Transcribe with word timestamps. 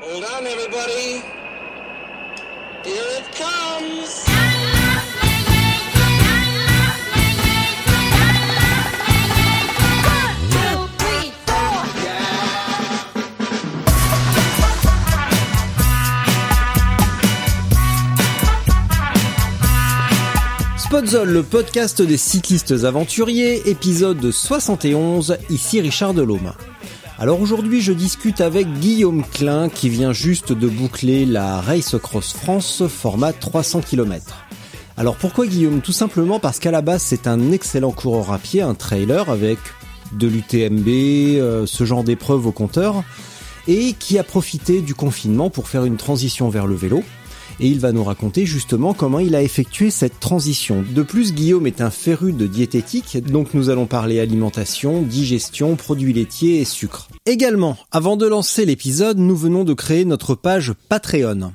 Hold 0.00 0.24
on, 0.24 0.46
everybody. 0.46 1.22
Here 2.84 3.02
it 3.18 3.26
comes. 3.36 4.24
Spotzol, 20.78 21.28
le 21.28 21.42
podcast 21.42 22.00
des 22.00 22.16
cyclistes 22.16 22.70
aventuriers, 22.84 23.68
épisode 23.68 24.30
71, 24.30 25.36
ici 25.50 25.80
Richard 25.80 26.14
Delhomme. 26.14 26.52
Alors 27.20 27.40
aujourd'hui 27.40 27.80
je 27.80 27.92
discute 27.92 28.40
avec 28.40 28.72
Guillaume 28.74 29.24
Klein 29.24 29.68
qui 29.68 29.88
vient 29.88 30.12
juste 30.12 30.52
de 30.52 30.68
boucler 30.68 31.26
la 31.26 31.60
Race 31.60 31.96
Cross 32.00 32.32
France 32.32 32.84
format 32.86 33.32
300 33.32 33.80
km. 33.80 34.46
Alors 34.96 35.16
pourquoi 35.16 35.48
Guillaume? 35.48 35.80
Tout 35.80 35.90
simplement 35.90 36.38
parce 36.38 36.60
qu'à 36.60 36.70
la 36.70 36.80
base 36.80 37.02
c'est 37.02 37.26
un 37.26 37.50
excellent 37.50 37.90
coureur 37.90 38.32
à 38.32 38.38
pied, 38.38 38.62
un 38.62 38.74
trailer 38.74 39.30
avec 39.30 39.58
de 40.12 40.28
l'UTMB, 40.28 40.86
euh, 40.86 41.66
ce 41.66 41.84
genre 41.84 42.04
d'épreuve 42.04 42.46
au 42.46 42.52
compteur, 42.52 43.02
et 43.66 43.94
qui 43.94 44.16
a 44.16 44.22
profité 44.22 44.80
du 44.80 44.94
confinement 44.94 45.50
pour 45.50 45.66
faire 45.66 45.84
une 45.84 45.96
transition 45.96 46.48
vers 46.50 46.68
le 46.68 46.76
vélo 46.76 47.02
et 47.60 47.68
il 47.68 47.80
va 47.80 47.92
nous 47.92 48.04
raconter 48.04 48.46
justement 48.46 48.94
comment 48.94 49.18
il 49.18 49.34
a 49.34 49.42
effectué 49.42 49.90
cette 49.90 50.20
transition. 50.20 50.84
De 50.94 51.02
plus, 51.02 51.32
Guillaume 51.32 51.66
est 51.66 51.80
un 51.80 51.90
féru 51.90 52.32
de 52.32 52.46
diététique, 52.46 53.18
donc 53.18 53.54
nous 53.54 53.70
allons 53.70 53.86
parler 53.86 54.20
alimentation, 54.20 55.02
digestion, 55.02 55.76
produits 55.76 56.12
laitiers 56.12 56.60
et 56.60 56.64
sucre. 56.64 57.08
Également, 57.26 57.76
avant 57.90 58.16
de 58.16 58.26
lancer 58.26 58.64
l'épisode, 58.64 59.18
nous 59.18 59.36
venons 59.36 59.64
de 59.64 59.74
créer 59.74 60.04
notre 60.04 60.34
page 60.34 60.72
Patreon. 60.88 61.52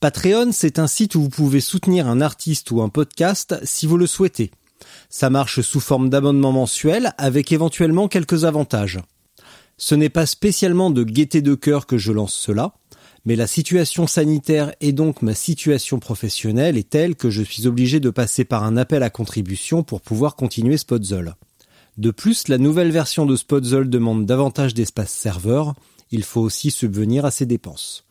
Patreon, 0.00 0.50
c'est 0.52 0.78
un 0.78 0.86
site 0.86 1.14
où 1.14 1.22
vous 1.22 1.28
pouvez 1.30 1.60
soutenir 1.60 2.06
un 2.06 2.20
artiste 2.20 2.70
ou 2.70 2.82
un 2.82 2.88
podcast 2.88 3.58
si 3.64 3.86
vous 3.86 3.96
le 3.96 4.06
souhaitez. 4.06 4.50
Ça 5.08 5.30
marche 5.30 5.62
sous 5.62 5.80
forme 5.80 6.10
d'abonnement 6.10 6.52
mensuel 6.52 7.12
avec 7.16 7.50
éventuellement 7.52 8.08
quelques 8.08 8.44
avantages. 8.44 9.00
Ce 9.78 9.94
n'est 9.94 10.10
pas 10.10 10.26
spécialement 10.26 10.90
de 10.90 11.02
gaieté 11.02 11.42
de 11.42 11.54
cœur 11.54 11.86
que 11.86 11.98
je 11.98 12.12
lance 12.12 12.34
cela, 12.34 12.74
mais 13.26 13.36
la 13.36 13.48
situation 13.48 14.06
sanitaire 14.06 14.72
et 14.80 14.92
donc 14.92 15.20
ma 15.20 15.34
situation 15.34 15.98
professionnelle 15.98 16.78
est 16.78 16.88
telle 16.88 17.16
que 17.16 17.28
je 17.28 17.42
suis 17.42 17.66
obligé 17.66 17.98
de 17.98 18.10
passer 18.10 18.44
par 18.44 18.62
un 18.62 18.76
appel 18.76 19.02
à 19.02 19.10
contribution 19.10 19.82
pour 19.82 20.00
pouvoir 20.00 20.36
continuer 20.36 20.76
Spotzol. 20.76 21.34
De 21.98 22.12
plus, 22.12 22.46
la 22.48 22.58
nouvelle 22.58 22.92
version 22.92 23.26
de 23.26 23.34
Spotzol 23.34 23.90
demande 23.90 24.26
davantage 24.26 24.74
d'espace 24.74 25.12
serveur, 25.12 25.74
il 26.12 26.22
faut 26.22 26.40
aussi 26.40 26.70
subvenir 26.70 27.24
à 27.24 27.32
ses 27.32 27.46
dépenses. 27.46 28.04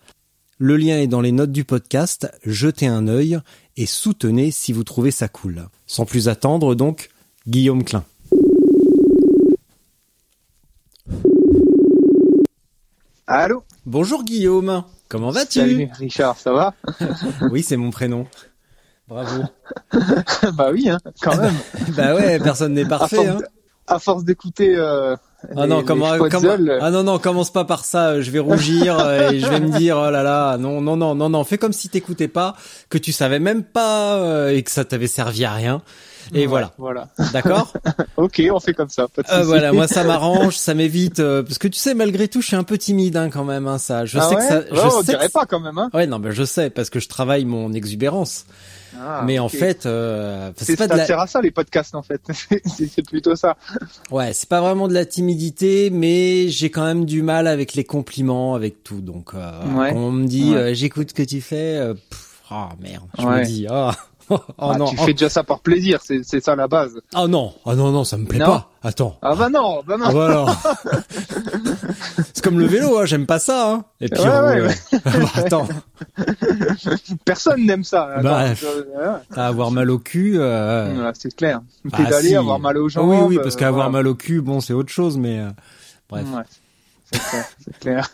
Le 0.58 0.76
lien 0.76 0.98
est 0.98 1.08
dans 1.08 1.22
les 1.22 1.32
notes 1.32 1.52
du 1.52 1.64
podcast, 1.64 2.30
jetez 2.44 2.88
un 2.88 3.08
œil 3.08 3.40
et 3.78 3.86
soutenez 3.86 4.52
si 4.52 4.74
vous 4.74 4.84
trouvez 4.84 5.12
ça 5.12 5.28
cool. 5.28 5.68
Sans 5.86 6.06
plus 6.06 6.28
attendre 6.28 6.76
donc, 6.76 7.10
Guillaume 7.48 7.84
Klein. 7.84 8.04
Allô? 13.28 13.64
Bonjour 13.86 14.24
Guillaume, 14.24 14.84
comment 15.10 15.32
vas-tu 15.32 15.60
Salut 15.60 15.90
Richard, 15.98 16.38
ça 16.38 16.52
va 16.54 16.74
Oui, 17.52 17.64
c'est 17.64 17.78
mon 17.78 17.92
prénom. 17.92 18.28
Bravo. 19.08 19.44
Bah 20.54 20.70
oui, 20.72 20.90
hein, 20.90 20.98
quand 21.22 21.38
même. 21.38 21.54
bah 21.96 22.16
ouais, 22.16 22.40
personne 22.40 22.74
n'est 22.74 22.86
À 22.86 22.90
parfait. 22.90 23.16
force, 23.18 23.28
Hein. 23.30 23.40
à 23.88 24.00
force 24.00 24.24
d'écouter. 24.24 24.76
Euh, 24.76 25.16
Ah 25.56 25.68
non, 25.68 25.80
les- 25.80 25.86
comment, 25.86 26.18
comment- 26.18 26.30
Spotzol, 26.30 26.80
ah 26.82 26.90
non 26.92 27.04
non, 27.04 27.20
commence 27.20 27.52
pas 27.54 27.66
par 27.66 27.86
ça. 27.86 28.20
Je 28.22 28.32
vais 28.32 28.40
rougir 28.40 28.98
euh, 29.00 29.30
et 29.32 29.40
je 29.40 29.48
vais 29.48 29.60
me 29.60 29.78
dire 29.78 29.98
oh 29.98 30.10
là 30.10 30.24
là, 30.24 30.58
non 30.58 30.82
non 30.82 30.98
non 30.98 31.14
non 31.14 31.30
non, 31.30 31.44
fais 31.44 31.60
comme 31.60 31.74
si 31.74 31.88
t'écoutais 31.90 32.28
pas, 32.28 32.56
que 32.90 32.98
tu 32.98 33.12
savais 33.12 33.38
même 33.40 33.64
pas 33.64 34.16
euh, 34.18 34.50
et 34.50 34.64
que 34.64 34.72
ça 34.72 34.86
t'avait 34.86 35.06
servi 35.08 35.46
à 35.46 35.54
rien. 35.54 35.82
Et 36.34 36.40
ouais, 36.42 36.46
voilà, 36.48 36.72
Voilà. 36.78 37.08
d'accord 37.34 37.74
Ok, 38.18 38.42
on 38.52 38.60
fait 38.60 38.74
comme 38.74 38.90
ça. 38.90 39.08
Pas 39.08 39.22
de 39.22 39.28
Euh. 39.32 39.44
Voilà, 39.44 39.72
moi 39.74 39.88
ça 39.88 40.04
m'arrange, 40.06 40.56
ça 40.58 40.74
m'évite 40.74 41.20
euh, 41.20 41.44
parce 41.44 41.58
que 41.58 41.68
tu 41.68 41.80
sais 41.80 41.94
malgré 41.94 42.28
tout, 42.28 42.42
je 42.42 42.48
suis 42.48 42.56
un 42.56 42.64
peu 42.64 42.78
timide 42.78 43.18
hein, 43.18 43.30
quand 43.30 43.44
même. 43.44 43.68
Hein, 43.68 43.78
ça, 43.78 44.06
je 44.06 44.18
Ah 44.18 44.30
sais 44.30 44.36
ouais 44.36 44.42
que 44.42 44.48
ça, 44.48 44.58
Ouais, 44.60 44.66
je 44.72 44.80
on 44.96 45.00
sais 45.02 45.12
dirait 45.12 45.28
que- 45.28 45.32
pas 45.34 45.46
quand 45.46 45.60
même, 45.60 45.78
hein. 45.78 45.90
Ouais 45.94 46.08
non, 46.08 46.20
mais 46.20 46.32
je 46.32 46.44
sais 46.44 46.70
parce 46.70 46.90
que 46.90 47.00
je 47.00 47.08
travaille 47.08 47.46
mon 47.46 47.74
exubérance. 47.74 48.46
Ah, 48.98 49.24
mais 49.26 49.40
en 49.40 49.50
fait, 49.50 49.86
euh, 49.86 50.52
c'est 50.56 50.78
pas 50.78 50.88
de 50.88 50.96
la, 50.96 51.06
sert 51.06 51.20
à 51.20 51.28
ça 51.28 51.42
les 51.42 51.52
podcasts 51.52 51.96
en 51.96 52.02
fait. 52.02 52.22
c'est 52.66 53.06
plutôt 53.06 53.36
ça. 53.36 53.58
Ouais, 54.10 54.32
c'est 54.34 54.48
pas 54.48 54.62
vraiment 54.62 54.88
de 54.88 54.94
la 54.94 55.06
timidité, 55.06 55.90
mais 55.90 56.48
j'ai 56.48 56.70
quand 56.70 56.86
même 56.86 57.04
du 57.04 57.22
mal 57.22 57.48
avec 57.48 57.74
les 57.74 57.84
compliments, 57.84 58.56
avec 58.56 58.84
tout. 58.86 59.02
Donc, 59.02 59.32
euh, 59.34 59.52
Ouais. 59.76 59.92
on 59.94 60.12
me 60.12 60.28
dit 60.28 60.52
Ouais. 60.52 60.58
euh, 60.58 60.74
j'écoute 60.74 61.10
ce 61.10 61.14
que 61.14 61.24
tu 61.24 61.42
fais, 61.42 61.76
euh, 61.76 61.94
pff, 61.94 62.42
oh 62.52 62.68
merde, 62.82 63.04
je 63.20 63.26
Ouais. 63.26 63.40
me 63.42 63.46
dis 63.46 63.68
oh, 63.70 63.92
oh, 64.30 64.40
Ah, 64.58 64.78
non, 64.78 64.86
tu 64.88 64.96
oh, 65.00 65.06
fais 65.06 65.14
déjà 65.14 65.30
ça 65.30 65.44
par 65.44 65.60
plaisir, 65.60 66.00
c'est 66.02 66.40
ça 66.42 66.56
la 66.56 66.68
base. 66.68 67.00
oh 67.16 67.28
non, 67.28 67.54
oh 67.66 67.76
non 67.76 67.92
non, 67.92 68.04
ça 68.04 68.18
me 68.18 68.26
plaît 68.26 68.40
Non. 68.40 68.46
pas. 68.46 68.70
Attends. 68.84 69.18
Ah 69.22 69.34
bah 69.36 69.50
non, 69.50 69.82
bah 69.86 69.98
non. 69.98 70.06
Ah 70.08 70.14
bah 70.14 70.56
c'est 72.34 72.44
comme 72.44 72.60
le 72.60 72.68
vélo, 72.68 73.00
hein, 73.00 73.06
j'aime 73.06 73.26
pas 73.26 73.40
ça. 73.40 73.72
Hein. 73.72 73.86
Et 74.02 74.08
puis 74.10 74.22
Ouais, 74.22 74.28
on- 74.30 74.44
ouais, 74.44 74.62
euh, 74.62 74.70
bah, 75.06 75.30
attends, 75.36 75.68
Personne 77.26 77.66
n'aime 77.66 77.84
ça. 77.84 78.06
Attends, 78.16 78.24
Bah, 78.24 78.44
euh, 78.64 78.84
ouais. 79.34 79.38
avoir 79.40 79.72
mal 79.72 79.90
au 79.90 79.98
cul. 80.00 80.38
euh, 80.40 81.12
c'est 81.18 81.36
clair. 81.36 81.62
bah, 81.84 81.98
Pédaler, 81.98 82.30
si. 82.30 82.36
avoir 82.36 82.60
mal 82.60 82.78
aux 82.78 82.90
jambes. 82.90 83.10
Oui 83.10 83.18
oui, 83.28 83.40
parce 83.42 83.56
euh, 83.56 83.60
qu'avoir 83.60 83.90
voilà. 83.90 84.04
mal 84.04 84.08
au 84.08 84.16
cul, 84.16 84.42
bon, 84.42 84.60
c'est 84.62 84.74
autre 84.74 84.92
chose, 84.92 85.18
mais 85.18 85.40
euh, 85.40 85.50
bref. 86.10 86.26
Ouais, 86.32 86.44
c'est 87.12 87.20
clair, 87.20 87.46
clair. 87.80 88.10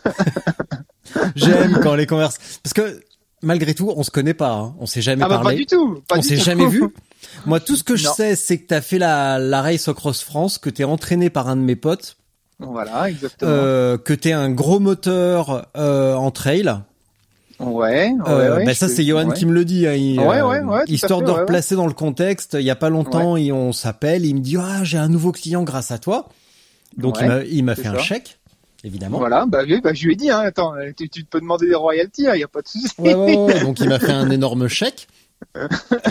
J'aime 1.36 1.80
quand 1.84 1.96
les 1.96 2.08
converses 2.08 2.38
parce 2.64 2.74
que 2.74 3.02
malgré 3.42 3.74
tout, 3.74 3.92
on 3.96 4.04
se 4.04 4.12
connaît 4.12 4.34
pas, 4.34 4.52
hein. 4.54 4.76
on 4.80 4.86
s'est 4.86 5.02
jamais 5.02 5.24
Ah 5.26 5.30
bah 5.30 5.38
pas 5.38 5.44
parlé. 5.44 5.58
du 5.58 5.66
tout. 5.66 6.02
Pas 6.08 6.18
on 6.18 6.22
s'est 6.22 6.38
jamais 6.38 6.68
vu. 6.68 6.84
Moi, 7.46 7.60
tout 7.60 7.76
ce 7.76 7.84
que 7.84 7.96
je 7.96 8.08
Non. 8.08 8.14
sais, 8.14 8.36
c'est 8.36 8.58
que 8.58 8.68
t'as 8.68 8.82
fait 8.82 8.98
la, 8.98 9.38
la 9.40 9.62
race 9.62 9.88
au 9.88 9.94
Cross 9.94 10.22
France, 10.24 10.58
que 10.58 10.70
t'es 10.70 10.84
entraîné 10.84 11.30
par 11.30 11.48
un 11.50 11.56
de 11.56 11.62
mes 11.62 11.76
potes, 11.76 12.18
Voilà, 12.60 13.10
exactement. 13.10 13.52
euh, 13.52 13.98
que 13.98 14.14
t'es 14.14 14.32
un 14.34 14.50
gros 14.50 14.80
moteur 14.80 15.68
euh, 15.78 16.16
en 16.16 16.32
trail. 16.32 16.72
Ouais, 17.60 17.68
ouais, 18.10 18.16
Euh, 18.28 18.58
ouais, 18.58 18.66
bah 18.66 18.74
ça, 18.74 18.88
c'est 18.88 19.04
Johan 19.04 19.28
ouais. 19.30 19.36
qui 19.36 19.46
me 19.46 19.54
le 19.54 19.66
dit. 19.66 19.86
hein, 19.86 19.94
il, 19.94 20.20
Ouais, 20.20 20.42
ouais, 20.42 20.62
ouais, 20.62 20.84
histoire 20.88 21.20
fait, 21.20 21.26
de 21.28 21.32
replacer 21.32 21.76
dans 21.76 21.86
le 21.86 21.94
contexte. 21.94 22.58
Il 22.60 22.66
y 22.66 22.72
a 22.72 22.76
pas 22.76 22.90
longtemps, 22.90 23.38
il- 23.38 23.54
on 23.54 23.72
s'appelle, 23.72 24.26
il 24.26 24.34
me 24.34 24.40
dit 24.40 24.58
ah 24.60 24.84
j'ai 24.84 24.98
un 24.98 25.10
nouveau 25.10 25.32
client 25.32 25.62
grâce 25.64 25.92
à 25.92 26.00
toi. 26.00 26.28
Donc 26.98 27.18
il 27.22 27.28
m'a 27.28 27.44
il 27.44 27.64
m'a 27.64 27.76
c'est 27.76 27.84
fait 27.84 27.88
un 27.90 28.00
chèque, 28.00 28.40
évidemment. 28.84 29.18
Voilà, 29.20 29.46
bah, 29.46 29.60
oui, 29.68 29.80
bah 29.84 29.94
je 29.94 30.06
lui 30.06 30.14
ai 30.14 30.16
dit, 30.16 30.30
hein, 30.30 30.40
attends, 30.40 30.74
tu, 30.98 31.10
tu 31.10 31.24
peux 31.24 31.40
demander 31.40 31.68
des 31.68 31.76
royalties, 31.76 32.26
il 32.34 32.40
y 32.40 32.44
a 32.44 32.48
pas 32.48 32.62
de 32.62 32.68
souci. 32.68 32.88
Ouais, 32.98 33.14
ouais, 33.14 33.38
ouais. 33.38 33.60
Donc 33.62 33.80
il 33.80 33.90
m'a 33.90 34.00
fait 34.00 34.12
un 34.12 34.30
énorme 34.32 34.68
chèque. 34.68 35.08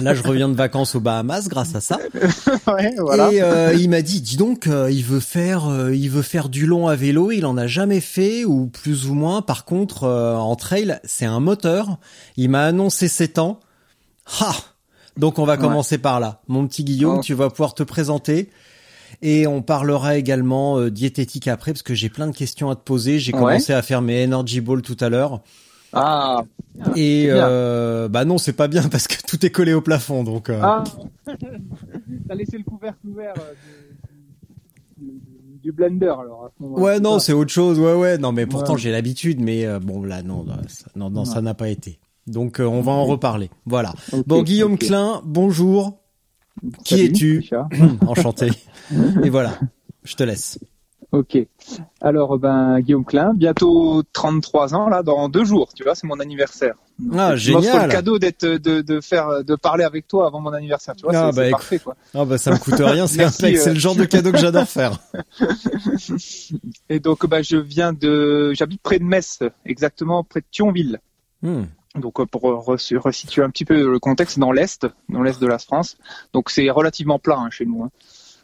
Là, 0.03 0.13
je 0.13 0.25
reviens 0.25 0.49
de 0.49 0.55
vacances 0.57 0.97
aux 0.97 1.01
Bahamas 1.01 1.49
grâce 1.49 1.77
à 1.77 1.81
ça. 1.81 1.99
ouais, 2.67 2.95
voilà. 2.99 3.33
Et 3.33 3.41
euh, 3.41 3.73
il 3.75 3.89
m'a 3.89 4.03
dit, 4.03 4.21
dis 4.21 4.37
donc, 4.37 4.67
euh, 4.67 4.91
il 4.91 5.05
veut 5.05 5.21
faire, 5.21 5.69
euh, 5.69 5.95
il 5.95 6.11
veut 6.11 6.23
faire 6.23 6.49
du 6.49 6.67
long 6.67 6.89
à 6.89 6.97
vélo. 6.97 7.31
Il 7.31 7.47
en 7.47 7.57
a 7.57 7.69
jamais 7.69 8.01
fait 8.01 8.45
ou 8.45 8.67
plus 8.67 9.07
ou 9.07 9.15
moins. 9.15 9.41
Par 9.41 9.65
contre, 9.65 10.03
euh, 10.03 10.35
en 10.35 10.57
trail, 10.57 10.99
c'est 11.05 11.27
un 11.27 11.39
moteur. 11.39 11.99
Il 12.37 12.51
m'a 12.51 12.65
annoncé 12.65 13.07
7 13.07 13.39
ans. 13.39 13.61
Ha 14.41 14.53
Donc 15.17 15.39
on 15.39 15.45
va 15.45 15.57
commencer 15.57 15.99
par 15.99 16.19
là. 16.19 16.41
Mon 16.49 16.67
petit 16.67 16.83
Guillaume, 16.83 17.19
Oh. 17.19 17.23
tu 17.23 17.35
vas 17.35 17.51
pouvoir 17.51 17.75
te 17.75 17.85
présenter. 17.85 18.51
Et 19.23 19.47
on 19.47 19.63
parlera 19.63 20.17
également 20.17 20.79
euh, 20.79 20.91
diététique 20.91 21.49
après 21.49 21.73
parce 21.73 21.83
que 21.83 21.95
j'ai 21.95 22.09
plein 22.09 22.27
de 22.27 22.35
questions 22.37 22.71
à 22.71 22.77
te 22.77 22.83
poser. 22.83 23.19
J'ai 23.19 23.33
Ouais. 23.33 23.39
commencé 23.39 23.73
à 23.73 23.83
faire 23.83 24.03
mes 24.03 24.25
energy 24.25 24.61
balls 24.61 24.83
tout 24.83 24.97
à 25.01 25.09
l'heure. 25.09 25.41
Ah, 25.93 26.43
Et 26.95 27.27
euh, 27.29 28.09
bah 28.09 28.25
non, 28.25 28.39
c'est 28.39 28.53
pas 28.53 28.69
bien 28.69 28.89
parce 28.89 29.09
que 29.09 29.17
tout 29.27 29.45
est 29.45 29.51
collé 29.51 29.75
au 29.75 29.81
plafond. 29.81 30.23
Donc 30.23 30.49
euh, 30.49 30.61
ah. 30.63 30.85
T'as 32.29 32.35
laissé 32.35 32.57
le 32.59 32.65
couvercle 32.65 33.07
ouvert 33.09 33.35
euh, 33.39 33.53
du, 34.97 35.07
du- 35.07 35.59
du 35.63 35.73
blender 35.73 36.07
alors. 36.07 36.45
à 36.47 36.51
ce 36.57 36.63
moment-là, 36.63 36.83
Ouais, 36.83 37.01
non, 37.01 37.19
c'est 37.19 37.33
autre 37.33 37.51
chose. 37.51 37.79
Ouais, 37.81 37.95
ouais. 37.95 38.19
Non, 38.19 38.31
mais 38.33 38.47
pourtant 38.47 38.75
Ouais. 38.75 38.79
j'ai 38.79 38.93
l'habitude, 38.93 39.41
mais 39.41 39.67
euh, 39.67 39.79
bon 39.81 40.05
là, 40.05 40.23
non, 40.23 40.45
non, 40.45 40.55
ça, 40.69 40.87
non, 40.97 41.11
non, 41.11 41.21
Ouais. 41.21 41.27
ça 41.27 41.41
n'a 41.43 41.55
pas 41.55 41.69
été. 41.69 41.99
Donc 42.27 42.61
euh, 42.61 42.65
on 42.67 42.81
va 42.83 42.93
en 42.93 43.05
reparler. 43.05 43.51
Voilà. 43.67 43.93
Bon, 44.27 44.43
Guillaume 44.43 44.75
ok. 44.75 44.79
Klein, 44.81 45.21
bonjour. 45.25 45.99
Qui 46.85 47.01
es-tu? 47.07 47.39
Richard. 47.39 47.69
Enchanté. 48.07 48.51
Et 49.25 49.31
voilà. 49.31 49.59
Je 50.05 50.15
te 50.17 50.23
laisse. 50.23 50.59
Ok. 51.13 51.37
Alors, 52.01 52.39
ben, 52.39 52.79
Guillaume 52.81 53.05
Klein, 53.05 53.33
bientôt 53.35 54.05
33 54.13 54.75
ans, 54.77 54.89
là, 54.89 55.03
dans 55.03 55.29
deux 55.29 55.45
jours, 55.45 55.69
tu 55.75 55.83
vois, 55.83 55.97
c'est 55.97 56.07
mon 56.07 56.21
anniversaire. 56.21 56.75
Donc, 57.01 57.15
Ah, 57.19 57.35
génial. 57.35 57.87
le 57.87 57.91
cadeau 57.93 58.19
d'être, 58.21 58.47
de, 58.47 58.81
de 58.81 59.01
faire, 59.01 59.43
de 59.43 59.57
parler 59.57 59.83
avec 59.83 60.07
toi 60.07 60.29
avant 60.29 60.41
mon 60.41 60.53
anniversaire, 60.53 60.95
tu 60.95 61.03
vois, 61.03 61.13
Ah, 61.17 61.31
c'est, 61.35 61.41
bah, 61.41 61.51
parfait, 61.51 61.79
quoi. 61.81 61.97
Ah 62.15 62.25
bah 62.25 62.39
ça 62.39 62.53
me 62.53 62.59
coûte 62.59 62.75
rien, 62.79 63.09
c'est 63.09 63.25
impec, 63.25 63.57
euh. 63.57 63.61
c'est 63.61 63.75
le 63.75 63.81
genre 63.81 63.97
de 63.97 64.05
cadeau 64.05 64.31
que 64.31 64.39
j'adore 64.39 64.69
faire. 64.69 65.01
Et 66.89 67.01
donc, 67.01 67.27
bah, 67.27 67.43
je 67.43 67.57
viens 67.57 67.93
de, 67.93 68.53
j'habite 68.55 68.81
près 68.83 68.99
de 68.99 69.05
Metz, 69.05 69.41
exactement 69.67 70.23
près 70.25 70.41
de 70.41 70.47
Thionville. 70.51 71.01
Hmm. 71.43 71.65
Donc, 71.97 72.21
euh, 72.21 72.27
pour 72.27 72.43
re- 72.43 72.97
resituer 72.99 73.43
un 73.43 73.51
petit 73.51 73.65
peu 73.65 73.91
le 73.91 73.99
contexte, 73.99 74.39
dans 74.39 74.53
l'Est, 74.53 74.87
dans 75.09 75.23
l'Est 75.23 75.41
de 75.41 75.47
la 75.47 75.59
France. 75.59 75.97
Donc, 76.33 76.51
c'est 76.51 76.71
relativement 76.71 77.19
plat, 77.19 77.39
hein, 77.39 77.51
chez 77.51 77.67
nous, 77.67 77.83
hein. 77.85 77.91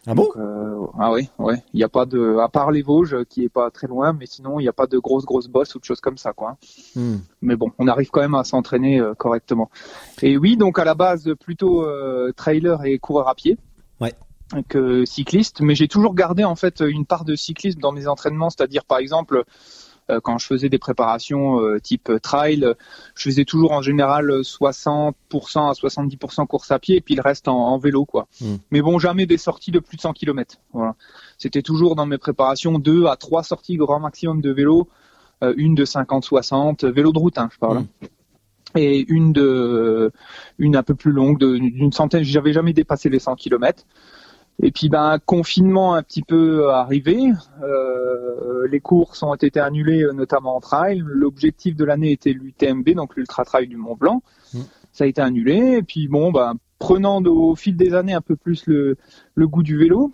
Ah 0.07 0.15
bon? 0.15 0.25
Donc, 0.25 0.37
euh, 0.37 0.87
ah 0.99 1.13
oui, 1.13 1.29
ouais. 1.39 1.57
Il 1.75 1.79
n'y 1.79 1.83
a 1.83 1.89
pas 1.89 2.07
de, 2.07 2.39
à 2.39 2.49
part 2.49 2.71
les 2.71 2.83
Vosges, 2.83 3.15
euh, 3.15 3.25
qui 3.25 3.43
est 3.45 3.49
pas 3.49 3.71
très 3.71 3.89
loin, 3.89 4.13
mais 4.13 4.27
sinon, 4.27 4.61
il 4.61 4.63
n'y 4.63 4.69
a 4.69 4.73
pas 4.73 4.87
de 4.87 4.99
grosses, 4.99 5.25
grosses 5.25 5.49
bosses 5.49 5.75
ou 5.75 5.81
de 5.81 5.85
choses 5.85 6.01
comme 6.01 6.17
ça, 6.17 6.33
quoi. 6.33 6.57
Hmm. 6.95 7.17
Mais 7.43 7.57
bon, 7.57 7.73
on 7.79 7.89
arrive 7.89 8.11
quand 8.11 8.21
même 8.21 8.35
à 8.35 8.45
s'entraîner 8.45 9.01
euh, 9.01 9.15
correctement. 9.15 9.69
Et 10.23 10.37
oui, 10.37 10.57
donc 10.57 10.79
à 10.79 10.85
la 10.85 10.95
base, 10.95 11.35
plutôt 11.41 11.85
euh, 11.85 12.33
trailer 12.37 12.85
et 12.85 12.99
coureur 12.99 13.29
à 13.29 13.35
pied. 13.35 13.59
Ouais. 14.01 14.15
Que 14.69 15.05
cycliste, 15.05 15.61
mais 15.61 15.75
j'ai 15.75 15.89
toujours 15.89 16.15
gardé 16.15 16.45
en 16.45 16.55
fait 16.55 16.81
une 16.81 17.05
part 17.05 17.25
de 17.25 17.35
cyclisme 17.35 17.81
dans 17.81 17.91
mes 17.91 18.07
entraînements, 18.07 18.49
c'est-à-dire 18.49 18.85
par 18.85 18.99
exemple 18.99 19.43
quand 20.23 20.39
je 20.39 20.47
faisais 20.47 20.69
des 20.69 20.79
préparations 20.79 21.61
euh, 21.61 21.81
type 21.81 22.11
trail, 22.23 22.75
je 23.15 23.23
faisais 23.23 23.45
toujours 23.45 23.73
en 23.73 23.83
général 23.83 24.31
60% 24.31 25.13
à 25.33 25.73
70% 25.73 26.47
course 26.47 26.71
à 26.71 26.79
pied 26.79 26.97
et 26.97 27.01
puis 27.01 27.15
le 27.15 27.23
reste 27.23 27.49
en, 27.49 27.57
en 27.57 27.79
vélo 27.79 28.05
quoi. 28.05 28.29
Mm. 28.41 28.55
Mais 28.71 28.83
bon, 28.83 28.99
jamais 28.99 29.27
des 29.27 29.39
sorties 29.39 29.71
de 29.71 29.79
plus 29.79 29.97
de 29.97 30.03
100 30.03 30.13
km. 30.13 30.57
Voilà. 30.73 30.95
C'était 31.39 31.63
toujours 31.63 31.97
dans 31.97 32.07
mes 32.07 32.19
préparations 32.19 32.79
deux 32.79 33.07
à 33.07 33.17
trois 33.17 33.43
sorties 33.43 33.77
grand 33.77 34.01
maximum 34.01 34.41
de 34.41 34.53
vélo, 34.53 34.89
euh, 35.43 35.55
une 35.57 35.75
de 35.75 35.85
50-60 35.85 36.87
vélo 36.87 37.13
de 37.13 37.19
route, 37.19 37.39
hein, 37.39 37.49
je 37.53 37.59
parle. 37.59 37.79
Mm. 37.81 37.87
Et 38.75 39.07
une 39.09 39.33
de 39.33 40.13
une 40.59 40.77
un 40.77 40.83
peu 40.83 40.95
plus 40.95 41.13
longue 41.13 41.39
d'une 41.39 41.93
centaine, 41.93 42.25
j'avais 42.25 42.53
jamais 42.53 42.73
dépassé 42.73 43.09
les 43.09 43.19
100 43.19 43.37
km. 43.37 43.85
Et 44.63 44.71
puis 44.73 44.89
ben 44.89 45.19
confinement 45.25 45.95
un 45.95 46.03
petit 46.03 46.23
peu 46.23 46.71
arrivé, 46.71 47.19
euh, 47.63 48.67
les 48.71 48.81
courses 48.81 49.23
ont 49.23 49.35
été 49.35 49.61
annulées 49.61 50.03
euh, 50.03 50.13
notamment 50.13 50.57
en 50.57 50.61
trail. 50.61 51.03
L'objectif 51.05 51.77
de 51.77 51.85
l'année 51.85 52.13
était 52.13 52.33
l'UTMB, 52.33 52.91
donc 52.95 53.17
l'ultra 53.17 53.45
trail 53.45 53.69
du 53.69 53.77
Mont 53.77 53.97
Blanc. 53.97 54.23
Mm. 54.55 54.61
Ça 54.93 55.05
a 55.05 55.07
été 55.07 55.21
annulé. 55.21 55.77
Et 55.79 55.83
puis 55.83 56.09
bon 56.09 56.33
ben 56.33 56.55
prenant 56.79 57.21
de- 57.21 57.29
au 57.29 57.55
fil 57.55 57.77
des 57.77 57.93
années 57.93 58.15
un 58.15 58.23
peu 58.23 58.35
plus 58.37 58.67
le, 58.67 58.97
le 59.35 59.47
goût 59.49 59.63
du 59.63 59.77
vélo, 59.77 60.13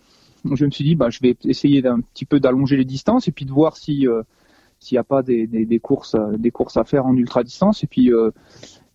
je 0.53 0.65
me 0.65 0.71
suis 0.71 0.85
dit 0.85 0.97
bah 0.97 1.09
je 1.09 1.21
vais 1.23 1.37
essayer 1.45 1.81
d'un 1.81 2.01
petit 2.01 2.25
peu 2.25 2.41
d'allonger 2.41 2.77
les 2.77 2.85
distances 2.85 3.29
et 3.29 3.33
puis 3.33 3.45
de 3.45 3.53
voir 3.53 3.77
si 3.77 4.09
euh, 4.09 4.23
s'il 4.81 4.97
n'y 4.97 5.01
a 5.01 5.05
pas 5.05 5.23
des, 5.23 5.47
des, 5.47 5.65
des 5.67 5.79
courses 5.79 6.17
des 6.37 6.51
courses 6.51 6.77
à 6.77 6.83
faire 6.83 7.07
en 7.07 7.15
ultra 7.17 7.45
distance. 7.45 7.85
Et 7.85 7.87
puis 7.87 8.13
euh, 8.13 8.31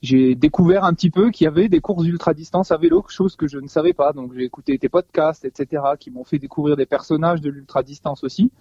j'ai 0.02 0.36
découvert 0.36 0.84
un 0.84 0.94
petit 0.94 1.10
peu 1.10 1.32
qu'il 1.32 1.46
y 1.46 1.48
avait 1.48 1.70
des 1.70 1.80
courses 1.80 2.06
ultra 2.06 2.34
distance 2.34 2.72
à 2.72 2.78
vélo, 2.78 3.04
chose 3.08 3.36
que 3.36 3.48
je 3.48 3.58
ne 3.58 3.68
savais 3.68 3.94
pas. 3.94 4.14
Donc 4.14 4.34
j'ai 4.34 4.44
écouté 4.44 4.78
tes 4.78 4.90
podcasts, 4.90 5.46
etc., 5.46 5.84
qui 6.00 6.12
m'ont 6.12 6.24
fait 6.24 6.40
découvrir 6.40 6.76
des 6.76 6.86
personnages 6.86 7.42
de 7.42 7.50
l'ultra 7.50 7.84
distance 7.84 8.24
aussi. 8.24 8.52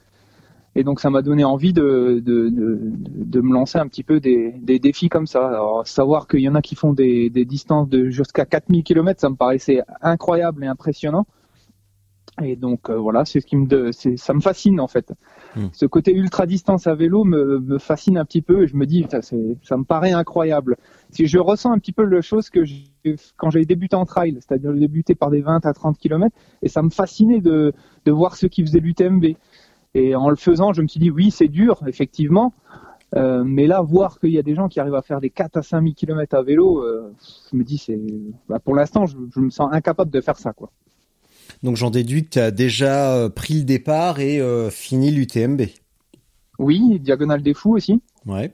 Et 0.75 0.85
donc 0.85 1.01
ça 1.01 1.09
m'a 1.09 1.23
donné 1.23 1.45
envie 1.45 1.73
de, 1.73 2.23
de, 2.25 2.49
de, 2.51 2.79
de 2.83 3.41
me 3.41 3.53
lancer 3.53 3.79
un 3.79 3.89
petit 3.89 4.03
peu 4.03 4.21
des, 4.21 4.53
des 4.61 4.79
défis 4.79 5.09
comme 5.09 5.27
ça. 5.27 5.47
Alors 5.47 5.87
savoir 5.87 6.29
qu'il 6.29 6.41
y 6.41 6.49
en 6.49 6.55
a 6.55 6.63
qui 6.63 6.75
font 6.75 6.93
des, 6.93 7.31
des 7.31 7.45
distances 7.45 7.89
de 7.89 8.11
jusqu'à 8.11 8.45
4000 8.45 8.85
km, 8.85 9.21
ça 9.21 9.31
me 9.31 9.37
paraissait 9.37 9.83
incroyable 10.03 10.65
et 10.65 10.67
impressionnant. 10.67 11.27
Et 12.43 12.55
donc 12.57 12.91
euh, 12.91 12.97
voilà, 12.97 13.25
c'est 13.25 13.41
ce 13.41 13.47
qui 13.47 13.57
me, 13.57 13.67
de- 13.67 13.91
ça 13.93 14.35
me 14.35 14.41
fascine 14.41 14.79
en 14.81 14.89
fait. 14.89 15.13
Hmm. 15.57 15.69
Ce 15.73 15.87
côté 15.87 16.15
ultra 16.15 16.45
distance 16.47 16.87
à 16.87 16.95
vélo 16.95 17.25
me, 17.25 17.61
me 17.61 17.79
fascine 17.79 18.19
un 18.19 18.25
petit 18.27 18.43
peu 18.43 18.65
et 18.65 18.67
je 18.67 18.77
me 18.77 18.85
dis, 18.85 19.07
ça, 19.11 19.23
ça 19.23 19.77
me 19.77 19.85
paraît 19.85 20.13
incroyable. 20.13 20.77
Si 21.11 21.27
je 21.27 21.39
ressens 21.39 21.73
un 21.73 21.79
petit 21.79 21.93
peu 21.93 22.05
la 22.05 22.21
chose 22.21 22.51
que 22.51 22.61
quand 23.37 23.51
j'ai 23.51 23.65
débuté 23.65 23.97
en 23.97 24.05
trail, 24.05 24.37
c'est-à-dire 24.41 24.73
débuté 24.75 25.15
par 25.15 25.31
des 25.31 25.41
20 25.41 25.65
à 25.65 25.73
30 25.73 25.97
km, 25.99 26.37
et 26.63 26.69
ça 26.69 26.83
me 26.83 26.91
fascinait 26.91 27.41
de, 27.41 27.73
de 28.05 28.13
voir 28.13 28.37
ceux 28.37 28.49
qui 28.49 28.63
faisaient 28.63 28.81
l'UTMB. 28.81 29.25
Et 29.95 30.15
en 30.15 30.29
le 30.29 30.37
faisant, 30.37 30.75
je 30.75 30.83
me 30.83 30.89
suis 30.89 31.01
dit, 31.01 31.11
oui, 31.11 31.31
c'est 31.31 31.49
dur, 31.49 31.83
effectivement. 31.87 32.53
Euh, 33.15 33.45
mais 33.45 33.67
là, 33.67 33.81
voir 33.81 34.19
qu'il 34.19 34.31
y 34.31 34.39
a 34.39 34.43
des 34.43 34.55
gens 34.55 34.69
qui 34.69 34.79
arrivent 34.81 34.95
à 34.97 35.01
faire 35.01 35.21
des 35.21 35.31
4 35.31 35.57
à 35.57 35.63
5 35.63 35.81
000 35.81 35.95
km 35.95 36.35
à 36.37 36.43
vélo, 36.43 36.83
euh, 36.83 37.15
je 37.51 37.57
me 37.57 37.65
dis, 37.65 37.79
c'est, 37.79 37.99
bah, 38.49 38.59
pour 38.59 38.75
l'instant, 38.75 39.07
je, 39.07 39.17
je 39.35 39.41
me 39.41 39.49
sens 39.49 39.71
incapable 39.73 40.11
de 40.11 40.21
faire 40.21 40.37
ça, 40.37 40.53
quoi. 40.53 40.71
Donc 41.63 41.77
j'en 41.77 41.91
déduis 41.91 42.25
que 42.25 42.31
tu 42.31 42.39
as 42.39 42.51
déjà 42.51 43.13
euh, 43.15 43.29
pris 43.29 43.55
le 43.55 43.63
départ 43.65 44.21
et 44.21 44.41
euh, 44.41 44.71
fini 44.71 45.11
l'UTMB. 45.11 45.63
Oui, 46.59 46.99
Diagonale 47.01 47.43
des 47.43 47.55
Fous 47.55 47.75
aussi. 47.77 48.01
Ouais. 48.27 48.53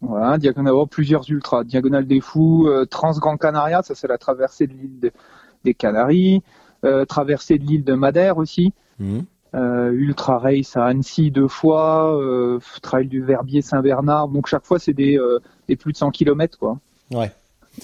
Voilà, 0.00 0.38
Diagonale, 0.38 0.74
oh, 0.74 0.86
plusieurs 0.86 1.28
ultras. 1.30 1.64
Diagonale 1.64 2.06
des 2.06 2.20
Fous, 2.20 2.66
euh, 2.68 2.84
Trans-Grand 2.86 3.36
Canaria, 3.36 3.82
ça 3.82 3.94
c'est 3.94 4.06
la 4.08 4.18
traversée 4.18 4.66
de 4.66 4.72
l'île 4.74 5.00
de- 5.00 5.12
des 5.64 5.74
Canaries. 5.74 6.42
Euh, 6.84 7.04
traversée 7.04 7.58
de 7.58 7.64
l'île 7.64 7.84
de 7.84 7.94
Madère 7.94 8.38
aussi. 8.38 8.72
Euh, 9.54 9.90
Ultra 9.92 10.38
Race 10.38 10.76
à 10.76 10.84
Annecy 10.84 11.30
deux 11.30 11.48
fois. 11.48 12.16
Trail 12.82 13.08
du 13.08 13.22
Verbier 13.22 13.62
Saint-Bernard. 13.62 14.28
Donc 14.28 14.46
chaque 14.46 14.64
fois 14.64 14.78
c'est 14.78 14.92
des, 14.92 15.18
des 15.68 15.74
plus 15.76 15.92
de 15.92 15.96
100 15.96 16.10
km 16.10 16.58
quoi. 16.58 16.78
Ouais. 17.12 17.32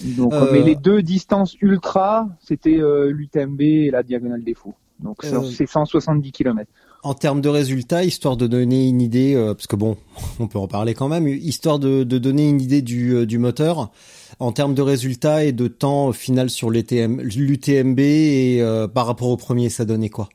Donc, 0.03 0.33
Euh, 0.33 0.49
Mais 0.51 0.61
les 0.61 0.75
deux 0.75 1.01
distances 1.01 1.55
ultra, 1.61 2.27
c'était 2.39 2.77
euh, 2.79 3.11
l'UTMB 3.11 3.61
et 3.61 3.91
la 3.91 4.03
Diagonale 4.03 4.43
des 4.43 4.53
Fous. 4.53 4.73
Donc 4.99 5.23
Euh, 5.25 5.43
c'est 5.43 5.65
170 5.67 6.31
km. 6.31 6.69
En 7.03 7.13
termes 7.13 7.41
de 7.41 7.49
résultats, 7.49 8.03
histoire 8.03 8.35
de 8.37 8.47
donner 8.47 8.87
une 8.87 9.01
idée, 9.01 9.35
euh, 9.35 9.53
parce 9.53 9.67
que 9.67 9.75
bon, 9.75 9.97
on 10.39 10.47
peut 10.47 10.57
en 10.57 10.67
parler 10.67 10.93
quand 10.93 11.07
même, 11.07 11.27
histoire 11.27 11.77
de, 11.79 12.03
de 12.03 12.17
donner 12.17 12.49
une 12.49 12.61
idée 12.61 12.81
du, 12.81 13.13
euh, 13.13 13.25
du 13.25 13.37
moteur, 13.37 13.91
en 14.39 14.51
termes 14.51 14.73
de 14.73 14.81
résultats 14.81 15.43
et 15.43 15.51
de 15.51 15.67
temps 15.67 16.11
final 16.13 16.49
sur 16.49 16.69
l'UTM, 16.71 17.21
l'UTMB 17.21 17.99
et 17.99 18.57
euh, 18.61 18.87
par 18.87 19.05
rapport 19.05 19.29
au 19.29 19.37
premier, 19.37 19.69
ça 19.69 19.85
donnait 19.85 20.09
quoi? 20.09 20.29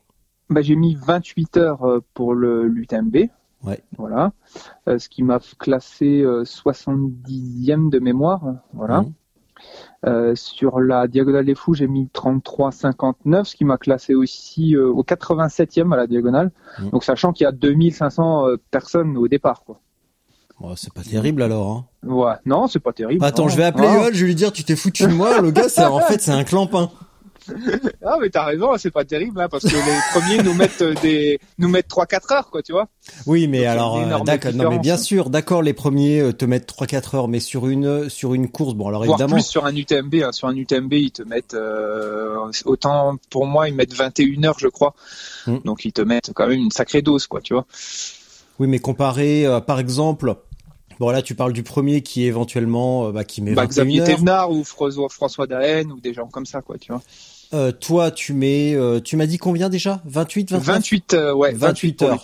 Bah, 0.49 0.61
j'ai 0.61 0.75
mis 0.75 0.95
28 0.95 1.57
heures 1.57 1.83
euh, 1.83 1.99
pour 2.13 2.33
l'UTMB. 2.35 3.29
Ouais. 3.63 3.81
Voilà. 3.97 4.31
Euh, 4.87 4.97
ce 4.97 5.07
qui 5.07 5.23
m'a 5.23 5.39
classé 5.59 6.21
euh, 6.21 6.43
70e 6.43 7.89
de 7.89 7.99
mémoire. 7.99 8.41
Voilà. 8.73 9.01
Mhm. 9.01 9.13
Euh, 10.07 10.33
sur 10.35 10.79
la 10.79 11.07
Diagonale 11.07 11.45
des 11.45 11.53
Fous, 11.53 11.75
j'ai 11.75 11.87
mis 11.87 12.09
33,59, 12.13 13.43
ce 13.45 13.55
qui 13.55 13.65
m'a 13.65 13.77
classé 13.77 14.15
aussi 14.15 14.75
euh, 14.75 14.87
au 14.87 15.03
87e 15.03 15.93
à 15.93 15.97
la 15.97 16.07
Diagonale. 16.07 16.51
Mhm. 16.79 16.89
Donc 16.89 17.03
sachant 17.03 17.33
qu'il 17.33 17.43
y 17.43 17.47
a 17.47 17.51
2500 17.51 18.47
euh, 18.47 18.55
personnes 18.71 19.15
au 19.17 19.27
départ. 19.27 19.63
Quoi. 19.63 19.79
C'est 20.75 20.93
pas 20.93 21.01
terrible 21.03 21.41
alors. 21.43 21.71
Hein. 21.71 22.07
Ouais. 22.07 22.33
Non, 22.45 22.67
c'est 22.67 22.79
pas 22.79 22.93
terrible. 22.93 23.23
Attends, 23.23 23.43
non. 23.43 23.49
je 23.49 23.57
vais 23.57 23.63
appeler 23.63 23.87
Ah. 23.89 23.95
Yoann, 23.95 24.13
je 24.13 24.21
vais 24.21 24.27
lui 24.27 24.35
dire 24.35 24.51
tu 24.51 24.63
t'es 24.63 24.75
foutu 24.75 25.03
de 25.03 25.13
moi, 25.13 25.39
le 25.41 25.51
gars, 25.51 25.69
c'est 25.69 25.85
en 25.85 25.99
fait 25.99 26.21
c'est 26.21 26.31
un 26.31 26.43
clampin. 26.43 26.89
Ah 28.03 28.17
mais 28.19 28.29
t'as 28.29 28.45
raison, 28.45 28.75
c'est 28.77 28.91
pas 28.91 29.05
terrible 29.05 29.39
hein, 29.39 29.47
parce 29.49 29.63
que 29.63 29.75
les 29.75 29.99
premiers 30.19 30.43
nous 30.43 30.53
mettent 30.53 30.81
euh, 30.81 30.93
des 31.01 31.39
nous 31.59 31.69
mettent 31.69 31.89
3-4 31.89 32.33
heures 32.33 32.49
quoi, 32.49 32.61
tu 32.61 32.71
vois. 32.71 32.87
Oui, 33.25 33.47
mais 33.47 33.59
Donc, 33.59 33.67
alors 33.67 33.97
euh, 33.97 34.19
d'accord, 34.25 34.53
non 34.53 34.69
mais 34.69 34.79
bien 34.79 34.97
sûr, 34.97 35.29
d'accord, 35.29 35.61
les 35.61 35.73
premiers 35.73 36.19
euh, 36.19 36.33
te 36.33 36.45
mettent 36.45 36.67
3 36.67 36.87
4 36.87 37.15
heures 37.15 37.27
mais 37.27 37.39
sur 37.39 37.67
une 37.67 38.09
sur 38.09 38.33
une 38.33 38.49
course, 38.49 38.73
bon 38.73 38.87
alors 38.87 39.05
Voire 39.05 39.19
évidemment 39.19 39.35
plus 39.35 39.45
sur 39.45 39.65
un 39.65 39.75
UTMB. 39.75 40.15
Hein. 40.23 40.31
Sur 40.31 40.47
un 40.47 40.55
UTMB, 40.55 40.93
ils 40.93 41.11
te 41.11 41.23
mettent 41.23 41.53
euh, 41.53 42.51
autant 42.65 43.15
pour 43.29 43.45
moi, 43.45 43.69
ils 43.69 43.75
mettent 43.75 43.93
21 43.93 44.43
heures, 44.45 44.59
je 44.59 44.67
crois. 44.67 44.93
Mm. 45.47 45.57
Donc 45.65 45.85
ils 45.85 45.93
te 45.93 46.01
mettent 46.01 46.31
quand 46.33 46.47
même 46.47 46.59
une 46.59 46.71
sacrée 46.71 47.01
dose, 47.01 47.27
quoi, 47.27 47.41
tu 47.41 47.53
vois. 47.53 47.65
Oui, 48.59 48.67
mais 48.67 48.79
comparé, 48.79 49.45
euh, 49.45 49.59
par 49.59 49.79
exemple, 49.79 50.35
bon 51.01 51.09
là 51.09 51.21
tu 51.21 51.35
parles 51.35 51.51
du 51.51 51.63
premier 51.63 52.01
qui 52.01 52.23
est 52.23 52.27
éventuellement 52.27 53.07
euh, 53.07 53.11
bah, 53.11 53.23
qui 53.25 53.41
met 53.41 53.53
Bah, 53.53 53.63
21 53.63 53.67
Xavier. 53.85 54.03
Thévenard 54.03 54.51
ou 54.51 54.63
François, 54.63 55.09
François 55.09 55.47
Daen 55.47 55.91
ou 55.91 55.99
des 55.99 56.13
gens 56.13 56.27
comme 56.27 56.45
ça, 56.45 56.61
quoi, 56.61 56.77
tu 56.77 56.91
vois. 56.93 57.01
Euh, 57.53 57.71
toi, 57.73 58.11
tu 58.11 58.33
mets, 58.33 58.73
euh, 58.75 59.01
tu 59.01 59.17
m'as 59.17 59.25
dit 59.25 59.37
combien 59.37 59.67
déjà? 59.67 60.01
28, 60.05 60.51
29 60.51 60.75
28, 60.75 61.13
euh, 61.15 61.33
ouais, 61.33 61.51
28 61.51 61.57
28 61.57 61.97
pour 61.97 62.07
heures. 62.09 62.21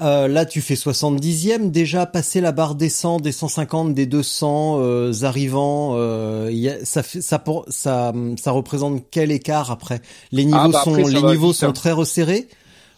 Euh, 0.00 0.26
Là, 0.26 0.44
tu 0.46 0.60
fais 0.62 0.74
70e, 0.74 1.70
déjà 1.70 2.06
passé 2.06 2.40
la 2.40 2.50
barre 2.50 2.74
des 2.74 2.88
100, 2.88 3.18
des 3.20 3.30
150, 3.30 3.94
des 3.94 4.06
200 4.06 4.78
euh, 4.80 5.12
arrivants. 5.22 5.92
Euh, 5.96 6.48
y 6.50 6.68
a- 6.68 6.84
ça, 6.84 7.02
fait, 7.02 7.20
ça, 7.20 7.42
ça, 7.68 8.12
ça 8.40 8.50
représente 8.52 9.02
quel 9.10 9.30
écart 9.30 9.70
après? 9.70 10.00
Les 10.32 10.44
niveaux 10.46 10.58
Ah, 10.60 10.68
bah, 10.68 10.82
sont, 10.82 10.94
après, 10.94 11.10
les 11.12 11.22
niveaux 11.22 11.48
vite, 11.48 11.56
sont 11.60 11.66
hein. 11.68 11.72
très 11.72 11.92
resserrés 11.92 12.48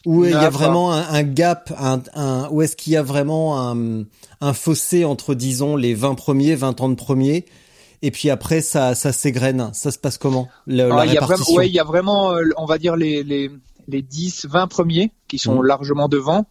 ou 0.07 0.25
il 0.25 0.31
y 0.31 0.35
a 0.35 0.49
vraiment 0.51 0.93
un, 0.93 1.03
un 1.09 1.23
gap, 1.23 1.73
un, 1.79 2.01
un, 2.15 2.49
ou 2.51 2.63
est-ce 2.63 2.77
qu'il 2.77 2.95
y 2.95 2.97
a 2.97 3.03
vraiment 3.03 3.61
un, 3.71 4.05
un 4.41 4.53
fossé 4.55 5.05
entre, 5.05 5.35
disons, 5.35 5.77
les 5.77 5.95
20 5.95 6.15
premiers, 6.15 6.55
20 6.55 6.81
ans 6.81 6.89
de 6.89 6.95
premiers 6.95 7.45
et 8.03 8.11
puis 8.11 8.31
après 8.31 8.61
ça, 8.61 8.95
ça 8.95 9.13
s'égrène. 9.13 9.71
Ça 9.73 9.91
se 9.91 9.99
passe 9.99 10.17
comment 10.19 10.49
le, 10.67 10.91
Ah, 10.93 11.05
il 11.07 11.13
y 11.13 11.17
a 11.17 11.21
vraiment, 11.21 11.35
répartition? 11.37 11.55
ouais, 11.57 11.69
il 11.69 11.75
y 11.75 11.79
a 11.81 11.85
vraiment, 11.85 12.33
euh, 12.33 12.45
on 12.57 12.65
va 12.67 12.79
dire 12.79 12.97
les 12.97 13.23
les 13.23 13.51
les 13.89 14.03
10, 14.03 14.47
20 14.51 14.67
premiers 14.67 15.13
qui 15.29 15.39
sont 15.39 15.55
Mhm. 15.61 15.65
largement 15.67 16.09
devant. 16.09 16.45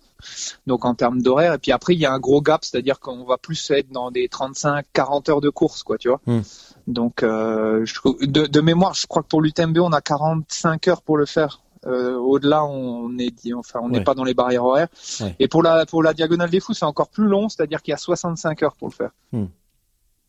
Donc 0.68 0.86
en 0.86 0.96
termes 0.96 1.22
d'horaire, 1.22 1.54
et 1.54 1.58
puis 1.58 1.72
après 1.74 1.94
il 1.94 2.00
y 2.00 2.06
a 2.06 2.12
un 2.14 2.20
gros 2.20 2.42
gap, 2.42 2.64
c'est-à-dire 2.66 3.00
qu'on 3.00 3.26
va 3.26 3.38
plus 3.38 3.70
être 3.72 3.92
dans 3.92 4.10
des 4.10 4.28
35, 4.30 4.86
40 4.94 5.28
heures 5.30 5.42
de 5.42 5.50
course, 5.50 5.84
quoi, 5.84 5.98
tu 5.98 6.08
vois. 6.08 6.22
Mhm. 6.28 6.44
Donc 6.88 7.24
euh, 7.24 7.86
je- 7.86 8.26
de, 8.26 8.46
de 8.48 8.62
mémoire, 8.62 8.94
je 8.94 9.06
crois 9.06 9.22
que 9.22 9.28
pour 9.28 9.42
l'UTMB 9.42 9.78
on 9.80 9.92
a 9.92 10.02
45 10.02 10.88
heures 10.88 11.02
pour 11.02 11.18
le 11.18 11.26
faire 11.26 11.62
Euh, 11.88 12.16
Au-delà, 12.18 12.66
on 12.66 13.18
est 13.18 13.32
dit, 13.32 13.54
enfin, 13.54 13.80
on 13.84 13.90
n'est 13.90 14.00
Ouais. 14.00 14.04
pas 14.04 14.16
dans 14.16 14.24
les 14.24 14.34
barrières 14.34 14.66
horaires. 14.66 14.88
Ouais. 15.22 15.36
Et 15.40 15.48
pour 15.48 15.62
la 15.64 15.86
pour 15.86 16.02
la 16.04 16.14
diagonale 16.14 16.50
des 16.50 16.60
fous, 16.60 16.74
c'est 16.74 16.86
encore 16.86 17.10
plus 17.10 17.28
long, 17.28 17.48
c'est-à-dire 17.50 17.82
qu'il 17.82 17.92
y 17.92 17.96
a 17.96 17.98
65 17.98 18.64
heures 18.64 18.76
pour 18.76 18.88
le 18.88 18.94
faire. 18.94 19.12
Hmm. 19.32 19.46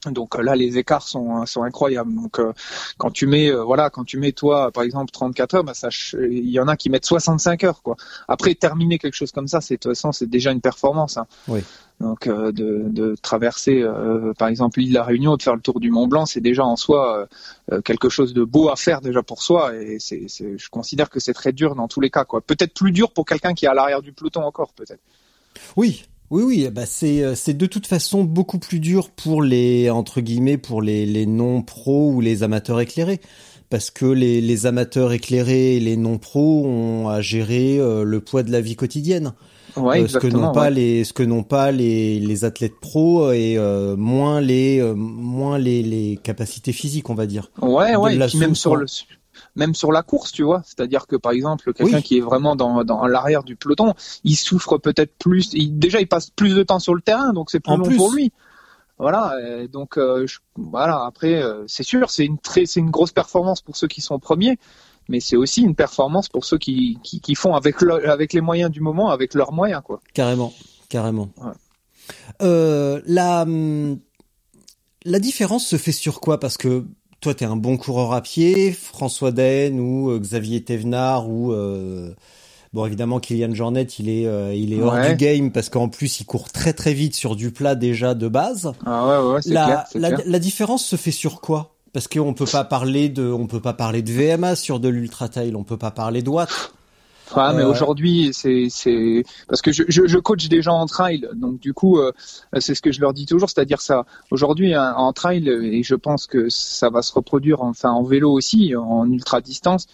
Donc 0.05 0.37
euh, 0.37 0.43
là, 0.43 0.55
les 0.55 0.79
écarts 0.79 1.09
sont 1.09 1.47
sont 1.47 1.63
incroyables. 1.63 2.15
Donc 2.15 2.39
euh, 2.39 2.53
quand 2.99 3.11
tu 3.11 3.27
mets 3.27 3.51
euh, 3.51 3.63
voilà, 3.63 3.91
quand 3.91 4.05
tu 4.05 4.19
mets 4.19 4.33
toi 4.33 4.71
par 4.71 4.85
exemple 4.85 5.11
34 5.11 5.55
heures, 5.55 5.65
bah, 5.65 5.75
ça, 5.75 5.89
il 6.15 6.51
y 6.51 6.61
en 6.61 6.69
a 6.69 6.77
qui 6.77 6.91
mettent 6.91 7.07
65 7.07 7.65
heures 7.65 7.83
quoi. 7.83 7.97
Après 8.29 8.55
terminer 8.55 8.99
quelque 8.99 9.15
chose 9.15 9.33
comme 9.33 9.49
ça, 9.49 9.61
c'est 9.61 9.75
de 9.75 9.81
toute 9.81 9.93
façon 9.93 10.13
c'est 10.13 10.29
déjà 10.29 10.53
une 10.53 10.61
performance. 10.61 11.17
Hein. 11.17 11.27
Oui. 11.49 11.61
Donc 12.01 12.27
euh, 12.27 12.53
de, 12.53 12.85
de 12.89 13.17
traverser 13.23 13.81
euh, 13.81 14.35
par 14.35 14.49
exemple 14.49 14.81
l'île 14.81 14.91
de 14.91 14.95
la 14.95 15.05
Réunion, 15.05 15.37
de 15.37 15.43
faire 15.43 15.55
le 15.55 15.63
tour 15.63 15.81
du 15.81 15.91
Mont 15.91 16.07
Blanc, 16.07 16.27
c'est 16.27 16.43
déjà 16.43 16.65
en 16.65 16.77
soi 16.77 17.19
euh, 17.19 17.27
euh, 17.73 17.81
quelque 17.81 18.11
chose 18.11 18.35
de 18.35 18.45
beau 18.45 18.69
à 18.69 18.77
faire 18.77 19.01
déjà 19.01 19.23
pour 19.23 19.43
soi. 19.43 19.75
Et 19.75 19.99
c'est, 19.99 20.27
je 20.29 20.69
considère 20.69 21.09
que 21.09 21.21
c'est 21.21 21.33
très 21.33 21.53
dur 21.53 21.75
dans 21.75 21.89
tous 21.89 22.01
les 22.01 22.11
cas 22.11 22.25
quoi. 22.25 22.43
Peut-être 22.43 22.75
plus 22.75 22.93
dur 22.93 23.13
pour 23.13 23.25
quelqu'un 23.25 23.55
qui 23.55 23.65
est 23.65 23.69
à 23.69 23.75
l'arrière 23.75 24.03
du 24.03 24.13
peloton 24.13 24.43
encore 24.43 24.75
peut-être. 24.75 25.01
Oui, 25.77 26.05
oui, 26.31 26.43
oui. 26.43 26.69
Bah 26.73 26.87
c'est 26.87 27.23
euh, 27.23 27.35
c'est 27.35 27.55
de 27.55 27.67
toute 27.67 27.87
façon 27.87 28.25
beaucoup 28.25 28.59
plus 28.59 28.81
dur 28.81 29.11
pour 29.11 29.43
les 29.43 29.91
entre 29.91 30.21
guillemets 30.21 30.59
pour 30.59 30.83
les 30.83 31.07
les 31.07 31.27
non 31.27 31.63
pros 31.63 32.11
ou 32.11 32.21
les 32.21 32.43
amateurs 32.43 32.81
éclairés. 32.81 33.21
Parce 33.69 33.91
que 33.91 34.07
les, 34.07 34.41
les 34.41 34.67
amateurs 34.67 35.13
éclairés 35.13 35.77
et 35.77 35.81
les 35.81 35.97
non-pros 35.97 36.65
ont 36.67 37.09
à 37.09 37.21
gérer 37.21 37.79
euh, 37.81 38.05
le 38.05 38.21
poids 38.21 38.45
de 38.45 38.53
la 38.53 38.61
vie 38.61 38.77
quotidienne. 38.77 39.33
Ouais, 39.77 40.03
Euh, 40.03 40.09
ce 40.09 40.19
que 40.19 40.29
n'ont 40.29 40.53
pas 40.53 40.71
les 40.71 41.05
ce 41.05 41.13
que 41.13 41.25
n'ont 41.25 41.43
pas 41.43 41.73
les 41.73 42.21
les 42.21 42.45
athlètes 42.45 42.79
pros 42.81 43.33
et 43.33 43.57
euh, 43.59 43.97
moins 43.97 44.41
les 44.41 44.81
euh, 44.81 44.95
moins 44.95 45.59
les 45.59 45.83
les 45.83 46.17
capacités 46.23 46.73
physiques 46.73 47.11
on 47.11 47.15
va 47.15 47.27
dire. 47.27 47.51
Ouais, 47.61 47.93
de 47.93 47.97
ouais, 47.97 48.15
et 48.15 48.19
la 48.19 48.29
puis 48.29 48.39
même 48.39 48.55
sur 48.55 48.77
le 48.77 48.87
même 49.57 49.75
sur 49.75 49.91
la 49.91 50.03
course, 50.03 50.31
tu 50.33 50.43
vois. 50.45 50.63
C'est-à-dire 50.65 51.07
que 51.07 51.17
par 51.17 51.33
exemple, 51.33 51.73
quelqu'un 51.73 51.97
Oui. 51.97 52.03
qui 52.03 52.19
est 52.19 52.21
vraiment 52.21 52.55
dans, 52.55 52.85
dans 52.85 53.07
l'arrière 53.07 53.43
du 53.43 53.57
peloton, 53.57 53.95
il 54.23 54.37
souffre 54.37 54.79
peut-être 54.79 55.17
plus. 55.19 55.53
Il, 55.55 55.79
déjà, 55.79 56.01
il 56.01 56.07
passe 56.07 56.31
plus 56.31 56.55
de 56.55 56.63
temps 56.63 56.79
sur 56.79 56.95
le 56.95 57.01
terrain, 57.01 57.33
donc 57.33 57.51
c'est 57.51 57.61
plus 57.61 57.73
En 57.73 57.79
long 57.79 57.85
plus. 57.87 57.97
pour 57.97 58.13
lui. 58.13 58.33
Voilà. 58.99 59.35
donc 59.71 59.99
euh, 59.99 60.27
je- 60.27 60.39
voilà. 60.57 61.05
Après, 61.05 61.35
euh, 61.43 61.65
c'est 61.67 61.83
sûr, 61.83 62.09
c'est 62.11 62.25
une 62.25 62.39
très, 62.39 62.65
c'est 62.65 62.81
une 62.81 62.91
grosse 62.91 63.13
performance 63.13 63.61
pour 63.61 63.77
ceux 63.77 63.89
qui 63.89 64.01
sont 64.01 64.19
premiers, 64.19 64.59
mais 65.11 65.21
c'est 65.21 65.37
aussi 65.37 65.63
une 65.63 65.75
performance 65.75 66.29
pour 66.31 66.45
ceux 66.47 66.57
qui 66.57 66.99
qui, 67.03 67.21
qui 67.21 67.35
font 67.35 67.55
avec 67.55 67.83
le- 67.83 68.09
avec 68.11 68.33
les 68.33 68.41
moyens 68.41 68.71
du 68.71 68.81
moment, 68.81 69.11
avec 69.11 69.35
leurs 69.35 69.53
moyens, 69.53 69.83
quoi. 69.85 70.01
Carrément, 70.15 70.53
carrément. 70.89 71.29
Ouais. 71.37 71.53
Euh, 72.41 73.03
la 73.07 73.43
hum, 73.43 73.99
la 75.05 75.19
différence 75.21 75.67
se 75.67 75.77
fait 75.77 75.93
sur 75.93 76.21
quoi? 76.21 76.41
Parce 76.41 76.57
que 76.57 76.85
toi, 77.21 77.35
t'es 77.35 77.45
un 77.45 77.57
bon 77.57 77.77
coureur 77.77 78.13
à 78.13 78.21
pied, 78.23 78.73
François 78.73 79.33
Den 79.33 79.81
ou 79.81 80.11
euh, 80.11 80.19
Xavier 80.19 80.63
Thévenard 80.63 81.29
ou 81.29 81.53
euh, 81.53 82.11
bon 82.73 82.85
évidemment 82.87 83.21
Kylian 83.21 83.55
Jornet, 83.55 83.85
il 83.99 84.09
est 84.09 84.27
euh, 84.27 84.55
il 84.55 84.73
est 84.73 84.81
hors 84.83 84.93
Ouais. 84.95 85.11
du 85.11 85.17
game 85.17 85.51
parce 85.51 85.69
qu'en 85.69 85.89
plus 85.89 86.21
il 86.21 86.25
court 86.27 86.51
très 86.53 86.73
très 86.73 86.93
vite 86.95 87.15
sur 87.15 87.35
du 87.35 87.51
plat 87.51 87.75
déjà 87.75 88.15
de 88.15 88.29
base. 88.29 88.73
Ah 88.85 89.07
ouais, 89.23 89.33
ouais, 89.33 89.43
c'est 89.43 89.53
La 89.55 89.65
clair. 89.65 89.85
la, 89.95 90.09
clair. 90.13 90.23
la 90.27 90.39
différence 90.39 90.85
se 90.85 90.97
fait 90.97 91.11
sur 91.11 91.41
quoi? 91.41 91.73
Parce 91.93 92.09
qu'on 92.09 92.35
peut 92.35 92.45
pas 92.45 92.65
parler 92.65 93.09
de 93.09 93.27
on 93.27 93.47
peut 93.47 93.61
pas 93.61 93.73
parler 93.73 94.03
de 94.03 94.13
VMA 94.13 94.55
sur 94.55 94.79
de 94.81 94.89
l'ultra 94.89 95.29
trail, 95.31 95.55
on 95.57 95.65
peut 95.65 95.79
pas 95.79 95.91
parler 95.91 96.21
de 96.23 96.29
watts. 96.29 96.73
Mais 97.55 97.63
Euh, 97.63 97.71
aujourd'hui, 97.71 98.31
c'est 98.33 98.69
c'est 98.71 99.25
parce 99.49 99.63
que 99.63 99.73
je, 99.73 99.83
je, 99.89 100.07
je 100.07 100.19
coach 100.19 100.49
des 100.49 100.63
gens 100.63 100.79
en 100.79 100.87
trail, 100.87 101.29
donc 101.35 101.59
du 101.61 101.75
coup, 101.75 101.99
euh, 101.99 102.13
c'est 102.59 102.75
ce 102.75 102.83
que 102.83 102.93
je 102.93 103.01
leur 103.01 103.13
dis 103.13 103.27
toujours, 103.27 103.51
c'est-à-dire 103.51 103.81
ça. 103.81 104.07
Aujourd'hui, 104.31 104.75
hein, 104.75 104.95
en 104.97 105.13
trail, 105.13 105.49
et 105.49 105.83
je 105.83 105.95
pense 105.95 106.27
que 106.27 106.49
ça 106.49 106.89
va 106.91 107.03
se 107.03 107.13
reproduire, 107.13 107.63
enfin 107.63 107.91
en 107.91 108.03
vélo 108.05 108.31
aussi, 108.33 108.75
en 108.77 109.11
ultra 109.11 109.41
distance. 109.41 109.87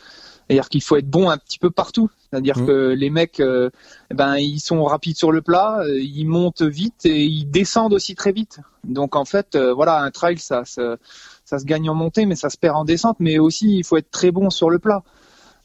C'est-à-dire 0.48 0.68
qu'il 0.68 0.82
faut 0.82 0.96
être 0.96 1.08
bon 1.08 1.30
un 1.30 1.38
petit 1.38 1.58
peu 1.58 1.70
partout. 1.70 2.10
C'est-à-dire 2.28 2.58
Mhm. 2.58 2.66
que 2.66 2.88
les 2.88 3.10
mecs, 3.10 3.40
euh, 3.40 3.70
ben 4.12 4.36
ils 4.36 4.58
sont 4.60 4.84
rapides 4.84 5.16
sur 5.16 5.32
le 5.32 5.40
plat, 5.40 5.78
euh, 5.80 5.98
ils 6.00 6.26
montent 6.26 6.62
vite 6.62 7.06
et 7.06 7.24
ils 7.24 7.46
descendent 7.48 7.94
aussi 7.94 8.14
très 8.14 8.32
vite. 8.32 8.58
Donc 8.84 9.16
en 9.16 9.24
fait, 9.24 9.54
euh, 9.54 9.72
voilà, 9.72 10.00
un 10.02 10.10
trail, 10.10 10.38
ça, 10.38 10.64
ça, 10.66 10.96
ça 11.44 11.58
se 11.58 11.64
gagne 11.64 11.88
en 11.88 11.94
montée, 11.94 12.26
mais 12.26 12.34
ça 12.34 12.50
se 12.50 12.58
perd 12.58 12.76
en 12.76 12.84
descente. 12.84 13.16
Mais 13.20 13.38
aussi, 13.38 13.76
il 13.78 13.84
faut 13.84 13.96
être 13.96 14.10
très 14.10 14.30
bon 14.32 14.50
sur 14.50 14.68
le 14.68 14.78
plat. 14.78 15.02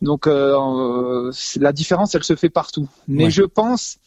Donc 0.02 0.28
euh, 0.28 1.32
la 1.60 1.74
différence, 1.74 2.14
elle 2.16 2.24
se 2.24 2.36
fait 2.36 2.50
partout. 2.50 2.88
Mais 3.08 3.26
Ouais. 3.26 3.32
je 3.32 3.44
pense 3.44 3.98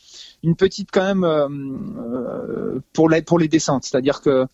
une 0.43 0.55
petite 0.57 0.91
quand 0.93 1.03
même 1.05 1.25
euh, 1.25 1.49
euh, 1.49 2.81
pour 2.93 3.09
les 3.09 3.23
pour 3.23 3.39
les 3.39 3.49
descentes, 3.49 3.85
c'est-à-dire 3.85 4.21
que 4.21 4.47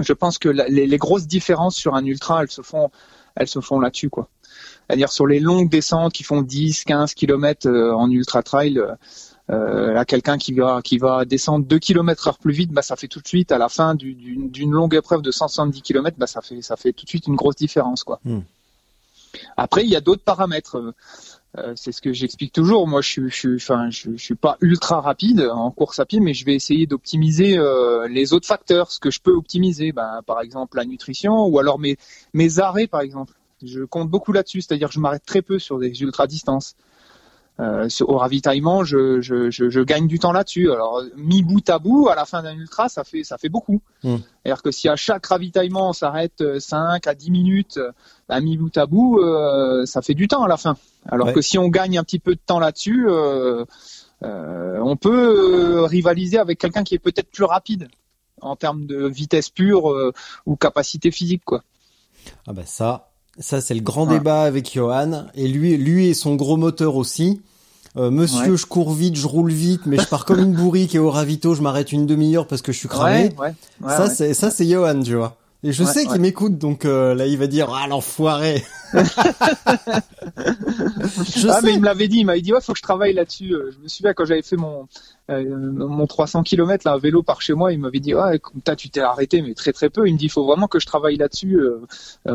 je 0.00 0.12
pense 0.12 0.38
que 0.38 0.48
la- 0.48 0.68
les, 0.68 0.86
les 0.86 0.98
grosses 0.98 1.26
différences 1.26 1.76
sur 1.76 1.94
un 1.94 2.04
ultra, 2.04 2.42
elles 2.42 2.50
se 2.50 2.62
font 2.62 2.90
elles 3.36 3.48
se 3.48 3.60
font 3.60 3.78
là-dessus 3.80 4.10
quoi. 4.10 4.28
C'est-à-dire 4.86 5.12
sur 5.12 5.26
les 5.26 5.38
longues 5.40 5.70
descentes 5.70 6.12
qui 6.12 6.24
font 6.24 6.42
10, 6.42 6.84
15 6.84 7.14
km 7.14 7.68
en 7.70 8.10
ultra 8.10 8.42
trail, 8.42 8.82
euh, 9.50 9.92
là 9.92 10.04
quelqu'un 10.04 10.38
qui 10.38 10.52
va 10.54 10.82
qui 10.82 10.98
va 10.98 11.24
descendre 11.24 11.64
2 11.66 11.78
km 11.78 12.28
heure 12.28 12.38
plus 12.38 12.52
vite, 12.52 12.72
bah 12.72 12.82
ça 12.82 12.96
fait 12.96 13.08
tout 13.08 13.20
de 13.20 13.28
suite 13.28 13.52
à 13.52 13.58
la 13.58 13.68
fin 13.68 13.94
du- 13.94 14.14
d'une 14.14 14.50
d'une 14.50 14.72
longue 14.72 14.94
épreuve 14.94 15.22
de 15.22 15.30
170 15.30 15.82
km, 15.82 16.16
bah 16.18 16.26
ça 16.26 16.42
fait 16.42 16.60
ça 16.62 16.76
fait 16.76 16.92
tout 16.92 17.04
de 17.04 17.08
suite 17.10 17.26
une 17.28 17.36
grosse 17.36 17.56
différence 17.56 18.02
quoi. 18.02 18.18
Hmm. 18.24 18.40
Après 19.56 19.84
il 19.84 19.90
y 19.90 19.96
a 19.96 20.00
d'autres 20.00 20.24
paramètres. 20.24 20.76
euh, 20.76 20.92
euh, 21.56 21.72
c'est 21.76 21.92
ce 21.92 22.02
que 22.02 22.12
j'explique 22.12 22.52
toujours. 22.52 22.86
Moi, 22.86 23.00
je 23.00 23.08
suis, 23.08 23.30
je 23.30 23.90
suis, 23.90 24.18
suis 24.18 24.34
pas 24.34 24.58
ultra 24.60 25.00
rapide 25.00 25.48
en 25.50 25.70
course 25.70 25.98
à 25.98 26.04
pied, 26.04 26.20
mais 26.20 26.34
je 26.34 26.44
vais 26.44 26.54
essayer 26.54 26.86
d'optimiser 26.86 27.56
euh, 27.58 28.06
les 28.06 28.34
autres 28.34 28.46
facteurs, 28.46 28.92
ce 28.92 29.00
que 29.00 29.10
je 29.10 29.20
peux 29.20 29.32
optimiser. 29.32 29.92
Ben, 29.92 30.20
par 30.26 30.42
exemple, 30.42 30.76
la 30.76 30.84
nutrition 30.84 31.46
ou 31.46 31.58
alors 31.58 31.78
mes 31.78 31.96
mes 32.34 32.58
arrêts, 32.58 32.86
par 32.86 33.00
exemple. 33.00 33.32
Je 33.62 33.82
compte 33.82 34.08
beaucoup 34.08 34.32
là-dessus, 34.32 34.60
c'est-à-dire 34.60 34.88
que 34.88 34.94
je 34.94 35.00
m'arrête 35.00 35.24
très 35.24 35.42
peu 35.42 35.58
sur 35.58 35.78
des 35.78 36.02
ultra 36.02 36.26
distances. 36.26 36.76
Euh, 37.60 37.88
au 38.02 38.18
ravitaillement, 38.18 38.84
je, 38.84 39.20
je, 39.20 39.50
je, 39.50 39.68
je 39.68 39.80
gagne 39.80 40.06
du 40.06 40.20
temps 40.20 40.30
là-dessus. 40.30 40.70
Alors, 40.70 41.02
mis 41.16 41.42
bout 41.42 41.68
à 41.68 41.80
bout, 41.80 42.08
à 42.08 42.14
la 42.14 42.24
fin 42.24 42.40
d'un 42.42 42.54
ultra, 42.54 42.88
ça 42.88 43.02
fait 43.02 43.24
ça 43.24 43.36
fait 43.36 43.48
beaucoup. 43.48 43.82
Mm. 44.04 44.16
C'est-à-dire 44.44 44.62
que 44.62 44.70
si 44.70 44.88
à 44.88 44.94
chaque 44.94 45.26
ravitaillement 45.26 45.88
on 45.88 45.92
s'arrête 45.92 46.40
euh, 46.40 46.60
5 46.60 47.04
à 47.06 47.14
10 47.16 47.30
minutes, 47.32 47.78
euh, 47.78 47.90
bah, 48.28 48.40
mis 48.40 48.56
bout 48.56 48.76
à 48.78 48.86
bout, 48.86 49.18
euh, 49.18 49.84
ça 49.86 50.02
fait 50.02 50.14
du 50.14 50.28
temps 50.28 50.44
à 50.44 50.48
la 50.48 50.56
fin. 50.56 50.76
Alors 51.08 51.28
Ouais. 51.28 51.32
que 51.32 51.40
si 51.40 51.58
on 51.58 51.66
gagne 51.68 51.98
un 51.98 52.04
petit 52.04 52.20
peu 52.20 52.34
de 52.36 52.40
temps 52.46 52.60
là-dessus, 52.60 53.06
euh, 53.08 53.64
euh, 54.22 54.78
on 54.80 54.96
peut 54.96 55.80
euh, 55.80 55.82
rivaliser 55.82 56.38
avec 56.38 56.58
quelqu'un 56.60 56.84
qui 56.84 56.94
est 56.94 56.98
peut-être 57.00 57.30
plus 57.30 57.44
rapide 57.44 57.88
en 58.40 58.54
termes 58.54 58.86
de 58.86 59.06
vitesse 59.08 59.48
pure 59.50 59.90
euh, 59.90 60.12
ou 60.46 60.54
capacité 60.54 61.10
physique, 61.10 61.42
quoi. 61.44 61.64
Ah 62.46 62.52
bah 62.52 62.62
ça, 62.66 63.07
ça 63.38 63.60
c'est 63.60 63.74
le 63.74 63.80
grand 63.80 64.06
Ouais. 64.06 64.14
débat 64.18 64.42
avec 64.42 64.72
Johan 64.74 65.24
et 65.34 65.48
lui, 65.48 65.76
lui 65.76 66.08
et 66.08 66.14
son 66.14 66.34
gros 66.34 66.56
moteur 66.56 66.96
aussi. 66.96 67.40
Euh, 67.96 68.10
monsieur, 68.10 68.52
Ouais. 68.52 68.56
je 68.56 68.66
cours 68.66 68.92
vite, 68.92 69.16
je 69.16 69.26
roule 69.26 69.50
vite, 69.50 69.80
mais 69.86 69.96
je 69.98 70.06
pars 70.06 70.24
comme 70.24 70.40
une 70.40 70.52
bourrique 70.52 70.94
et 70.94 70.98
au 70.98 71.10
ravito, 71.10 71.54
je 71.54 71.62
m'arrête 71.62 71.90
une 71.90 72.06
demi-heure 72.06 72.46
parce 72.46 72.62
que 72.62 72.70
je 72.70 72.78
suis 72.78 72.88
cramé. 72.88 73.30
ouais, 73.38 73.54
ouais, 73.82 73.96
ça 73.96 74.08
c'est 74.10 74.34
ça 74.34 74.50
c'est 74.50 74.66
Johan, 74.68 75.02
tu 75.02 75.14
vois. 75.14 75.36
Et 75.64 75.72
je 75.72 75.82
Ouais, 75.82 75.92
sais 75.92 76.02
qu'il 76.02 76.12
ouais. 76.12 76.18
m'écoute, 76.20 76.56
donc 76.56 76.84
euh, 76.84 77.16
là 77.16 77.26
il 77.26 77.36
va 77.36 77.48
dire 77.48 77.72
ah 77.74 77.88
l'enfoiré. 77.88 78.62
je 78.94 79.00
ah, 81.48 81.60
mais 81.62 81.74
il 81.74 81.80
me 81.80 81.84
l'avait 81.84 82.08
dit, 82.08 82.18
il 82.18 82.24
m'avait 82.24 82.40
dit 82.40 82.52
ouais, 82.52 82.60
faut 82.60 82.72
que 82.72 82.78
je 82.78 82.82
travaille 82.82 83.12
là-dessus. 83.12 83.52
Euh, 83.54 83.70
Je 83.72 83.78
me 83.82 83.88
souviens 83.88 84.14
quand 84.14 84.24
j'avais 84.24 84.42
fait 84.42 84.56
mon 84.56 84.86
euh, 85.30 85.44
mon 85.56 86.06
300 86.06 86.42
km 86.44 86.84
là 86.86 86.92
à 86.92 86.98
vélo 86.98 87.22
par 87.22 87.42
chez 87.42 87.54
moi, 87.54 87.72
il 87.72 87.80
m'avait 87.80 88.00
dit 88.00 88.14
ouais, 88.14 88.40
tu 88.76 88.88
t'es 88.90 89.00
arrêté 89.00 89.42
mais 89.42 89.54
très 89.54 89.72
très 89.72 89.90
peu. 89.90 90.06
Il 90.06 90.14
me 90.14 90.18
dit 90.18 90.28
faut 90.28 90.46
vraiment 90.46 90.68
que 90.68 90.78
je 90.78 90.86
travaille 90.86 91.16
là-dessus. 91.16 91.58
Euh, 91.58 91.80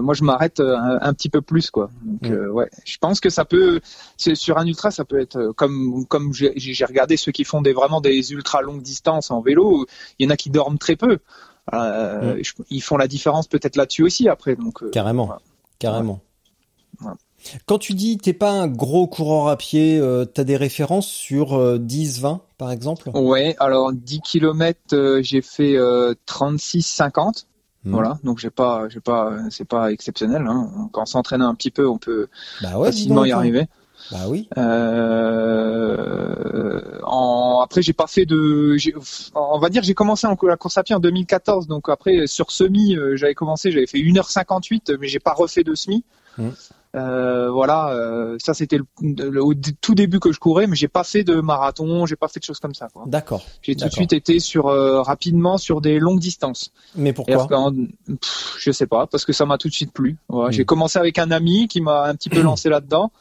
moi 0.01 0.13
je 0.13 0.23
m'arrête 0.23 0.59
un, 0.59 0.99
un 1.01 1.13
petit 1.13 1.29
peu 1.29 1.41
plus 1.41 1.71
quoi. 1.71 1.89
Donc 2.03 2.29
Mm. 2.29 2.33
euh, 2.33 2.51
ouais, 2.51 2.69
je 2.85 2.97
pense 2.97 3.19
que 3.19 3.29
ça 3.29 3.45
peut 3.45 3.79
sur 4.17 4.57
un 4.57 4.65
ultra 4.65 4.91
ça 4.91 5.05
peut 5.05 5.19
être 5.19 5.53
comme 5.55 6.05
comme 6.07 6.33
j'ai 6.33 6.53
j'ai 6.57 6.85
regardé 6.85 7.15
ceux 7.17 7.31
qui 7.31 7.43
font 7.45 7.61
des 7.61 7.73
vraiment 7.73 8.01
des 8.01 8.33
ultra 8.33 8.61
longues 8.61 8.81
distances 8.81 9.31
en 9.31 9.41
vélo, 9.41 9.85
il 10.19 10.25
y 10.25 10.27
en 10.27 10.31
a 10.31 10.37
qui 10.37 10.49
dorment 10.49 10.77
très 10.77 10.95
peu. 10.97 11.19
Euh, 11.73 12.39
je- 12.43 12.53
ils 12.69 12.81
font 12.81 12.97
la 12.97 13.07
différence 13.07 13.47
peut-être 13.47 13.75
là-dessus 13.77 14.03
aussi 14.03 14.27
après 14.27 14.55
donc 14.55 14.83
euh, 14.83 14.89
Carrément, 14.89 15.25
voilà. 15.27 15.41
carrément. 15.79 16.19
Ouais. 17.01 17.11
Quand 17.65 17.77
tu 17.77 17.93
dis 17.93 18.17
t'es 18.17 18.33
pas 18.33 18.51
un 18.51 18.67
gros 18.67 19.07
coureur 19.07 19.47
à 19.47 19.57
pied, 19.57 19.97
euh, 19.99 20.25
t'as 20.25 20.43
des 20.43 20.57
références 20.57 21.07
sur 21.07 21.53
euh, 21.57 21.77
10, 21.77 22.19
20 22.19 22.41
par 22.57 22.71
exemple? 22.71 23.09
Ouais, 23.13 23.55
alors 23.59 23.93
10 23.93 24.19
km, 24.21 25.19
j'ai 25.21 25.41
fait 25.41 25.75
euh, 25.77 26.13
36-50. 26.27 27.45
Hmm. 27.85 27.91
Voilà, 27.91 28.17
donc 28.23 28.39
j'ai 28.39 28.49
pas, 28.49 28.87
j'ai 28.87 29.01
pas, 29.01 29.33
c'est 29.49 29.67
pas 29.67 29.91
exceptionnel. 29.91 30.45
Hein. 30.47 30.69
Quand 30.93 31.01
on 31.01 31.05
s'entraîne 31.05 31.41
un 31.41 31.53
petit 31.53 31.71
peu, 31.71 31.85
on 31.87 31.97
peut 31.97 32.27
Bah 32.61 32.77
ouais, 32.77 32.87
facilement 32.87 33.21
donc, 33.21 33.27
y 33.27 33.31
hein. 33.33 33.65
Bah 34.13 34.19
oui. 34.27 34.47
Euh, 35.73 36.81
en, 37.03 37.61
après, 37.63 37.81
j'ai 37.81 37.93
pas 37.93 38.07
fait 38.07 38.25
de, 38.25 38.77
on 39.35 39.59
va 39.59 39.69
dire, 39.69 39.83
j'ai 39.83 39.93
commencé 39.93 40.27
en, 40.27 40.37
la 40.43 40.57
course 40.57 40.77
à 40.77 40.83
pied 40.83 40.95
en 40.95 40.99
2014. 40.99 41.67
Donc 41.67 41.89
après, 41.89 42.27
sur 42.27 42.51
semi, 42.51 42.95
euh, 42.95 43.15
j'avais 43.15 43.33
commencé, 43.35 43.71
j'avais 43.71 43.87
fait 43.87 43.97
1h58, 43.99 44.97
mais 44.99 45.07
j'ai 45.07 45.19
pas 45.19 45.33
refait 45.33 45.63
de 45.63 45.75
semi. 45.75 46.03
Hmm. 46.37 46.49
Euh, 46.95 47.49
voilà, 47.49 47.89
euh, 47.89 48.37
ça 48.39 48.53
c'était 48.53 48.77
le, 48.77 48.85
le- 49.01 49.43
au 49.43 49.55
d- 49.55 49.71
tout 49.81 49.95
début 49.95 50.19
que 50.19 50.31
je 50.31 50.37
courais, 50.39 50.67
mais 50.67 50.75
j'ai 50.75 50.87
pas 50.87 51.03
fait 51.03 51.23
de 51.23 51.41
marathon, 51.41 52.05
j'ai 52.05 52.15
pas 52.15 52.27
fait 52.27 52.39
de 52.39 52.45
choses 52.45 52.59
comme 52.59 52.75
ça. 52.75 52.87
D'accord. 53.07 53.43
J'ai 53.63 53.75
tout 53.75 53.85
de 53.85 53.91
suite 53.91 54.13
été 54.13 54.39
sur 54.39 54.67
euh, 54.67 55.01
rapidement 55.01 55.57
sur 55.57 55.81
des 55.81 55.97
longues 55.97 56.19
distances. 56.19 56.71
Mais 56.95 57.11
pourquoi 57.11 57.47
pff, 58.21 58.55
Je 58.59 58.71
sais 58.71 58.85
pas, 58.85 59.07
parce 59.07 59.25
que 59.25 59.33
ça 59.33 59.47
m'a 59.47 59.57
tout 59.57 59.69
de 59.69 59.73
suite 59.73 59.91
plu. 59.91 60.17
J'ai 60.51 60.65
commencé 60.65 60.99
avec 60.99 61.17
un 61.17 61.31
ami 61.31 61.67
qui 61.67 61.81
m'a 61.81 62.03
un 62.03 62.13
petit 62.13 62.29
peu 62.29 62.41
lancé 62.43 62.69
là-dedans. 62.69 63.11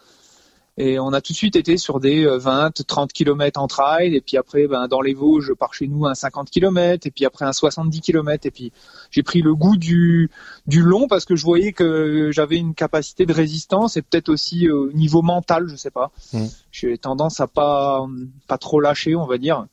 Et 0.79 0.99
on 0.99 1.13
a 1.13 1.21
tout 1.21 1.35
de 1.35 1.37
suite 1.37 1.55
été 1.55 1.77
sur 1.77 2.01
des 2.01 2.25
20, 2.27 2.71
30 2.87 3.13
km 3.13 3.61
en 3.61 3.67
trail. 3.69 4.15
Et 4.17 4.23
puis 4.23 4.39
après, 4.39 4.67
ben, 4.67 4.89
dans 4.89 5.03
les 5.03 5.13
Vosges, 5.13 5.53
par 5.53 5.75
chez 5.75 5.87
nous, 5.87 6.07
un 6.07 6.15
50 6.15 6.51
km. 6.51 7.07
Et 7.07 7.11
puis 7.11 7.27
après, 7.27 7.45
un 7.45 7.53
70 7.53 8.01
km. 8.01 8.47
Et 8.47 8.51
puis, 8.51 8.73
j'ai 9.11 9.23
pris 9.23 9.43
le 9.43 9.55
goût 9.55 9.77
du, 9.77 10.31
du 10.67 10.81
long 10.81 11.09
parce 11.09 11.27
que 11.27 11.37
je 11.37 11.45
voyais 11.45 11.73
que 11.73 12.31
j'avais 12.33 12.57
une 12.57 12.75
capacité 12.75 13.27
de 13.27 13.35
résistance 13.35 13.99
et 13.99 14.03
peut-être 14.03 14.31
aussi 14.31 14.71
au 14.71 14.91
niveau 14.93 15.21
mental, 15.21 15.69
je 15.69 15.77
sais 15.77 15.91
pas. 15.91 16.11
Mm. 16.33 16.47
J'ai 16.71 16.97
tendance 16.97 17.41
à 17.41 17.47
pas, 17.47 18.07
pas 18.49 18.57
trop 18.57 18.81
lâcher, 18.81 19.15
on 19.15 19.27
va 19.27 19.37
dire. 19.37 19.67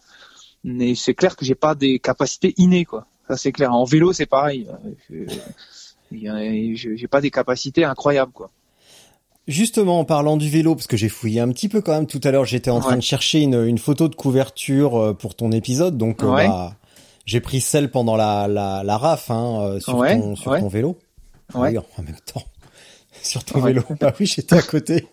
Mais 0.66 0.96
c'est 0.96 1.14
clair 1.14 1.38
que 1.38 1.46
j'ai 1.46 1.56
pas 1.56 1.76
des 1.76 2.00
capacités 2.00 2.54
innées, 2.58 2.84
quoi. 2.84 3.06
Ça, 3.30 3.38
c'est 3.38 3.54
clair. 3.54 3.74
En 3.74 3.86
vélo, 3.86 4.12
c'est 4.12 4.26
pareil. 4.26 4.68
Je- 5.10 5.24
J'ai 6.12 7.08
pas 7.08 7.22
des 7.22 7.32
capacités 7.32 7.84
incroyables, 7.86 8.32
quoi. 8.34 8.50
Justement, 9.50 10.00
en 10.00 10.06
parlant 10.06 10.38
du 10.38 10.48
vélo, 10.48 10.76
parce 10.76 10.86
que 10.88 10.96
j'ai 10.96 11.10
fouillé 11.10 11.40
un 11.40 11.50
petit 11.50 11.68
peu 11.70 11.82
quand 11.82 11.94
même 11.94 12.06
tout 12.06 12.22
à 12.24 12.30
l'heure, 12.32 12.46
j'étais 12.46 12.70
en 12.70 12.80
train 12.80 12.96
de 12.98 13.02
chercher 13.02 13.40
une, 13.42 13.66
une 13.66 13.80
photo 13.80 14.08
de 14.08 14.16
couverture 14.16 14.96
euh, 14.98 15.14
pour 15.14 15.34
ton 15.36 15.52
épisode, 15.52 15.98
donc 15.98 16.22
euh, 16.24 16.28
Ouais. 16.28 16.48
bah, 16.48 16.76
j'ai 17.26 17.40
pris 17.42 17.60
celle 17.60 17.90
pendant 17.92 18.16
la, 18.16 18.48
la, 18.48 18.84
la 18.84 18.98
RAF 18.98 19.32
hein, 19.32 19.60
euh, 19.62 19.80
sur, 19.80 19.98
Ouais, 19.98 20.20
ton, 20.20 20.36
sur 20.36 20.58
ton 20.60 20.68
vélo. 20.68 20.98
Ouais. 21.56 21.72
Oui, 21.72 21.78
en 21.80 22.02
même 22.04 22.16
temps. 22.32 22.44
Sur 23.24 23.44
ton 23.44 23.60
Ouais. 23.60 23.74
vélo. 23.74 23.84
Bah 24.00 24.14
oui, 24.20 24.26
j'étais 24.28 24.56
à 24.56 24.62
côté. 24.62 25.06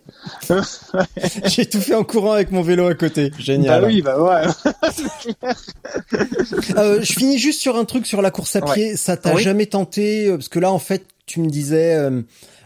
j'ai 1.45 1.65
tout 1.65 1.81
fait 1.81 1.95
en 1.95 2.05
courant 2.05 2.31
avec 2.33 2.51
mon 2.51 2.61
vélo 2.61 2.85
à 2.87 2.93
côté. 2.93 3.31
Génial. 3.37 3.81
Bah 3.81 3.87
oui, 3.87 4.01
bah 4.01 4.21
ouais. 4.21 4.43
Euh, 6.77 7.01
je 7.01 7.13
finis 7.13 7.37
juste 7.37 7.59
sur 7.59 7.75
un 7.75 7.85
truc 7.85 8.05
sur 8.05 8.21
la 8.21 8.31
course 8.31 8.55
à 8.55 8.61
pied. 8.61 8.95
Ça 8.95 9.17
t'a 9.17 9.33
Oui. 9.35 9.43
jamais 9.43 9.65
tenté 9.65 10.29
Parce 10.29 10.47
que 10.47 10.59
là, 10.59 10.71
en 10.71 10.79
fait, 10.79 11.03
tu 11.25 11.41
me 11.41 11.49
disais 11.49 11.95
euh, 11.95 12.21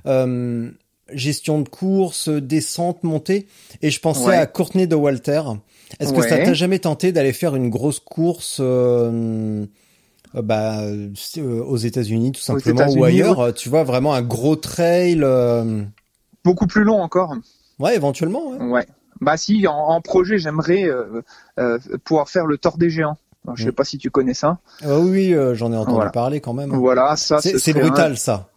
euh, 0.05 0.69
gestion 1.13 1.59
de 1.61 1.69
course, 1.69 2.29
descente, 2.29 3.03
montée, 3.03 3.47
et 3.81 3.89
je 3.91 3.99
pensais 3.99 4.25
Ouais. 4.27 4.37
à 4.37 4.45
Courtney 4.45 4.87
de 4.87 4.95
Walter. 4.95 5.41
Est-ce 5.99 6.13
que 6.13 6.21
ça 6.21 6.37
t'a 6.37 6.53
jamais 6.53 6.79
tenté 6.79 7.11
d'aller 7.11 7.33
faire 7.33 7.55
une 7.55 7.69
grosse 7.69 7.99
course 7.99 8.57
euh, 8.61 9.65
euh, 10.35 10.41
bah, 10.41 10.79
euh, 10.81 11.09
aux 11.63 11.77
États-Unis 11.77 12.31
tout 12.31 12.39
simplement 12.41 12.87
ou 12.93 13.03
ailleurs 13.03 13.53
Tu 13.53 13.67
vois 13.69 13.83
vraiment 13.83 14.13
un 14.13 14.21
gros 14.21 14.55
trail. 14.55 15.19
euh, 15.21 15.83
Beaucoup 16.45 16.65
plus 16.67 16.83
long 16.83 17.01
encore. 17.01 17.35
Ouais, 17.79 17.95
éventuellement. 17.95 18.51
Ouais. 18.71 18.85
Bah 19.19 19.37
si, 19.37 19.67
en, 19.67 19.73
en 19.75 20.01
projet, 20.01 20.37
j'aimerais 20.39 20.85
pouvoir 22.05 22.29
faire 22.29 22.45
le 22.45 22.57
Tort 22.57 22.77
des 22.77 22.89
Géants. 22.89 23.17
Alors, 23.45 23.57
je 23.57 23.63
sais 23.63 23.69
Mm. 23.69 23.73
pas 23.73 23.83
si 23.83 23.97
tu 23.97 24.09
connais 24.11 24.33
ça. 24.33 24.59
Ah 24.83 24.99
oui, 24.99 25.35
j'en 25.53 25.73
ai 25.73 25.75
entendu 25.75 25.95
Voilà. 25.95 26.11
parler 26.11 26.41
quand 26.41 26.53
même. 26.53 26.71
Voilà, 26.71 27.15
ça. 27.17 27.39
C'est 27.41 27.75
un- 27.75 27.79
brutal 27.79 28.17
ça. 28.17 28.49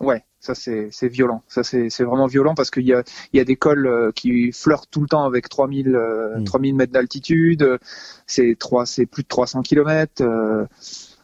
Ouais, 0.00 0.22
ça 0.40 0.54
c'est 0.54 0.90
violent. 1.08 1.42
Ça 1.48 1.62
c'est 1.62 1.88
vraiment 2.02 2.26
violent 2.26 2.54
parce 2.54 2.70
qu'il 2.70 2.86
y 2.86 2.94
a 2.94 3.02
il 3.32 3.36
y 3.36 3.40
a 3.40 3.44
des 3.44 3.56
cols 3.56 3.86
euh, 3.86 4.10
qui 4.12 4.52
flirtent 4.52 4.88
tout 4.90 5.02
le 5.02 5.06
temps 5.08 5.24
avec 5.24 5.48
3000 5.48 5.94
euh, 5.94 6.38
Mm. 6.38 6.44
3000 6.44 6.74
mètres 6.74 6.92
d'altitude. 6.92 7.78
C'est 8.26 8.56
trois 8.58 8.86
c'est 8.86 9.06
plus 9.06 9.22
de 9.22 9.28
300 9.28 9.62
kilomètres. 9.62 10.22
euh, 10.22 10.64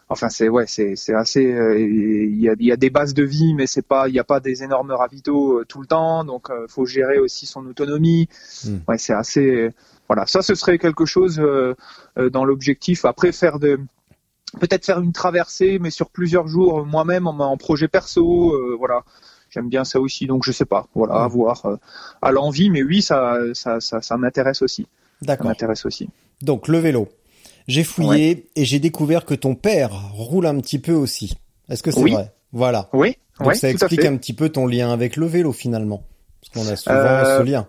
Enfin 0.08 0.28
c'est 0.28 0.48
ouais 0.48 0.66
c'est 0.68 0.94
c'est 0.94 1.14
assez 1.14 1.52
euh, 1.52 1.80
il 1.80 2.40
y 2.40 2.48
a 2.48 2.54
il 2.60 2.64
y 2.66 2.70
a 2.70 2.76
des 2.76 2.90
bases 2.90 3.12
de 3.12 3.24
vie 3.24 3.54
mais 3.54 3.66
c'est 3.66 3.82
pas 3.82 4.06
il 4.08 4.14
y 4.14 4.20
a 4.20 4.24
pas 4.24 4.38
des 4.38 4.62
énormes 4.62 4.92
ravitaux 4.92 5.58
euh, 5.60 5.64
tout 5.64 5.80
le 5.80 5.86
temps 5.88 6.22
donc 6.24 6.48
euh, 6.50 6.66
faut 6.68 6.86
gérer 6.86 7.18
aussi 7.18 7.44
son 7.46 7.66
autonomie. 7.66 8.28
Mm. 8.64 8.76
Ouais, 8.86 8.98
c'est 8.98 9.14
assez 9.14 9.70
voilà, 10.08 10.24
ça 10.26 10.42
ce 10.42 10.54
serait 10.54 10.78
quelque 10.78 11.04
chose 11.06 11.42
dans 12.16 12.44
l'objectif 12.44 13.04
après 13.04 13.32
faire 13.32 13.58
de 13.58 13.80
peut-être 14.60 14.84
faire 14.86 15.00
une 15.00 15.12
traversée 15.12 15.78
mais 15.80 15.90
sur 15.90 16.10
plusieurs 16.10 16.46
jours 16.48 16.84
moi-même 16.86 17.26
en, 17.26 17.38
en 17.38 17.56
projet 17.56 17.88
perso 17.88 18.52
euh, 18.54 18.76
voilà. 18.78 19.02
J'aime 19.50 19.68
bien 19.68 19.84
ça 19.84 20.00
aussi 20.00 20.26
donc 20.26 20.44
je 20.44 20.52
sais 20.52 20.64
pas, 20.64 20.86
voilà, 20.94 21.14
à 21.22 21.28
voir 21.28 21.64
euh, 21.66 21.76
à 22.22 22.30
l'envie 22.32 22.68
mais 22.70 22.82
oui 22.82 23.00
ça 23.02 23.36
ça 23.54 23.80
ça, 23.80 24.00
ça 24.02 24.16
m'intéresse 24.16 24.60
aussi. 24.62 24.82
Ça 25.20 25.26
D'accord. 25.26 25.46
m'intéresse 25.46 25.86
aussi. 25.86 26.08
Donc 26.42 26.68
le 26.68 26.78
vélo. 26.78 27.08
J'ai 27.68 27.82
fouillé 27.84 28.48
et 28.54 28.64
j'ai 28.64 28.78
découvert 28.78 29.24
que 29.24 29.34
ton 29.34 29.54
père 29.54 29.90
roule 30.12 30.46
un 30.46 30.60
petit 30.60 30.78
peu 30.78 30.92
aussi. 30.92 31.36
Est-ce 31.68 31.82
que 31.82 31.90
c'est 31.90 32.00
Oui. 32.02 32.12
vrai? 32.12 32.32
Voilà. 32.52 32.88
Oui, 32.92 33.16
Donc 33.40 33.48
ouais, 33.48 33.54
ça 33.56 33.68
explique 33.70 34.04
un 34.04 34.16
petit 34.16 34.34
peu 34.34 34.50
ton 34.50 34.66
lien 34.66 34.92
avec 34.92 35.16
le 35.16 35.26
vélo 35.26 35.52
finalement. 35.52 36.04
Parce 36.40 36.66
qu'on 36.66 36.72
a 36.72 36.76
souvent 36.76 36.94
Euh, 36.96 37.38
ce 37.38 37.42
lien. 37.42 37.66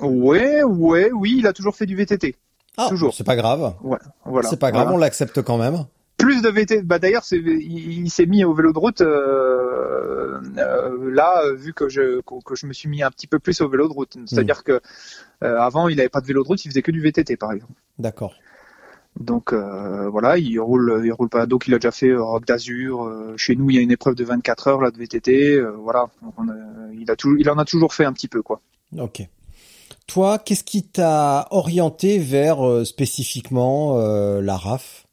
Ouais, 0.00 0.62
ouais, 0.62 1.10
oui, 1.12 1.36
il 1.38 1.46
a 1.46 1.52
toujours 1.52 1.74
fait 1.74 1.86
du 1.86 1.96
VTT. 1.96 2.36
Ah, 2.76 2.86
toujours. 2.90 3.14
c'est 3.14 3.24
pas 3.24 3.36
grave. 3.36 3.74
Ouais, 3.82 3.98
voilà. 4.24 4.48
c'est 4.48 4.58
pas 4.58 4.70
grave, 4.70 4.84
Voilà. 4.84 4.96
on 4.96 4.98
l'accepte 5.00 5.42
quand 5.42 5.56
même. 5.58 5.84
Plus 6.16 6.42
de 6.42 6.48
VT. 6.48 6.82
Bah 6.82 6.98
d'ailleurs, 6.98 7.24
il, 7.32 8.04
il 8.04 8.10
s'est 8.10 8.26
mis 8.26 8.44
au 8.44 8.54
vélo 8.54 8.72
de 8.72 8.78
route 8.78 9.00
euh, 9.02 10.38
euh, 10.58 11.10
là, 11.12 11.42
vu 11.54 11.72
que 11.72 11.88
je 11.88 12.20
que, 12.20 12.42
que 12.44 12.54
je 12.54 12.66
me 12.66 12.72
suis 12.72 12.88
mis 12.88 13.02
un 13.02 13.10
petit 13.10 13.26
peu 13.26 13.38
plus 13.38 13.60
au 13.60 13.68
vélo 13.68 13.88
de 13.88 13.92
route. 13.92 14.16
C'est-à-dire 14.26 14.64
que 14.64 14.80
euh, 15.42 15.58
avant, 15.58 15.88
il 15.88 15.98
avait 16.00 16.08
pas 16.08 16.20
de 16.20 16.26
vélo 16.26 16.42
de 16.42 16.48
route, 16.48 16.64
il 16.64 16.68
faisait 16.68 16.82
que 16.82 16.90
du 16.92 17.00
VTT 17.00 17.36
par 17.36 17.52
exemple. 17.52 17.72
D'accord. 17.98 18.34
Donc 19.18 19.52
euh, 19.52 20.08
voilà, 20.08 20.38
il 20.38 20.58
roule, 20.58 21.02
il 21.04 21.12
roule 21.12 21.28
pas. 21.28 21.46
Donc 21.46 21.66
il 21.68 21.74
a 21.74 21.78
déjà 21.78 21.90
fait 21.92 22.14
Rock 22.14 22.46
d'Azur. 22.46 23.04
euh, 23.04 23.34
chez 23.36 23.54
nous, 23.54 23.70
il 23.70 23.76
y 23.76 23.78
a 23.78 23.82
une 23.82 23.92
épreuve 23.92 24.14
de 24.14 24.24
24 24.24 24.68
heures 24.68 24.80
là 24.80 24.90
de 24.90 24.98
VTT. 24.98 25.54
euh, 25.54 25.70
voilà, 25.78 26.06
Donc, 26.22 26.34
on 26.38 26.48
a- 26.48 26.54
il 26.98 27.10
a 27.10 27.16
toujours, 27.16 27.38
il 27.38 27.48
en 27.50 27.58
a 27.58 27.64
toujours 27.64 27.92
fait 27.94 28.04
un 28.04 28.12
petit 28.12 28.28
peu 28.28 28.42
quoi. 28.42 28.60
Ok. 28.98 29.22
Toi, 30.06 30.38
qu'est-ce 30.38 30.64
qui 30.64 30.82
t'a 30.82 31.46
orienté 31.50 32.18
vers 32.18 32.66
euh, 32.66 32.84
spécifiquement 32.84 33.98
euh, 33.98 34.40
la 34.42 34.56
RAF 34.56 35.03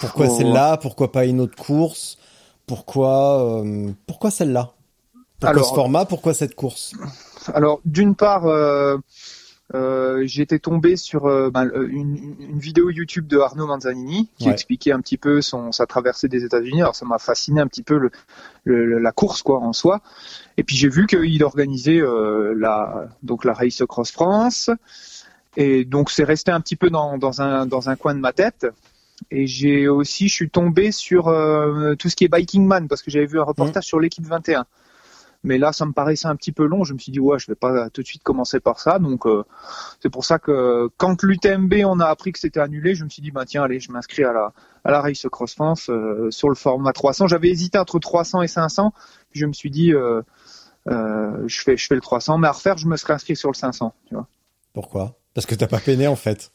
Pourquoi 0.00 0.26
Oh. 0.28 0.36
celle-là? 0.38 0.76
Pourquoi 0.76 1.12
pas 1.12 1.24
une 1.26 1.40
autre 1.40 1.56
course? 1.56 2.18
Pourquoi 2.66 3.62
euh, 3.64 3.90
pourquoi 4.06 4.30
celle-là? 4.30 4.72
Pourquoi 5.40 5.48
Alors- 5.50 5.68
ce 5.68 5.74
format? 5.74 6.04
Pourquoi 6.04 6.34
cette 6.34 6.54
course? 6.54 6.92
Alors, 7.54 7.80
d'une 7.84 8.14
part, 8.14 8.46
euh, 8.46 8.98
euh, 9.74 10.22
j'étais 10.26 10.58
tombé 10.58 10.96
sur 10.96 11.22
ben, 11.50 11.70
une, 11.74 12.34
une 12.40 12.58
vidéo 12.58 12.90
YouTube 12.90 13.26
de 13.26 13.38
Arnaud 13.38 13.66
Manzanini 13.66 14.28
qui 14.38 14.46
Ouais. 14.46 14.52
expliquait 14.52 14.92
un 14.92 15.00
petit 15.00 15.16
peu 15.16 15.40
son, 15.40 15.72
sa 15.72 15.86
traversée 15.86 16.28
des 16.28 16.44
États-Unis. 16.44 16.82
Alors, 16.82 16.94
ça 16.94 17.06
m'a 17.06 17.18
fasciné 17.18 17.60
un 17.60 17.66
petit 17.66 17.82
peu 17.82 17.96
le, 17.96 18.10
le- 18.64 18.98
la 18.98 19.12
course 19.12 19.42
quoi 19.42 19.60
en 19.60 19.72
soi. 19.72 20.00
Et 20.58 20.62
puis 20.64 20.76
j'ai 20.76 20.88
vu 20.88 21.06
qu'il 21.06 21.42
organisait 21.44 22.00
la 22.56 23.08
donc 23.22 23.44
la 23.44 23.54
Race 23.54 23.82
Cross 23.88 24.10
France. 24.12 24.70
Et 25.56 25.84
donc 25.84 26.10
c'est 26.10 26.24
resté 26.24 26.52
un 26.52 26.60
petit 26.60 26.76
peu 26.76 26.90
dans, 26.90 27.16
dans 27.18 27.40
un 27.40 27.66
dans 27.66 27.88
un 27.88 27.96
coin 27.96 28.14
de 28.14 28.20
ma 28.20 28.32
tête. 28.32 28.66
Et 29.30 29.46
j'ai 29.46 29.88
aussi, 29.88 30.28
je 30.28 30.34
suis 30.34 30.50
tombé 30.50 30.92
sur 30.92 31.28
euh, 31.28 31.94
tout 31.94 32.08
ce 32.08 32.16
qui 32.16 32.24
est 32.24 32.28
Biking 32.28 32.66
Man 32.66 32.88
parce 32.88 33.02
que 33.02 33.10
j'avais 33.10 33.26
vu 33.26 33.40
un 33.40 33.44
reportage 33.44 33.84
sur 33.84 34.00
l'équipe 34.00 34.26
21. 34.26 34.66
Mais 35.42 35.56
là, 35.56 35.72
ça 35.72 35.86
me 35.86 35.92
paraissait 35.92 36.26
un 36.26 36.36
petit 36.36 36.52
peu 36.52 36.66
long. 36.66 36.84
Je 36.84 36.92
me 36.92 36.98
suis 36.98 37.12
dit, 37.12 37.20
ouais, 37.20 37.38
je 37.38 37.46
vais 37.46 37.54
pas 37.54 37.88
tout 37.90 38.02
de 38.02 38.06
suite 38.06 38.22
commencer 38.22 38.60
par 38.60 38.78
ça. 38.78 38.98
Donc, 38.98 39.26
euh, 39.26 39.44
c'est 40.00 40.10
pour 40.10 40.24
ça 40.24 40.38
que 40.38 40.90
quand 40.98 41.22
l'UTMB, 41.22 41.74
on 41.86 41.98
a 42.00 42.06
appris 42.06 42.32
que 42.32 42.38
c'était 42.38 42.60
annulé, 42.60 42.94
je 42.94 43.04
me 43.04 43.08
suis 43.08 43.22
dit, 43.22 43.30
bah 43.30 43.46
tiens, 43.46 43.62
allez, 43.62 43.80
je 43.80 43.90
m'inscris 43.90 44.24
à 44.24 44.32
la 44.32 44.52
à 44.84 44.90
la 44.90 45.00
Race 45.00 45.26
Cross 45.30 45.54
France 45.54 45.90
euh, 45.90 46.30
sur 46.30 46.48
le 46.48 46.54
format 46.54 46.92
300. 46.92 47.26
J'avais 47.28 47.48
hésité 47.48 47.78
entre 47.78 47.98
300 47.98 48.42
et 48.42 48.48
500. 48.48 48.92
Puis 49.30 49.40
je 49.40 49.46
me 49.46 49.52
suis 49.52 49.70
dit, 49.70 49.94
euh, 49.94 50.22
je 50.86 51.60
fais 51.62 51.76
je 51.76 51.86
fais 51.86 51.94
le 51.94 52.00
300, 52.00 52.38
mais 52.38 52.48
à 52.48 52.52
refaire, 52.52 52.76
je 52.76 52.86
me 52.86 52.96
serais 52.96 53.14
inscrit 53.14 53.36
sur 53.36 53.50
le 53.50 53.56
500. 53.56 53.94
Tu 54.08 54.14
vois. 54.14 54.26
Pourquoi? 54.74 55.16
Parce 55.34 55.46
que 55.46 55.54
t'as 55.54 55.68
pas 55.68 55.80
peiné 55.80 56.06
en 56.06 56.16
fait. 56.16 56.52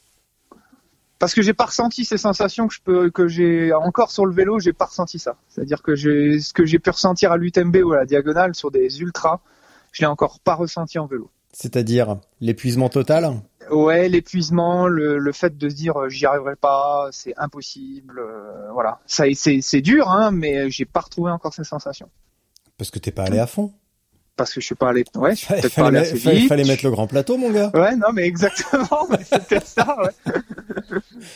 Parce 1.18 1.34
que 1.34 1.42
j'ai 1.42 1.54
pas 1.54 1.66
ressenti 1.66 2.04
ces 2.04 2.18
sensations 2.18 2.68
que 2.68 2.74
je 2.74 2.80
peux 2.80 3.10
que 3.10 3.28
j'ai 3.28 3.72
encore 3.72 4.10
sur 4.10 4.26
le 4.26 4.34
vélo 4.34 4.58
j'ai 4.58 4.72
pas 4.72 4.86
ressenti 4.86 5.18
ça. 5.18 5.36
C'est 5.48 5.62
à 5.62 5.64
dire 5.64 5.82
que 5.82 5.94
j'ai 5.94 6.40
ce 6.40 6.52
que 6.52 6.64
j'ai 6.64 6.78
pu 6.78 6.90
ressentir 6.90 7.32
à 7.32 7.36
l'UTMB 7.36 7.76
ou 7.84 7.92
à 7.92 7.98
la 7.98 8.06
diagonale 8.06 8.54
sur 8.54 8.70
des 8.70 9.00
ultras 9.00 9.40
je 9.92 10.02
l'ai 10.02 10.06
encore 10.06 10.40
pas 10.40 10.54
ressenti 10.54 10.98
en 10.98 11.06
vélo. 11.06 11.30
C'est-à-dire 11.52 12.18
l'épuisement 12.40 12.88
total 12.88 13.40
ouais 13.70 14.08
l'épuisement 14.08 14.86
le, 14.86 15.18
le 15.18 15.32
fait 15.32 15.56
de 15.56 15.68
se 15.68 15.74
dire 15.74 15.96
euh, 15.96 16.08
j'y 16.08 16.24
arriverai 16.24 16.54
pas 16.54 17.08
c'est 17.10 17.34
impossible 17.36 18.18
euh, 18.18 18.70
voilà. 18.72 19.00
Ça 19.06 19.24
c'est 19.34 19.60
c'est 19.62 19.80
dur 19.80 20.10
hein 20.10 20.30
mais 20.30 20.70
j'ai 20.70 20.84
pas 20.84 21.00
retrouvé 21.00 21.30
encore 21.30 21.54
ces 21.54 21.64
sensations. 21.64 22.10
Parce 22.78 22.90
que 22.90 22.98
t'es 22.98 23.10
pas 23.10 23.24
allé 23.24 23.38
à 23.38 23.46
fond. 23.46 23.72
Parce 24.36 24.52
que 24.52 24.60
je 24.60 24.66
suis 24.66 24.74
pas 24.74 24.90
allé 24.90 25.04
ouais 25.16 25.30
je 25.32 25.36
suis 25.36 25.46
Fallait, 25.46 25.60
peut-être 25.62 25.74
pas 25.76 25.86
allé 25.86 25.98
assez 25.98 26.16
fallait- 26.16 26.36
vite 26.38 26.48
fallait 26.48 26.64
mettre 26.64 26.84
le 26.84 26.90
grand 26.90 27.06
plateau, 27.06 27.36
mon 27.38 27.50
gars. 27.50 27.70
Ouais, 27.74 27.96
non, 27.96 28.08
mais 28.12 28.26
exactement, 28.26 29.06
peut-être 29.08 29.66
ça, 29.66 29.96
ouais. 30.02 30.32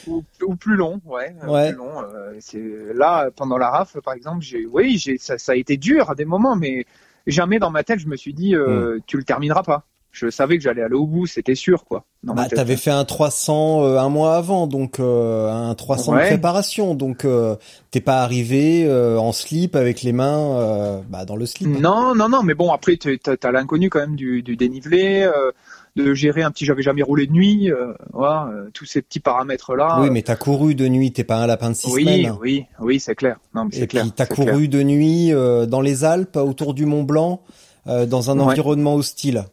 ou, 0.07 0.23
ou 0.43 0.57
plus 0.57 0.77
long, 0.77 1.01
ouais. 1.05 1.35
euh, 1.43 1.49
Ouais. 1.49 1.69
Plus 1.71 1.79
long, 1.79 2.03
euh, 2.03 2.35
c'est 2.41 2.63
là 2.95 3.31
pendant 3.35 3.59
la 3.59 3.71
rafle, 3.71 4.01
par 4.03 4.15
exemple, 4.15 4.43
j'ai, 4.43 4.67
oui, 4.67 4.99
j'ai, 4.99 5.19
ça, 5.19 5.39
ça 5.39 5.53
a 5.53 5.55
été 5.57 5.77
dur 5.77 6.11
à 6.11 6.15
des 6.15 6.25
moments, 6.25 6.57
mais 6.57 6.85
jamais 7.27 7.59
dans 7.59 7.71
ma 7.71 7.83
tête 7.85 7.99
je 8.01 8.07
me 8.09 8.17
suis 8.17 8.35
dit, 8.35 8.55
euh, 8.55 8.97
Hmm. 8.97 9.01
tu 9.07 9.17
le 9.17 9.25
termineras 9.25 9.63
pas. 9.63 9.85
Je 10.12 10.29
savais 10.29 10.57
que 10.59 10.62
j'allais 10.64 10.83
aller 10.83 10.94
au 10.96 11.07
bout, 11.07 11.27
c'était 11.27 11.55
sûr, 11.55 11.85
quoi. 11.85 12.05
dans 12.25 12.35
Bah, 12.35 12.46
t'avais 12.49 12.77
fait 12.77 12.90
un 12.90 13.05
300 13.05 13.85
euh, 13.85 13.99
un 13.99 14.09
mois 14.09 14.35
avant, 14.35 14.66
donc 14.66 14.99
euh, 14.99 15.49
un 15.53 15.75
300 15.77 16.12
de 16.12 16.16
Ouais. 16.16 16.27
préparation, 16.27 16.94
donc 16.96 17.25
euh, 17.25 17.55
t'es 17.92 18.01
pas 18.01 18.23
arrivé 18.23 18.85
euh, 18.87 19.18
en 19.18 19.31
slip 19.31 19.77
avec 19.77 20.03
les 20.03 20.12
mains 20.12 20.57
euh, 20.59 21.01
bah, 21.09 21.25
dans 21.25 21.37
le 21.37 21.46
slip. 21.46 21.68
Non, 21.68 22.14
non, 22.16 22.29
non, 22.29 22.42
mais 22.42 22.55
bon, 22.55 22.73
après, 22.73 22.96
t'as, 22.96 23.53
l'inconnu 23.53 23.88
quand 23.88 24.01
même 24.01 24.16
du, 24.16 24.42
du 24.42 24.57
dénivelé, 24.57 25.23
euh, 25.23 25.53
de 25.94 26.12
gérer 26.12 26.42
un 26.42 26.51
petit, 26.51 26.64
j'avais 26.64 26.83
jamais 26.83 27.03
roulé 27.03 27.29
de 27.29 27.33
nuit, 27.33 27.70
euh, 27.70 27.92
voilà, 28.12 28.51
tous 28.75 28.87
ces 28.87 29.03
petits 29.03 29.20
paramètres-là. 29.20 30.01
Oui, 30.03 30.11
mais 30.11 30.23
t'as 30.23 30.37
couru 30.37 30.75
de 30.75 30.88
nuit, 30.88 31.12
t'es 31.12 31.25
pas 31.25 31.37
un 31.37 31.46
lapin 31.46 31.70
de 31.70 31.75
six 31.77 31.92
oui, 31.92 32.03
semaines. 32.03 32.37
oui, 32.40 32.64
oui, 32.81 32.99
c'est 32.99 33.14
clair. 33.14 33.37
Non, 33.55 33.64
mais 33.66 33.70
c'est 33.73 33.83
Et 33.83 33.87
clair. 33.87 34.03
puis 34.03 34.12
t'as 34.12 34.27
couru 34.27 34.68
clair. 34.68 34.68
de 34.68 34.83
nuit 34.83 35.33
euh, 35.33 35.66
dans 35.66 35.81
les 35.81 36.03
Alpes, 36.05 36.37
autour 36.37 36.75
du 36.75 36.85
Mont 36.85 37.05
Blanc, 37.05 37.42
euh, 37.87 38.07
dans 38.07 38.31
un 38.31 38.38
Ouais. 38.38 38.44
environnement 38.46 38.94
hostile. 38.96 39.44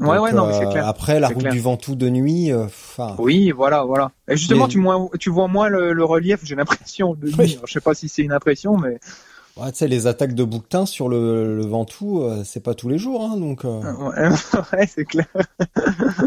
Ouais, 0.00 0.16
Donc, 0.16 0.24
ouais, 0.24 0.32
non, 0.32 0.52
c'est 0.52 0.66
euh, 0.66 0.70
clair. 0.70 0.86
Après, 0.86 1.20
la 1.20 1.28
route 1.28 1.38
clair. 1.38 1.52
du 1.52 1.60
Ventoux 1.60 1.94
de 1.94 2.08
nuit, 2.10 2.52
euh, 2.52 2.66
Oui, 3.18 3.50
voilà, 3.50 3.84
voilà. 3.84 4.10
Et 4.28 4.36
justement, 4.36 4.68
tu, 4.68 4.78
vois 5.30 5.48
moins 5.48 5.68
le, 5.68 5.92
le 5.92 6.04
relief, 6.04 6.40
j'ai 6.42 6.54
l'impression. 6.54 7.14
de 7.14 7.28
nuit. 7.30 7.58
Je 7.64 7.72
sais 7.72 7.80
pas 7.80 7.94
si 7.94 8.08
c'est 8.08 8.22
une 8.22 8.32
impression, 8.32 8.76
mais 8.76 8.98
ouais, 9.56 9.72
tu 9.72 9.78
sais, 9.78 9.88
les 9.88 10.06
attaques 10.06 10.34
de 10.34 10.44
bouquetin 10.44 10.86
sur 10.86 11.08
le, 11.08 11.56
le 11.56 11.66
Ventoux, 11.66 12.22
euh, 12.22 12.42
c'est 12.44 12.62
pas 12.62 12.74
tous 12.74 12.88
les 12.88 12.98
jours, 12.98 13.22
hein, 13.22 13.36
donc 13.36 13.64
euh, 13.64 13.80
ouais, 13.80 14.28
ouais, 14.78 14.86
c'est 14.86 15.04
clair, 15.04 15.26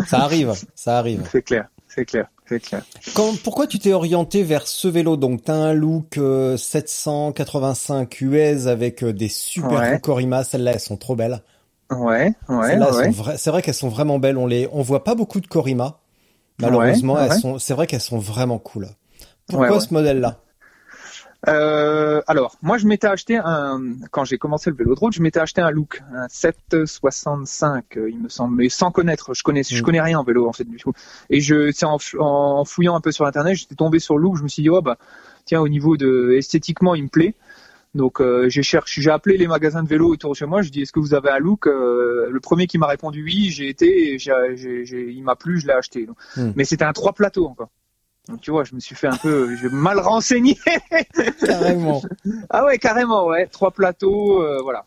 ça 0.07 0.19
arrive, 0.19 0.53
ça 0.75 0.97
arrive. 0.97 1.27
c'est 1.31 1.41
clair, 1.43 1.67
c'est 1.87 2.05
clair, 2.05 2.27
c'est 2.47 2.59
clair. 2.59 2.83
Quand, 3.13 3.37
pourquoi 3.43 3.67
tu 3.67 3.79
t'es 3.79 3.93
orienté 3.93 4.43
vers 4.43 4.67
ce 4.67 4.87
vélo? 4.87 5.17
Donc, 5.17 5.43
t'as 5.43 5.53
un 5.53 5.73
look 5.73 6.17
euh, 6.17 6.57
785 6.57 8.21
US 8.21 8.67
avec 8.67 9.03
euh, 9.03 9.13
des 9.13 9.29
super 9.29 9.69
Ouais. 9.69 9.99
Corima. 9.99 10.43
Celles-là, 10.43 10.71
elles 10.73 10.79
sont 10.79 10.97
trop 10.97 11.15
belles. 11.15 11.41
Ouais, 11.91 12.33
ouais, 12.49 12.77
ouais. 12.77 13.09
vra- 13.11 13.37
c'est 13.37 13.49
vrai 13.49 13.61
qu'elles 13.61 13.73
sont 13.73 13.89
vraiment 13.89 14.19
belles. 14.19 14.37
On 14.37 14.45
les, 14.45 14.67
on 14.71 14.81
voit 14.81 15.03
pas 15.03 15.15
beaucoup 15.15 15.39
de 15.41 15.47
Corima. 15.47 15.99
Malheureusement, 16.59 17.15
Ouais, 17.15 17.23
elles 17.23 17.29
ouais. 17.31 17.37
sont, 17.37 17.59
c'est 17.59 17.73
vrai 17.73 17.87
qu'elles 17.87 18.01
sont 18.01 18.19
vraiment 18.19 18.59
cool. 18.59 18.87
Pourquoi 19.47 19.79
ce 19.79 19.93
modèle-là? 19.93 20.37
Euh, 21.47 22.21
alors, 22.27 22.57
moi, 22.61 22.77
je 22.77 22.85
m'étais 22.85 23.07
acheté 23.07 23.37
un, 23.37 23.79
quand 24.11 24.25
j'ai 24.25 24.37
commencé 24.37 24.69
le 24.69 24.75
vélo 24.75 24.93
de 24.93 24.99
route, 24.99 25.13
je 25.13 25.21
m'étais 25.21 25.39
acheté 25.39 25.61
un 25.61 25.71
look, 25.71 26.01
un 26.13 26.27
765, 26.27 27.95
euh, 27.97 28.09
il 28.09 28.19
me 28.19 28.27
semble, 28.29 28.57
mais 28.57 28.67
sans 28.69 28.91
connaître. 28.91 29.33
Je 29.33 29.41
connais, 29.43 29.63
je 29.63 29.81
Mm. 29.81 29.85
connais 29.85 30.01
rien 30.01 30.19
en 30.19 30.23
vélo, 30.23 30.47
en 30.49 30.53
fait, 30.53 30.65
du 30.65 30.75
tout. 30.77 30.91
Et 31.29 31.39
je, 31.39 31.71
c'est 31.71 31.85
en, 31.85 31.97
en 32.19 32.65
fouillant 32.65 32.95
un 32.95 33.01
peu 33.01 33.11
sur 33.13 33.25
Internet, 33.25 33.55
j'étais 33.55 33.75
tombé 33.75 33.99
sur 33.99 34.17
le 34.17 34.23
look, 34.23 34.37
je 34.37 34.43
me 34.43 34.49
suis 34.49 34.63
dit, 34.63 34.69
oh, 34.69 34.81
bah, 34.81 34.97
tiens, 35.45 35.61
au 35.61 35.69
niveau 35.69 35.95
de, 35.95 36.33
esthétiquement, 36.37 36.93
il 36.93 37.03
me 37.03 37.09
plaît. 37.09 37.35
Donc, 37.95 38.21
euh, 38.21 38.47
j'ai 38.49 38.61
cherché, 38.61 39.01
j'ai 39.01 39.09
appelé 39.09 39.37
les 39.37 39.47
magasins 39.47 39.81
de 39.81 39.87
vélo 39.87 40.07
autour 40.09 40.31
de 40.31 40.35
chez 40.35 40.45
moi, 40.45 40.61
je 40.61 40.69
dis, 40.69 40.81
est-ce 40.83 40.91
que 40.91 40.99
vous 40.99 41.15
avez 41.15 41.29
un 41.29 41.39
look? 41.39 41.65
Euh, 41.65 42.27
le 42.29 42.39
premier 42.39 42.67
qui 42.67 42.77
m'a 42.77 42.85
répondu 42.87 43.23
oui, 43.23 43.49
j'ai 43.49 43.67
été, 43.67 44.13
et 44.13 44.19
j'ai- 44.19 45.11
il 45.11 45.23
m'a 45.23 45.35
plu, 45.35 45.59
je 45.59 45.65
l'ai 45.67 45.73
acheté. 45.73 46.05
Donc. 46.05 46.17
Mm. 46.37 46.51
Mais 46.55 46.65
c'était 46.65 46.85
un 46.85 46.93
trois 46.93 47.13
plateaux 47.13 47.47
encore. 47.47 47.69
Donc, 48.27 48.41
tu 48.41 48.51
vois, 48.51 48.63
je 48.63 48.75
me 48.75 48.79
suis 48.79 48.95
fait 48.95 49.07
un 49.07 49.17
peu, 49.17 49.55
j'ai 49.55 49.69
mal 49.69 49.99
renseigné. 49.99 50.55
Carrément. 51.45 52.01
Ah 52.51 52.63
ouais, 52.65 52.77
carrément, 52.77 53.25
ouais. 53.25 53.47
Trois 53.47 53.71
plateaux, 53.71 54.43
euh, 54.43 54.59
voilà. 54.61 54.85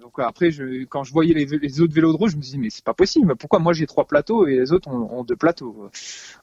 Donc 0.00 0.14
après, 0.18 0.50
je, 0.50 0.84
quand 0.84 1.04
je 1.04 1.12
voyais 1.12 1.34
les, 1.34 1.44
les 1.44 1.80
autres 1.82 1.92
vélos 1.92 2.12
de 2.12 2.16
route, 2.16 2.30
je 2.30 2.36
me 2.36 2.42
suis 2.42 2.52
dit, 2.52 2.58
mais 2.58 2.70
c'est 2.70 2.84
pas 2.84 2.94
possible. 2.94 3.36
Pourquoi 3.36 3.58
moi 3.58 3.74
j'ai 3.74 3.86
trois 3.86 4.06
plateaux 4.06 4.46
et 4.46 4.56
les 4.56 4.72
autres 4.72 4.88
ont, 4.88 5.18
ont 5.18 5.22
deux 5.24 5.36
plateaux 5.36 5.90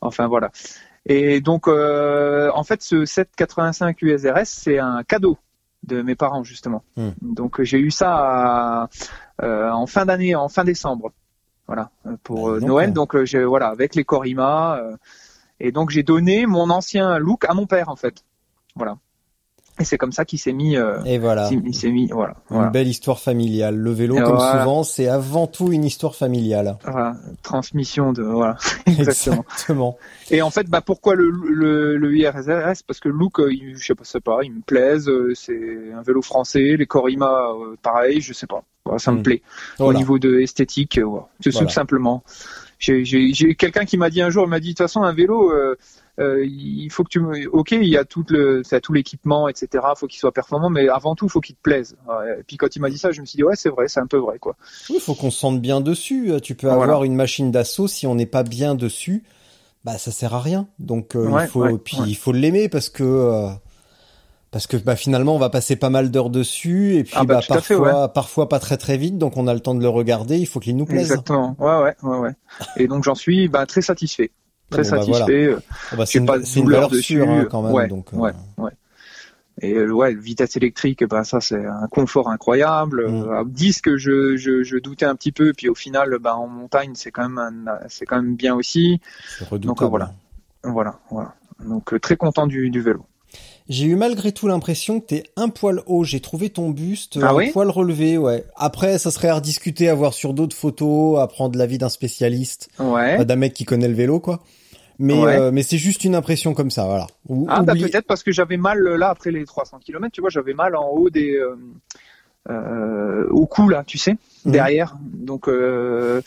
Enfin 0.02 0.28
voilà. 0.28 0.52
Et 1.08 1.42
donc, 1.42 1.68
euh, 1.68 2.50
en 2.54 2.64
fait, 2.64 2.82
ce 2.84 3.06
785 3.06 4.02
USRS, 4.02 4.46
c'est 4.46 4.78
un 4.80 5.04
cadeau 5.04 5.38
de 5.88 6.02
mes 6.02 6.16
parents 6.16 6.44
justement. 6.44 6.84
Hmm. 6.98 7.12
Donc 7.22 7.62
j'ai 7.62 7.80
eu 7.80 7.92
ça 7.92 8.16
à- 8.84 8.90
euh, 9.44 9.70
en 9.72 9.86
fin 9.88 10.06
d'année, 10.06 10.36
en 10.36 10.50
fin 10.50 10.64
décembre. 10.64 11.12
Voilà, 11.68 11.90
euh, 12.06 12.16
pour 12.24 12.50
euh, 12.50 12.60
donc, 12.60 12.70
Noël. 12.70 12.94
Donc 12.94 13.16
euh, 13.16 13.26
j'ai 13.26 13.44
voilà, 13.44 13.68
avec 13.70 13.96
les 13.96 14.04
Corima. 14.04 14.78
euh, 14.78 14.96
et 15.60 15.72
donc 15.72 15.90
j'ai 15.90 16.04
donné 16.04 16.46
mon 16.46 16.70
ancien 16.70 17.18
look 17.18 17.46
à 17.46 17.54
mon 17.54 17.66
père 17.66 17.90
en 17.90 17.96
fait. 17.96 18.24
Voilà. 18.76 18.98
Et 19.80 19.84
c'est 19.84 19.98
comme 19.98 20.14
ça 20.14 20.24
qu'il 20.24 20.40
s'est 20.40 20.54
mis. 20.54 20.78
euh, 20.78 21.04
Et 21.06 21.18
voilà. 21.18 21.50
il 21.52 21.76
s'est 21.76 21.92
mis, 21.92 22.08
voilà. 22.08 22.36
Une 22.50 22.56
voilà. 22.56 22.70
belle 22.70 22.88
histoire 22.88 23.20
familiale. 23.20 23.76
Le 23.76 23.92
vélo, 23.92 24.16
Et 24.18 24.22
comme 24.22 24.36
voilà. 24.36 24.60
souvent, 24.64 24.84
c'est 24.84 25.10
avant 25.10 25.48
tout 25.48 25.74
une 25.74 25.84
histoire 25.84 26.16
familiale. 26.16 26.78
Voilà, 26.86 27.18
transmission 27.44 28.14
de 28.14 28.24
voilà 28.24 28.56
exactement. 28.88 29.44
Exactement. 29.52 29.98
Et 30.32 30.42
en 30.42 30.50
fait, 30.50 30.68
bah 30.70 30.80
pourquoi 30.82 31.16
le 31.16 31.30
le, 31.50 31.98
le 31.98 32.16
IRSRS 32.16 32.84
Parce 32.88 33.00
que 33.02 33.10
look, 33.10 33.40
euh, 33.40 33.52
il, 33.54 33.76
je 33.78 33.86
sais 33.86 33.96
pas, 34.22 34.38
pas, 34.38 34.44
il 34.44 34.54
me 34.54 34.62
plaise. 34.62 35.10
euh, 35.10 35.34
C'est 35.36 35.92
un 35.94 36.02
vélo 36.04 36.22
français. 36.22 36.76
Les 36.78 36.86
Corima, 36.86 37.50
euh, 37.52 37.76
pareil, 37.82 38.22
je 38.22 38.32
sais 38.32 38.48
pas. 38.48 38.64
Voilà, 38.86 39.00
ça 39.00 39.12
me 39.12 39.20
Mm. 39.20 39.24
plaît. 39.24 39.42
Au 39.80 39.92
niveau 39.94 40.20
de 40.20 40.40
esthétique, 40.40 41.00
voilà. 41.00 41.28
c'est 41.42 41.52
tout 41.52 41.68
simplement. 41.70 42.24
J'ai 42.80 43.04
j'ai- 43.04 43.34
j'ai 43.34 43.56
quelqu'un 43.56 43.84
qui 43.86 43.98
m'a 43.98 44.10
dit 44.10 44.22
un 44.22 44.30
jour, 44.30 44.46
il 44.46 44.50
m'a 44.50 44.60
dit 44.60 44.70
de 44.70 44.74
toute 44.74 44.80
façon 44.86 45.04
un 45.04 45.14
vélo, 45.14 45.52
euh, 45.52 45.76
euh, 46.20 46.46
il 46.46 46.90
faut 46.90 47.04
que 47.04 47.10
tu 47.10 47.20
me, 47.20 47.48
ok, 47.50 47.72
il 47.72 47.88
y 47.90 47.98
a 47.98 48.06
tout 48.06 48.24
le, 48.30 48.64
ça 48.64 48.80
tout 48.80 48.94
l'équipement, 48.94 49.48
etc. 49.50 49.84
Faut 49.98 50.08
qu'il 50.08 50.20
soit 50.20 50.32
performant, 50.32 50.70
mais 50.70 50.88
avant 50.88 51.16
tout, 51.16 51.28
faut 51.28 51.42
qu'il 51.42 51.56
te 51.56 51.62
plaise. 51.62 51.98
Et 52.40 52.44
puis 52.44 52.58
quand 52.58 52.74
il 52.76 52.82
m'a 52.82 52.90
dit 52.90 52.98
ça, 52.98 53.12
je 53.12 53.22
me 53.22 53.26
suis 53.26 53.38
dit 53.38 53.44
ouais, 53.44 53.56
c'est 53.56 53.70
vrai, 53.70 53.88
c'est 53.88 54.00
un 54.00 54.08
peu 54.08 54.18
vrai 54.18 54.40
quoi. 54.40 54.56
Il 54.90 55.00
faut 55.00 55.14
qu'on 55.14 55.32
se 55.32 55.40
sente 55.40 55.62
bien 55.62 55.82
dessus. 55.82 56.32
Tu 56.42 56.56
peux 56.56 56.68
Voilà. 56.68 56.84
avoir 56.84 57.04
une 57.04 57.16
machine 57.16 57.52
d'assaut 57.52 57.88
si 57.88 58.08
on 58.08 58.16
n'est 58.16 58.26
pas 58.26 58.44
bien 58.44 58.76
dessus, 58.76 59.24
bah 59.84 59.98
ça 59.98 60.12
sert 60.12 60.34
à 60.34 60.40
rien. 60.42 60.68
Donc 60.80 61.16
euh, 61.16 61.28
Ouais, 61.28 61.44
il 61.46 61.48
faut 61.50 61.64
ouais, 61.64 61.78
puis 61.78 61.98
ouais. 62.00 62.06
il 62.08 62.16
faut 62.16 62.32
l'aimer 62.32 62.70
parce 62.70 62.90
que 62.90 63.04
euh, 63.04 63.50
parce 64.52 64.68
que 64.68 64.78
bah 64.78 64.96
finalement 64.96 65.36
on 65.36 65.40
va 65.40 65.50
passer 65.50 65.76
pas 65.76 65.90
mal 65.90 66.12
d'heures 66.12 66.30
dessus 66.30 66.96
et 66.96 67.04
puis 67.04 67.14
Ah 67.18 67.26
bah, 67.26 67.36
bah, 67.36 67.42
fait, 67.42 67.76
parfois 67.76 68.08
parfois 68.14 68.50
pas 68.50 68.60
très 68.60 68.78
très 68.78 68.96
vite 68.98 69.18
donc 69.18 69.36
on 69.36 69.48
a 69.48 69.54
le 69.54 69.60
temps 69.60 69.76
de 69.76 69.82
le 69.82 69.90
regarder. 69.90 70.38
Il 70.38 70.48
faut 70.48 70.62
qu'il 70.62 70.78
nous 70.78 70.86
plaise. 70.86 71.12
Exactement. 71.12 71.56
Ouais, 71.60 71.76
ouais, 71.84 71.96
ouais, 72.04 72.18
ouais. 72.20 72.32
Et 72.78 72.88
donc 72.88 73.04
j'en 73.04 73.16
suis 73.16 73.50
bah, 73.50 73.66
très 73.66 73.82
satisfait. 73.82 74.32
Très 74.70 74.84
Bon, 74.84 74.90
bah, 74.90 74.98
voilà. 74.98 75.14
satisfait. 75.26 75.46
euh, 75.46 75.60
Ah 75.92 75.96
bah, 75.96 76.06
j'ai 76.08 76.22
pas 76.26 76.40
de 76.40 76.56
douleur 76.62 76.90
dessus. 76.90 77.04
sûre 77.04 77.30
hein, 77.30 77.48
quand 77.50 77.62
même. 77.62 77.72
Ouais, 77.72 77.88
donc, 77.88 78.14
euh, 78.14 78.18
ouais, 78.18 78.32
ouais. 78.58 78.72
Et 79.62 79.74
euh, 79.74 79.90
ouais, 79.92 80.14
vitesse 80.14 80.58
électrique, 80.58 81.06
ben 81.08 81.24
ça 81.24 81.40
c'est 81.40 81.66
un 81.66 81.88
confort 81.90 82.30
incroyable. 82.30 83.10
Mm. 83.10 83.24
Euh, 83.30 83.44
disque, 83.46 83.96
je, 83.96 84.36
je, 84.36 84.64
je 84.64 84.78
doutais 84.78 85.06
un 85.06 85.16
petit 85.16 85.32
peu, 85.32 85.54
puis 85.54 85.70
au 85.70 85.76
final, 85.76 86.18
ben 86.20 86.34
en 86.34 86.48
montagne, 86.48 86.92
c'est 86.96 87.12
quand 87.12 87.30
même 87.30 87.38
un- 87.68 87.80
c'est 87.88 88.06
quand 88.06 88.18
même 88.22 88.36
bien 88.36 88.54
aussi. 88.56 89.00
Donc, 89.52 89.82
voilà. 89.82 90.12
Voilà, 90.64 91.00
voilà. 91.10 91.36
Donc 91.66 92.00
très 92.02 92.18
content 92.18 92.48
du, 92.48 92.70
du 92.70 92.82
vélo. 92.82 93.06
J'ai 93.68 93.86
eu 93.86 93.96
malgré 93.96 94.32
tout 94.32 94.48
l'impression 94.48 95.00
que 95.00 95.08
t'es 95.08 95.24
un 95.36 95.50
poil 95.50 95.82
haut. 95.88 96.04
J'ai 96.04 96.20
trouvé 96.20 96.50
ton 96.52 96.70
buste 96.70 97.18
Ah 97.22 97.30
un 97.32 97.36
oui 97.36 97.52
poil 97.52 97.70
relevé, 97.70 98.18
ouais. 98.18 98.44
Après, 98.56 99.00
ça 99.00 99.10
serait 99.10 99.28
à 99.30 99.36
rediscuter, 99.36 99.90
à 99.90 99.96
voir 99.96 100.14
sur 100.14 100.34
d'autres 100.36 100.56
photos, 100.56 101.20
à 101.20 101.28
prendre 101.28 101.58
l'avis 101.58 101.78
d'un 101.80 101.90
spécialiste, 101.90 102.70
Ouais. 102.80 103.26
d'un 103.26 103.36
mec 103.36 103.54
qui 103.54 103.66
connaît 103.66 103.88
le 103.88 103.96
vélo, 103.96 104.20
quoi. 104.20 104.42
Mais 105.00 105.14
Ouais. 105.20 105.36
euh, 105.36 105.52
mais 105.52 105.64
c'est 105.64 105.78
juste 105.80 106.04
une 106.06 106.16
impression 106.16 106.54
comme 106.54 106.70
ça, 106.72 106.86
voilà. 106.86 107.08
Ou- 107.28 107.48
Ah 107.50 107.64
bah 107.64 107.74
peut-être 107.74 108.06
parce 108.08 108.24
que 108.24 108.32
j'avais 108.32 108.56
mal 108.58 108.86
euh, 108.88 108.98
là 108.98 109.10
après 109.10 109.32
les 109.32 109.44
300 109.46 109.80
km, 109.84 110.10
tu 110.14 110.22
vois, 110.22 110.30
j'avais 110.30 110.54
mal 110.54 110.76
en 110.76 110.88
haut 110.90 111.10
des 111.10 111.34
euh, 111.36 111.56
euh, 112.50 113.28
au 113.32 113.46
cou 113.46 113.70
là, 113.70 113.84
tu 113.86 113.98
sais, 113.98 114.18
Mhm. 114.46 114.52
derrière. 114.52 114.98
Donc 115.02 115.48
euh, 115.48 116.22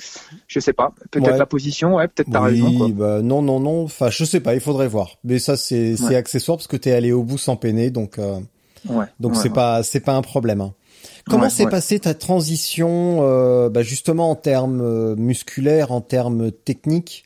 je 0.47 0.59
sais 0.61 0.73
pas, 0.73 0.93
peut-être 1.11 1.31
Ouais. 1.31 1.39
la 1.39 1.47
position, 1.47 1.95
ouais, 1.97 2.09
peut-être 2.09 2.31
t'as 2.31 2.43
oui, 2.43 2.61
raison 2.63 2.77
quoi. 2.79 2.89
bah 2.93 3.23
non, 3.23 3.43
non, 3.43 3.61
non. 3.61 3.85
Enfin, 3.85 4.11
je 4.11 4.25
sais 4.25 4.41
pas, 4.41 4.55
il 4.55 4.61
faudrait 4.61 4.89
voir. 4.89 5.17
Mais 5.25 5.39
ça, 5.39 5.57
c'est 5.57 6.01
Ouais. 6.03 6.15
accessoire 6.17 6.57
parce 6.59 6.67
que 6.67 6.77
t'es 6.77 6.93
allé 6.93 7.13
au 7.13 7.23
bout 7.23 7.39
sans 7.39 7.57
peiner, 7.57 7.91
donc 7.91 8.19
euh, 8.19 8.41
Ouais. 8.89 9.07
donc 9.21 9.37
c'est 9.37 9.53
pas 9.53 9.83
c'est 9.83 10.01
pas 10.01 10.15
un 10.15 10.23
problème. 10.23 10.61
hein. 10.61 10.75
Comment 11.29 11.51
s'est 11.51 11.67
passée 11.69 12.01
ta 12.01 12.15
transition, 12.15 13.19
euh, 13.21 13.69
bah, 13.69 13.83
justement 13.83 14.31
en 14.31 14.35
termes 14.35 14.81
euh, 14.81 15.15
musculaires, 15.17 15.93
en 15.93 16.01
termes 16.01 16.51
techniques, 16.51 17.25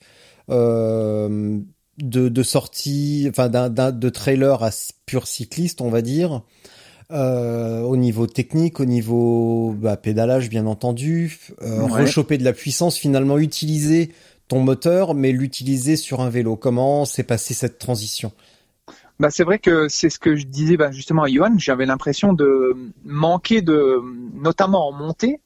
euh, 0.50 1.58
de, 1.98 2.28
de 2.28 2.42
sortie, 2.42 3.26
enfin 3.30 3.48
d'un, 3.48 3.68
de 3.92 4.08
trailer 4.08 4.62
à 4.62 4.70
pur 5.06 5.26
cycliste, 5.26 5.80
on 5.80 5.88
va 5.88 6.02
dire, 6.02 6.42
euh, 7.10 7.80
au 7.82 7.96
niveau 7.96 8.26
technique, 8.26 8.80
au 8.80 8.84
niveau 8.84 9.74
bah, 9.78 9.96
pédalage 9.96 10.48
bien 10.48 10.66
entendu, 10.66 11.38
euh, 11.62 11.82
Ouais. 11.82 12.02
rechoper 12.02 12.38
de 12.38 12.44
la 12.44 12.52
puissance, 12.52 12.96
finalement 12.96 13.38
utiliser 13.38 14.12
ton 14.48 14.60
moteur, 14.60 15.14
mais 15.14 15.32
l'utiliser 15.32 15.96
sur 15.96 16.20
un 16.20 16.30
vélo. 16.30 16.56
Comment 16.56 17.04
s'est 17.04 17.22
passée 17.22 17.54
cette 17.54 17.78
transition? 17.78 18.32
Bah 19.20 19.30
c'est 19.30 19.44
vrai 19.44 19.58
que 19.58 19.88
c'est 19.88 20.10
ce 20.10 20.18
que 20.18 20.36
je 20.36 20.46
disais 20.46 20.76
bah, 20.76 20.90
justement 20.90 21.22
à 21.22 21.28
Johan, 21.28 21.54
j'avais 21.56 21.86
l'impression 21.86 22.32
de 22.32 22.76
manquer 23.04 23.62
de 23.62 24.00
notamment 24.34 24.88
en 24.88 24.92
montée 24.92 25.38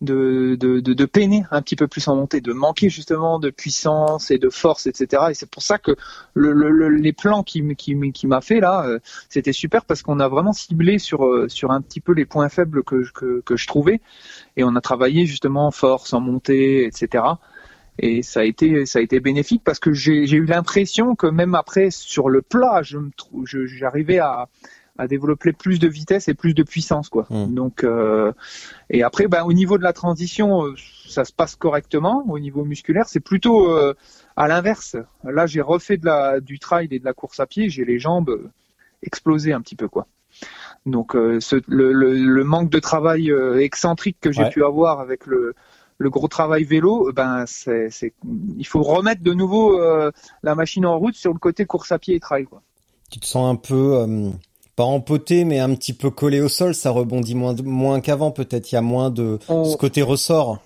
de, 0.00 0.56
de, 0.60 0.80
de, 0.80 0.92
de 0.94 1.04
peiner 1.06 1.44
un 1.50 1.60
petit 1.62 1.76
peu 1.76 1.88
plus 1.88 2.06
en 2.08 2.16
montée, 2.16 2.40
de 2.40 2.52
manquer 2.52 2.88
justement 2.88 3.38
de 3.38 3.50
puissance 3.50 4.30
et 4.30 4.38
de 4.38 4.48
force, 4.48 4.86
etc. 4.86 5.24
Et 5.30 5.34
c'est 5.34 5.50
pour 5.50 5.62
ça 5.62 5.78
que 5.78 5.96
le, 6.34 6.52
le, 6.52 6.70
le- 6.70 6.88
les 6.88 7.12
plans 7.12 7.42
qui, 7.42 7.62
qui, 7.76 7.96
qui 8.12 8.26
m'a 8.26 8.40
fait 8.40 8.60
là, 8.60 8.86
euh, 8.86 8.98
c'était 9.28 9.52
super 9.52 9.84
parce 9.84 10.02
qu'on 10.02 10.20
a 10.20 10.28
vraiment 10.28 10.52
ciblé 10.52 10.98
sur, 10.98 11.24
euh, 11.26 11.48
sur 11.48 11.70
un 11.72 11.80
petit 11.82 12.00
peu 12.00 12.12
les 12.12 12.26
points 12.26 12.48
faibles 12.48 12.84
que, 12.84 13.04
que, 13.12 13.40
que 13.44 13.56
je 13.56 13.66
trouvais 13.66 14.00
et 14.56 14.64
on 14.64 14.76
a 14.76 14.80
travaillé 14.80 15.26
justement 15.26 15.66
en 15.66 15.70
force, 15.70 16.12
en 16.12 16.20
montée, 16.20 16.86
etc. 16.86 17.24
Et 17.98 18.22
ça 18.22 18.40
a 18.40 18.44
été, 18.44 18.86
ça 18.86 19.00
a 19.00 19.02
été 19.02 19.18
bénéfique 19.20 19.62
parce 19.64 19.80
que 19.80 19.92
j'ai 19.92 20.30
eu 20.30 20.44
l'impression 20.44 21.16
que 21.16 21.26
même 21.26 21.54
après 21.56 21.90
sur 21.90 22.28
le 22.28 22.42
plat, 22.42 22.82
je 22.82 22.98
me 22.98 23.10
j'arrivais 23.66 24.18
à, 24.20 24.48
à 24.98 25.06
développer 25.06 25.52
plus 25.52 25.78
de 25.78 25.88
vitesse 25.88 26.28
et 26.28 26.34
plus 26.34 26.54
de 26.54 26.62
puissance, 26.64 27.08
quoi. 27.08 27.26
Mm. 27.30 27.54
Donc, 27.54 27.84
euh, 27.84 28.32
et 28.90 29.02
après, 29.02 29.28
ben, 29.28 29.44
au 29.44 29.52
niveau 29.52 29.78
de 29.78 29.82
la 29.84 29.92
transition, 29.92 30.64
euh, 30.66 30.74
ça 31.08 31.24
se 31.24 31.32
passe 31.32 31.56
correctement. 31.56 32.24
Au 32.28 32.38
niveau 32.38 32.64
musculaire, 32.64 33.08
c'est 33.08 33.20
plutôt 33.20 33.70
euh, 33.70 33.94
à 34.36 34.48
l'inverse. 34.48 34.96
Là, 35.24 35.46
j'ai 35.46 35.60
refait 35.60 35.96
de 35.96 36.06
la, 36.06 36.40
du 36.40 36.58
trail 36.58 36.88
et 36.90 36.98
de 36.98 37.04
la 37.04 37.12
course 37.14 37.40
à 37.40 37.46
pied. 37.46 37.68
J'ai 37.70 37.84
les 37.84 37.98
jambes 37.98 38.30
euh, 38.30 38.50
explosées 39.02 39.52
un 39.52 39.60
petit 39.60 39.76
peu, 39.76 39.88
quoi. 39.88 40.06
Donc, 40.84 41.14
euh, 41.14 41.40
ce, 41.40 41.56
le, 41.68 41.92
le, 41.92 42.14
le 42.14 42.44
manque 42.44 42.70
de 42.70 42.78
travail 42.78 43.30
euh, 43.30 43.60
excentrique 43.60 44.18
que 44.20 44.32
j'ai 44.32 44.42
Ouais. 44.42 44.50
pu 44.50 44.64
avoir 44.64 45.00
avec 45.00 45.26
le, 45.26 45.54
le 45.98 46.10
gros 46.10 46.28
travail 46.28 46.64
vélo, 46.64 47.10
ben, 47.12 47.44
c'est, 47.46 47.88
c'est, 47.90 48.12
il 48.56 48.66
faut 48.66 48.82
remettre 48.82 49.22
de 49.22 49.32
nouveau 49.32 49.80
euh, 49.80 50.10
la 50.42 50.54
machine 50.54 50.86
en 50.86 50.98
route 50.98 51.14
sur 51.16 51.32
le 51.32 51.38
côté 51.38 51.66
course 51.66 51.92
à 51.92 51.98
pied 51.98 52.14
et 52.14 52.20
trail, 52.20 52.44
quoi. 52.44 52.62
Tu 53.10 53.20
te 53.20 53.26
sens 53.26 53.50
un 53.50 53.56
peu 53.56 53.96
euh, 53.96 54.30
pas 54.78 54.84
empoté, 54.84 55.44
mais 55.44 55.58
un 55.58 55.74
petit 55.74 55.92
peu 55.92 56.08
collé 56.08 56.40
au 56.40 56.48
sol. 56.48 56.72
Ça 56.72 56.90
rebondit 56.90 57.34
moins 57.34 57.56
moins 57.64 58.00
qu'avant. 58.00 58.30
Peut-être 58.30 58.70
il 58.70 58.76
y 58.76 58.78
a 58.78 58.80
moins 58.80 59.10
de 59.10 59.40
On- 59.48 59.64
ce 59.64 59.76
côté 59.76 60.02
ressort. 60.02 60.58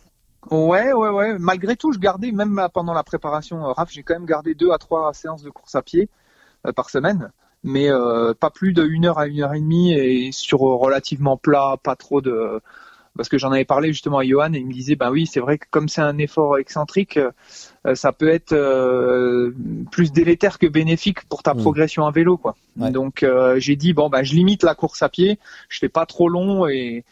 Ouais, 0.50 0.92
ouais, 0.92 1.08
ouais. 1.08 1.38
Malgré 1.38 1.76
tout, 1.76 1.92
je 1.94 1.98
gardais, 1.98 2.30
même 2.30 2.60
pendant 2.74 2.92
la 2.92 3.04
préparation 3.04 3.64
euh, 3.64 3.72
RAF, 3.72 3.90
j'ai 3.90 4.02
quand 4.02 4.12
même 4.12 4.26
gardé 4.26 4.54
deux 4.54 4.70
à 4.70 4.76
trois 4.76 5.14
séances 5.14 5.42
de 5.42 5.48
course 5.48 5.74
à 5.76 5.80
pied 5.80 6.10
euh, 6.66 6.72
par 6.72 6.90
semaine, 6.90 7.30
mais 7.64 7.88
euh, 7.90 8.34
pas 8.38 8.50
plus 8.50 8.74
de 8.74 8.84
une 8.84 9.06
heure 9.06 9.18
à 9.18 9.26
une 9.26 9.40
heure 9.40 9.54
et 9.54 9.60
demie 9.60 9.94
et 9.94 10.30
sur 10.30 10.58
relativement 10.58 11.38
plat, 11.38 11.76
pas 11.82 11.96
trop 11.96 12.20
de. 12.20 12.60
Parce 13.16 13.28
que 13.28 13.36
j'en 13.36 13.52
avais 13.52 13.64
parlé 13.66 13.88
justement 13.92 14.18
à 14.18 14.24
Johan 14.24 14.52
et 14.54 14.58
il 14.58 14.66
me 14.66 14.72
disait, 14.72 14.96
bah 14.96 15.10
oui, 15.10 15.26
c'est 15.26 15.40
vrai 15.40 15.58
que 15.58 15.66
comme 15.70 15.88
c'est 15.88 16.00
un 16.00 16.16
effort 16.18 16.58
excentrique, 16.58 17.18
euh, 17.18 17.94
ça 17.94 18.12
peut 18.12 18.28
être 18.28 18.52
euh, 18.52 19.54
plus 19.90 20.12
délétère 20.12 20.58
que 20.58 20.66
bénéfique 20.66 21.24
pour 21.28 21.42
ta 21.42 21.52
Mm. 21.52 21.58
progression 21.58 22.06
à 22.06 22.10
vélo, 22.10 22.38
quoi. 22.38 22.56
Ouais. 22.78 22.90
Donc 22.90 23.22
euh, 23.22 23.58
j'ai 23.60 23.76
dit, 23.76 23.92
bon, 23.92 24.08
bah 24.08 24.22
je 24.22 24.32
limite 24.34 24.62
la 24.62 24.74
course 24.74 25.02
à 25.02 25.08
pied, 25.10 25.38
je 25.68 25.78
fais 25.78 25.90
pas 25.90 26.06
trop 26.06 26.28
long 26.28 26.66
et 26.66 27.04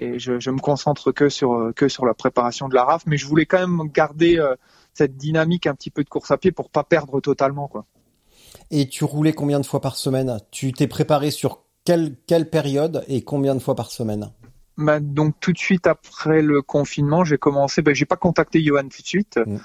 et 0.00 0.20
je, 0.20 0.38
je 0.38 0.50
me 0.50 0.60
concentre 0.60 1.10
que 1.10 1.28
sur 1.28 1.72
que 1.74 1.88
sur 1.88 2.06
la 2.06 2.14
préparation 2.14 2.68
de 2.68 2.74
la 2.76 2.84
RAF, 2.84 3.02
mais 3.06 3.16
je 3.16 3.26
voulais 3.26 3.46
quand 3.46 3.58
même 3.58 3.90
garder 3.92 4.38
euh, 4.38 4.54
cette 4.94 5.16
dynamique 5.16 5.66
un 5.66 5.74
petit 5.74 5.90
peu 5.90 6.04
de 6.04 6.08
course 6.08 6.30
à 6.30 6.36
pied 6.38 6.52
pour 6.52 6.70
pas 6.70 6.84
perdre 6.84 7.20
totalement 7.20 7.66
quoi. 7.66 7.84
Et 8.70 8.88
tu 8.88 9.02
roulais 9.02 9.32
combien 9.32 9.58
de 9.58 9.66
fois 9.66 9.80
par 9.80 9.96
semaine? 9.96 10.38
Tu 10.52 10.72
t'es 10.72 10.86
préparé 10.86 11.32
sur 11.32 11.64
quelle, 11.84 12.14
quelle 12.26 12.48
période 12.48 13.04
et 13.08 13.22
combien 13.22 13.54
de 13.54 13.60
fois 13.60 13.74
par 13.74 13.90
semaine? 13.90 14.30
Bah, 14.78 15.00
donc 15.00 15.34
tout 15.40 15.52
de 15.52 15.58
suite 15.58 15.86
après 15.86 16.40
le 16.40 16.62
confinement, 16.62 17.24
j'ai 17.24 17.36
commencé. 17.36 17.82
Bah, 17.82 17.92
j'ai 17.94 18.04
pas 18.06 18.16
contacté 18.16 18.62
Johan 18.62 18.82
tout 18.84 19.02
de 19.02 19.06
suite, 19.06 19.38
Mm. 19.44 19.56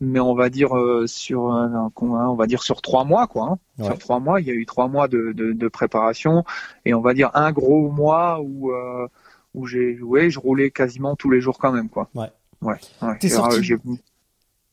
mais 0.00 0.20
on 0.20 0.34
va 0.34 0.50
dire 0.50 0.76
euh, 0.76 1.06
sur 1.06 1.50
un- 1.50 1.90
on 1.96 2.34
va 2.34 2.46
dire 2.46 2.62
sur 2.62 2.82
trois 2.82 3.04
mois 3.04 3.26
quoi. 3.26 3.44
hein. 3.52 3.58
Ouais. 3.78 3.86
Sur 3.86 3.98
trois 3.98 4.20
mois, 4.20 4.40
il 4.40 4.46
y 4.46 4.50
a 4.50 4.54
eu 4.54 4.66
trois 4.66 4.86
mois 4.86 5.08
de, 5.08 5.32
de, 5.32 5.52
de 5.52 5.68
préparation 5.68 6.44
et 6.84 6.92
on 6.94 7.00
va 7.00 7.14
dire 7.14 7.30
un 7.34 7.50
gros 7.50 7.90
mois 7.90 8.40
où 8.42 8.70
euh, 8.70 9.08
où 9.54 9.66
j'ai 9.66 9.98
ouais, 10.02 10.28
je 10.30 10.38
roulais 10.38 10.70
quasiment 10.70 11.16
tous 11.16 11.30
les 11.30 11.40
jours 11.40 11.58
quand 11.58 11.72
même 11.72 11.88
quoi. 11.88 12.10
Ouais. 12.14 12.30
Ouais. 12.60 12.74
ouais. 13.02 13.18
T'es 13.18 13.28
Et, 13.28 13.30
sorti- 13.30 13.62
j'ai- 13.62 13.78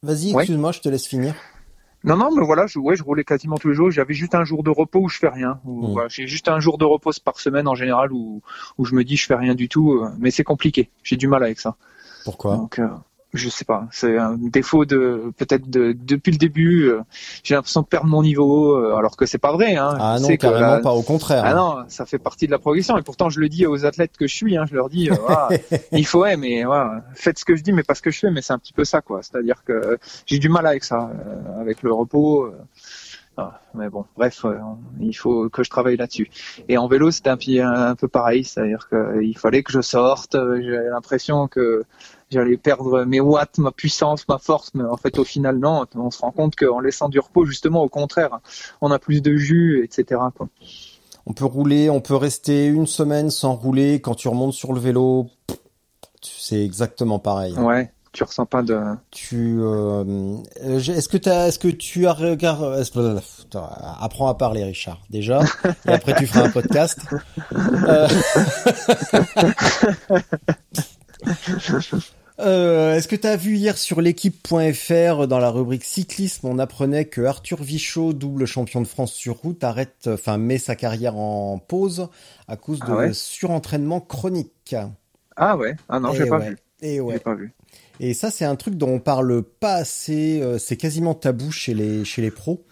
Vas-y, 0.04 0.34
Ouais. 0.34 0.44
excuse-moi, 0.44 0.72
je 0.74 0.82
te 0.82 0.90
laisse 0.90 1.08
finir. 1.08 1.34
Non, 2.06 2.18
non, 2.18 2.30
mais 2.36 2.46
voilà, 2.46 2.68
je, 2.68 2.78
ouais, 2.80 2.96
je 2.96 3.04
roulais 3.04 3.24
quasiment 3.24 3.58
tous 3.58 3.70
les 3.70 3.74
jours. 3.74 3.90
J'avais 3.92 4.14
juste 4.14 4.36
un 4.36 4.46
jour 4.46 4.64
de 4.64 4.70
repos 4.70 5.00
où 5.00 5.10
je 5.10 5.18
fais 5.18 5.28
rien. 5.30 5.60
Mm. 5.66 5.92
voilà, 5.94 6.08
j'ai 6.08 6.28
juste 6.28 6.48
un 6.48 6.60
jour 6.60 6.78
de 6.78 6.86
repos 6.86 7.12
par 7.24 7.40
semaine 7.40 7.68
en 7.68 7.76
général 7.76 8.14
où, 8.14 8.42
où 8.78 8.86
je 8.86 8.94
me 8.96 9.04
dis 9.04 9.16
je 9.18 9.26
fais 9.26 9.36
rien 9.36 9.56
du 9.56 9.68
tout. 9.68 9.94
euh, 9.94 10.10
Mais 10.20 10.32
c'est 10.32 10.44
compliqué. 10.44 10.90
J'ai 11.04 11.18
du 11.18 11.28
mal 11.28 11.44
avec 11.44 11.60
ça. 11.60 11.76
Pourquoi? 12.24 12.58
Donc, 12.58 12.80
euh, 12.80 12.88
je 13.36 13.50
sais 13.50 13.66
pas. 13.66 13.88
C'est 13.92 14.18
un 14.18 14.36
défaut 14.38 14.86
de 14.86 15.32
peut-être 15.38 15.70
de 15.70 15.96
depuis 15.98 16.32
le 16.32 16.38
début. 16.38 16.86
euh, 16.90 17.02
j'ai 17.44 17.56
l'impression 17.56 17.82
de 17.82 17.86
perdre 17.88 18.08
mon 18.08 18.24
niveau, 18.24 18.76
euh, 18.76 18.96
alors 18.96 19.16
que 19.18 19.26
c'est 19.26 19.38
pas 19.38 19.52
vrai. 19.54 19.76
Hein. 19.76 19.96
Ah 20.00 20.16
Je 20.18 20.22
non, 20.24 20.28
sais 20.28 20.38
que 20.38 20.42
carrément 20.42 20.82
pas, 20.82 20.92
au 20.94 21.02
contraire. 21.04 21.44
Ah 21.46 21.54
non, 21.54 21.84
ça 21.88 22.06
fait 22.06 22.20
partie 22.20 22.46
de 22.48 22.52
la 22.52 22.60
progression. 22.60 22.98
Et 22.98 23.02
pourtant, 23.04 23.30
je 23.30 23.40
le 23.40 23.50
dis 23.50 23.66
aux 23.66 23.86
athlètes 23.86 24.18
que 24.18 24.28
je 24.28 24.36
suis. 24.36 24.58
Hein, 24.58 24.66
je 24.70 24.76
leur 24.76 24.90
dis, 24.90 25.10
euh, 25.10 25.16
voilà, 25.20 25.50
il 25.92 26.06
faut, 26.06 26.22
ouais, 26.22 26.38
mais 26.38 26.64
voilà, 26.64 27.04
faites 27.14 27.40
ce 27.40 27.46
que 27.46 27.56
je 27.56 27.64
dis, 27.64 27.72
mais 27.74 27.84
pas 27.84 27.96
ce 27.96 28.02
que 28.02 28.12
je 28.12 28.20
fais. 28.20 28.32
Mais 28.32 28.42
c'est 28.42 28.54
un 28.54 28.60
petit 28.60 28.74
peu 28.74 28.86
ça, 28.86 29.02
quoi. 29.02 29.22
C'est-à-dire 29.22 29.64
que 29.64 29.98
j'ai 30.26 30.40
du 30.40 30.50
mal 30.50 30.66
avec 30.68 30.84
ça, 30.84 31.10
avec 31.60 31.84
le 31.84 31.92
repos. 31.94 32.52
ah, 33.38 33.60
mais 33.74 33.90
bon, 33.90 34.06
bref, 34.16 34.46
euh, 34.46 34.56
il 35.02 35.14
faut 35.14 35.50
que 35.50 35.62
je 35.64 35.70
travaille 35.70 35.98
là-dessus. 35.98 36.30
Et 36.70 36.78
en 36.78 36.88
vélo, 36.88 37.12
c'était 37.12 37.30
un, 37.30 37.70
un 37.90 37.96
peu 37.96 38.08
pareil, 38.08 38.46
c'est-à-dire 38.46 38.88
qu'il 38.90 39.38
fallait 39.38 39.62
que 39.64 39.74
je 39.74 39.82
sorte. 39.82 40.34
J'avais 40.34 40.90
l'impression 40.90 41.48
que 41.50 41.84
j'allais 42.32 42.58
perdre 42.58 43.06
mes 43.06 43.20
watts, 43.20 43.58
ma 43.58 43.72
puissance, 43.72 44.28
ma 44.28 44.38
force, 44.38 44.72
mais 44.74 44.84
en 44.84 44.98
fait, 44.98 45.18
au 45.20 45.24
final, 45.24 45.58
non. 45.58 45.86
On 45.96 46.12
se 46.12 46.20
rend 46.20 46.32
compte 46.32 46.56
qu'en 46.56 46.80
laissant 46.80 47.10
du 47.10 47.20
repos, 47.20 47.46
justement, 47.46 47.84
au 47.84 47.90
contraire, 47.90 48.40
on 48.82 48.92
a 48.92 49.00
plus 49.00 49.22
de 49.22 49.36
jus, 49.36 49.84
etc. 49.84 50.22
Quoi. 50.36 50.48
On 51.26 51.34
peut 51.34 51.46
rouler, 51.46 51.90
on 51.90 52.02
peut 52.02 52.16
rester 52.16 52.68
une 52.68 52.88
semaine 52.88 53.32
sans 53.32 53.56
rouler. 53.56 54.02
Quand 54.02 54.16
tu 54.16 54.28
remontes 54.28 54.54
sur 54.54 54.74
le 54.74 54.80
vélo, 54.80 55.28
c'est 56.22 56.64
exactement 56.64 57.20
pareil. 57.20 57.54
Ouais, 57.54 57.92
tu 58.12 58.24
ressens 58.24 58.46
pas 58.46 58.62
de. 58.62 58.80
Tu, 59.12 59.58
euh, 59.60 60.38
euh, 60.64 60.80
est-ce 60.80 61.10
que 61.10 61.18
t'as, 61.18 61.48
est-ce 61.48 61.60
que 61.60 61.68
tu 61.68 62.06
as 62.06 62.14
regardé, 62.14 62.84
apprends 64.00 64.28
à 64.28 64.36
parler, 64.36 64.64
Richard, 64.64 65.02
déjà, 65.10 65.42
et 65.88 65.92
après 65.92 66.16
tu 66.16 66.28
feras 66.28 66.46
un 66.46 66.52
podcast. 66.52 67.00
Euh, 67.88 68.08
Euh, 72.40 72.96
Est-ce 72.96 73.08
que 73.08 73.16
tu 73.16 73.28
as 73.28 73.38
vu 73.38 73.56
hier 73.56 73.78
sur 73.78 74.02
l'équipe.fr 74.02 75.28
dans 75.28 75.40
la 75.40 75.50
rubrique 75.50 75.86
cyclisme, 75.86 76.48
on 76.48 76.60
apprenait 76.60 77.06
que 77.06 77.22
Arthur 77.22 77.64
Vichot, 77.64 78.12
double 78.14 78.46
champion 78.46 78.82
de 78.82 78.88
France 78.88 79.14
sur 79.14 79.38
route, 79.38 79.64
arrête, 79.64 80.08
enfin 80.08 80.38
met 80.38 80.58
sa 80.58 80.76
carrière 80.76 81.16
en 81.16 81.60
pause 81.60 82.10
à 82.48 82.58
cause 82.58 82.84
de 82.84 82.86
Ah 82.92 82.96
ouais 82.96 83.14
surentraînement 83.14 84.02
chronique. 84.02 84.76
Ah 85.38 85.58
ouais, 85.58 85.76
ah 85.90 86.00
non, 86.00 86.14
j'ai 86.14 86.26
pas 86.26 86.40
ouais. 86.40 86.50
vu. 86.50 86.58
Et 86.82 86.96
J'ai 86.96 87.02
ouais. 87.02 87.20
pas 87.20 87.36
vu. 87.36 87.54
Et 88.00 88.14
ça, 88.14 88.32
c'est 88.32 88.46
un 88.46 88.56
truc 88.56 88.76
dont 88.76 88.90
on 88.90 89.00
parle 89.00 89.42
pas 89.42 89.76
assez. 89.76 90.42
euh, 90.42 90.58
c'est 90.58 90.78
quasiment 90.78 91.14
tabou 91.14 91.52
chez 91.52 91.74
les 91.74 92.04
chez 92.06 92.22
les 92.22 92.32
pros. 92.32 92.66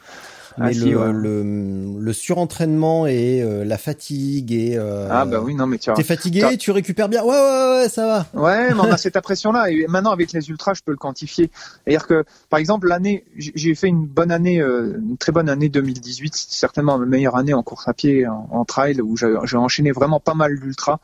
Ah, 0.59 0.65
Mais 0.67 0.73
si, 0.73 0.89
le, 0.91 0.97
ouais. 0.97 1.11
le 1.11 1.99
le 1.99 2.13
surentraînement 2.13 3.07
et 3.07 3.41
euh, 3.41 3.63
la 3.63 3.77
fatigue 3.77 4.51
et 4.51 4.75
euh, 4.77 5.07
Ah 5.09 5.25
bah 5.25 5.39
oui, 5.41 5.55
non 5.55 5.67
mais 5.67 5.77
tu 5.77 5.89
as... 5.89 5.93
T'es 5.93 6.03
fatigué, 6.03 6.57
tu 6.57 6.71
récupères 6.71 7.09
bien. 7.09 7.23
Ouais 7.23 7.29
ouais 7.29 7.79
ouais, 7.81 7.89
ça 7.89 8.05
va. 8.05 8.39
Ouais, 8.39 8.73
mais 8.73 8.79
on 8.79 8.91
a 8.91 8.97
cette 8.97 9.15
impression-là. 9.15 9.71
Et 9.71 9.85
maintenant, 9.87 10.11
avec 10.11 10.31
les 10.33 10.49
ultras, 10.49 10.73
je 10.73 10.81
peux 10.83 10.91
le 10.91 10.97
quantifier. 10.97 11.49
C'est-à-dire 11.83 12.07
que, 12.07 12.25
par 12.49 12.59
exemple, 12.59 12.87
l'année, 12.87 13.23
j'ai 13.37 13.73
fait 13.75 13.87
une 13.87 14.05
bonne 14.05 14.31
année, 14.31 14.61
euh, 14.61 14.97
une 14.99 15.17
très 15.17 15.31
bonne 15.31 15.49
année 15.49 15.69
2018. 15.69 16.35
C'était 16.35 16.55
certainement 16.55 16.97
ma 16.97 17.05
meilleure 17.05 17.35
année 17.35 17.53
en 17.53 17.63
course 17.63 17.87
à 17.87 17.93
pied, 17.93 18.27
en, 18.27 18.47
en 18.51 18.65
trail, 18.65 19.01
où 19.01 19.15
j'ai 19.17 19.57
enchaîné 19.57 19.91
vraiment 19.91 20.19
pas 20.19 20.33
mal 20.33 20.59
d'ultras. 20.59 20.99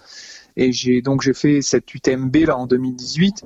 Et 0.62 0.74
j'ai 0.74 1.02
donc 1.02 1.22
j'ai 1.22 1.34
fait 1.34 1.62
cette 1.62 1.94
UTMB 1.94 2.36
là 2.48 2.58
en 2.58 2.68
2018. 2.68 3.46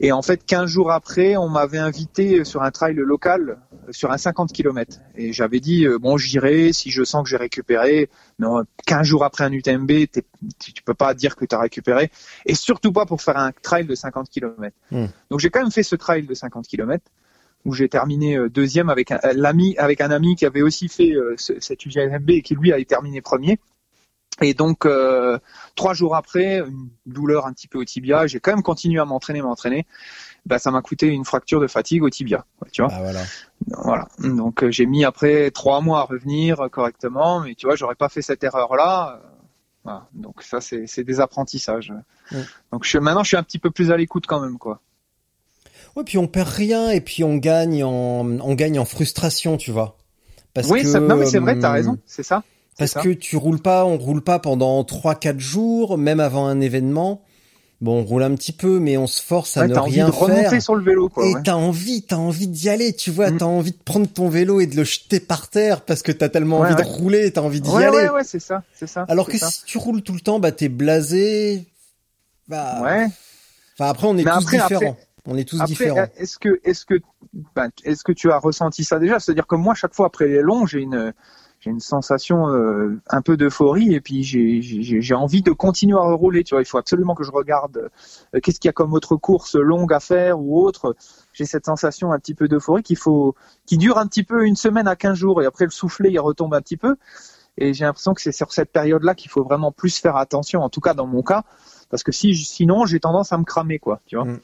Et 0.00 0.12
en 0.12 0.20
fait, 0.20 0.44
15 0.44 0.68
jours 0.68 0.92
après, 0.92 1.38
on 1.38 1.48
m'avait 1.48 1.78
invité 1.78 2.44
sur 2.44 2.62
un 2.62 2.70
trail 2.70 2.94
local, 2.96 3.56
euh, 3.88 3.92
sur 3.92 4.12
un 4.12 4.18
50 4.18 4.52
km. 4.52 4.98
Et 5.16 5.32
j'avais 5.32 5.60
dit 5.60 5.86
euh, 5.86 5.98
bon, 5.98 6.18
j'irai 6.18 6.74
si 6.74 6.90
je 6.90 7.02
sens 7.02 7.22
que 7.24 7.30
j'ai 7.30 7.38
récupéré. 7.38 8.10
Non, 8.38 8.62
15 8.86 9.06
jours 9.06 9.24
après 9.24 9.44
un 9.44 9.52
UTMB, 9.52 9.90
tu, 10.58 10.82
peux 10.84 10.92
pas 10.92 11.14
dire 11.14 11.34
que 11.34 11.46
tu 11.46 11.54
as 11.54 11.60
récupéré. 11.60 12.10
Et 12.44 12.54
surtout 12.54 12.92
pas 12.92 13.06
pour 13.06 13.22
faire 13.22 13.38
un 13.38 13.52
trail 13.52 13.86
de 13.86 13.94
50 13.94 14.28
km. 14.28 14.76
Hmm. 14.90 15.06
Donc 15.30 15.40
j'ai 15.40 15.48
quand 15.48 15.62
même 15.62 15.72
fait 15.72 15.82
ce 15.82 15.96
trail 15.96 16.24
de 16.26 16.34
50 16.34 16.66
km 16.66 17.02
où 17.64 17.72
j'ai 17.72 17.88
terminé 17.88 18.36
euh, 18.36 18.50
deuxième 18.50 18.90
avec 18.90 19.12
un, 19.12 19.18
l'ami 19.34 19.76
avec 19.78 20.02
un 20.02 20.10
ami 20.10 20.36
qui 20.36 20.44
avait 20.44 20.62
aussi 20.62 20.88
fait 20.88 21.12
euh, 21.12 21.34
ce- 21.38 21.58
cette 21.60 21.86
UTMB 21.86 22.28
et 22.30 22.42
qui 22.42 22.54
lui 22.54 22.70
avait 22.70 22.84
terminé 22.84 23.22
premier. 23.22 23.58
Et 24.42 24.54
donc 24.54 24.86
euh, 24.86 25.38
trois 25.74 25.92
jours 25.94 26.16
après, 26.16 26.58
une 26.60 26.88
douleur 27.06 27.46
un 27.46 27.52
petit 27.52 27.68
peu 27.68 27.78
au 27.78 27.84
tibia, 27.84 28.26
j'ai 28.26 28.40
quand 28.40 28.52
même 28.52 28.62
continué 28.62 29.00
à 29.00 29.04
m'entraîner, 29.04 29.42
m'entraîner. 29.42 29.86
Bah, 30.46 30.58
ça 30.58 30.70
m'a 30.70 30.80
coûté 30.80 31.08
une 31.08 31.26
fracture 31.26 31.60
de 31.60 31.66
fatigue 31.66 32.02
au 32.02 32.08
tibia, 32.08 32.46
tu 32.72 32.80
vois. 32.82 32.90
Ah 32.94 33.02
voilà. 33.02 33.20
Voilà. 33.66 34.08
Donc 34.20 34.62
euh, 34.64 34.70
j'ai 34.70 34.86
mis 34.86 35.04
après 35.04 35.50
trois 35.50 35.82
mois 35.82 36.00
à 36.00 36.04
revenir 36.04 36.60
euh, 36.60 36.68
correctement, 36.68 37.40
mais 37.40 37.54
tu 37.54 37.66
vois, 37.66 37.76
j'aurais 37.76 37.94
pas 37.94 38.08
fait 38.08 38.22
cette 38.22 38.42
erreur-là. 38.42 39.20
Voilà. 39.84 40.06
Donc 40.14 40.42
ça, 40.42 40.60
c'est 40.60 41.04
des 41.04 41.20
apprentissages. 41.20 41.92
Donc 42.72 42.84
je, 42.84 42.98
maintenant, 42.98 43.22
je 43.22 43.28
suis 43.28 43.36
un 43.36 43.42
petit 43.42 43.58
peu 43.58 43.70
plus 43.70 43.90
à 43.90 43.96
l'écoute 43.96 44.26
quand 44.26 44.40
même, 44.40 44.56
quoi. 44.58 44.80
Ouais, 45.96 46.04
puis 46.04 46.18
on 46.18 46.28
perd 46.28 46.48
rien 46.48 46.90
et 46.90 47.00
puis 47.00 47.24
on 47.24 47.36
gagne 47.36 47.82
en 47.82 47.90
on 48.40 48.54
gagne 48.54 48.78
en 48.78 48.84
frustration, 48.84 49.56
tu 49.56 49.72
vois. 49.72 49.96
Parce 50.54 50.68
oui, 50.68 50.82
que, 50.82 50.88
ça- 50.88 51.00
non 51.00 51.16
mais 51.16 51.26
c'est 51.26 51.38
vrai, 51.38 51.58
t'as 51.58 51.72
raison, 51.72 51.98
c'est 52.06 52.22
ça. 52.22 52.42
Parce 52.80 52.94
que 52.94 53.10
tu 53.10 53.36
roules 53.36 53.60
pas, 53.60 53.84
on 53.84 53.96
roule 53.98 54.22
pas 54.22 54.38
pendant 54.40 54.82
3-4 54.82 55.38
jours, 55.38 55.96
même 55.98 56.18
avant 56.18 56.46
un 56.46 56.60
événement. 56.60 57.22
Bon, 57.80 58.00
on 58.00 58.04
roule 58.04 58.22
un 58.24 58.34
petit 58.34 58.52
peu, 58.52 58.78
mais 58.78 58.96
on 58.98 59.06
se 59.06 59.22
force 59.22 59.56
à 59.56 59.60
Ouais, 59.62 59.68
ne 59.68 59.74
t'as 59.74 59.80
envie 59.80 59.92
rien 59.94 60.06
de 60.08 60.10
remonter 60.12 60.50
faire. 60.50 60.62
sur 60.62 60.74
le 60.74 60.82
vélo, 60.84 61.08
quoi. 61.08 61.24
et 61.26 61.34
ouais. 61.34 61.40
t'as 61.42 61.54
envie, 61.54 62.02
t'as 62.02 62.16
envie 62.16 62.46
d'y 62.46 62.68
aller, 62.68 62.92
tu 62.94 63.10
vois, 63.10 63.30
Mm. 63.30 63.38
t'as 63.38 63.44
envie 63.46 63.70
de 63.72 63.78
prendre 63.82 64.06
ton 64.06 64.28
vélo 64.28 64.60
et 64.60 64.66
de 64.66 64.76
le 64.76 64.84
jeter 64.84 65.18
par 65.18 65.48
terre 65.48 65.80
parce 65.80 66.02
que 66.02 66.12
t'as 66.12 66.28
tellement 66.28 66.60
Ouais, 66.60 66.66
envie 66.72 66.76
de 66.82 66.86
rouler, 66.86 67.30
t'as 67.32 67.40
envie 67.40 67.62
d'y 67.62 67.70
aller. 67.70 67.86
ouais, 67.88 68.10
ouais, 68.10 68.24
c'est 68.24 68.38
ça, 68.38 68.62
c'est 68.74 68.86
ça. 68.86 69.06
Alors 69.08 69.26
que 69.28 69.38
ça. 69.38 69.50
si 69.50 69.64
tu 69.64 69.78
roules 69.78 70.02
tout 70.02 70.12
le 70.12 70.20
temps, 70.20 70.40
bah 70.40 70.52
t'es 70.52 70.68
blasé. 70.68 71.64
Bah, 72.48 72.80
ouais. 72.82 73.06
Enfin 73.78 73.90
après, 73.90 74.06
on 74.08 74.18
est 74.18 74.24
Mais 74.24 74.30
tous 74.30 74.36
après- 74.38 74.56
différents. 74.58 74.90
après- 74.90 74.96
on 75.26 75.36
est 75.38 75.44
tous 75.44 75.56
Après, 75.60 75.68
différents. 75.68 76.06
est-ce 76.18 76.38
que, 76.38 76.60
est-ce 76.64 76.84
que, 76.84 76.94
ben, 77.56 77.70
est-ce 77.84 78.04
que 78.04 78.12
tu 78.12 78.30
as 78.30 78.38
ressenti 78.38 78.84
ça 78.84 78.98
déjà? 78.98 79.18
C'est-à-dire 79.20 79.46
que 79.46 79.54
moi, 79.56 79.74
chaque 79.74 79.94
fois 79.94 80.06
après 80.06 80.28
les 80.28 80.40
longs, 80.42 80.66
j'ai 80.66 80.80
une, 80.80 81.14
j'ai 81.60 81.70
une 81.70 81.80
sensation 81.80 82.48
euh, 82.48 82.98
un 83.08 83.20
peu 83.20 83.36
d'euphorie 83.36 83.94
et 83.94 84.00
puis 84.00 84.22
j'ai, 84.22 85.14
envie 85.14 85.42
de 85.42 85.52
continuer 85.52 85.98
à 85.98 86.14
rouler. 86.14 86.42
Tu 86.42 86.54
vois, 86.54 86.62
il 86.62 86.64
faut 86.64 86.78
absolument 86.78 87.14
que 87.14 87.22
je 87.22 87.30
regarde 87.30 87.90
euh, 88.34 88.40
qu'est-ce 88.40 88.58
qu'il 88.58 88.68
y 88.68 88.70
a 88.70 88.72
comme 88.72 88.94
autre 88.94 89.16
course 89.16 89.56
longue 89.56 89.92
à 89.92 90.00
faire 90.00 90.40
ou 90.40 90.58
autre. 90.64 90.96
J'ai 91.34 91.44
cette 91.44 91.66
sensation 91.66 92.12
un 92.12 92.18
petit 92.18 92.34
peu 92.34 92.48
d'euphorie 92.48 92.82
qu'il 92.82 92.96
faut, 92.96 93.34
qui 93.66 93.76
dure 93.76 93.98
un 93.98 94.06
petit 94.06 94.22
peu 94.22 94.46
une 94.46 94.56
semaine 94.56 94.88
à 94.88 94.96
15 94.96 95.18
jours 95.18 95.42
et 95.42 95.46
après 95.46 95.66
le 95.66 95.70
soufflet 95.70 96.10
il 96.10 96.18
retombe 96.18 96.54
un 96.54 96.62
petit 96.62 96.78
peu. 96.78 96.96
Et 97.58 97.74
j'ai 97.74 97.84
l'impression 97.84 98.14
que 98.14 98.22
c'est 98.22 98.32
sur 98.32 98.52
cette 98.52 98.72
période-là 98.72 99.14
qu'il 99.14 99.30
faut 99.30 99.44
vraiment 99.44 99.70
plus 99.70 99.98
faire 99.98 100.16
attention, 100.16 100.62
en 100.62 100.70
tout 100.70 100.80
cas 100.80 100.94
dans 100.94 101.06
mon 101.06 101.22
cas, 101.22 101.44
parce 101.90 102.02
que 102.02 102.12
si, 102.12 102.34
sinon 102.34 102.86
j'ai 102.86 103.00
tendance 103.00 103.34
à 103.34 103.38
me 103.38 103.44
cramer, 103.44 103.78
quoi. 103.78 104.00
Tu 104.06 104.16
vois. 104.16 104.24
Mm. 104.24 104.40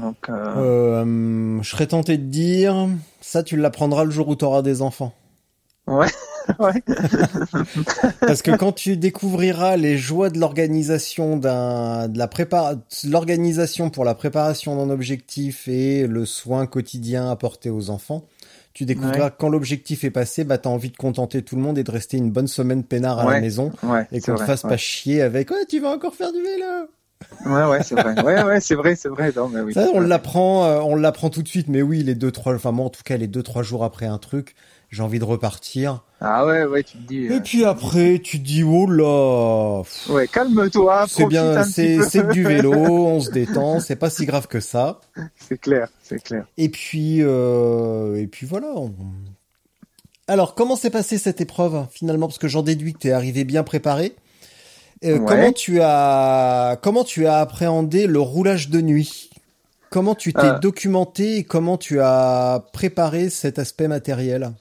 Donc, 0.00 0.28
euh, 0.28 0.54
Euh, 0.56 1.62
je 1.62 1.70
serais 1.70 1.86
tenté 1.86 2.18
de 2.18 2.24
dire, 2.24 2.88
ça 3.22 3.42
tu 3.42 3.56
l'apprendras 3.56 4.04
le 4.04 4.10
jour 4.10 4.28
où 4.28 4.34
t'auras 4.34 4.60
des 4.60 4.82
enfants. 4.82 5.14
Ouais. 5.86 6.06
ouais. 6.58 6.82
Parce 8.20 8.42
que 8.42 8.56
quand 8.56 8.72
tu 8.72 8.96
découvriras 8.96 9.76
les 9.76 9.96
joies 9.98 10.30
de 10.30 10.38
l'organisation 10.38 11.36
d'un, 11.36 12.08
de 12.08 12.18
la 12.18 12.28
prépa, 12.28 12.76
l'organisation 13.06 13.90
pour 13.90 14.04
la 14.04 14.14
préparation 14.14 14.76
d'un 14.76 14.90
objectif 14.92 15.68
et 15.68 16.06
le 16.06 16.24
soin 16.26 16.66
quotidien 16.66 17.30
apporté 17.30 17.70
aux 17.70 17.90
enfants, 17.90 18.24
tu 18.72 18.84
découvriras 18.86 19.26
Ouais. 19.26 19.32
quand 19.38 19.48
l'objectif 19.48 20.04
est 20.04 20.10
passé, 20.10 20.42
bah 20.44 20.58
t'as 20.58 20.70
envie 20.70 20.90
de 20.90 20.96
contenter 20.96 21.42
tout 21.42 21.54
le 21.56 21.62
monde 21.62 21.78
et 21.78 21.84
de 21.84 21.90
rester 21.90 22.16
une 22.16 22.30
bonne 22.30 22.48
semaine 22.48 22.82
peinard 22.82 23.20
à 23.20 23.24
la 23.24 23.30
Ouais. 23.30 23.40
maison 23.40 23.70
Ouais, 23.82 24.06
et 24.10 24.20
qu'on 24.20 24.34
te 24.34 24.42
fasse 24.42 24.64
ouais. 24.64 24.70
pas 24.70 24.76
chier 24.76 25.22
avec 25.22 25.50
ouais 25.50 25.64
tu 25.68 25.80
vas 25.80 25.90
encore 25.90 26.14
faire 26.14 26.32
du 26.32 26.42
vélo. 26.42 26.88
Ouais, 27.46 27.64
ouais, 27.70 27.82
c'est 27.82 27.94
vrai. 27.94 28.20
Ouais, 28.22 28.42
ouais, 28.42 28.60
c'est 28.60 28.74
vrai, 28.74 28.96
c'est 28.96 29.08
vrai. 29.08 29.32
Non, 29.34 29.48
mais 29.48 29.60
oui. 29.60 29.72
Ça, 29.72 29.86
on 29.94 30.00
l'apprend, 30.00 30.66
euh, 30.66 30.80
on 30.80 30.94
l'apprend 30.94 31.30
tout 31.30 31.42
de 31.42 31.48
suite, 31.48 31.68
mais 31.68 31.80
oui, 31.80 32.02
les 32.02 32.14
deux 32.14 32.30
trois, 32.32 32.54
enfin 32.54 32.70
moi 32.72 32.84
en 32.86 32.90
tout 32.90 33.02
cas 33.02 33.16
les 33.16 33.28
deux 33.28 33.42
trois 33.42 33.62
jours 33.62 33.82
après 33.84 34.04
un 34.06 34.18
truc, 34.18 34.54
j'ai 34.94 35.02
envie 35.02 35.18
de 35.18 35.24
repartir. 35.24 36.02
Ah 36.20 36.46
ouais, 36.46 36.64
ouais, 36.64 36.82
tu 36.82 36.96
te 36.96 37.02
dis. 37.06 37.26
euh, 37.28 37.36
Et 37.36 37.40
puis 37.40 37.64
après, 37.64 38.18
tu 38.22 38.38
te 38.40 38.44
dis 38.44 38.62
oh 38.62 38.86
là, 38.86 39.82
pff, 39.82 40.08
Ouais, 40.10 40.26
calme-toi. 40.28 41.04
c'est 41.08 41.26
bien, 41.26 41.62
c'est 41.64 42.28
du 42.30 42.44
vélo, 42.46 42.72
on 42.72 43.20
se 43.20 43.30
détend, 43.30 43.80
c'est 43.80 43.96
pas 43.96 44.08
si 44.10 44.24
grave 44.24 44.46
que 44.46 44.60
ça. 44.60 45.00
C'est 45.36 45.58
clair, 45.58 45.88
c'est 46.02 46.22
clair. 46.22 46.46
Et 46.56 46.68
puis 46.68 47.18
euh, 47.20 48.16
et 48.16 48.26
puis 48.26 48.46
voilà. 48.46 48.72
Alors 50.28 50.54
comment 50.54 50.76
s'est 50.76 50.90
passée 50.90 51.18
cette 51.18 51.40
épreuve 51.40 51.86
finalement? 51.90 52.26
Parce 52.28 52.38
que 52.38 52.48
j'en 52.48 52.62
déduis 52.62 52.94
que 52.94 52.98
tu 53.00 53.08
es 53.08 53.12
arrivé 53.12 53.44
bien 53.44 53.62
préparé. 53.62 54.14
Euh, 55.04 55.18
Ouais. 55.18 55.24
Comment 55.26 55.52
tu 55.52 55.80
as 55.82 56.78
comment 56.82 57.04
tu 57.04 57.26
as 57.26 57.38
appréhendé 57.40 58.06
le 58.06 58.20
roulage 58.20 58.70
de 58.70 58.80
nuit? 58.80 59.28
Comment 59.90 60.14
tu 60.14 60.32
t'es 60.32 60.40
Euh. 60.46 60.58
documenté 60.58 61.36
et 61.38 61.44
comment 61.44 61.76
tu 61.76 62.00
as 62.00 62.64
préparé 62.72 63.28
cet 63.28 63.58
aspect 63.58 63.86
matériel? 63.86 64.52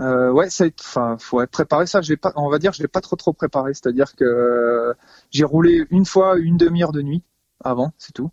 Euh, 0.00 0.30
ouais, 0.30 0.48
c'est, 0.48 0.74
enfin, 0.80 1.16
faut 1.18 1.40
être 1.42 1.50
préparé. 1.50 1.86
Ça, 1.86 2.00
j'ai 2.00 2.16
pas, 2.16 2.32
on 2.36 2.48
va 2.48 2.58
dire, 2.58 2.72
je 2.72 2.82
l'ai 2.82 2.88
pas 2.88 3.00
trop 3.00 3.16
trop 3.16 3.32
préparé. 3.32 3.74
C'est-à-dire 3.74 4.14
que 4.16 4.24
euh, 4.24 4.94
j'ai 5.30 5.44
roulé 5.44 5.84
une 5.90 6.06
fois 6.06 6.38
une 6.38 6.56
demi-heure 6.56 6.92
de 6.92 7.02
nuit 7.02 7.22
avant, 7.62 7.92
c'est 7.98 8.12
tout. 8.12 8.30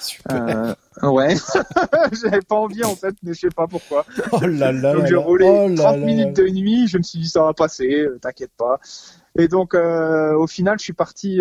Super. 0.00 0.76
Euh, 1.02 1.10
ouais, 1.10 1.34
j'avais 2.12 2.40
pas 2.40 2.54
envie 2.54 2.84
en 2.84 2.94
fait, 2.94 3.16
mais 3.24 3.34
je 3.34 3.40
sais 3.40 3.48
pas 3.48 3.66
pourquoi. 3.66 4.06
Oh 4.30 4.40
là 4.46 4.70
là 4.70 4.94
Donc 4.94 5.06
j'ai 5.06 5.16
roulé 5.16 5.44
Oh 5.48 5.68
là 5.68 5.74
30 5.74 5.96
là 5.98 6.06
minutes 6.06 6.36
de 6.36 6.48
nuit, 6.48 6.86
je 6.86 6.98
me 6.98 7.02
suis 7.02 7.18
dit 7.18 7.28
ça 7.28 7.42
va 7.42 7.52
passer, 7.52 8.02
euh, 8.02 8.18
t'inquiète 8.22 8.52
pas. 8.56 8.78
Et 9.36 9.48
donc 9.48 9.74
au 9.74 10.46
final, 10.46 10.78
je 10.78 10.84
suis 10.84 10.92
parti 10.92 11.40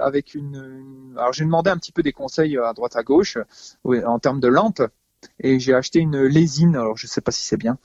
avec 0.00 0.34
une, 0.34 1.14
Alors 1.16 1.32
j'ai 1.32 1.44
demandé 1.44 1.70
un 1.70 1.76
petit 1.76 1.92
peu 1.92 2.02
des 2.02 2.12
conseils 2.12 2.56
à 2.56 2.72
droite 2.72 2.94
à 2.96 3.02
gauche 3.02 3.36
en 3.84 4.18
termes 4.20 4.40
de 4.40 4.48
lampe, 4.48 4.82
et 5.40 5.58
j'ai 5.58 5.74
acheté 5.74 5.98
une 5.98 6.22
lésine. 6.22 6.76
Alors 6.76 6.96
je 6.96 7.06
sais 7.06 7.20
pas 7.20 7.32
si 7.32 7.42
c'est 7.42 7.56
bien. 7.56 7.78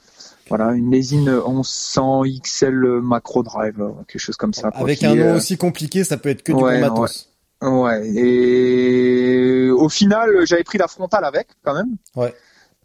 Voilà, 0.58 0.74
une 0.74 0.92
lésine 0.92 1.32
1100 1.48 2.24
XL 2.44 3.00
Macro 3.02 3.42
Drive, 3.42 3.80
euh, 3.82 3.92
quelque 4.08 4.20
chose 4.22 4.36
comme 4.36 4.54
ça. 4.54 4.68
Avec 4.74 5.02
un 5.04 5.16
nom 5.16 5.30
euh, 5.30 5.38
aussi 5.38 5.58
compliqué, 5.58 6.04
ça 6.04 6.18
peut 6.18 6.30
être 6.30 6.44
que 6.44 6.52
du 6.52 6.62
ouais, 6.62 6.82
bon 6.82 6.90
matos. 6.90 7.30
Ouais, 7.62 8.06
et 8.10 9.70
au 9.70 9.88
final, 9.88 10.30
j'avais 10.46 10.64
pris 10.64 10.78
la 10.78 10.88
frontale 10.88 11.24
avec, 11.26 11.48
quand 11.64 11.74
même. 11.74 11.96
Ouais. 12.16 12.34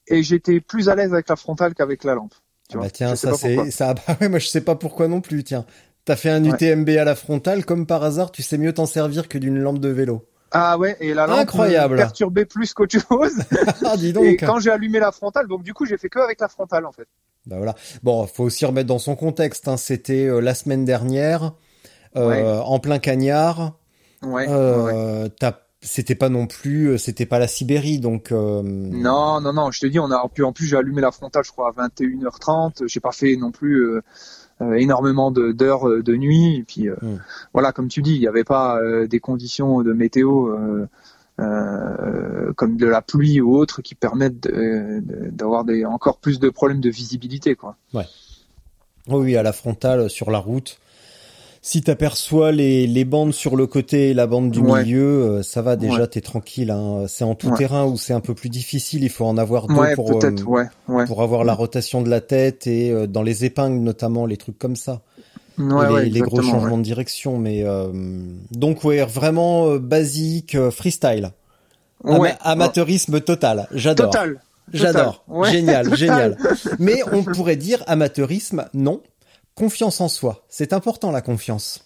Et 0.06 0.22
j'étais 0.22 0.60
plus 0.60 0.88
à 0.88 0.94
l'aise 0.94 1.12
avec 1.12 1.28
la 1.28 1.36
frontale 1.36 1.74
qu'avec 1.74 2.04
la 2.04 2.14
lampe. 2.14 2.34
Tu 2.68 2.76
Ah 2.76 2.78
vois. 2.78 2.86
bah 2.86 2.90
tiens, 2.90 3.10
Je 3.10 3.14
ça 3.16 3.34
c'est 3.34 3.70
ça. 3.70 3.94
Bah 4.06 4.16
ouais, 4.20 4.28
moi 4.28 4.38
je 4.38 4.46
sais 4.48 4.60
pas 4.60 4.74
pourquoi 4.76 5.08
non 5.08 5.20
plus. 5.20 5.42
Tiens, 5.44 5.64
t'as 6.04 6.16
fait 6.16 6.30
un 6.30 6.44
UTMB 6.44 6.88
à 6.90 7.04
la 7.04 7.14
frontale, 7.14 7.64
comme 7.64 7.86
par 7.86 8.04
hasard, 8.04 8.30
tu 8.30 8.42
sais 8.42 8.58
mieux 8.58 8.72
t'en 8.72 8.86
servir 8.86 9.28
que 9.28 9.38
d'une 9.38 9.58
lampe 9.58 9.78
de 9.80 9.88
vélo. 9.88 10.24
Ah 10.58 10.78
ouais, 10.78 10.96
et 11.00 11.12
la 11.14 11.26
lampe 11.26 11.38
Incroyable. 11.40 11.96
perturbait 11.96 12.44
plus 12.46 12.72
qu'autre 12.74 12.98
chose. 12.98 13.32
Ah 13.84 13.96
dis 13.96 14.08
et 14.08 14.12
donc. 14.12 14.24
quand 14.40 14.58
j'ai 14.60 14.70
allumé 14.70 14.98
la 14.98 15.12
frontale, 15.12 15.46
donc 15.48 15.62
du 15.62 15.74
coup, 15.74 15.84
j'ai 15.86 15.96
fait 15.98 16.08
que 16.08 16.18
avec 16.18 16.40
la 16.40 16.48
frontale, 16.48 16.86
en 16.86 16.92
fait. 16.92 17.06
Bah 17.46 17.56
voilà. 17.58 17.74
Bon, 18.02 18.26
faut 18.26 18.44
aussi 18.44 18.64
remettre 18.64 18.88
dans 18.88 18.98
son 18.98 19.14
contexte. 19.16 19.68
Hein. 19.68 19.76
C'était 19.76 20.26
euh, 20.26 20.40
la 20.40 20.54
semaine 20.54 20.84
dernière, 20.84 21.52
euh, 22.16 22.28
Ouais. 22.28 22.42
en 22.64 22.78
plein 22.80 22.98
cagnard. 22.98 23.76
Ouais. 24.22 24.46
Euh, 24.48 25.28
C'était 25.82 26.14
pas 26.16 26.30
non 26.30 26.46
plus, 26.46 26.86
euh, 26.86 26.98
c'était 26.98 27.26
pas 27.26 27.38
la 27.38 27.46
Sibérie, 27.46 28.00
donc. 28.00 28.30
Non, 28.32 29.40
non, 29.40 29.52
non, 29.52 29.70
je 29.70 29.80
te 29.80 29.86
dis, 29.86 30.00
on 30.00 30.10
a, 30.10 30.26
puis 30.32 30.42
en 30.42 30.52
plus, 30.52 30.66
j'ai 30.66 30.76
allumé 30.76 31.00
la 31.02 31.12
frontale, 31.12 31.44
je 31.44 31.52
crois, 31.52 31.68
à 31.76 31.88
21h30. 31.88 32.88
J'ai 32.88 33.00
pas 33.00 33.12
fait 33.12 33.36
non 33.36 33.50
plus 33.52 34.00
énormément 34.76 35.30
de- 35.30 35.52
d'heures 35.52 35.88
euh, 35.88 36.02
de, 36.02 36.14
nuit. 36.16 36.56
Et 36.56 36.62
puis, 36.62 36.88
euh, 36.88 36.96
Hmm. 37.02 37.16
voilà, 37.52 37.72
comme 37.72 37.88
tu 37.88 38.02
dis, 38.02 38.14
il 38.14 38.20
n'y 38.20 38.26
avait 38.28 38.44
pas 38.44 38.78
euh, 38.78 39.06
des 39.06 39.20
conditions 39.20 39.82
de 39.82 39.92
météo 39.92 40.48
euh, 40.48 40.88
euh, 41.40 42.52
comme 42.54 42.76
de 42.76 42.86
la 42.86 43.02
pluie 43.02 43.40
ou 43.40 43.54
autre 43.56 43.82
qui 43.82 43.94
permettent 43.94 44.40
de- 44.40 45.00
de- 45.00 45.30
d'avoir 45.30 45.64
encore 45.86 46.18
plus 46.18 46.38
de 46.40 46.48
problèmes 46.48 46.80
de 46.80 46.90
visibilité, 46.90 47.54
quoi. 47.54 47.76
Oh 49.08 49.20
oui, 49.20 49.36
à 49.36 49.42
la 49.42 49.52
frontale, 49.52 50.10
sur 50.10 50.30
la 50.30 50.38
route. 50.38 50.78
Si 51.68 51.82
t'aperçois 51.82 52.52
les, 52.52 52.86
les 52.86 53.04
bandes 53.04 53.32
sur 53.34 53.56
le 53.56 53.66
côté 53.66 54.10
et 54.10 54.14
la 54.14 54.28
bande 54.28 54.52
du 54.52 54.60
Ouais. 54.60 54.84
milieu, 54.84 55.02
euh, 55.24 55.42
ça 55.42 55.62
va 55.62 55.74
déjà, 55.74 56.02
Ouais. 56.02 56.06
t'es 56.06 56.20
tranquille. 56.20 56.70
Hein. 56.70 57.06
C'est 57.08 57.24
en 57.24 57.34
tout 57.34 57.48
Ouais. 57.48 57.56
terrain 57.56 57.84
où 57.86 57.96
c'est 57.96 58.12
un 58.12 58.20
peu 58.20 58.34
plus 58.34 58.50
difficile. 58.50 59.02
Il 59.02 59.10
faut 59.10 59.24
en 59.24 59.36
avoir 59.36 59.66
deux 59.66 59.74
pour, 59.96 60.12
euh, 60.12 60.18
peut-être, 60.20 60.46
ouais, 60.46 60.66
ouais. 60.86 61.06
pour 61.06 61.22
avoir 61.22 61.42
la 61.42 61.54
rotation 61.54 62.02
de 62.02 62.08
la 62.08 62.20
tête 62.20 62.68
et 62.68 62.92
euh, 62.92 63.08
dans 63.08 63.22
les 63.24 63.44
épingles 63.44 63.80
notamment, 63.80 64.26
les 64.26 64.36
trucs 64.36 64.60
comme 64.60 64.76
ça. 64.76 65.00
Les, 65.58 66.08
les 66.08 66.20
gros 66.20 66.40
changements 66.40 66.78
de 66.78 66.84
direction. 66.84 67.36
Mais 67.36 67.64
euh, 67.64 67.88
donc 68.52 68.84
ouais, 68.84 69.04
vraiment 69.04 69.66
euh, 69.66 69.78
basique, 69.80 70.54
euh, 70.54 70.70
freestyle. 70.70 71.32
Ama- 72.04 72.36
amateurisme 72.42 73.20
total. 73.20 73.66
J'adore. 73.72 74.10
Total. 74.10 74.40
J'adore. 74.72 75.24
Génial, 75.50 75.82
Total. 75.90 75.98
génial. 75.98 76.36
Mais 76.78 77.00
on 77.10 77.24
pourrait 77.24 77.56
dire 77.56 77.82
amateurisme, 77.88 78.66
non. 78.72 79.00
Confiance 79.56 80.02
en 80.02 80.08
soi. 80.08 80.44
C'est 80.50 80.74
important 80.74 81.10
la 81.10 81.22
confiance. 81.22 81.82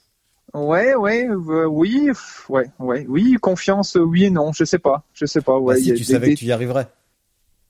Ouais, 0.52 0.96
ouais, 0.96 1.28
euh, 1.28 1.66
oui, 1.66 2.10
ouais, 2.48 2.68
ouais, 2.80 3.06
oui, 3.08 3.36
confiance, 3.40 3.96
euh, 3.96 4.00
oui 4.00 4.24
et 4.24 4.30
non, 4.30 4.52
je 4.52 4.64
sais 4.64 4.80
pas, 4.80 5.04
je 5.12 5.24
sais 5.24 5.40
pas, 5.40 5.56
ouais. 5.56 5.76
Bah, 5.76 5.80
si 5.80 5.94
tu 5.94 6.02
savais 6.02 6.26
des- 6.26 6.34
que 6.34 6.40
tu 6.40 6.46
y 6.46 6.52
arriverais. 6.52 6.88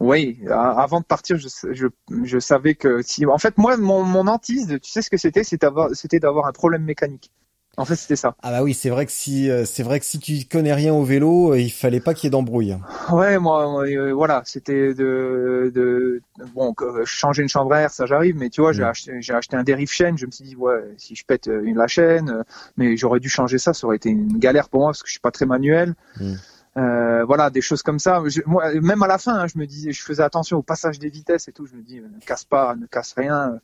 Oui, 0.01 0.41
avant 0.49 1.01
de 1.01 1.05
partir, 1.05 1.37
je, 1.37 1.49
je, 1.73 1.87
je 2.25 2.39
savais 2.39 2.75
que 2.75 3.03
si, 3.03 3.27
en 3.27 3.37
fait, 3.37 3.59
moi, 3.59 3.77
mon, 3.77 4.03
mon 4.03 4.27
hantise, 4.29 4.79
tu 4.83 4.91
sais 4.91 5.03
ce 5.03 5.11
que 5.11 5.19
c'était, 5.19 5.45
c'était 5.45 6.19
d'avoir 6.21 6.47
un 6.47 6.53
problème 6.53 6.85
mécanique. 6.85 7.31
En 7.77 7.85
fait, 7.85 7.97
c'était 7.97 8.17
ça. 8.17 8.35
Ah 8.43 8.51
bah 8.51 8.63
oui, 8.63 8.75
c'est 8.75 8.91
vrai 8.91 9.07
que 9.07 9.13
si 9.13 9.49
euh, 9.51 9.65
c'est 9.65 9.83
vrai 9.83 10.01
que 10.01 10.07
si 10.07 10.19
tu 10.19 10.45
connais 10.45 10.75
rien 10.75 10.93
au 10.93 11.03
vélo, 11.03 11.53
euh, 11.53 11.59
il 11.61 11.71
fallait 11.71 12.01
pas 12.01 12.13
qu'il 12.15 12.25
y 12.25 12.27
ait 12.27 12.31
d'embrouille. 12.31 12.77
Ouais, 13.11 13.39
moi, 13.39 13.85
euh, 13.87 14.13
voilà, 14.13 14.43
c'était 14.45 14.93
de, 14.93 15.71
de, 15.75 16.21
bon, 16.55 16.75
que- 16.75 17.05
changer 17.05 17.43
une 17.43 17.49
chambre 17.49 17.73
à 17.73 17.81
air, 17.83 17.91
ça 17.91 18.07
j'arrive, 18.07 18.37
mais 18.37 18.51
tu 18.51 18.61
vois, 18.61 18.73
j'ai 18.73 18.83
Mm. 18.83 18.87
acheté, 18.87 19.23
j'ai 19.23 19.33
acheté 19.33 19.57
un 19.57 19.63
dérive 19.63 19.91
chaîne, 19.91 20.19
je 20.19 20.27
me 20.27 20.31
suis 20.31 20.45
dit, 20.45 20.57
ouais, 20.57 20.81
si 20.99 21.15
je 21.15 21.25
pète 21.25 21.47
une 21.47 21.77
la 21.77 21.87
chaîne, 21.87 22.45
mais 22.77 22.97
j'aurais 22.97 23.21
dû 23.21 23.29
changer 23.29 23.59
ça, 23.59 23.73
ça 23.73 23.87
aurait 23.87 23.97
été 23.97 24.11
une 24.11 24.39
galère 24.39 24.69
pour 24.69 24.81
moi 24.81 24.89
parce 24.91 25.03
que 25.03 25.09
je 25.09 25.13
suis 25.13 25.21
pas 25.21 25.31
très 25.31 25.47
manuel. 25.47 25.95
Mm. 26.21 26.35
Euh, 26.77 27.25
voilà, 27.25 27.51
des 27.51 27.61
choses 27.61 27.83
comme 27.83 27.99
ça. 27.99 28.23
Je- 28.27 28.43
moi, 28.47 28.73
même 28.81 29.03
à 29.03 29.07
la 29.09 29.19
fin, 29.19 29.35
hein, 29.41 29.47
je 29.53 29.59
me 29.59 29.67
disais, 29.67 29.93
je 29.93 30.03
faisais 30.03 30.23
attention 30.23 30.59
au 30.59 30.63
passage 30.63 30.99
des 31.01 31.09
vitesses 31.11 31.49
et 31.49 31.53
tout. 31.53 31.67
Je 31.67 31.75
me 31.75 31.83
dis, 31.83 32.01
ne 32.01 32.21
casse 32.25 32.45
pas, 32.45 32.77
ne 32.77 32.87
casse 32.87 33.13
rien. 33.17 33.59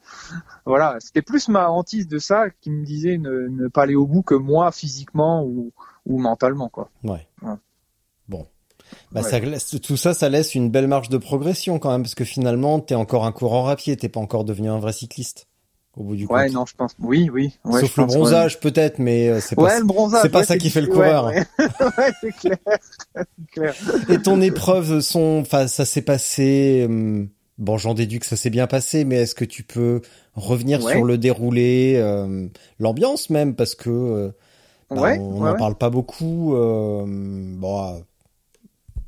Voilà, 0.64 0.96
c'était 1.00 1.22
plus 1.22 1.48
ma 1.48 1.70
hantise 1.70 2.08
de 2.08 2.18
ça 2.18 2.50
qui 2.60 2.70
me 2.70 2.84
disait 2.84 3.16
ne, 3.18 3.48
ne 3.48 3.68
pas 3.68 3.82
aller 3.82 3.94
au 3.94 4.06
bout 4.06 4.22
que 4.22 4.34
moi 4.34 4.72
physiquement 4.72 5.44
ou, 5.44 5.72
ou 6.04 6.18
mentalement, 6.18 6.68
quoi. 6.68 6.90
Ouais. 7.04 7.26
Ouais. 7.42 7.54
Bon. 8.28 8.46
Bah 9.12 9.20
Ouais. 9.22 9.30
ça 9.30 9.38
laisse, 9.40 9.80
tout 9.80 9.96
ça, 9.96 10.12
ça 10.14 10.28
laisse 10.28 10.54
une 10.54 10.70
belle 10.70 10.86
marge 10.88 11.08
de 11.08 11.18
progression 11.18 11.78
quand 11.78 11.90
même, 11.90 12.02
parce 12.02 12.14
que 12.14 12.24
finalement, 12.24 12.80
t'es 12.80 12.94
encore 12.94 13.24
un 13.24 13.32
coureur 13.32 13.68
à 13.68 13.76
pied, 13.76 13.96
t'es 13.96 14.08
pas 14.08 14.20
encore 14.20 14.44
devenu 14.44 14.68
un 14.68 14.78
vrai 14.78 14.92
cycliste. 14.92 15.46
Au 15.96 16.02
bout 16.02 16.16
du 16.16 16.26
compte. 16.26 16.37
Ouais, 16.37 16.50
non, 16.50 16.66
je 16.66 16.74
pense. 16.74 16.94
Oui, 17.00 17.30
oui. 17.32 17.59
Ouais, 17.64 17.80
Sauf 17.80 17.94
je 17.94 18.00
le 18.02 18.06
pense, 18.06 18.14
bronzage 18.16 18.61
peut-être, 18.61 18.98
mais 18.98 19.28
euh, 19.28 19.40
c'est 19.40 19.56
pas. 19.56 19.62
ouais 19.62 19.80
c'est 20.20 20.28
pas 20.28 20.44
ça 20.44 20.59
qui 20.59 20.68
fait 20.68 20.82
le 20.82 20.88
coureur. 20.88 21.26
Ouais, 21.26 21.44
c'est 22.20 22.32
clair. 22.32 23.74
Et 24.11 24.20
ton 24.20 24.40
épreuve, 24.42 25.00
son, 25.00 25.38
enfin, 25.40 25.66
ça 25.66 25.85
s'est 25.87 26.02
passé. 26.02 26.85
hum, 26.87 27.28
Bon, 27.59 27.78
j'en 27.78 27.94
déduis 27.94 28.18
que 28.18 28.26
ça 28.26 28.37
s'est 28.37 28.50
bien 28.50 28.66
passé, 28.66 29.06
mais 29.06 29.16
est-ce 29.16 29.35
que 29.35 29.46
tu 29.46 29.62
peux 29.62 30.02
revenir 30.35 30.82
sur 30.82 31.04
le 31.04 31.16
déroulé, 31.16 31.94
euh, 31.96 32.48
l'ambiance 32.78 33.30
même, 33.30 33.54
parce 33.54 33.74
que 33.74 33.88
euh, 33.88 34.30
bah, 34.90 35.00
Ouais, 35.00 35.18
on 35.18 35.40
n'en 35.40 35.56
parle 35.56 35.74
pas 35.76 35.88
beaucoup. 35.88 36.54
euh, 36.54 37.04
bon, 37.06 38.02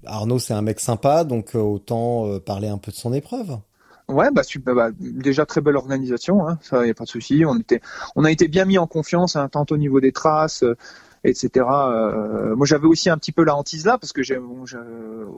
Arnaud, 0.07 0.39
c'est 0.39 0.55
un 0.55 0.63
mec 0.63 0.81
sympa, 0.81 1.25
donc 1.25 1.55
euh, 1.55 1.59
autant 1.59 2.39
parler 2.41 2.69
un 2.69 2.79
peu 2.79 2.91
de 2.91 2.97
son 2.97 3.13
épreuve. 3.13 3.59
Ouais, 4.09 4.31
bah, 4.33 4.43
super, 4.43 4.75
bah, 4.75 4.89
déjà 4.99 5.45
très 5.45 5.61
belle 5.61 5.77
organisation, 5.77 6.49
hein, 6.49 6.59
ça 6.63 6.87
y 6.87 6.91
a 6.91 6.95
pas 6.95 7.05
de 7.05 7.09
souci. 7.11 7.45
On 7.47 7.59
était, 7.59 7.83
on 8.17 8.25
a 8.25 8.31
été 8.31 8.49
bien 8.49 8.65
mis 8.65 8.79
en 8.79 8.87
confiance, 8.87 9.37
hein, 9.37 9.49
tant 9.51 9.67
au 9.71 9.77
niveau 9.77 10.01
des 10.01 10.13
traces, 10.13 10.63
euh, 10.63 10.77
etc. 11.25 11.67
Euh, 11.91 12.57
moi, 12.57 12.67
j'avais 12.67 12.87
aussi 12.87 13.11
un 13.11 13.19
petit 13.19 13.33
peu 13.33 13.45
la 13.45 13.55
hantise 13.55 13.85
là 13.85 13.99
parce 13.99 14.15
que 14.15 14.23
j'ai, 14.23 14.39
bon, 14.39 14.65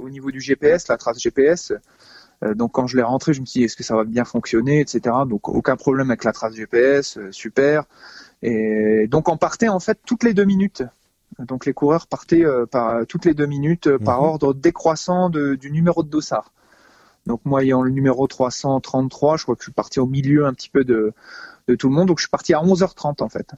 au 0.00 0.08
niveau 0.08 0.30
du 0.30 0.40
GPS, 0.40 0.86
la 0.88 0.96
trace 0.98 1.18
GPS. 1.18 1.72
euh, 2.44 2.54
donc 2.54 2.72
quand 2.72 2.86
je 2.86 2.96
l'ai 2.96 3.02
rentré, 3.02 3.34
je 3.34 3.40
me 3.40 3.46
suis 3.46 3.60
dit 3.60 3.64
est-ce 3.64 3.76
que 3.76 3.84
ça 3.84 3.96
va 3.96 4.04
bien 4.04 4.24
fonctionner, 4.24 4.80
etc. 4.80 5.16
Donc 5.28 5.48
aucun 5.48 5.76
problème 5.76 6.10
avec 6.10 6.24
la 6.24 6.32
trace 6.32 6.54
GPS, 6.54 7.18
euh, 7.18 7.32
super. 7.32 7.84
Et 8.42 9.06
donc 9.08 9.28
on 9.28 9.36
partait 9.36 9.68
en 9.68 9.80
fait 9.80 9.98
toutes 10.06 10.24
les 10.24 10.34
deux 10.34 10.44
minutes. 10.44 10.82
Donc 11.38 11.66
les 11.66 11.72
coureurs 11.74 12.06
partaient 12.06 12.44
euh, 12.44 12.66
par 12.66 13.06
toutes 13.06 13.24
les 13.26 13.34
deux 13.34 13.46
minutes 13.46 13.88
euh, 13.88 13.98
par 13.98 14.20
Mhm. 14.22 14.28
ordre 14.28 14.54
décroissant 14.54 15.30
de- 15.30 15.54
du 15.56 15.70
numéro 15.70 16.02
de 16.02 16.08
dossard. 16.10 16.52
Donc 17.26 17.40
moi 17.44 17.62
ayant 17.62 17.82
le 17.82 17.90
numéro 17.90 18.26
333, 18.26 19.36
je 19.36 19.42
crois 19.42 19.54
que 19.54 19.62
je 19.62 19.66
suis 19.66 19.72
parti 19.72 20.00
au 20.00 20.06
milieu 20.06 20.46
un 20.46 20.54
petit 20.54 20.68
peu 20.68 20.84
de, 20.84 21.12
tout 21.78 21.88
le 21.88 21.94
monde. 21.94 22.08
Donc 22.08 22.18
je 22.18 22.22
suis 22.22 22.30
parti 22.30 22.54
à 22.54 22.58
11h30 22.60 23.22
en 23.22 23.28
fait. 23.28 23.52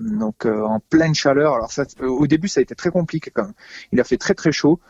Donc 0.00 0.46
euh, 0.46 0.62
en 0.62 0.80
pleine 0.80 1.14
chaleur. 1.14 1.54
Alors 1.54 1.72
ça, 1.72 1.84
euh, 2.00 2.06
au 2.06 2.26
début 2.26 2.48
ça 2.48 2.60
a 2.60 2.62
été 2.62 2.74
très 2.74 2.90
compliqué 2.90 3.30
quand 3.30 3.44
même. 3.44 3.54
Il 3.92 4.00
a 4.00 4.04
fait 4.04 4.16
très 4.16 4.34
très 4.34 4.52
chaud 4.52 4.80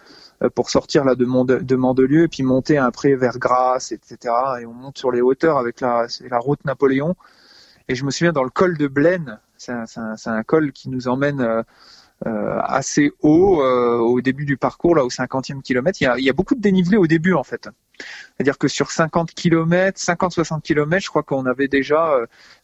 euh, 0.43 0.51
pour 0.51 0.71
sortir 0.71 1.05
là 1.05 1.15
de, 1.15 1.25
de 1.25 1.77
Mandelieu 1.77 2.25
et 2.25 2.29
puis 2.29 2.43
monter 2.43 2.79
après 2.79 3.15
vers 3.15 3.39
Grasse, 3.39 3.93
etc. 3.93 4.35
Et 4.61 4.67
on 4.67 4.75
monte 4.75 4.99
sur 4.99 5.11
les 5.11 5.21
hauteurs 5.21 5.59
avec 5.59 5.81
la, 5.81 6.07
route 6.39 6.65
Napoléon. 6.65 7.17
Et 7.89 7.95
je 7.95 8.05
me 8.05 8.11
souviens 8.11 8.33
dans 8.33 8.45
le 8.45 8.51
col 8.51 8.79
de 8.79 8.87
Blaine, 8.87 9.41
c'est 9.57 9.73
un, 9.73 10.43
col 10.45 10.73
qui 10.73 10.89
nous 10.89 11.09
emmène 11.09 11.65
euh, 12.27 12.61
assez 12.63 13.13
haut 13.21 13.63
euh, 13.63 13.99
au 13.99 14.21
début 14.21 14.45
du 14.45 14.57
parcours, 14.57 14.95
là 14.95 15.05
au 15.05 15.09
50e 15.09 15.63
kilomètre. 15.63 16.01
Il 16.01 16.05
y 16.05 16.07
a, 16.07 16.19
il 16.19 16.25
y 16.25 16.31
a 16.31 16.33
beaucoup 16.33 16.55
de 16.55 16.61
dénivelé 16.61 16.97
au 16.97 17.07
début 17.07 17.35
en 17.35 17.45
fait. 17.45 17.69
C'est-à-dire 18.37 18.59
que 18.59 18.69
sur 18.69 18.91
50 18.91 19.33
km, 19.33 19.99
50-60 20.01 20.63
km, 20.63 21.05
je 21.05 21.09
crois 21.09 21.23
qu'on 21.23 21.47
avait 21.47 21.69
déjà 21.69 22.17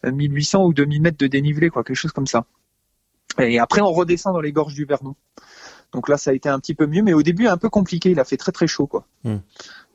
1800 0.05 0.65
ou 0.65 0.73
2000 0.73 1.03
mètres 1.03 1.19
de 1.19 1.27
dénivelé, 1.27 1.71
quoi, 1.71 1.85
quelque 1.85 1.97
chose 1.97 2.13
comme 2.13 2.27
ça. 2.27 2.45
Et 3.39 3.59
après, 3.59 3.81
on 3.81 3.93
redescend 3.93 4.35
dans 4.35 4.41
les 4.41 4.53
gorges 4.53 4.75
du 4.75 4.85
Vernon. 4.85 5.15
Donc 5.93 6.09
là, 6.09 6.18
ça 6.18 6.30
a 6.30 6.34
été 6.34 6.49
un 6.49 6.59
petit 6.59 6.74
peu 6.74 6.86
mieux, 6.86 7.03
mais 7.03 7.14
au 7.14 7.22
début, 7.22 7.47
un 7.47 7.57
peu 7.57 7.70
compliqué. 7.70 8.11
Il 8.11 8.20
a 8.20 8.24
fait 8.24 8.36
très 8.36 8.53
très 8.53 8.66
chaud, 8.66 8.86
quoi. 8.86 9.07
Mm. 9.24 9.36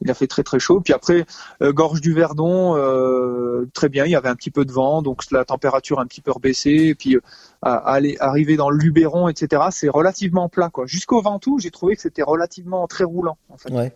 Il 0.02 0.10
a 0.10 0.14
fait 0.16 0.26
très 0.26 0.42
très 0.42 0.60
chaud. 0.60 0.82
Puis 0.82 0.92
après, 0.92 1.26
euh, 1.62 1.72
gorge 1.72 2.02
du 2.02 2.14
Verdon, 2.14 2.76
euh, 2.76 3.70
très 3.74 3.90
bien. 3.90 4.06
Il 4.06 4.12
y 4.12 4.16
avait 4.16 4.30
un 4.30 4.36
petit 4.36 4.50
peu 4.50 4.66
de 4.66 4.72
vent, 4.72 5.04
donc 5.04 5.22
la 5.32 5.46
température 5.46 6.00
un 6.00 6.08
petit 6.08 6.22
peu 6.22 6.32
rebaissée. 6.32 6.88
Et 6.88 6.96
puis 6.96 7.16
euh, 7.16 7.22
aller 7.62 8.18
arriver 8.20 8.58
dans 8.58 8.72
le 8.72 8.78
Luberon, 8.78 9.28
etc. 9.30 9.64
C'est 9.70 9.90
relativement 9.90 10.50
plat, 10.50 10.70
quoi. 10.70 10.88
Jusqu'au 10.88 11.22
Ventoux, 11.22 11.60
j'ai 11.60 11.72
trouvé 11.72 11.96
que 11.96 12.02
c'était 12.02 12.24
relativement 12.24 12.88
très 12.88 13.04
roulant, 13.04 13.38
en 13.50 13.58
fait. 13.58 13.72
Ouais. 13.72 13.96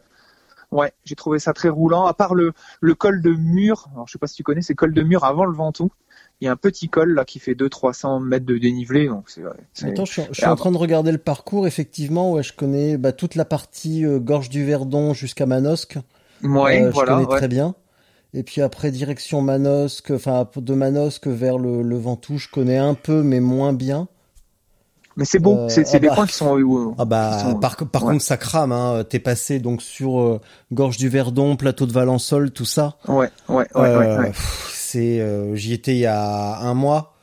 Ouais, 0.72 0.92
j'ai 1.06 1.16
trouvé 1.16 1.40
ça 1.40 1.54
très 1.54 1.70
roulant. 1.70 2.06
À 2.06 2.14
part 2.14 2.36
le, 2.36 2.54
le 2.82 2.94
col 2.94 3.22
de 3.22 3.32
Mur, 3.32 3.88
alors 3.94 4.08
je 4.08 4.12
sais 4.12 4.20
pas 4.20 4.28
si 4.28 4.36
tu 4.36 4.44
connais, 4.44 4.62
c'est 4.62 4.76
col 4.76 4.94
de 4.94 5.02
Mur 5.02 5.24
avant 5.24 5.46
le 5.46 5.54
Ventoux. 5.54 5.92
Il 6.40 6.46
y 6.46 6.48
a 6.48 6.52
un 6.52 6.56
petit 6.56 6.88
col 6.88 7.14
là 7.16 7.26
qui 7.26 7.40
fait 7.40 7.54
200-300 7.56 8.20
mètres 8.24 8.46
de 8.46 8.58
dénivelé. 8.58 9.08
Donc 9.08 9.30
c'est, 9.30 9.42
Attends, 9.88 10.06
je 10.06 10.12
suis, 10.12 10.22
je 10.30 10.36
suis 10.36 10.46
en 10.46 10.56
train 10.56 10.72
de 10.72 10.78
regarder 10.78 11.12
le 11.12 11.18
parcours. 11.18 11.66
Effectivement, 11.66 12.32
ouais, 12.32 12.44
je 12.44 12.54
connais 12.54 12.98
bah, 12.98 13.12
toute 13.12 13.34
la 13.36 13.46
partie 13.46 14.06
euh, 14.06 14.20
gorge 14.20 14.50
du 14.50 14.64
Verdon 14.64 15.14
jusqu'à 15.14 15.46
Manosque. 15.48 15.98
Ouais, 16.44 16.84
euh, 16.84 16.92
voilà. 16.92 17.14
Je 17.14 17.16
connais 17.18 17.28
ouais. 17.32 17.38
très 17.38 17.48
bien. 17.48 17.74
Et 18.36 18.44
puis 18.44 18.62
après 18.62 18.92
direction 18.92 19.42
Manosque, 19.42 20.12
enfin 20.12 20.48
de 20.56 20.74
Manosque 20.76 21.26
vers 21.28 21.58
le, 21.58 21.82
le 21.82 21.98
Ventoux, 21.98 22.38
je 22.38 22.50
connais 22.50 22.78
un 22.78 22.94
peu 22.94 23.24
mais 23.24 23.40
moins 23.40 23.74
bien. 23.74 24.08
Mais 25.16 25.26
c'est 25.26 25.40
beau, 25.40 25.56
Euh, 25.58 25.70
c'est, 25.70 25.86
c'est 25.88 25.98
ah 25.98 26.00
des 26.00 26.08
bah. 26.10 26.14
points 26.16 26.28
qui 26.28 26.36
sont. 26.36 26.60
euh, 26.60 26.92
Ah 27.00 27.06
bah 27.06 27.40
sont- 27.40 27.56
par, 27.60 27.76
par 27.78 28.04
ouais. 28.06 28.12
contre 28.14 28.24
ça 28.24 28.38
crame. 28.38 28.72
Hein. 28.72 29.04
T'es 29.10 29.18
passé 29.18 29.58
donc 29.60 29.82
sur 29.82 30.22
euh, 30.22 30.40
gorge 30.72 30.98
du 30.98 31.10
Verdon, 31.10 31.56
plateau 31.56 31.88
de 31.88 31.92
Valençol, 31.94 32.52
tout 32.52 32.66
ça. 32.66 32.98
Ouais, 33.08 33.32
ouais, 33.50 33.66
ouais, 33.74 33.96
ouais, 33.96 34.18
ouais. 34.18 34.28
pff, 34.28 34.74
C'est, 34.98 35.20
euh, 35.22 35.54
j'y 35.56 35.74
étais 35.74 35.92
il 35.94 36.00
y 36.00 36.06
a 36.08 36.58
un 36.58 36.74
mois 36.74 37.14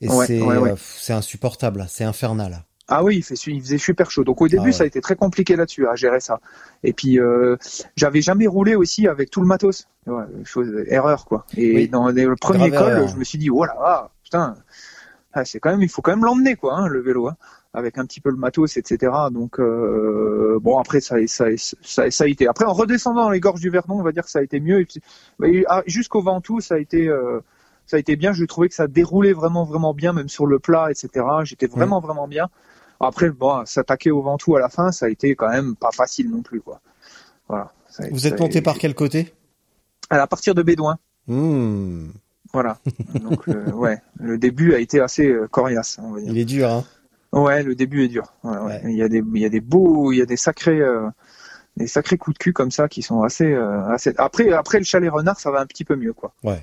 et 0.00 0.08
Ouais, 0.08 0.26
c'est, 0.26 0.42
ouais, 0.42 0.56
ouais. 0.56 0.72
euh, 0.72 0.76
c'est 0.76 1.12
insupportable, 1.12 1.86
c'est 1.88 2.02
infernal. 2.02 2.64
Ah 2.88 3.04
oui, 3.04 3.18
il, 3.18 3.22
fait, 3.22 3.34
il 3.46 3.60
faisait 3.62 3.78
super 3.78 4.10
chaud. 4.10 4.24
Donc 4.24 4.40
au 4.40 4.48
début, 4.48 4.70
Ah 4.70 4.72
ça 4.72 4.82
a 4.82 4.86
été 4.86 5.00
très 5.00 5.14
compliqué 5.14 5.54
là-dessus 5.54 5.86
à 5.86 5.94
gérer 5.94 6.18
ça. 6.18 6.40
Et 6.82 6.92
puis 6.92 7.20
euh, 7.20 7.56
j'avais 7.94 8.20
jamais 8.20 8.48
roulé 8.48 8.74
aussi 8.74 9.06
avec 9.06 9.30
tout 9.30 9.40
le 9.40 9.46
matos. 9.46 9.86
Chose, 10.44 10.72
erreur 10.88 11.24
quoi. 11.24 11.46
Et 11.56 11.72
Oui. 11.76 11.88
dans 11.88 12.08
les- 12.08 12.24
le 12.24 12.34
premier 12.34 12.70
col, 12.72 13.06
je 13.08 13.14
me 13.16 13.22
suis 13.22 13.38
dit 13.38 13.48
oh 13.48 13.64
là 13.64 13.76
là, 13.80 14.10
putain, 14.24 14.56
ah, 15.32 15.44
c'est 15.44 15.60
quand 15.60 15.70
même, 15.70 15.82
il 15.82 15.88
faut 15.88 16.02
quand 16.02 16.10
même 16.10 16.24
l'emmener 16.24 16.56
quoi, 16.56 16.74
hein, 16.74 16.88
le 16.88 17.00
vélo, 17.00 17.28
hein, 17.28 17.36
avec 17.72 17.98
un 17.98 18.04
petit 18.06 18.20
peu 18.20 18.30
le 18.30 18.36
matos, 18.36 18.76
etc. 18.76 19.12
Donc 19.30 19.60
euh, 19.60 20.58
bon 20.60 20.78
après 20.78 21.00
ça, 21.00 21.16
ça, 21.26 21.46
ça, 21.56 22.10
ça 22.10 22.24
a 22.24 22.26
été. 22.26 22.46
Après 22.48 22.64
en 22.64 22.72
redescendant 22.72 23.24
dans 23.24 23.30
les 23.30 23.40
gorges 23.40 23.60
du 23.60 23.70
Vernon, 23.70 23.98
on 24.00 24.02
va 24.02 24.12
dire 24.12 24.24
que 24.24 24.30
ça 24.30 24.40
a 24.40 24.42
été 24.42 24.60
mieux. 24.60 24.84
Ah, 25.68 25.82
jusqu'au 25.86 26.22
Ventoux, 26.22 26.60
ça 26.60 26.74
a 26.74 26.78
été. 26.78 27.08
euh, 27.08 27.40
ça 27.86 27.96
a 27.96 27.98
été 28.00 28.14
bien, 28.14 28.32
je 28.32 28.44
trouvais 28.44 28.68
que 28.68 28.74
ça 28.74 28.86
déroulait 28.86 29.32
vraiment 29.32 29.64
vraiment 29.64 29.94
bien, 29.94 30.12
même 30.12 30.28
sur 30.28 30.46
le 30.46 30.60
plat, 30.60 30.90
etc. 30.90 31.24
J'étais 31.42 31.66
vraiment 31.66 31.98
vraiment 32.00 32.28
bien. 32.28 32.48
Après, 33.00 33.30
bon, 33.30 33.64
s'attaquer 33.66 34.10
au 34.12 34.22
Ventoux 34.22 34.54
à 34.56 34.60
la 34.60 34.68
fin, 34.68 34.92
ça 34.92 35.06
a 35.06 35.08
été 35.08 35.34
quand 35.34 35.48
même 35.48 35.74
pas 35.74 35.90
facile 35.90 36.30
non 36.30 36.42
plus, 36.42 36.60
quoi. 36.60 36.80
Voilà. 37.48 37.72
Ça- 37.88 38.04
Vous 38.12 38.26
êtes 38.28 38.38
monté 38.38 38.62
par 38.62 38.78
quel 38.78 38.94
côté? 38.94 39.34
À 40.08 40.26
partir 40.26 40.54
de 40.54 40.62
Bédouin, 40.62 40.98
Hmm, 41.26 42.08
voilà. 42.52 42.78
Donc, 43.20 43.48
euh, 43.48 43.70
ouais, 43.72 43.98
le 44.18 44.38
début 44.38 44.74
a 44.74 44.78
été 44.78 45.00
assez 45.00 45.26
euh, 45.28 45.46
coriace, 45.48 45.98
on 46.02 46.12
va 46.12 46.20
dire. 46.20 46.30
Il 46.30 46.38
est 46.38 46.44
dur, 46.44 46.68
hein. 46.70 46.84
Ouais, 47.32 47.62
le 47.62 47.74
début 47.74 48.04
est 48.04 48.08
dur. 48.08 48.32
Ouais, 48.42 48.56
ouais. 48.56 48.64
Ouais. 48.64 48.80
Il 48.84 48.96
y 48.96 49.02
a 49.02 49.08
des, 49.08 49.22
il 49.34 49.40
y 49.40 49.44
a 49.44 49.48
des 49.48 49.60
beaux, 49.60 50.12
il 50.12 50.18
y 50.18 50.22
a 50.22 50.26
des 50.26 50.36
sacrés, 50.36 50.80
euh, 50.80 51.08
des 51.76 51.86
sacrés 51.86 52.18
coups 52.18 52.34
de 52.34 52.42
cul 52.42 52.52
comme 52.52 52.70
ça 52.70 52.88
qui 52.88 53.02
sont 53.02 53.22
assez, 53.22 53.52
euh, 53.52 53.86
assez. 53.88 54.12
Après, 54.18 54.52
après 54.52 54.78
le 54.78 54.84
chalet 54.84 55.10
renard, 55.10 55.38
ça 55.38 55.50
va 55.50 55.60
un 55.60 55.66
petit 55.66 55.84
peu 55.84 55.96
mieux, 55.96 56.12
quoi. 56.12 56.32
Ouais. 56.42 56.62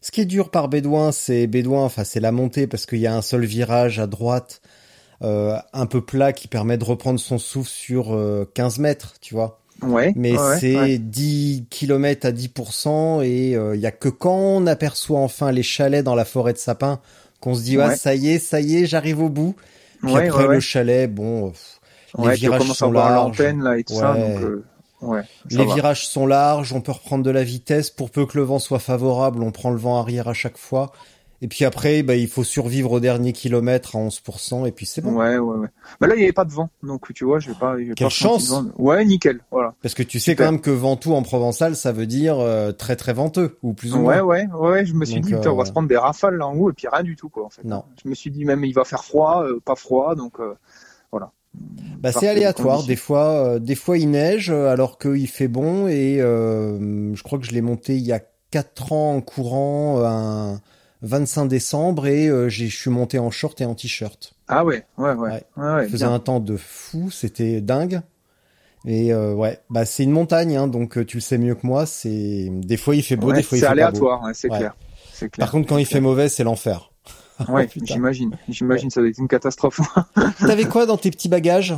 Ce 0.00 0.10
qui 0.10 0.20
est 0.20 0.26
dur 0.26 0.50
par 0.50 0.68
Bédouin, 0.68 1.10
c'est 1.10 1.46
Bédouin, 1.46 1.82
enfin 1.82 2.04
c'est 2.04 2.20
la 2.20 2.30
montée 2.32 2.66
parce 2.66 2.86
qu'il 2.86 2.98
y 2.98 3.06
a 3.06 3.14
un 3.14 3.22
seul 3.22 3.44
virage 3.44 3.98
à 3.98 4.06
droite, 4.06 4.60
euh, 5.22 5.56
un 5.72 5.86
peu 5.86 6.00
plat 6.00 6.32
qui 6.32 6.46
permet 6.46 6.78
de 6.78 6.84
reprendre 6.84 7.18
son 7.18 7.38
souffle 7.38 7.70
sur 7.70 8.14
euh, 8.14 8.48
15 8.54 8.78
mètres, 8.78 9.14
tu 9.20 9.34
vois. 9.34 9.60
Ouais. 9.82 10.12
Mais 10.14 10.38
ouais, 10.38 10.58
c'est 10.60 10.76
ouais. 10.76 10.98
10 10.98 11.66
km 11.70 12.26
à 12.26 12.30
10% 12.30 13.24
et 13.24 13.56
euh, 13.56 13.74
il 13.74 13.80
y 13.80 13.86
a 13.86 13.90
que 13.90 14.08
quand 14.08 14.36
on 14.36 14.66
aperçoit 14.66 15.18
enfin 15.18 15.52
les 15.52 15.62
chalets 15.62 16.04
dans 16.04 16.14
la 16.14 16.24
forêt 16.24 16.52
de 16.52 16.58
sapins 16.58 17.00
qu'on 17.40 17.54
se 17.54 17.62
dit 17.62 17.76
Ouais. 17.76 17.96
ça 17.96 18.14
y 18.14 18.28
est, 18.28 18.38
ça 18.38 18.60
y 18.60 18.76
est, 18.76 18.86
j'arrive 18.86 19.20
au 19.20 19.28
bout. 19.28 19.54
Puis 20.02 20.12
Ouais, 20.12 20.28
après 20.28 20.46
ouais, 20.46 20.54
le 20.54 20.60
chalet, 20.60 21.12
bon, 21.12 21.50
pff, 21.50 21.80
les 22.18 22.34
virages 22.34 22.62
sont 22.72 22.92
larges. 22.92 23.38
l'antenne 23.38 23.62
là 23.62 23.78
et 23.78 23.84
tout 23.84 23.94
ça, 23.94 24.14
donc 24.14 24.42
euh, 24.42 24.66
Les 25.50 25.64
va. 25.64 25.74
virages 25.74 26.06
sont 26.06 26.26
larges, 26.26 26.72
on 26.72 26.80
peut 26.80 26.92
reprendre 26.92 27.24
de 27.24 27.30
la 27.30 27.44
vitesse 27.44 27.90
pour 27.90 28.10
peu 28.10 28.26
que 28.26 28.38
le 28.38 28.44
vent 28.44 28.58
soit 28.58 28.78
favorable, 28.78 29.42
on 29.42 29.50
prend 29.52 29.70
le 29.70 29.76
vent 29.76 29.98
arrière 30.00 30.28
à 30.28 30.34
chaque 30.34 30.56
fois. 30.58 30.92
Et 31.42 31.48
puis 31.48 31.64
après, 31.64 32.02
bah, 32.02 32.14
il 32.16 32.28
faut 32.28 32.44
survivre 32.44 32.92
au 32.92 33.00
dernier 33.00 33.32
kilomètre 33.32 33.96
à 33.96 33.98
11% 33.98 34.66
et 34.66 34.72
puis 34.72 34.86
c'est 34.86 35.00
bon. 35.02 35.12
Ouais, 35.16 35.36
ouais, 35.38 35.56
ouais. 35.58 35.68
Mais 36.00 36.06
là, 36.08 36.14
il 36.14 36.18
n'y 36.18 36.24
avait 36.24 36.32
pas 36.32 36.44
de 36.44 36.52
vent, 36.52 36.70
donc 36.82 37.12
tu 37.14 37.24
vois, 37.24 37.38
pas. 37.60 37.76
j'ai 37.78 37.84
Quelle 37.86 37.94
pas 37.94 38.04
ressenti 38.06 38.14
chance 38.46 38.48
de 38.48 38.54
vent. 38.68 38.74
Ouais, 38.78 39.04
nickel, 39.04 39.40
voilà. 39.50 39.74
Parce 39.82 39.94
que 39.94 40.02
tu 40.02 40.18
sais 40.18 40.32
Super. 40.32 40.46
quand 40.46 40.52
même 40.52 40.60
que 40.60 40.70
Ventoux 40.70 41.12
en 41.14 41.22
provençal, 41.22 41.76
ça 41.76 41.92
veut 41.92 42.06
dire 42.06 42.38
euh, 42.38 42.72
très 42.72 42.96
très 42.96 43.12
venteux, 43.12 43.58
ou 43.62 43.74
plus 43.74 43.92
ou 43.94 43.98
Ouais, 43.98 44.22
moins. 44.22 44.22
ouais, 44.22 44.46
ouais. 44.58 44.86
Je 44.86 44.94
me 44.94 45.04
suis 45.04 45.16
Donc, 45.16 45.24
dit, 45.26 45.34
putain, 45.34 45.50
on 45.50 45.56
va 45.56 45.62
euh, 45.62 45.66
se 45.66 45.72
prendre 45.72 45.88
des 45.88 45.96
rafales 45.96 46.36
là 46.36 46.46
en 46.46 46.56
haut 46.56 46.70
et 46.70 46.72
puis 46.72 46.86
rien 46.90 47.02
du 47.02 47.16
tout, 47.16 47.28
quoi, 47.28 47.44
en 47.44 47.50
fait. 47.50 47.64
Non. 47.64 47.84
Je 48.02 48.08
me 48.08 48.14
suis 48.14 48.30
dit 48.30 48.44
même, 48.44 48.64
il 48.64 48.72
va 48.72 48.84
faire 48.84 49.04
froid, 49.04 49.44
euh, 49.44 49.60
pas 49.64 49.76
froid, 49.76 50.14
donc 50.14 50.40
euh, 50.40 50.54
voilà. 51.12 51.32
Bah, 52.00 52.12
c'est 52.12 52.28
aléatoire. 52.28 52.82
Des 52.84 52.96
fois, 52.96 53.28
euh, 53.28 53.58
des 53.58 53.74
fois 53.74 53.96
il 53.98 54.10
neige 54.10 54.50
euh, 54.50 54.70
alors 54.70 54.98
qu'il 54.98 55.28
fait 55.28 55.48
bon 55.48 55.86
et 55.88 56.20
euh, 56.20 57.14
je 57.14 57.22
crois 57.22 57.38
que 57.38 57.46
je 57.46 57.52
l'ai 57.52 57.62
monté 57.62 57.96
il 57.96 58.04
y 58.04 58.12
a 58.12 58.20
quatre 58.50 58.92
ans 58.92 59.14
en 59.16 59.20
courant 59.22 59.98
euh, 60.00 60.04
un 60.04 60.60
25 61.02 61.46
décembre 61.46 62.06
et 62.06 62.28
euh, 62.28 62.48
je 62.48 62.66
suis 62.66 62.90
monté 62.90 63.18
en 63.18 63.30
short 63.30 63.60
et 63.60 63.64
en 63.64 63.74
t-shirt. 63.74 64.34
Ah 64.48 64.64
ouais, 64.64 64.84
ouais, 64.98 65.12
ouais. 65.12 65.30
Ouais. 65.30 65.44
ouais, 65.56 65.74
ouais, 65.74 65.88
faisait 65.88 66.04
un 66.04 66.18
temps 66.18 66.40
de 66.40 66.56
fou, 66.56 67.10
c'était 67.10 67.60
dingue. 67.60 68.00
Et 68.86 69.12
euh, 69.12 69.34
ouais, 69.34 69.58
bah 69.68 69.84
c'est 69.84 70.04
une 70.04 70.12
montagne, 70.12 70.56
hein, 70.56 70.68
donc 70.68 70.96
euh, 70.96 71.04
tu 71.04 71.16
le 71.16 71.20
sais 71.20 71.38
mieux 71.38 71.56
que 71.56 71.66
moi. 71.66 71.86
C'est 71.86 72.48
des 72.50 72.76
fois 72.76 72.94
il 72.94 73.02
fait 73.02 73.16
beau, 73.16 73.32
des 73.32 73.42
fois 73.42 73.58
il 73.58 73.60
fait 73.60 73.66
pas 73.66 73.72
beau. 73.74 73.80
aléatoire, 73.80 74.22
ouais, 74.22 74.34
c'est 74.34 74.48
clair. 74.48 74.76
C'est 75.12 75.28
clair. 75.28 75.46
Par 75.46 75.50
contre, 75.52 75.68
quand 75.68 75.78
il 75.78 75.86
fait 75.86 76.00
mauvais, 76.00 76.28
c'est 76.28 76.44
l'enfer. 76.44 76.92
ouais, 77.48 77.66
putain. 77.72 77.94
j'imagine. 77.94 78.36
J'imagine, 78.48 78.90
ça 78.90 79.00
doit 79.00 79.08
être 79.08 79.18
une 79.18 79.28
catastrophe. 79.28 79.80
T'avais 80.38 80.66
quoi 80.66 80.86
dans 80.86 80.96
tes 80.96 81.10
petits 81.10 81.28
bagages? 81.28 81.74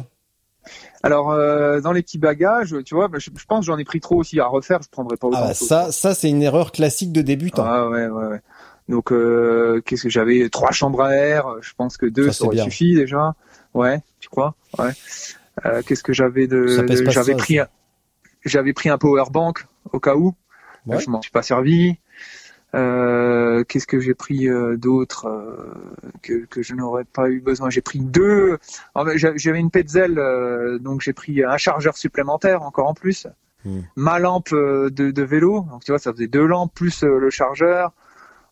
Alors, 1.03 1.31
euh, 1.31 1.81
dans 1.81 1.93
les 1.93 2.03
petits 2.03 2.19
bagages, 2.19 2.75
tu 2.85 2.95
vois, 2.95 3.09
bah, 3.09 3.19
je, 3.19 3.31
je 3.35 3.45
pense 3.47 3.61
que 3.61 3.67
j'en 3.67 3.79
ai 3.79 3.85
pris 3.85 4.01
trop 4.01 4.17
aussi 4.17 4.39
à 4.41 4.47
refaire. 4.47 4.81
Je 4.83 4.89
prendrais 4.89 5.17
pas 5.17 5.29
autant. 5.29 5.39
Ah 5.39 5.43
bah, 5.43 5.49
de 5.53 5.55
choses. 5.55 5.69
ça, 5.69 5.93
ça 5.93 6.15
c'est 6.15 6.29
une 6.29 6.43
erreur 6.43 6.73
classique 6.73 7.13
de 7.13 7.23
débutant. 7.23 7.65
Ah 7.65 7.89
ouais, 7.89 8.07
ouais, 8.07 8.27
ouais. 8.27 8.41
Donc, 8.89 9.13
euh, 9.13 9.81
qu'est-ce 9.85 10.05
que 10.05 10.09
j'avais? 10.09 10.49
Trois 10.49 10.71
chambres 10.73 11.03
à 11.03 11.15
air. 11.15 11.47
Je 11.61 11.73
pense 11.77 11.97
que 11.97 12.07
deux, 12.07 12.29
Ça, 12.29 12.33
ça, 12.33 12.45
aurait 12.45 12.57
bien. 12.57 12.65
suffi 12.65 12.95
déjà. 12.95 13.35
Ouais, 13.75 14.01
tu 14.21 14.29
crois? 14.29 14.55
Ouais. 14.79 14.91
Euh, 15.67 15.83
qu'est-ce 15.87 16.03
que 16.03 16.13
j'avais 16.13 16.47
de 16.47 16.83
pas 17.05 17.11
J'avais 17.11 17.35
pris, 17.35 17.59
j'avais 18.45 18.73
pris 18.73 18.89
un 18.89 18.99
power 18.99 19.25
bank 19.31 19.67
au 19.93 20.01
cas 20.01 20.15
où. 20.15 20.35
Ouais. 20.87 21.01
Je 21.01 21.11
m'en 21.11 21.21
suis 21.21 21.31
pas 21.31 21.43
servi. 21.43 21.99
Euh, 22.75 23.65
qu'est-ce 23.65 23.87
que 23.87 23.99
j'ai 23.99 24.13
pris 24.15 24.47
euh, 24.49 24.77
d'autre 24.77 25.27
euh, 25.27 25.73
que, 26.23 26.45
que 26.47 26.63
je 26.63 26.75
n'aurais 26.75 27.05
pas 27.05 27.29
eu 27.31 27.41
besoin? 27.41 27.71
J'ai 27.71 27.81
pris 27.81 27.99
deux. 27.99 28.59
J'avais 29.17 29.59
une 29.59 29.71
Petzl, 29.71 30.19
euh, 30.19 30.79
donc 30.79 31.01
j'ai 31.01 31.15
pris 31.15 31.43
un 31.43 31.57
chargeur 31.57 31.97
supplémentaire 31.97 32.63
encore 32.63 32.89
en 32.89 32.95
plus. 32.95 33.27
Hmm. 33.65 33.81
Ma 33.97 34.19
lampe 34.19 34.53
de, 34.53 34.89
de 34.91 35.23
vélo, 35.23 35.67
donc 35.71 35.85
tu 35.85 35.93
vois, 35.93 35.99
ça 35.99 36.13
faisait 36.13 36.27
deux 36.29 36.47
lampes 36.47 36.73
plus 36.75 37.03
le 37.03 37.31
chargeur. 37.31 37.93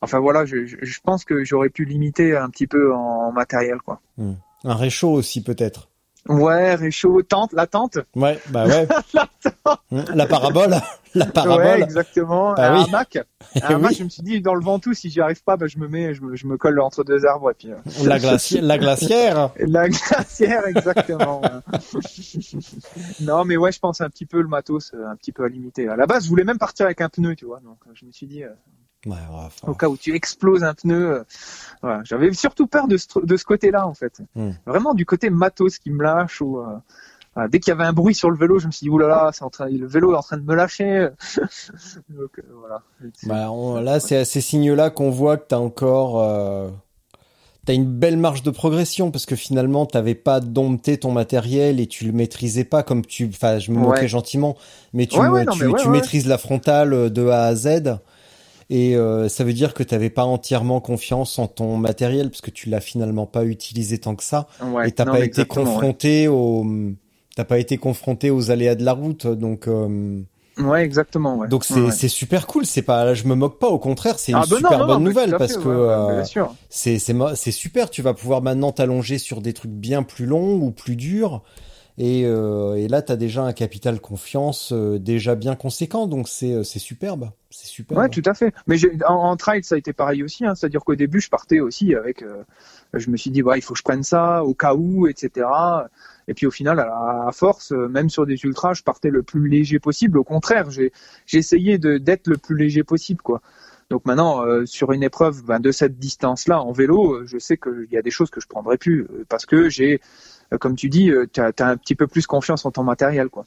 Enfin 0.03 0.19
voilà, 0.19 0.45
je, 0.45 0.67
je- 0.67 0.77
je 0.83 1.01
pense 1.03 1.25
que 1.25 1.45
j'aurais 1.45 1.71
pu 1.71 1.85
limiter 1.85 2.37
un 2.37 2.49
petit 2.51 2.67
peu 2.67 2.95
en 2.95 3.33
matériel, 3.33 3.79
quoi. 3.85 4.01
Un 4.19 4.75
réchaud 4.75 5.11
aussi 5.13 5.43
peut-être. 5.43 5.89
Ouais, 6.29 6.75
réchaud, 6.75 7.23
tente, 7.23 7.53
la 7.53 7.69
tente. 7.69 7.99
Ouais, 8.17 8.41
bah 8.51 8.67
ouais. 8.67 8.89
la, 9.15 9.29
tente. 9.65 9.81
la 10.13 10.27
parabole, 10.27 10.75
la 11.15 11.27
parabole. 11.27 11.65
Ouais, 11.65 11.83
exactement. 11.83 12.53
Ah 12.57 12.73
un 12.73 12.79
oui. 12.79 12.85
hamac. 12.89 13.19
Eh 13.55 13.63
Un 13.63 13.77
hamac, 13.77 13.91
oui. 13.93 13.97
je 14.01 14.05
me 14.05 14.09
suis 14.09 14.23
dit, 14.25 14.41
dans 14.41 14.55
le 14.55 14.61
Ventoux, 14.61 14.93
si 14.93 15.09
j'y 15.09 15.21
arrive 15.21 15.43
pas, 15.45 15.57
bah, 15.57 15.69
je 15.69 15.79
me 15.79 15.87
mets, 15.87 16.15
je 16.15 16.23
me, 16.23 16.35
je 16.35 16.49
me 16.49 16.57
colle 16.59 16.81
entre 16.81 17.05
deux 17.05 17.25
arbres 17.27 17.53
et 17.53 17.55
puis. 17.55 17.71
euh, 17.71 17.77
La, 18.05 18.19
glaci- 18.19 18.61
la 18.61 18.77
glacière. 18.77 19.51
La 19.61 19.89
glacière, 19.89 20.67
exactement. 20.67 21.41
non, 23.21 23.45
mais 23.45 23.57
ouais, 23.57 23.73
je 23.73 23.79
pense 23.79 24.01
un 24.01 24.09
petit 24.11 24.27
peu 24.27 24.41
le 24.41 24.49
matos, 24.49 24.93
euh, 24.95 25.07
un 25.07 25.17
petit 25.17 25.33
peu 25.33 25.45
à 25.45 25.49
limiter. 25.49 25.89
À 25.89 25.97
la 25.97 26.07
base, 26.07 26.25
je 26.25 26.29
voulais 26.29 26.45
même 26.45 26.59
partir 26.59 26.87
avec 26.87 27.01
un 27.01 27.09
pneu, 27.09 27.37
tu 27.37 27.45
vois. 27.45 27.61
Donc, 27.61 27.79
euh, 27.87 27.91
je 27.95 28.05
me 28.05 28.11
suis 28.13 28.27
dit, 28.27 28.43
euh, 28.43 28.49
Ouais, 29.07 29.13
ouais, 29.13 29.19
enfin, 29.31 29.69
au 29.69 29.75
cas 29.75 29.89
où 29.89 29.97
tu 29.97 30.15
exploses 30.15 30.65
un 30.65 30.75
pneu, 30.75 31.11
euh, 31.19 31.23
voilà. 31.81 32.01
J'avais 32.05 32.33
surtout 32.33 32.67
peur 32.67 32.89
de 32.89 32.97
ce, 32.97 33.07
de 33.23 33.37
ce 33.37 33.45
côté-là, 33.45 33.87
en 33.87 33.95
fait. 33.95 34.21
Hmm. 34.35 34.51
Vraiment 34.67 34.95
du 34.95 35.07
côté 35.07 35.31
matos 35.31 35.79
qui 35.79 35.91
me 35.91 36.03
lâche 36.03 36.41
ou. 36.43 36.59
euh, 36.59 37.47
dès 37.49 37.61
qu'il 37.61 37.71
y 37.71 37.75
avait 37.75 37.85
un 37.85 37.93
bruit 37.93 38.15
sur 38.15 38.31
le 38.31 38.37
vélo, 38.37 38.59
je 38.59 38.67
me 38.67 38.73
suis 38.73 38.85
dit, 38.87 38.91
oulala, 38.91 39.31
c'est 39.33 39.45
en 39.45 39.51
train, 39.51 39.69
le 39.69 39.87
vélo 39.87 40.13
est 40.13 40.17
en 40.17 40.23
train 40.23 40.39
de 40.39 40.43
me 40.43 40.55
lâcher. 40.55 41.09
Donc, 42.09 42.39
euh, 42.39 42.43
voilà. 42.59 42.83
Bah, 43.25 43.51
on- 43.51 43.81
là, 43.81 44.01
c'est 44.01 44.17
à 44.17 44.25
ces 44.25 44.41
signes-là 44.41 44.91
qu'on 44.91 45.11
voit 45.11 45.37
que 45.37 45.45
t'as 45.49 45.59
encore, 45.59 46.21
euh, 46.23 46.69
t'as 47.67 47.75
une 47.75 47.85
belle 47.85 48.17
marge 48.17 48.43
de 48.43 48.51
progression 48.51 49.11
parce 49.11 49.27
que 49.27 49.37
finalement, 49.37 49.87
t'avais 49.87 50.15
pas 50.15 50.41
dompté 50.41 50.99
ton 50.99 51.13
matériel 51.13 51.79
et 51.79 51.87
tu 51.87 52.07
le 52.07 52.13
maîtrisais 52.13 52.65
pas 52.65 52.83
comme 52.83 53.05
tu, 53.05 53.29
enfin, 53.29 53.59
je 53.59 53.71
me 53.71 53.79
moquais 53.79 54.01
Ouais. 54.03 54.09
gentiment, 54.09 54.57
mais 54.95 55.07
tu, 55.07 55.19
Ouais, 55.19 55.27
me- 55.29 55.33
ouais, 55.35 55.45
non, 55.45 55.53
tu, 55.53 55.65
mais 55.67 55.75
tu 55.75 55.89
maîtrises 55.89 56.27
la 56.27 56.39
frontale 56.39 57.11
de 57.13 57.29
A 57.29 57.45
à 57.47 57.55
Z. 57.55 57.99
Et 58.69 58.97
euh, 58.97 59.29
ça 59.29 59.45
veut 59.45 59.53
dire 59.53 59.75
que 59.75 59.83
t'avais 59.85 60.11
pas 60.11 60.25
entièrement 60.25 60.81
confiance 60.81 61.39
en 61.39 61.47
ton 61.47 61.77
matériel 61.77 62.31
parce 62.31 62.41
que 62.41 62.51
tu 62.51 62.69
l'as 62.69 62.81
finalement 62.81 63.27
pas 63.27 63.45
utilisé 63.45 63.99
tant 63.99 64.17
que 64.17 64.25
ça 64.25 64.49
Ouais, 64.61 64.89
et 64.89 64.93
t'as 64.93 65.05
pas 65.05 65.19
été 65.19 65.27
exactement, 65.27 65.65
ouais. 65.65 65.73
confronté 65.75 66.27
au, 66.29 66.67
t'as 67.37 67.45
pas 67.45 67.59
été 67.59 67.77
confronté 67.79 68.31
aux 68.31 68.51
aléas 68.51 68.75
de 68.75 68.85
la 68.85 68.93
route, 68.93 69.27
donc. 69.27 69.69
euh, 69.69 70.21
Ouais, 70.59 70.83
exactement. 70.83 71.37
Ouais. 71.37 71.49
donc 71.49 71.65
c'est 71.65 71.75
Ouais, 71.75 71.91
c'est 71.91 72.09
super 72.09 72.47
cool, 72.47 72.65
c'est 72.65 72.81
pas 72.81 73.13
je 73.13 73.25
me 73.25 73.35
moque 73.35 73.59
pas 73.59 73.69
au 73.69 73.79
contraire, 73.79 74.19
c'est 74.19 74.33
une 74.33 74.39
Ah, 74.39 74.47
bah 74.49 74.57
super 74.57 74.71
non, 74.73 74.79
non, 74.79 74.95
bonne 74.95 75.05
nouvelle 75.05 75.37
parce 75.37 75.55
fait, 75.55 75.63
que 75.63 75.69
euh, 75.69 76.25
c'est 76.71 76.99
c'est 76.99 77.15
c'est 77.35 77.51
super, 77.53 77.91
tu 77.91 78.01
vas 78.01 78.15
pouvoir 78.15 78.41
maintenant 78.41 78.73
t'allonger 78.73 79.19
sur 79.19 79.43
des 79.43 79.53
trucs 79.53 79.71
bien 79.71 80.03
plus 80.03 80.25
longs 80.25 80.55
ou 80.63 80.71
plus 80.71 80.97
durs 80.97 81.43
et 81.99 82.25
euh, 82.27 82.75
et 82.75 82.89
là 82.89 83.01
tu 83.01 83.11
as 83.11 83.17
déjà 83.17 83.43
un 83.43 83.55
capital 83.55 84.01
confiance 84.01 84.71
euh, 84.73 84.99
déjà 84.99 85.35
bien 85.35 85.57
conséquent 85.57 86.07
donc 86.07 86.29
c'est 86.29 86.53
euh, 86.53 86.63
c'est 86.63 86.79
superbe, 86.79 87.31
c'est 87.51 87.67
superbe. 87.67 88.01
Ouais, 88.01 88.09
tout 88.11 88.23
à 88.27 88.35
fait. 88.35 88.53
Mais 88.67 88.77
en, 89.07 89.15
en 89.15 89.37
trail, 89.37 89.65
ça 89.65 89.77
a 89.77 89.79
été 89.79 89.95
pareil 89.95 90.23
aussi. 90.23 90.45
Hein. 90.45 90.55
C'est-à-dire 90.55 90.85
qu'au 90.85 90.95
début, 90.95 91.21
je 91.21 91.31
partais 91.31 91.61
aussi 91.61 91.95
avec. 91.95 92.23
je 92.93 93.11
me 93.11 93.17
suis 93.17 93.31
dit, 93.31 93.43
ouais, 93.43 93.59
il 93.59 93.63
faut 93.63 93.73
que 93.73 93.79
je 93.79 93.85
prenne 93.85 94.03
ça 94.03 94.45
au 94.45 94.53
cas 94.53 94.75
où, 94.75 95.07
etc. 95.07 95.47
Et 96.29 96.35
puis 96.35 96.47
au 96.47 96.51
final, 96.51 96.81
à, 96.81 97.31
force, 97.33 97.71
même 97.73 98.11
sur 98.11 98.27
des 98.27 98.37
ultras, 98.45 98.75
je 98.75 98.83
partais 98.83 99.09
le 99.09 99.23
plus 99.23 99.49
léger 99.49 99.79
possible. 99.79 100.19
Au 100.19 100.25
contraire, 100.25 100.71
j'ai 100.71 100.93
essayé 101.33 101.79
d'être 101.79 102.27
le 102.27 102.37
plus 102.37 102.57
léger 102.57 102.85
possible, 102.85 103.23
quoi. 103.23 103.41
Donc 103.89 104.05
maintenant, 104.05 104.45
sur 104.67 104.93
une 104.93 105.05
épreuve 105.05 105.45
ben, 105.45 105.61
de 105.61 105.71
cette 105.71 105.99
distance-là 105.99 106.61
en 106.61 106.73
vélo, 106.73 107.25
je 107.25 107.39
sais 107.39 107.57
qu'il 107.57 107.87
y 107.91 107.97
a 107.97 108.03
des 108.03 108.11
choses 108.11 108.31
que 108.31 108.41
je 108.41 108.49
prendrai 108.49 108.77
plus 108.77 109.07
parce 109.29 109.47
que 109.47 109.71
j'ai, 109.71 110.01
comme 110.61 110.77
tu 110.77 110.89
dis, 110.89 111.11
tu 111.33 111.41
as, 111.41 111.53
un 111.61 111.77
petit 111.77 111.95
peu 111.95 112.07
plus 112.07 112.27
confiance 112.27 112.65
en 112.67 112.71
ton 112.71 112.83
matériel, 112.83 113.29
quoi. 113.29 113.45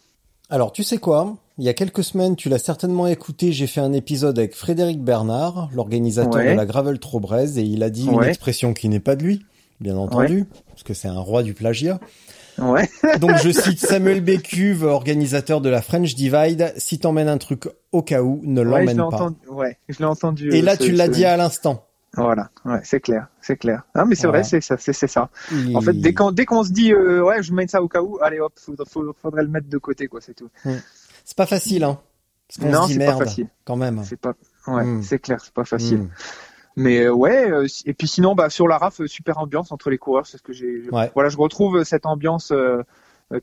Alors, 0.50 0.72
tu 0.72 0.84
sais 0.84 0.98
quoi? 0.98 1.36
Il 1.60 1.66
y 1.66 1.70
a 1.70 1.74
quelques 1.74 2.04
semaines, 2.04 2.36
tu 2.36 2.50
l'as 2.50 2.58
certainement 2.58 3.06
écouté, 3.08 3.52
j'ai 3.52 3.68
fait 3.68 3.82
un 3.82 3.94
épisode 3.94 4.40
avec 4.40 4.56
Frédéric 4.56 5.02
Bernard, 5.04 5.70
l'organisateur 5.74 6.34
Ouais. 6.42 6.52
de 6.54 6.58
la 6.58 6.66
Gravel 6.66 6.98
Trobrez, 7.00 7.58
et 7.60 7.62
il 7.62 7.84
a 7.84 7.90
dit 7.90 8.08
une 8.08 8.24
expression 8.24 8.74
qui 8.74 8.90
n'est 8.90 9.00
pas 9.00 9.16
de 9.16 9.24
lui, 9.24 9.46
bien 9.80 9.96
entendu, 9.98 10.46
parce 10.70 10.84
que 10.84 10.94
c'est 10.94 11.08
un 11.08 11.20
roi 11.20 11.44
du 11.44 11.54
plagiat. 11.54 12.00
Ouais. 12.58 12.90
Donc 13.22 13.38
je 13.44 13.52
cite 13.52 13.80
Samuel 13.80 14.22
Bécuve, 14.22 14.84
organisateur 14.84 15.62
de 15.62 15.70
la 15.70 15.82
French 15.82 16.16
Divide, 16.16 16.74
si 16.78 16.98
t'emmènes 17.00 17.30
un 17.30 17.38
truc 17.38 17.70
au 17.92 18.02
cas 18.02 18.22
où, 18.22 18.42
ne 18.44 18.62
l'emmène 18.62 18.98
pas. 18.98 19.04
entendu. 19.06 19.36
Ouais, 19.50 19.78
je 19.88 20.00
l'ai 20.00 20.06
entendu. 20.06 20.50
Et 20.54 20.62
euh, 20.62 20.66
là, 20.66 20.76
ce- 20.76 20.84
tu 20.84 20.92
l'as 20.92 21.06
ce- 21.06 21.12
dit 21.12 21.26
à 21.26 21.38
l'instant. 21.38 21.86
Voilà, 22.16 22.50
ouais, 22.66 22.80
c'est 22.84 23.00
clair, 23.00 23.28
c'est 23.40 23.56
clair. 23.56 23.84
Ah, 23.94 24.04
mais 24.06 24.16
c'est 24.16 24.24
Voilà. 24.28 24.40
vrai, 24.42 24.50
c'est 24.50 24.62
ça, 24.62 24.78
c'est 24.78 24.94
ça. 25.08 25.30
Il- 25.52 25.78
En 25.78 25.82
fait, 25.82 25.94
dès 25.94 26.14
qu'on 26.14 26.32
dès 26.32 26.46
qu'on 26.46 26.64
se 26.64 26.72
dit, 26.72 26.92
euh, 26.92 27.22
ouais, 27.24 27.44
je 27.44 27.54
mets 27.54 27.68
ça 27.68 27.84
au 27.84 27.88
cas 27.88 28.02
où, 28.02 28.18
allez 28.22 28.40
hop, 28.40 28.54
faudrait, 28.58 28.86
faudrait, 29.22 29.44
le 29.44 29.48
mettre 29.50 29.70
de 29.70 29.78
côté, 29.78 30.08
quoi, 30.08 30.20
c'est 30.20 30.34
tout. 30.34 30.50
C'est 31.24 31.38
pas 31.38 31.46
facile, 31.46 31.84
hein 31.84 32.00
Parce 32.48 32.72
Non, 32.72 32.88
c'est 32.88 32.98
pas 33.06 33.16
facile. 33.16 33.48
quand 33.64 33.76
même. 33.76 34.04
C'est 34.04 34.20
pas, 34.20 34.34
ouais, 34.68 34.84
Mm. 34.84 35.04
c'est 35.04 35.20
clair, 35.20 35.40
c'est 35.44 35.54
pas 35.54 35.66
facile. 35.66 36.00
Mm. 36.00 36.10
Mais 36.78 37.02
euh, 37.04 37.12
ouais, 37.14 37.52
euh, 37.52 37.68
et 37.86 37.94
puis 37.94 38.08
sinon, 38.08 38.34
bah 38.36 38.50
sur 38.50 38.68
la 38.68 38.78
RAF, 38.80 39.06
super 39.06 39.38
ambiance 39.38 39.72
entre 39.72 39.90
les 39.92 39.98
coureurs, 40.00 40.26
c'est 40.26 40.38
ce 40.38 40.44
que 40.44 40.54
j'ai. 40.54 40.90
Ouais. 40.92 41.12
Voilà, 41.14 41.30
je 41.30 41.38
retrouve 41.38 41.84
cette 41.84 42.06
ambiance 42.08 42.52
euh, 42.52 42.82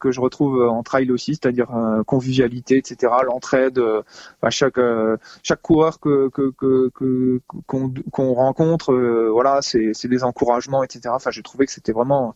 que 0.00 0.10
je 0.10 0.20
retrouve 0.20 0.60
euh, 0.62 0.68
en 0.68 0.82
trail 0.82 1.10
aussi, 1.10 1.34
c'est-à-dire 1.34 1.70
euh, 1.74 2.02
convivialité, 2.04 2.76
etc., 2.78 3.12
l'entraide. 3.24 3.78
euh, 3.78 4.02
à 4.42 4.50
chaque 4.50 4.78
euh, 4.78 5.16
chaque 5.42 5.62
coureur 5.62 6.00
que 6.00 6.28
que 6.30 6.52
que 6.58 6.90
que- 6.94 7.40
qu'on 7.66 7.92
qu'on 8.10 8.32
rencontre, 8.34 8.92
euh, 8.92 9.28
voilà, 9.32 9.60
c'est 9.62 9.92
c'est 9.94 10.08
des 10.08 10.24
encouragements, 10.24 10.82
etc. 10.82 11.10
Enfin, 11.14 11.30
j'ai 11.30 11.42
trouvé 11.42 11.66
que 11.66 11.72
c'était 11.72 11.92
vraiment 11.92 12.34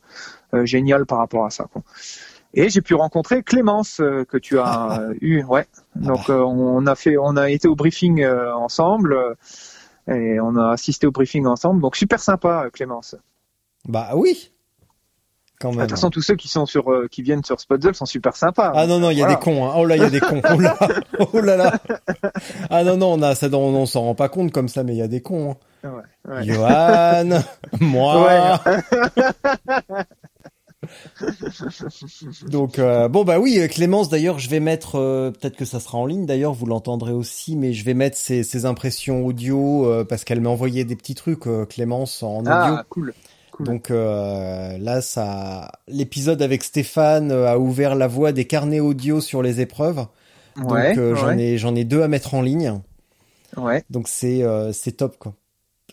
euh, 0.54 0.64
génial 0.66 1.06
par 1.06 1.18
rapport 1.18 1.44
à 1.46 1.50
ça. 1.50 1.64
Quoi. 1.72 1.82
Et 2.54 2.68
j'ai 2.68 2.80
pu 2.80 2.94
rencontrer 2.94 3.42
Clémence 3.44 4.00
euh, 4.00 4.24
que 4.24 4.36
tu 4.36 4.58
as 4.58 5.00
euh, 5.00 5.14
eu, 5.20 5.44
ouais. 5.44 5.66
Donc 5.94 6.28
euh, 6.30 6.40
on 6.42 6.84
a 6.86 6.94
fait, 6.96 7.16
on 7.16 7.36
a 7.36 7.48
été 7.50 7.68
au 7.68 7.76
briefing 7.76 8.22
euh, 8.22 8.52
ensemble 8.54 9.12
euh, 9.14 9.34
et 10.12 10.40
on 10.40 10.56
a 10.56 10.70
assisté 10.72 11.06
au 11.06 11.12
briefing 11.12 11.46
ensemble. 11.46 11.80
Donc 11.80 11.94
super 11.96 12.18
sympa, 12.20 12.64
euh, 12.66 12.70
Clémence. 12.70 13.14
Bah 13.88 14.10
oui 14.14 14.50
Quand 15.60 15.72
De 15.72 15.76
même. 15.76 15.86
toute 15.86 15.96
façon, 15.96 16.08
tous 16.10 16.22
ceux 16.22 16.36
qui 16.36 16.48
sont 16.48 16.64
sur, 16.64 16.90
euh, 16.90 17.06
qui 17.10 17.20
viennent 17.22 17.44
sur 17.44 17.60
Spotzel 17.60 17.94
sont 17.94 18.06
super 18.06 18.34
sympas. 18.34 18.72
Ah 18.74 18.86
non, 18.86 18.98
non, 18.98 19.10
il 19.10 19.18
y 19.18 19.22
a 19.22 19.26
Voilà. 19.26 19.38
des 19.38 19.44
cons. 19.44 19.66
Hein. 19.68 19.74
Oh 19.76 19.84
là, 19.84 19.96
il 19.96 20.02
y 20.02 20.06
a 20.06 20.10
des 20.10 20.20
cons. 20.20 20.40
Oh 20.54 20.58
là, 20.58 20.76
oh 21.34 21.40
là 21.40 21.56
là. 21.56 21.74
Ah 22.70 22.82
non, 22.82 22.96
non, 22.96 23.12
on, 23.12 23.22
a, 23.22 23.34
ça, 23.34 23.48
on, 23.52 23.56
on 23.56 23.84
s'en 23.86 24.00
rend 24.02 24.14
pas 24.14 24.28
compte 24.30 24.52
comme 24.52 24.68
ça, 24.68 24.82
mais 24.84 24.94
il 24.94 24.98
y 24.98 25.02
a 25.02 25.08
des 25.08 25.20
cons. 25.20 25.50
hein. 25.50 25.56
Ouais, 26.28 26.34
ouais. 26.34 26.44
Johan, 26.44 27.42
moi. 27.80 28.60
Donc 32.48 32.78
euh, 32.78 33.08
bon 33.08 33.24
bah 33.24 33.38
oui 33.38 33.60
Clémence 33.68 34.08
d'ailleurs 34.08 34.38
je 34.38 34.48
vais 34.48 34.60
mettre 34.60 34.96
euh, 34.98 35.30
peut-être 35.30 35.56
que 35.56 35.66
ça 35.66 35.78
sera 35.78 35.98
en 35.98 36.06
ligne 36.06 36.24
d'ailleurs 36.24 36.54
vous 36.54 36.64
l'entendrez 36.64 37.12
aussi 37.12 37.54
mais 37.54 37.74
je 37.74 37.84
vais 37.84 37.92
mettre 37.92 38.16
ses, 38.16 38.42
ses 38.42 38.64
impressions 38.64 39.26
audio 39.26 39.86
euh, 39.86 40.04
parce 40.04 40.24
qu'elle 40.24 40.40
m'a 40.40 40.48
envoyé 40.48 40.84
des 40.84 40.96
petits 40.96 41.14
trucs 41.14 41.44
Clémence 41.68 42.22
en 42.22 42.38
audio 42.40 42.50
Ah 42.52 42.84
cool. 42.88 43.12
Cool. 43.60 43.66
donc 43.66 43.90
euh, 43.90 44.76
là 44.78 45.00
ça 45.00 45.70
l'épisode 45.88 46.42
avec 46.42 46.62
Stéphane 46.64 47.30
euh, 47.32 47.48
a 47.48 47.58
ouvert 47.58 47.94
la 47.94 48.06
voie 48.06 48.32
des 48.32 48.44
carnets 48.46 48.80
audio 48.80 49.20
sur 49.20 49.42
les 49.42 49.60
épreuves 49.60 50.06
donc 50.56 50.70
ouais, 50.72 50.98
euh, 50.98 51.14
j'en 51.14 51.28
ouais, 51.28 51.40
ai 51.40 51.58
j'en 51.58 51.74
ai 51.74 51.84
deux 51.84 52.02
à 52.02 52.08
mettre 52.08 52.34
en 52.34 52.42
ligne 52.42 52.80
ouais. 53.56 53.84
donc 53.90 54.08
c'est 54.08 54.42
euh, 54.42 54.72
c'est 54.72 54.92
top 54.92 55.16
quoi. 55.18 55.34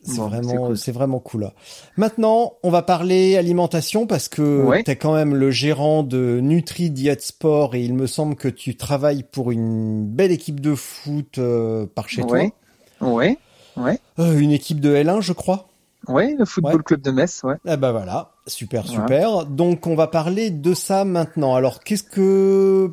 C'est 0.03 0.15
Bon, 0.15 0.30
c'est 0.30 0.36
vraiment 0.38 0.68
cool. 0.68 0.78
c'est 0.78 0.91
vraiment 0.91 1.20
cool. 1.20 1.51
Maintenant, 1.97 2.53
on 2.63 2.70
va 2.70 2.82
parler 2.82 3.36
alimentation 3.36 4.05
parce 4.07 4.30
que 4.30 4.63
Ouais. 4.63 4.84
tu 4.84 4.91
es 4.91 4.95
quand 4.95 5.13
même 5.13 5.36
le 5.36 5.51
gérant 5.51 6.03
de 6.03 6.39
Nutri 6.41 6.91
Diet 6.91 7.20
Sport 7.22 7.76
et 7.76 7.84
il 7.84 7.93
me 7.93 8.07
semble 8.07 8.36
que 8.36 8.47
tu 8.47 8.78
travailles 8.78 9.24
pour 9.24 9.51
une 9.51 10.05
belle 10.07 10.32
équipe 10.32 10.61
de 10.61 10.76
foot 10.76 11.39
euh, 11.39 11.88
par 11.93 12.07
chez 12.07 12.22
Ouais. 12.24 12.53
Ouais, 13.01 13.38
ouais, 13.76 13.99
toi. 14.15 14.26
Euh, 14.26 14.38
une 14.39 14.51
équipe 14.51 14.80
de 14.80 14.95
L1, 14.95 15.20
je 15.22 15.34
crois. 15.34 15.68
Ouais. 16.10 16.36
Le 16.38 16.45
football 16.45 16.76
Ouais. 16.78 16.84
club 16.84 17.01
de 17.01 17.12
Metz, 17.12 17.41
ouais. 17.43 17.55
Eh 17.66 17.78
ben 17.78 17.91
voilà, 17.91 18.32
super 18.47 18.86
super. 18.88 19.45
Donc 19.45 19.88
on 19.88 19.95
va 19.95 20.08
parler 20.08 20.49
de 20.51 20.74
ça 20.74 21.05
maintenant. 21.05 21.55
Alors 21.55 21.84
qu'est-ce 21.84 22.03
que 22.03 22.91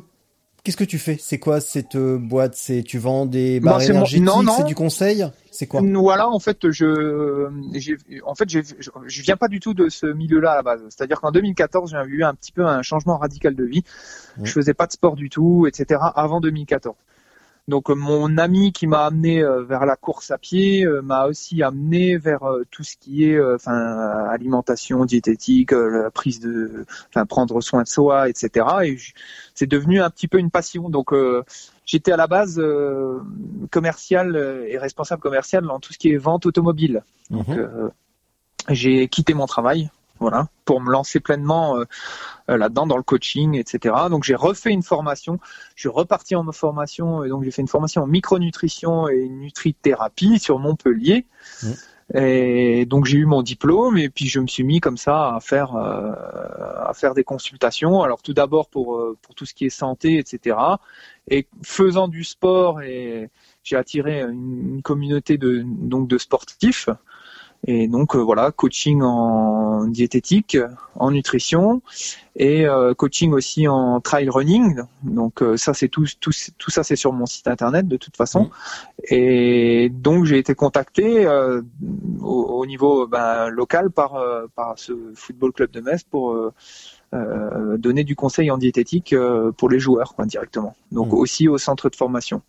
qu'est-ce 0.63 0.77
que 0.77 0.83
tu 0.83 0.97
fais? 0.97 1.17
C'est 1.19 1.37
quoi 1.39 1.61
cette 1.61 1.95
euh, 1.95 2.17
boîte? 2.17 2.55
C'est 2.55 2.83
tu 2.83 2.97
vends 2.97 3.25
des 3.25 3.59
Bon, 3.59 3.71
barres 3.71 3.81
mon- 3.93 4.21
non, 4.23 4.43
non. 4.43 4.53
C'est 4.57 4.63
du 4.65 4.75
conseil? 4.75 5.25
C'est 5.51 5.67
quoi? 5.67 5.81
Voilà, 5.81 6.27
en 6.29 6.39
fait, 6.39 6.69
je, 6.71 7.47
en 8.25 8.35
fait, 8.35 8.49
je, 8.49 8.59
je 9.05 9.21
viens 9.21 9.37
pas 9.37 9.47
du 9.47 9.59
tout 9.61 9.73
de 9.73 9.87
ce 9.89 10.05
milieu-là 10.07 10.51
à 10.51 10.55
la 10.55 10.63
base. 10.63 10.81
C'est-à-dire 10.89 11.21
qu'en 11.21 11.31
2014, 11.31 11.91
j'ai 11.91 12.11
eu 12.13 12.23
un 12.25 12.33
petit 12.33 12.51
peu 12.51 12.65
un 12.65 12.81
changement 12.81 13.17
radical 13.17 13.55
de 13.55 13.63
vie. 13.63 13.83
Ouais. 14.37 14.45
Je 14.45 14.51
faisais 14.51 14.73
pas 14.73 14.85
de 14.85 14.91
sport 14.91 15.15
du 15.15 15.29
tout, 15.29 15.65
etc. 15.67 16.01
Avant 16.15 16.41
2014. 16.41 16.95
Donc 17.67 17.89
euh, 17.89 17.95
mon 17.95 18.37
ami 18.37 18.71
qui 18.71 18.85
m'a 18.85 19.05
amené 19.05 19.41
euh, 19.41 19.63
vers 19.63 19.85
la 19.87 19.95
course 19.95 20.29
à 20.29 20.37
pied 20.37 20.85
euh, 20.85 21.01
m'a 21.01 21.25
aussi 21.25 21.63
amené 21.63 22.17
vers 22.17 22.43
tout 22.69 22.83
ce 22.83 22.95
qui 22.95 23.25
est 23.25 23.41
enfin 23.41 23.73
alimentation 24.29 25.03
diététique, 25.05 25.71
la 25.71 26.11
prise 26.11 26.39
de 26.39 26.85
enfin 27.09 27.25
prendre 27.25 27.59
soin 27.61 27.81
de 27.81 27.87
soi, 27.87 28.29
etc. 28.29 28.65
Et 28.83 28.97
c'est 29.55 29.65
devenu 29.67 29.99
un 30.01 30.09
petit 30.09 30.27
peu 30.27 30.37
une 30.37 30.51
passion. 30.51 30.89
Donc 30.89 31.11
euh, 31.11 31.43
j'étais 31.85 32.11
à 32.11 32.17
la 32.17 32.27
base 32.27 32.59
euh, 32.59 33.19
commercial 33.71 34.35
et 34.69 34.77
responsable 34.77 35.21
commercial 35.21 35.63
dans 35.65 35.79
tout 35.79 35.91
ce 35.93 35.97
qui 35.97 36.11
est 36.11 36.17
vente 36.17 36.45
automobile. 36.45 37.03
Donc 37.31 37.47
Mhm. 37.47 37.57
euh, 37.57 37.89
j'ai 38.69 39.07
quitté 39.07 39.33
mon 39.33 39.45
travail, 39.47 39.89
voilà, 40.19 40.47
pour 40.63 40.81
me 40.81 40.91
lancer 40.91 41.19
pleinement 41.19 41.77
euh, 41.77 41.83
euh, 42.49 42.57
là-dedans 42.57 42.87
dans 42.87 42.97
le 42.97 43.03
coaching, 43.03 43.55
etc. 43.55 43.95
Donc 44.09 44.23
j'ai 44.23 44.35
refait 44.35 44.71
une 44.71 44.83
formation, 44.83 45.39
je 45.75 45.81
suis 45.81 45.89
reparti 45.89 46.35
en 46.35 46.49
formation 46.51 47.23
et 47.23 47.29
donc 47.29 47.43
j'ai 47.43 47.51
fait 47.51 47.61
une 47.61 47.67
formation 47.67 48.03
en 48.03 48.07
micronutrition 48.07 49.07
et 49.09 49.27
nutrithérapie 49.27 50.39
sur 50.39 50.59
Montpellier. 50.59 51.25
Mhm. 51.63 51.75
Et 52.13 52.85
donc 52.85 53.05
j'ai 53.05 53.17
eu 53.17 53.25
mon 53.25 53.41
diplôme 53.41 53.97
et 53.97 54.09
puis 54.09 54.27
je 54.27 54.39
me 54.39 54.45
suis 54.45 54.63
mis 54.63 54.79
comme 54.79 54.97
ça 54.97 55.35
à 55.35 55.39
faire 55.39 55.75
euh, 55.75 56.13
à 56.85 56.91
faire 56.93 57.15
des 57.15 57.23
consultations. 57.23 58.03
Alors 58.03 58.21
tout 58.21 58.33
d'abord 58.33 58.69
pour 58.69 58.97
euh, 58.97 59.17
pour 59.23 59.33
tout 59.33 59.45
ce 59.45 59.55
qui 59.55 59.65
est 59.65 59.71
santé, 59.71 60.19
etc. 60.19 60.55
Et 61.27 61.47
faisant 61.63 62.07
du 62.07 62.23
sport 62.23 62.81
et 62.81 63.31
j'ai 63.63 63.75
attiré 63.75 64.21
une, 64.21 64.75
une 64.75 64.81
communauté 64.83 65.39
de 65.39 65.63
donc 65.65 66.07
de 66.07 66.19
sportifs 66.19 66.89
et 67.67 67.87
donc 67.87 68.15
euh, 68.15 68.19
voilà, 68.19 68.51
coaching 68.51 69.01
en 69.01 69.85
diététique, 69.85 70.57
en 70.95 71.11
nutrition 71.11 71.81
et 72.35 72.67
euh, 72.67 72.93
coaching 72.93 73.33
aussi 73.33 73.67
en 73.67 73.99
trail 74.01 74.29
running. 74.29 74.81
Donc 75.03 75.41
euh, 75.41 75.57
ça 75.57 75.73
c'est 75.73 75.87
tout, 75.87 76.05
tout, 76.19 76.31
tout 76.57 76.71
ça 76.71 76.83
c'est 76.83 76.95
sur 76.95 77.11
mon 77.11 77.25
site 77.25 77.47
internet 77.47 77.87
de 77.87 77.97
toute 77.97 78.15
façon. 78.15 78.51
Et 79.09 79.89
donc 79.89 80.25
j'ai 80.25 80.37
été 80.37 80.53
contacté 80.53 81.27
au, 81.27 82.27
au, 82.27 82.65
niveau 82.67 83.07
ben, 83.07 83.49
local 83.49 83.89
par 83.89 84.21
par 84.55 84.77
ce 84.77 84.93
football 85.15 85.51
club 85.51 85.71
de 85.71 85.81
Metz 85.81 86.03
pour 86.03 86.37
donner 87.11 88.03
du 88.03 88.15
conseil 88.15 88.51
en 88.51 88.57
diététique 88.57 89.15
pour 89.57 89.69
les 89.69 89.79
joueurs 89.79 90.13
quoi, 90.15 90.25
directement. 90.25 90.75
Donc 90.91 91.07
mmh. 91.07 91.13
aussi 91.13 91.47
au 91.47 91.57
centre 91.57 91.89
de 91.89 91.95
formation. 91.95 92.41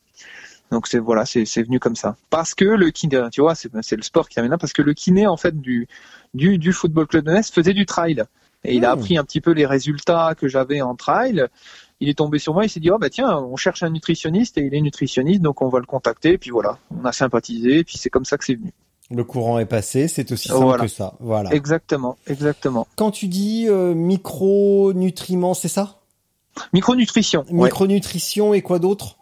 Donc 0.71 0.87
c'est 0.89 0.99
voilà, 0.99 1.25
c'est 1.27 1.63
venu 1.63 1.79
comme 1.79 1.97
ça. 1.97 2.17
Parce 2.31 2.55
que 2.55 2.65
le 2.65 2.91
kiné, 2.91 3.29
tu 3.33 3.41
vois, 3.41 3.55
c'est 3.55 3.97
le 3.97 4.03
sport 4.03 4.29
qui 4.29 4.39
amène 4.39 4.51
là, 4.51 4.59
parce 4.59 4.73
que 4.73 4.83
le 4.83 4.95
kiné 4.95 5.27
en 5.27 5.37
fait 5.37 5.61
du 5.61 5.87
du, 6.35 6.59
du 6.59 6.73
football 6.73 7.07
club 7.07 7.25
de 7.25 7.33
Metz 7.33 7.51
faisait 7.51 7.73
du 7.73 7.87
trail 7.87 8.25
et 8.65 8.75
il 8.75 8.85
a 8.85 8.95
hmm. 8.95 8.99
appris 8.99 9.19
un 9.19 9.25
petit 9.25 9.41
peu 9.41 9.53
les 9.53 9.67
résultats 9.67 10.35
que 10.37 10.49
j'avais 10.49 10.81
en 10.81 10.95
trail. 10.95 11.47
Il 12.01 12.09
est 12.09 12.15
tombé 12.15 12.39
sur 12.39 12.53
moi, 12.53 12.65
il 12.65 12.69
s'est 12.69 12.81
dit 12.81 12.91
oh 12.91 12.99
bah 12.99 13.09
tiens, 13.09 13.39
on 13.39 13.57
cherche 13.57 13.83
un 13.83 13.91
nutritionniste 13.91 14.59
et 14.59 14.63
il 14.63 14.75
est 14.75 14.81
nutritionniste, 14.81 15.41
donc 15.41 15.63
on 15.63 15.69
va 15.69 15.79
le 15.79 15.87
contacter. 15.87 16.33
Et 16.33 16.39
puis 16.39 16.51
voilà, 16.51 16.79
on 16.91 17.05
a 17.05 17.13
sympathisé, 17.13 17.79
et 17.79 17.85
puis 17.85 17.97
c'est 17.97 18.11
comme 18.11 18.25
ça 18.25 18.37
que 18.37 18.45
c'est 18.45 18.55
venu. 18.55 18.73
Le 19.11 19.23
courant 19.23 19.61
est 19.61 19.67
passé, 19.67 20.09
c'est 20.09 20.33
aussi 20.33 20.49
simple 20.49 20.81
que 20.81 20.89
ça. 20.89 21.15
Voilà. 21.21 21.55
Exactement, 21.55 22.19
exactement. 22.27 22.89
Quand 22.97 23.13
tu 23.13 23.29
dis 23.29 23.67
euh, 23.69 23.95
micronutriments, 23.95 25.55
c'est 25.55 25.69
ça? 25.69 26.01
Micronutrition. 26.73 27.45
Micronutrition 27.51 28.53
et 28.53 28.63
quoi 28.63 28.79
d'autre? 28.79 29.16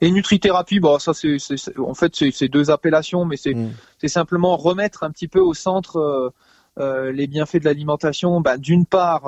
Et 0.00 0.10
nutrithérapie, 0.10 0.80
bon, 0.80 0.98
ça 0.98 1.12
c'est, 1.14 1.36
en 1.78 1.94
fait 1.94 2.14
c'est 2.14 2.48
deux 2.48 2.70
appellations, 2.70 3.24
mais 3.24 3.36
c'est 3.36 3.54
mm. 3.54 3.72
c'est 3.98 4.08
simplement 4.08 4.56
remettre 4.56 5.02
un 5.04 5.10
petit 5.10 5.28
peu 5.28 5.40
au 5.40 5.54
centre 5.54 5.96
euh, 5.96 6.30
euh, 6.78 7.12
les 7.12 7.26
bienfaits 7.26 7.58
de 7.58 7.64
l'alimentation. 7.66 8.40
Bah, 8.40 8.56
D'une 8.56 8.86
part 8.86 9.26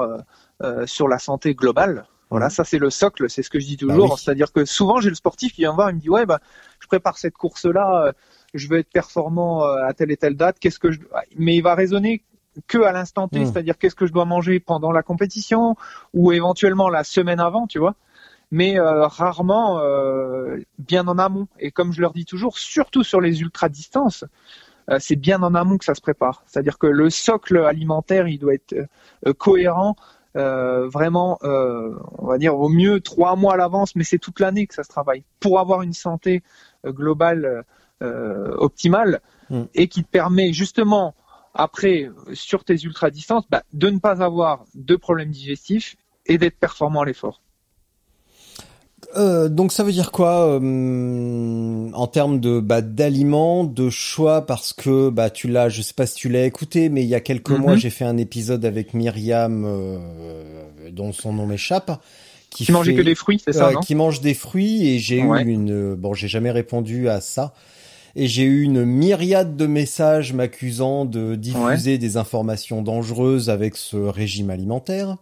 euh, 0.63 0.87
sur 0.87 1.09
la 1.09 1.19
santé 1.19 1.55
globale. 1.55 2.07
Voilà, 2.31 2.47
mm. 2.47 2.51
ça 2.51 2.65
c'est 2.65 2.79
le 2.79 2.91
socle, 2.91 3.29
c'est 3.29 3.43
ce 3.43 3.51
que 3.51 3.61
je 3.61 3.67
dis 3.67 3.77
toujours. 3.77 4.11
Bah 4.11 4.15
C'est-à-dire 4.19 4.53
que 4.53 4.65
souvent 4.65 4.99
j'ai 4.99 5.11
le 5.11 5.15
sportif 5.15 5.53
qui 5.53 5.61
vient 5.61 5.73
me 5.73 5.77
voir, 5.77 5.91
il 5.91 5.97
me 5.97 6.01
dit 6.01 6.11
ouais 6.11 6.27
bah 6.27 6.41
je 6.81 6.87
prépare 6.87 7.19
cette 7.19 7.35
course 7.35 7.67
là, 7.67 8.13
je 8.55 8.67
veux 8.69 8.79
être 8.79 8.91
performant 8.91 9.63
à 9.63 9.93
telle 9.93 10.11
et 10.11 10.17
telle 10.17 10.37
date. 10.37 10.59
Qu'est-ce 10.59 10.79
que 10.79 10.91
je 10.91 11.01
mais 11.37 11.55
il 11.55 11.63
va 11.63 11.75
raisonner 11.75 12.25
que 12.67 12.79
à 12.79 12.93
l'instant 12.93 13.29
T, 13.29 13.41
mm. 13.41 13.47
c'est-à-dire 13.47 13.79
qu'est-ce 13.79 13.95
que 13.95 14.07
je 14.07 14.13
dois 14.13 14.25
manger 14.25 14.59
pendant 14.59 14.91
la 14.91 15.03
compétition 15.03 15.77
ou 16.15 16.33
éventuellement 16.33 16.89
la 16.89 17.05
semaine 17.05 17.41
avant, 17.41 17.67
tu 17.67 17.79
vois 17.79 17.95
mais 18.55 18.79
euh, 18.79 19.09
rarement 19.09 19.81
euh, 19.81 20.59
bien 20.79 21.09
en 21.09 21.19
amont. 21.19 21.49
Et 21.59 21.73
comme 21.73 21.93
je 21.93 22.01
leur 22.01 22.13
dis 22.13 22.25
toujours, 22.25 22.57
surtout 22.57 23.03
sur 23.03 23.21
les 23.21 23.41
ultra 23.41 23.69
distances, 23.69 24.25
euh, 24.91 24.99
c'est 25.01 25.17
bien 25.17 25.43
en 25.43 25.57
amont 25.57 25.77
que 25.77 25.85
ça 25.85 25.97
se 25.97 26.01
prépare. 26.01 26.45
C'est-à-dire 26.47 26.79
que 26.79 26.87
le 26.87 27.11
socle 27.11 27.59
alimentaire, 27.59 28.29
il 28.29 28.39
doit 28.39 28.55
être 28.55 28.77
cohérent. 29.39 29.97
vraiment, 30.35 31.39
on 31.43 32.27
va 32.27 32.39
dire 32.39 32.57
au 32.57 32.69
mieux 32.69 33.01
trois 33.01 33.35
mois 33.35 33.55
à 33.55 33.57
l'avance, 33.57 33.97
mais 33.97 34.05
c'est 34.05 34.19
toute 34.19 34.39
l'année 34.39 34.69
que 34.69 34.75
ça 34.75 34.85
se 34.85 34.89
travaille 34.89 35.25
pour 35.41 35.59
avoir 35.59 35.83
une 35.83 35.93
santé 35.93 36.43
globale 36.85 37.65
optimale 38.01 39.21
mm. 39.51 39.63
et 39.75 39.89
qui 39.89 40.05
te 40.05 40.09
permet 40.09 40.53
justement 40.53 41.15
après 41.55 42.11
sur 42.35 42.65
tes 42.65 42.77
ultra 42.83 43.11
distances 43.11 43.45
bah, 43.49 43.63
de 43.73 43.89
ne 43.91 43.99
pas 43.99 44.23
avoir 44.23 44.65
de 44.75 44.97
problèmes 44.97 45.31
digestifs 45.31 45.97
et 46.27 46.39
d'être 46.39 46.59
performant 46.59 47.03
à 47.03 47.05
l'effort. 47.05 47.41
Euh, 49.17 49.49
donc 49.49 49.73
ça 49.73 49.85
veut 49.85 49.93
dire 49.93 50.11
quoi 50.11 50.47
euh, 50.47 51.91
en 51.93 52.07
termes 52.07 52.41
de 52.41 52.61
bah, 52.61 52.81
d'aliments, 52.81 53.65
de 53.65 53.91
choix 53.91 54.47
parce 54.47 54.73
que 54.73 55.09
bah 55.09 55.31
tu 55.31 55.49
l'as, 55.49 55.69
je 55.69 55.83
sais 55.83 55.95
pas 55.95 56.07
si 56.07 56.15
tu 56.15 56.29
l'as 56.29 56.45
écouté, 56.45 56.89
mais 56.89 57.03
il 57.03 57.09
y 57.09 57.15
a 57.15 57.21
quelques 57.21 57.51
mois 57.51 57.73
mhm. 57.73 57.79
j'ai 57.79 57.91
fait 57.91 58.05
un 58.05 58.17
épisode 58.17 58.65
avec 58.65 58.95
Myriam 58.95 59.65
euh, 59.67 59.99
dont 60.91 61.13
son 61.13 61.33
nom 61.33 61.47
m'échappe. 61.47 62.01
Qui, 62.51 62.71
mangeait 62.71 62.95
que 62.95 63.03
des 63.03 63.17
fruits, 63.17 63.43
c'est 63.45 63.53
ça 63.53 63.73
non 63.73 63.81
Qui 63.81 63.97
mange 63.97 64.21
des 64.21 64.35
fruits 64.35 64.87
et 64.87 65.01
j'ai 65.01 65.19
eu 65.19 65.45
une 65.45 65.95
bon 65.95 66.15
j'ai 66.15 66.29
jamais 66.29 66.53
répondu 66.53 67.09
à 67.09 67.21
ça 67.21 67.53
et 68.17 68.29
j'ai 68.29 68.45
eu 68.45 68.63
une 68.63 68.85
myriade 68.85 69.57
de 69.57 69.67
messages 69.67 70.33
m'accusant 70.33 71.05
de 71.05 71.35
diffuser 71.35 71.99
des 71.99 72.17
informations 72.17 72.81
dangereuses 72.81 73.51
avec 73.51 73.77
ce 73.77 73.97
régime 73.97 74.51
alimentaire. 74.51 75.17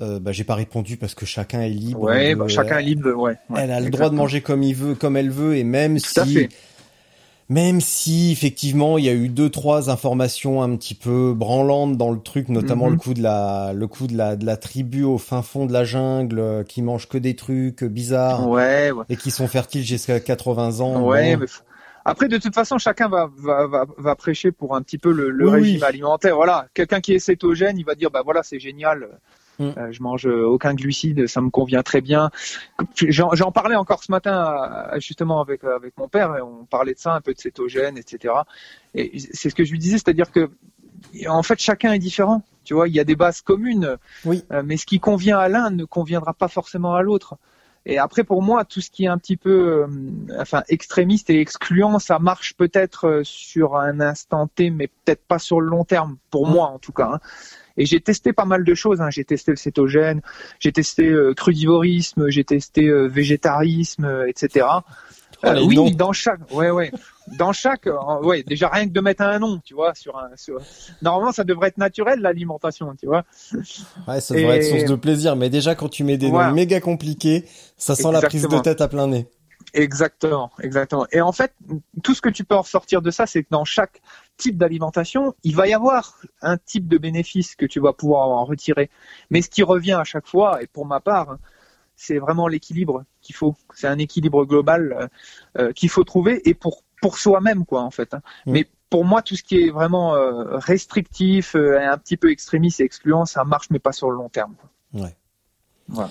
Euh, 0.00 0.18
bah, 0.18 0.32
j'ai 0.32 0.44
pas 0.44 0.54
répondu 0.54 0.96
parce 0.96 1.14
que 1.14 1.26
chacun 1.26 1.60
est 1.60 1.68
libre. 1.68 2.00
Ouais, 2.00 2.34
bah, 2.34 2.48
chacun 2.48 2.78
est 2.78 2.82
libre. 2.82 3.12
Ouais. 3.12 3.36
elle 3.56 3.70
a 3.70 3.80
le 3.80 3.90
droit 3.90 4.10
de 4.10 4.14
manger 4.14 4.40
comme 4.40 4.62
il 4.62 4.74
veut, 4.74 4.94
comme 4.94 5.16
elle 5.16 5.30
veut, 5.30 5.56
et 5.56 5.64
même 5.64 5.98
si, 5.98 6.48
même 7.48 7.80
si 7.80 8.32
effectivement 8.32 8.98
il 8.98 9.04
y 9.04 9.08
a 9.08 9.12
eu 9.12 9.28
deux 9.28 9.50
trois 9.50 9.90
informations 9.90 10.62
un 10.62 10.74
petit 10.76 10.94
peu 10.94 11.34
branlantes 11.34 11.96
dans 11.96 12.10
le 12.10 12.20
truc, 12.20 12.48
notamment 12.48 12.86
le 12.86 12.94
mhm. 12.94 12.98
coup 12.98 13.14
de 13.14 13.22
la, 13.22 13.72
le 13.74 13.86
coup 13.86 14.06
de 14.06 14.16
la, 14.16 14.36
de 14.36 14.46
la 14.46 14.56
tribu 14.56 15.04
au 15.04 15.18
fin 15.18 15.42
fond 15.42 15.66
de 15.66 15.72
la 15.72 15.84
jungle 15.84 16.38
euh, 16.38 16.64
qui 16.64 16.82
mange 16.82 17.08
que 17.08 17.18
des 17.18 17.36
trucs 17.36 17.84
bizarres. 17.84 18.48
Ouais. 18.48 18.90
Et 19.08 19.16
qui 19.16 19.30
sont 19.30 19.46
fertiles 19.46 19.84
jusqu'à 19.84 20.20
80 20.20 20.80
ans. 20.80 21.02
Ouais. 21.02 21.36
Après, 22.04 22.26
de 22.26 22.36
toute 22.36 22.54
façon, 22.54 22.78
chacun 22.78 23.08
va, 23.08 23.30
va, 23.38 23.66
va, 23.68 23.84
va, 23.96 24.16
prêcher 24.16 24.50
pour 24.50 24.74
un 24.74 24.82
petit 24.82 24.98
peu 24.98 25.12
le, 25.12 25.30
le 25.30 25.48
régime 25.48 25.84
alimentaire. 25.84 26.34
Voilà, 26.34 26.66
quelqu'un 26.74 27.00
qui 27.00 27.12
est 27.12 27.20
cétogène, 27.20 27.78
il 27.78 27.84
va 27.84 27.94
dire, 27.94 28.10
bah 28.10 28.22
voilà, 28.24 28.42
c'est 28.42 28.58
génial. 28.58 29.08
Mm. 29.58 29.64
Euh, 29.64 29.92
je 29.92 30.02
mange 30.02 30.26
aucun 30.26 30.74
glucide, 30.74 31.26
ça 31.26 31.40
me 31.40 31.50
convient 31.50 31.82
très 31.82 32.00
bien. 32.00 32.30
J'en 32.96 33.52
parlais 33.52 33.76
encore 33.76 34.02
ce 34.02 34.10
matin 34.10 34.88
justement 34.98 35.40
avec 35.40 35.64
avec 35.64 35.96
mon 35.96 36.08
père, 36.08 36.36
et 36.36 36.40
on 36.40 36.64
parlait 36.64 36.94
de 36.94 36.98
ça, 36.98 37.14
un 37.14 37.20
peu 37.20 37.34
de 37.34 37.38
cétogène, 37.38 37.98
etc. 37.98 38.34
Et 38.94 39.18
c'est 39.18 39.50
ce 39.50 39.54
que 39.54 39.64
je 39.64 39.72
lui 39.72 39.78
disais, 39.78 39.98
c'est-à-dire 39.98 40.30
que 40.30 40.50
en 41.28 41.42
fait 41.42 41.58
chacun 41.60 41.92
est 41.92 41.98
différent. 41.98 42.42
Tu 42.64 42.74
vois, 42.74 42.88
il 42.88 42.94
y 42.94 43.00
a 43.00 43.04
des 43.04 43.16
bases 43.16 43.40
communes, 43.40 43.96
oui. 44.24 44.44
Euh, 44.52 44.62
mais 44.64 44.76
ce 44.76 44.86
qui 44.86 45.00
convient 45.00 45.38
à 45.38 45.48
l'un 45.48 45.70
ne 45.70 45.84
conviendra 45.84 46.32
pas 46.32 46.48
forcément 46.48 46.94
à 46.94 47.02
l'autre. 47.02 47.36
Et 47.84 47.98
après, 47.98 48.22
pour 48.22 48.42
moi, 48.42 48.64
tout 48.64 48.80
ce 48.80 48.90
qui 48.90 49.06
est 49.06 49.08
un 49.08 49.18
petit 49.18 49.36
peu, 49.36 49.50
euh, 49.50 49.86
enfin, 50.38 50.62
extrémiste 50.68 51.30
et 51.30 51.40
excluant, 51.40 51.98
ça 51.98 52.20
marche 52.20 52.54
peut-être 52.54 53.22
sur 53.24 53.76
un 53.76 53.98
instant 53.98 54.46
T, 54.46 54.70
mais 54.70 54.86
peut-être 54.86 55.24
pas 55.26 55.40
sur 55.40 55.60
le 55.60 55.66
long 55.66 55.82
terme, 55.84 56.16
pour 56.30 56.46
mm. 56.46 56.52
moi 56.52 56.66
en 56.68 56.78
tout 56.78 56.92
cas. 56.92 57.14
Hein. 57.14 57.20
Et 57.76 57.86
j'ai 57.86 58.00
testé 58.00 58.32
pas 58.32 58.44
mal 58.44 58.64
de 58.64 58.74
choses. 58.74 59.00
Hein. 59.00 59.10
J'ai 59.10 59.24
testé 59.24 59.52
le 59.52 59.56
cétogène, 59.56 60.20
j'ai 60.58 60.72
testé 60.72 61.08
euh, 61.08 61.34
crudivorisme, 61.34 62.28
j'ai 62.28 62.44
testé 62.44 62.88
euh, 62.88 63.06
végétarisme, 63.06 64.04
euh, 64.04 64.28
etc. 64.28 64.66
Euh, 65.44 65.60
oui, 65.64 65.94
dans 65.96 66.12
chaque, 66.12 66.40
ouais, 66.52 66.70
ouais, 66.70 66.92
dans 67.36 67.52
chaque, 67.52 67.88
ouais, 68.22 68.44
déjà 68.44 68.68
rien 68.68 68.86
que 68.86 68.92
de 68.92 69.00
mettre 69.00 69.22
un 69.22 69.40
nom, 69.40 69.60
tu 69.64 69.74
vois, 69.74 69.92
sur 69.94 70.16
un, 70.16 70.28
sur... 70.36 70.60
normalement 71.00 71.32
ça 71.32 71.42
devrait 71.42 71.68
être 71.68 71.78
naturel 71.78 72.20
l'alimentation, 72.20 72.94
tu 72.98 73.06
vois. 73.06 73.24
Ouais, 74.06 74.20
ça 74.20 74.34
devrait 74.36 74.58
être 74.58 74.70
source 74.70 74.84
de 74.84 74.94
plaisir, 74.94 75.34
mais 75.34 75.50
déjà 75.50 75.74
quand 75.74 75.88
tu 75.88 76.04
mets 76.04 76.16
des 76.16 76.30
noms 76.30 76.52
méga 76.52 76.80
compliqués, 76.80 77.44
ça 77.76 77.96
sent 77.96 78.12
la 78.12 78.22
prise 78.22 78.46
de 78.46 78.58
tête 78.60 78.80
à 78.80 78.86
plein 78.86 79.08
nez. 79.08 79.26
Exactement, 79.74 80.50
exactement. 80.60 81.06
Et 81.12 81.20
en 81.22 81.32
fait, 81.32 81.54
tout 82.02 82.14
ce 82.14 82.20
que 82.20 82.28
tu 82.28 82.44
peux 82.44 82.54
en 82.54 82.60
ressortir 82.60 83.00
de 83.00 83.10
ça, 83.10 83.26
c'est 83.26 83.42
que 83.42 83.48
dans 83.50 83.64
chaque 83.64 84.02
type 84.36 84.58
d'alimentation, 84.58 85.34
il 85.44 85.56
va 85.56 85.66
y 85.66 85.72
avoir 85.72 86.18
un 86.42 86.58
type 86.58 86.88
de 86.88 86.98
bénéfice 86.98 87.54
que 87.54 87.64
tu 87.64 87.80
vas 87.80 87.94
pouvoir 87.94 88.28
en 88.28 88.44
retirer. 88.44 88.90
Mais 89.30 89.40
ce 89.40 89.48
qui 89.48 89.62
revient 89.62 89.94
à 89.94 90.04
chaque 90.04 90.26
fois, 90.26 90.62
et 90.62 90.66
pour 90.66 90.84
ma 90.84 91.00
part, 91.00 91.38
c'est 91.96 92.18
vraiment 92.18 92.48
l'équilibre 92.48 93.04
qu'il 93.20 93.34
faut. 93.34 93.54
C'est 93.74 93.86
un 93.86 93.98
équilibre 93.98 94.44
global 94.44 94.92
euh, 94.92 95.62
euh, 95.62 95.72
qu'il 95.72 95.88
faut 95.88 96.04
trouver 96.04 96.46
et 96.48 96.54
pour 96.54 96.82
pour 97.00 97.16
soi-même 97.18 97.64
quoi 97.64 97.82
en 97.82 97.90
fait. 97.90 98.12
Hein. 98.14 98.22
Mm. 98.46 98.52
Mais 98.52 98.68
pour 98.90 99.04
moi, 99.06 99.22
tout 99.22 99.36
ce 99.36 99.42
qui 99.42 99.58
est 99.58 99.70
vraiment 99.70 100.14
euh, 100.14 100.58
restrictif, 100.58 101.54
un 101.54 101.96
petit 101.96 102.18
peu 102.18 102.30
extrémiste 102.30 102.80
et 102.80 102.84
excluant, 102.84 103.24
ça 103.24 103.42
marche, 103.44 103.70
mais 103.70 103.78
pas 103.78 103.92
sur 103.92 104.10
le 104.10 104.16
long 104.18 104.28
terme. 104.28 104.54
Ouais. 104.92 105.16
Voilà. 105.88 106.10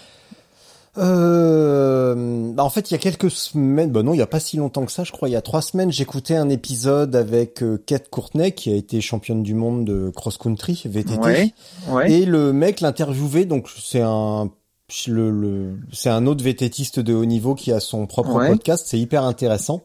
Euh, 0.97 2.51
bah, 2.53 2.63
en 2.63 2.69
fait, 2.69 2.91
il 2.91 2.93
y 2.93 2.95
a 2.95 2.99
quelques 2.99 3.31
semaines, 3.31 3.91
bah 3.91 4.03
non, 4.03 4.13
il 4.13 4.17
y 4.17 4.21
a 4.21 4.27
pas 4.27 4.39
si 4.39 4.57
longtemps 4.57 4.85
que 4.85 4.91
ça, 4.91 5.03
je 5.03 5.11
crois, 5.11 5.29
il 5.29 5.31
y 5.31 5.37
a 5.37 5.41
trois 5.41 5.61
semaines, 5.61 5.91
j'écoutais 5.91 6.35
un 6.35 6.49
épisode 6.49 7.15
avec 7.15 7.63
euh, 7.63 7.81
Kate 7.85 8.09
Courtenay, 8.09 8.51
qui 8.51 8.71
a 8.71 8.75
été 8.75 8.99
championne 8.99 9.41
du 9.41 9.53
monde 9.53 9.85
de 9.85 10.11
cross-country, 10.13 10.83
VTT. 10.85 11.53
Et 12.07 12.25
le 12.25 12.51
mec 12.51 12.81
l'interviewait, 12.81 13.45
donc 13.45 13.69
c'est 13.69 14.01
un 14.01 14.51
le, 15.07 15.77
c'est 15.93 16.09
un 16.09 16.27
autre 16.27 16.43
VTTiste 16.43 16.99
de 16.99 17.13
haut 17.13 17.23
niveau 17.23 17.55
qui 17.55 17.71
a 17.71 17.79
son 17.79 18.07
propre 18.07 18.45
podcast, 18.45 18.85
c'est 18.87 18.99
hyper 18.99 19.23
intéressant. 19.23 19.83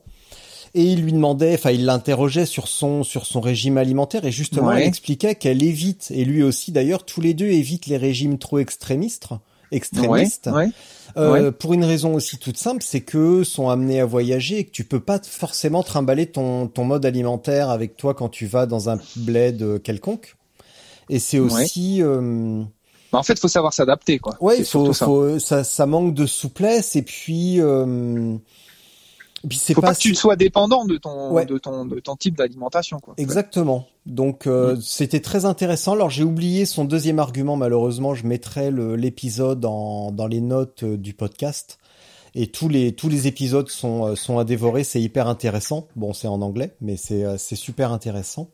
Et 0.74 0.82
il 0.82 1.02
lui 1.02 1.12
demandait, 1.12 1.54
enfin, 1.54 1.70
il 1.70 1.86
l'interrogeait 1.86 2.44
sur 2.44 2.68
son 2.68 3.04
sur 3.04 3.24
son 3.24 3.40
régime 3.40 3.78
alimentaire 3.78 4.24
et 4.24 4.32
justement, 4.32 4.72
il 4.72 4.82
expliquait 4.82 5.36
qu'elle 5.36 5.62
évite, 5.62 6.10
et 6.10 6.24
lui 6.24 6.42
aussi 6.42 6.72
d'ailleurs, 6.72 7.04
tous 7.04 7.20
les 7.20 7.34
deux 7.34 7.46
évitent 7.46 7.86
les 7.86 7.96
régimes 7.96 8.36
trop 8.36 8.58
extrémistes 8.58 9.28
extrémistes. 9.76 10.46
Ouais, 10.46 10.52
ouais. 10.52 10.70
Euh, 11.16 11.32
Ouais. 11.44 11.52
Pour 11.52 11.72
une 11.72 11.84
raison 11.84 12.14
aussi 12.14 12.36
toute 12.36 12.58
simple, 12.58 12.82
c'est 12.84 13.00
que 13.00 13.42
sont 13.44 13.68
amenés 13.70 14.00
à 14.00 14.04
voyager 14.06 14.58
et 14.58 14.64
que 14.64 14.70
tu 14.70 14.84
peux 14.84 15.00
pas 15.00 15.18
forcément 15.22 15.82
trimballer 15.82 16.26
ton, 16.26 16.66
ton 16.66 16.84
mode 16.84 17.06
alimentaire 17.06 17.70
avec 17.70 17.96
toi 17.96 18.12
quand 18.12 18.28
tu 18.28 18.46
vas 18.46 18.66
dans 18.66 18.90
un 18.90 18.98
bled 19.16 19.62
euh, 19.62 19.78
quelconque. 19.78 20.36
Et 21.08 21.18
c'est 21.18 21.38
Ouais. 21.38 21.46
aussi, 21.64 22.02
euh, 22.02 22.62
Bah, 23.12 23.18
en 23.18 23.22
fait, 23.22 23.38
faut 23.38 23.48
savoir 23.48 23.72
s'adapter, 23.72 24.18
quoi. 24.18 24.34
ouais, 24.40 24.62
faut, 24.64 24.92
ça. 24.92 25.06
faut, 25.06 25.38
ça, 25.38 25.64
ça 25.64 25.86
manque 25.86 26.12
de 26.12 26.26
souplesse 26.26 26.96
et 26.96 27.02
puis, 27.02 27.60
euh, 27.60 28.36
c'est 29.52 29.74
Faut 29.74 29.80
pas, 29.80 29.88
pas, 29.88 29.94
que 29.94 30.00
tu 30.00 30.14
sois 30.14 30.36
dépendant 30.36 30.84
de 30.84 30.96
ton, 30.96 31.32
Ouais. 31.32 31.46
de 31.46 31.58
ton, 31.58 31.84
de 31.84 32.00
ton 32.00 32.16
type 32.16 32.36
d'alimentation, 32.36 32.98
quoi. 32.98 33.14
Exactement. 33.16 33.86
Donc 34.06 34.46
euh, 34.46 34.76
c'était 34.80 35.20
très 35.20 35.44
intéressant. 35.44 35.92
Alors 35.92 36.10
j'ai 36.10 36.24
oublié 36.24 36.64
son 36.66 36.84
deuxième 36.84 37.18
argument 37.18 37.56
malheureusement. 37.56 38.14
Je 38.14 38.26
mettrai 38.26 38.70
le- 38.70 38.96
l'épisode 38.96 39.64
en- 39.64 40.10
dans 40.12 40.26
les 40.26 40.40
notes 40.40 40.82
euh, 40.84 40.96
du 40.96 41.12
podcast. 41.14 41.78
Et 42.34 42.48
tous 42.48 42.68
les 42.68 42.92
tous 42.92 43.08
les 43.08 43.26
épisodes 43.26 43.68
sont 43.68 44.06
euh, 44.08 44.14
sont 44.14 44.38
à 44.38 44.44
dévorer. 44.44 44.84
C'est 44.84 45.00
hyper 45.00 45.26
intéressant. 45.28 45.88
Bon 45.96 46.12
c'est 46.12 46.28
en 46.28 46.42
anglais, 46.42 46.74
mais 46.80 46.96
c'est 46.96 47.24
c'est 47.38 47.56
super 47.56 47.92
intéressant. 47.92 48.48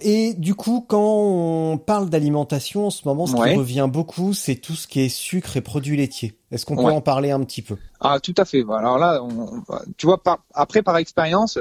Et 0.00 0.34
du 0.34 0.54
coup, 0.54 0.84
quand 0.86 1.00
on 1.02 1.78
parle 1.78 2.08
d'alimentation 2.10 2.86
en 2.86 2.90
ce 2.90 3.06
moment, 3.06 3.26
ce 3.26 3.34
Ouais. 3.36 3.52
qui 3.52 3.58
revient 3.58 3.88
beaucoup, 3.90 4.32
c'est 4.34 4.56
tout 4.56 4.74
ce 4.74 4.86
qui 4.86 5.00
est 5.00 5.08
sucre 5.08 5.56
et 5.56 5.60
produits 5.60 5.96
laitiers. 5.96 6.34
Est-ce 6.50 6.66
qu'on 6.66 6.76
peut 6.76 6.82
Ouais. 6.82 6.92
en 6.92 7.00
parler 7.00 7.30
un 7.30 7.40
petit 7.44 7.62
peu? 7.62 7.76
Ah, 8.00 8.20
tout 8.20 8.34
à 8.36 8.44
fait. 8.44 8.64
Alors 8.70 8.98
là, 8.98 9.22
on- 9.22 9.62
tu 9.96 10.06
vois, 10.06 10.22
par- 10.22 10.40
après 10.54 10.82
par 10.82 10.96
expérience, 10.96 11.58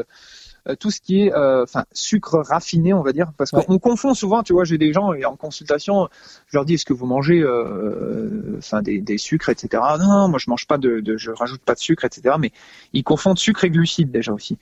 tout 0.76 0.92
ce 0.92 1.00
qui 1.00 1.22
est, 1.24 1.34
euh, 1.34 1.64
enfin, 1.64 1.86
sucre 1.94 2.40
raffiné, 2.40 2.94
on 2.94 3.02
va 3.02 3.14
dire, 3.14 3.32
parce 3.38 3.54
Ouais. 3.54 3.64
qu'on 3.66 3.80
confond 3.80 4.14
souvent. 4.14 4.44
Tu 4.44 4.54
vois, 4.54 4.64
j'ai 4.66 4.78
des 4.78 4.92
gens 4.94 5.14
et 5.14 5.24
en 5.26 5.36
consultation, 5.36 6.10
je 6.48 6.58
leur 6.58 6.66
dis, 6.66 6.74
est-ce 6.76 6.86
que 6.86 6.94
vous 6.94 7.06
mangez, 7.06 7.40
euh, 7.42 8.56
enfin, 8.58 8.82
des, 8.82 9.00
des 9.00 9.18
sucres, 9.18 9.50
etc. 9.50 9.82
Non, 10.00 10.06
non, 10.08 10.28
moi 10.30 10.40
je 10.40 10.50
mange 10.50 10.68
pas 10.68 10.78
de, 10.78 11.00
de, 11.00 11.18
je 11.18 11.32
rajoute 11.32 11.62
pas 11.62 11.74
de 11.74 11.80
sucre, 11.80 12.06
etc. 12.06 12.36
Mais 12.40 12.52
ils 12.94 13.04
confondent 13.04 13.38
sucre 13.40 13.64
et 13.64 13.70
glucides 13.70 14.12
déjà 14.12 14.34
aussi. 14.34 14.58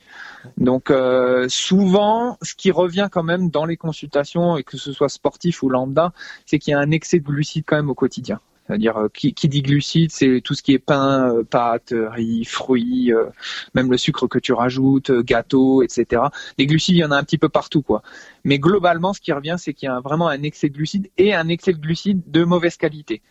Donc 0.57 0.91
euh, 0.91 1.47
souvent, 1.49 2.37
ce 2.41 2.53
qui 2.55 2.71
revient 2.71 3.07
quand 3.11 3.23
même 3.23 3.49
dans 3.49 3.65
les 3.65 3.77
consultations, 3.77 4.57
et 4.57 4.63
que 4.63 4.77
ce 4.77 4.91
soit 4.91 5.09
sportif 5.09 5.63
ou 5.63 5.69
lambda, 5.69 6.13
c'est 6.45 6.59
qu'il 6.59 6.71
y 6.71 6.73
a 6.75 6.79
un 6.79 6.91
excès 6.91 7.19
de 7.19 7.23
glucides 7.23 7.63
quand 7.65 7.75
même 7.77 7.89
au 7.89 7.95
quotidien. 7.95 8.39
C'est-à-dire 8.65 8.97
euh, 8.97 9.09
qui, 9.13 9.33
qui 9.33 9.47
dit 9.47 9.61
glucides, 9.61 10.11
c'est 10.11 10.41
tout 10.41 10.55
ce 10.55 10.63
qui 10.63 10.73
est 10.73 10.79
pain, 10.79 11.31
euh, 11.31 11.43
pâtes, 11.43 11.91
euh, 11.91 12.09
riz, 12.09 12.45
fruits, 12.45 13.11
même 13.73 13.91
le 13.91 13.97
sucre 13.97 14.27
que 14.27 14.39
tu 14.39 14.53
rajoutes, 14.53 15.11
gâteaux, 15.11 15.83
etc. 15.83 16.23
Les 16.57 16.65
glucides, 16.65 16.95
il 16.95 16.99
y 16.99 17.05
en 17.05 17.11
a 17.11 17.17
un 17.17 17.23
petit 17.23 17.37
peu 17.37 17.49
partout, 17.49 17.81
quoi. 17.81 18.01
Mais 18.43 18.59
globalement, 18.59 19.13
ce 19.13 19.21
qui 19.21 19.31
revient, 19.31 19.55
c'est 19.57 19.73
qu'il 19.73 19.87
y 19.87 19.91
a 19.91 19.99
vraiment 19.99 20.27
un 20.27 20.41
excès 20.43 20.69
de 20.69 20.73
glucides 20.73 21.09
et 21.17 21.33
un 21.33 21.47
excès 21.47 21.73
de 21.73 21.79
glucides 21.79 22.21
de 22.27 22.43
mauvaise 22.43 22.77
qualité. 22.77 23.21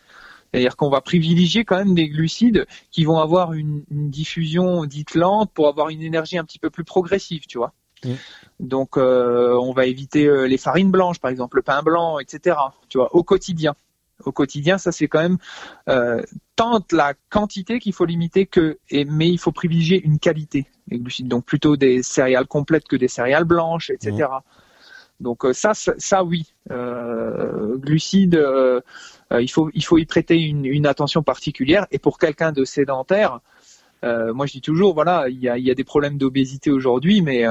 C'est-à-dire 0.53 0.77
qu'on 0.77 0.89
va 0.89 1.01
privilégier 1.01 1.65
quand 1.65 1.77
même 1.77 1.95
des 1.95 2.09
glucides 2.09 2.67
qui 2.93 3.05
vont 3.05 3.19
avoir 3.19 3.55
une, 3.55 3.83
une 3.91 4.11
diffusion 4.11 4.85
dite 4.85 5.17
lente 5.17 5.51
pour 5.53 5.67
avoir 5.67 5.89
une 5.89 6.03
énergie 6.03 6.39
un 6.39 6.45
petit 6.45 6.61
peu 6.61 6.71
plus 6.71 6.85
progressive, 6.85 7.47
tu 7.49 7.59
vois. 7.59 7.73
Donc, 8.61 8.99
euh, 8.99 9.59
on 9.61 9.73
va 9.73 9.87
éviter 9.87 10.47
les 10.47 10.59
farines 10.59 10.91
blanches, 10.91 11.19
par 11.19 11.31
exemple, 11.31 11.57
le 11.57 11.63
pain 11.63 11.83
blanc, 11.83 12.19
etc. 12.19 12.57
Tu 12.89 12.99
vois, 12.99 13.13
au 13.17 13.25
quotidien. 13.25 13.75
Au 14.25 14.33
quotidien, 14.33 14.79
ça 14.79 14.93
c'est 14.93 15.09
quand 15.09 15.21
même 15.21 15.39
euh, 15.89 16.23
tant 16.57 16.81
la 16.93 17.15
quantité 17.31 17.81
qu'il 17.81 17.93
faut 17.93 18.05
limiter 18.05 18.47
que, 18.47 18.79
et, 18.89 19.05
mais 19.05 19.29
il 19.29 19.39
faut 19.39 19.53
privilégier 19.53 20.03
une 20.05 20.19
qualité 20.19 20.67
des 20.87 20.99
glucides. 20.99 21.29
Donc 21.29 21.45
plutôt 21.45 21.77
des 21.77 22.03
céréales 22.03 22.47
complètes 22.47 22.87
que 22.87 22.97
des 22.97 23.09
céréales 23.09 23.45
blanches, 23.45 23.91
etc. 23.91 24.29
Donc 25.21 25.45
euh, 25.45 25.53
ça, 25.53 25.73
ça, 25.75 26.25
oui, 26.25 26.53
euh, 26.71 27.77
glucides, 27.77 28.37
euh, 28.37 28.81
euh, 29.33 29.43
il 29.43 29.49
faut 29.49 29.71
il 29.75 29.85
faut 29.85 29.99
y 29.99 30.07
prêter 30.07 30.39
une, 30.39 30.65
une 30.65 30.87
attention 30.87 31.23
particulière. 31.23 31.87
Et 31.91 31.99
pour 31.99 32.19
quelqu'un 32.19 32.53
de 32.53 32.65
sédentaire, 32.65 33.41
euh, 34.05 34.33
moi 34.33 34.47
je 34.47 34.53
dis 34.53 34.61
toujours, 34.61 34.95
voilà, 34.95 35.29
il 35.29 35.41
y 35.41 35.49
a, 35.49 35.59
il 35.59 35.65
y 35.65 35.71
a 35.71 35.75
des 35.75 35.85
problèmes 35.85 36.19
d'obésité 36.19 36.71
aujourd'hui, 36.71 37.23
mais 37.23 37.45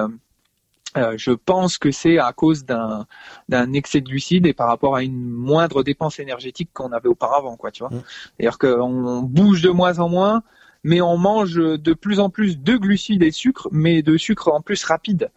euh, 0.98 1.02
euh, 1.02 1.14
je 1.18 1.32
pense 1.32 1.78
que 1.78 1.92
c'est 1.92 2.18
à 2.18 2.32
cause 2.34 2.66
d'un 2.66 3.06
d'un 3.50 3.74
excès 3.74 4.02
de 4.02 4.10
glucides 4.10 4.46
et 4.46 4.54
par 4.54 4.68
rapport 4.68 4.96
à 4.96 5.04
une 5.04 5.30
moindre 5.30 5.84
dépense 5.84 6.20
énergétique 6.20 6.70
qu'on 6.74 6.92
avait 6.92 7.10
auparavant, 7.10 7.56
quoi, 7.58 7.72
tu 7.72 7.84
vois. 7.84 7.96
Mm. 7.96 8.04
C'est-à-dire 8.38 8.58
qu'on 8.58 9.22
bouge 9.22 9.62
de 9.62 9.70
moins 9.70 10.00
en 10.00 10.10
moins, 10.10 10.44
mais 10.84 11.02
on 11.02 11.18
mange 11.18 11.56
de 11.56 11.94
plus 11.94 12.20
en 12.20 12.30
plus 12.30 12.60
de 12.60 12.76
glucides 12.76 13.24
et 13.24 13.32
sucres, 13.32 13.68
mais 13.72 14.02
de 14.02 14.18
sucre 14.18 14.50
en 14.50 14.62
plus 14.62 14.84
rapide. 14.84 15.30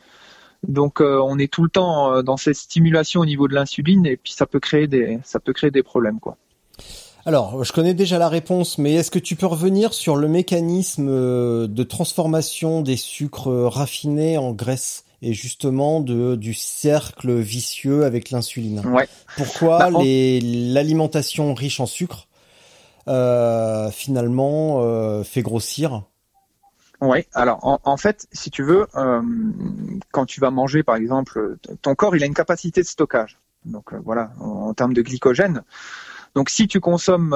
Donc 0.66 1.00
euh, 1.00 1.20
on 1.22 1.38
est 1.38 1.52
tout 1.52 1.62
le 1.62 1.70
temps 1.70 2.12
euh, 2.12 2.22
dans 2.22 2.36
cette 2.36 2.56
stimulation 2.56 3.20
au 3.20 3.26
niveau 3.26 3.48
de 3.48 3.54
l'insuline 3.54 4.06
et 4.06 4.16
puis 4.16 4.32
ça 4.32 4.46
peut 4.46 4.60
créer 4.60 4.86
des 4.86 5.18
ça 5.24 5.38
peut 5.40 5.52
créer 5.52 5.70
des 5.70 5.82
problèmes, 5.82 6.20
quoi. 6.20 6.36
Alors, 7.24 7.64
je 7.64 7.72
connais 7.72 7.94
déjà 7.94 8.20
la 8.20 8.28
réponse, 8.28 8.78
mais 8.78 8.94
est-ce 8.94 9.10
que 9.10 9.18
tu 9.18 9.34
peux 9.34 9.46
revenir 9.46 9.92
sur 9.92 10.14
le 10.14 10.28
mécanisme 10.28 11.08
euh, 11.08 11.66
de 11.66 11.82
transformation 11.82 12.82
des 12.82 12.96
sucres 12.96 13.50
raffinés 13.50 14.38
en 14.38 14.52
graisse? 14.52 15.05
Et 15.22 15.32
justement 15.32 16.00
de, 16.00 16.36
du 16.36 16.54
cercle 16.54 17.34
vicieux 17.34 18.04
avec 18.04 18.30
l'insuline 18.30 18.82
Ouais. 18.86 19.08
Pourquoi 19.36 19.78
Bah, 19.78 20.00
l'alimentation 20.02 21.54
riche 21.54 21.80
en 21.80 21.86
sucre 21.86 22.28
euh, 23.08 23.90
finalement 23.90 24.82
euh, 24.82 25.22
fait 25.22 25.42
grossir? 25.42 26.04
Ouais. 27.00 27.26
Alors 27.34 27.64
en, 27.66 27.78
en 27.84 27.96
fait, 27.96 28.26
si 28.32 28.50
tu 28.50 28.62
veux, 28.62 28.86
euh, 28.94 29.22
quand 30.12 30.26
tu 30.26 30.40
vas 30.40 30.50
manger, 30.50 30.82
par 30.82 30.96
exemple, 30.96 31.56
ton 31.82 31.94
corps, 31.94 32.16
il 32.16 32.22
a 32.22 32.26
une 32.26 32.34
capacité 32.34 32.82
de 32.82 32.86
stockage. 32.86 33.38
Donc 33.64 33.94
voilà, 34.04 34.30
en, 34.40 34.68
en 34.68 34.74
termes 34.74 34.94
de 34.94 35.02
glycogène. 35.02 35.62
Donc 36.34 36.50
si 36.50 36.68
tu 36.68 36.80
consommes 36.80 37.34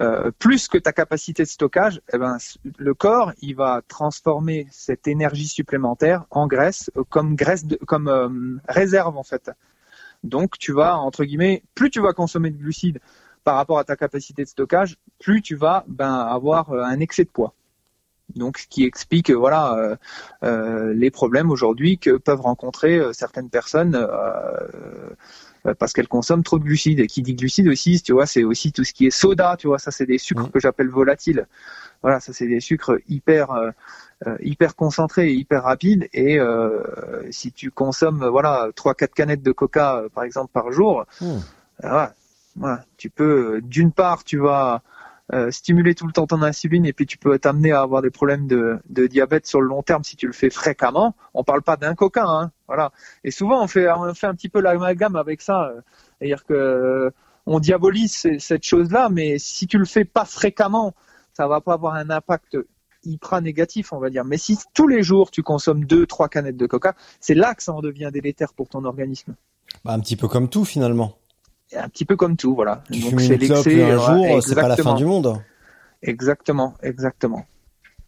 euh, 0.00 0.32
plus 0.38 0.66
que 0.66 0.76
ta 0.76 0.92
capacité 0.92 1.44
de 1.44 1.48
stockage, 1.48 2.00
eh 2.12 2.18
ben 2.18 2.36
le 2.78 2.94
corps, 2.94 3.32
il 3.40 3.54
va 3.54 3.80
transformer 3.86 4.66
cette 4.72 5.06
énergie 5.06 5.46
supplémentaire 5.46 6.24
en 6.30 6.48
graisse, 6.48 6.90
euh, 6.96 7.04
comme 7.08 7.36
graisse, 7.36 7.64
de, 7.64 7.76
comme 7.76 8.08
euh, 8.08 8.28
réserve 8.68 9.16
en 9.16 9.22
fait. 9.22 9.52
Donc 10.24 10.58
tu 10.58 10.72
vas 10.72 10.96
entre 10.96 11.24
guillemets, 11.24 11.62
plus 11.76 11.90
tu 11.90 12.00
vas 12.00 12.12
consommer 12.12 12.50
de 12.50 12.56
glucides 12.56 12.98
par 13.44 13.54
rapport 13.56 13.78
à 13.78 13.84
ta 13.84 13.94
capacité 13.94 14.42
de 14.42 14.48
stockage, 14.48 14.96
plus 15.20 15.42
tu 15.42 15.54
vas 15.54 15.84
ben 15.86 16.12
avoir 16.12 16.72
euh, 16.72 16.82
un 16.82 16.98
excès 16.98 17.24
de 17.24 17.30
poids. 17.30 17.54
Donc, 18.34 18.56
ce 18.58 18.66
qui 18.66 18.84
explique, 18.84 19.30
voilà, 19.30 19.98
euh, 20.42 20.94
les 20.94 21.10
problèmes 21.10 21.50
aujourd'hui 21.50 21.98
que 21.98 22.16
peuvent 22.16 22.40
rencontrer 22.40 22.98
certaines 23.12 23.50
personnes 23.50 23.94
euh, 23.94 25.10
parce 25.78 25.92
qu'elles 25.94 26.08
consomment 26.08 26.42
trop 26.42 26.58
de 26.58 26.64
glucides. 26.64 27.00
Et 27.00 27.06
qui 27.06 27.22
dit 27.22 27.34
glucides 27.34 27.68
aussi, 27.68 28.02
tu 28.02 28.12
vois, 28.12 28.26
c'est 28.26 28.44
aussi 28.44 28.72
tout 28.72 28.84
ce 28.84 28.92
qui 28.92 29.06
est 29.06 29.10
soda, 29.10 29.56
tu 29.58 29.66
vois, 29.68 29.78
ça 29.78 29.90
c'est 29.90 30.06
des 30.06 30.18
sucres 30.18 30.48
Mm. 30.48 30.50
que 30.50 30.60
j'appelle 30.60 30.88
volatiles. 30.88 31.46
Voilà, 32.02 32.20
ça 32.20 32.34
c'est 32.34 32.46
des 32.46 32.60
sucres 32.60 32.98
hyper 33.08 33.50
euh, 33.52 33.70
euh, 34.26 34.36
hyper 34.40 34.76
concentrés 34.76 35.30
et 35.30 35.32
hyper 35.34 35.62
rapides. 35.62 36.08
Et 36.12 36.38
euh, 36.38 36.82
si 37.30 37.50
tu 37.50 37.70
consommes, 37.70 38.22
euh, 38.22 38.30
voilà, 38.30 38.68
trois 38.74 38.94
quatre 38.94 39.14
canettes 39.14 39.42
de 39.42 39.52
Coca, 39.52 39.96
euh, 39.96 40.08
par 40.10 40.24
exemple, 40.24 40.50
par 40.52 40.70
jour, 40.70 41.06
euh, 41.22 41.38
voilà, 41.80 42.14
voilà, 42.56 42.84
tu 42.98 43.08
peux, 43.08 43.56
euh, 43.56 43.60
d'une 43.62 43.90
part, 43.92 44.22
tu 44.24 44.38
vas 44.38 44.82
euh, 45.32 45.50
stimuler 45.50 45.94
tout 45.94 46.06
le 46.06 46.12
temps 46.12 46.26
ton 46.26 46.42
insuline 46.42 46.84
et 46.84 46.92
puis 46.92 47.06
tu 47.06 47.16
peux 47.16 47.38
t'amener 47.38 47.72
à 47.72 47.80
avoir 47.80 48.02
des 48.02 48.10
problèmes 48.10 48.46
de, 48.46 48.82
diabète 49.06 49.46
sur 49.46 49.62
le 49.62 49.68
long 49.68 49.82
terme 49.82 50.04
si 50.04 50.16
tu 50.16 50.26
le 50.26 50.34
fais 50.34 50.50
fréquemment. 50.50 51.16
On 51.32 51.44
parle 51.44 51.62
pas 51.62 51.78
d'un 51.78 51.94
coca, 51.94 52.26
hein, 52.26 52.52
voilà. 52.66 52.92
Et 53.24 53.30
souvent 53.30 53.62
on 53.62 53.66
fait 53.66 53.90
on 53.90 54.12
fait 54.12 54.26
un 54.26 54.34
petit 54.34 54.50
peu 54.50 54.60
l'amalgame 54.60 55.16
avec 55.16 55.40
ça, 55.40 55.64
euh, 55.64 55.80
c'est-à-dire 56.18 56.44
que 56.44 56.52
euh, 56.52 57.10
on 57.46 57.58
diabolise 57.58 58.38
cette 58.38 58.64
chose-là, 58.64 59.08
mais 59.10 59.38
si 59.38 59.66
tu 59.66 59.78
le 59.78 59.86
fais 59.86 60.04
pas 60.04 60.26
fréquemment, 60.26 60.94
ça 61.32 61.48
va 61.48 61.62
pas 61.62 61.72
avoir 61.72 61.94
un 61.94 62.10
impact 62.10 62.58
hyper 63.04 63.40
négatif, 63.40 63.94
on 63.94 63.98
va 63.98 64.10
dire. 64.10 64.24
Mais 64.24 64.36
si 64.36 64.58
tous 64.74 64.88
les 64.88 65.02
jours 65.02 65.30
tu 65.30 65.42
consommes 65.42 65.84
deux, 65.86 66.06
trois 66.06 66.28
canettes 66.28 66.56
de 66.58 66.66
coca, 66.66 66.94
c'est 67.20 67.34
là 67.34 67.54
que 67.54 67.62
ça 67.62 67.72
en 67.72 67.80
devient 67.80 68.10
délétère 68.12 68.52
pour 68.52 68.68
ton 68.68 68.84
organisme. 68.84 69.34
Bah, 69.86 69.92
Un 69.92 70.00
petit 70.00 70.16
peu 70.16 70.28
comme 70.28 70.50
tout 70.50 70.66
finalement. 70.66 71.16
Un 71.76 71.88
petit 71.88 72.04
peu 72.04 72.16
comme 72.16 72.36
tout, 72.36 72.54
voilà. 72.54 72.82
Tu 72.90 73.00
Donc, 73.00 73.20
c'est 73.20 73.36
l'excès, 73.36 73.82
un 73.82 73.98
jour, 73.98 74.42
c'est 74.42 74.54
pas 74.54 74.62
la 74.68 74.76
fin 74.76 74.92
exactement. 74.92 74.94
du 74.94 75.04
monde. 75.06 75.42
Exactement, 76.02 76.74
exactement. 76.82 77.46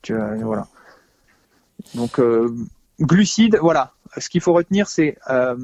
Tu, 0.03 0.15
euh, 0.15 0.37
voilà. 0.43 0.69
Donc, 1.95 2.19
euh, 2.21 2.55
glucides, 3.01 3.59
voilà. 3.61 3.93
Ce 4.19 4.29
qu'il 4.29 4.41
faut 4.41 4.53
retenir, 4.53 4.87
c'est 4.89 5.19
euh, 5.31 5.57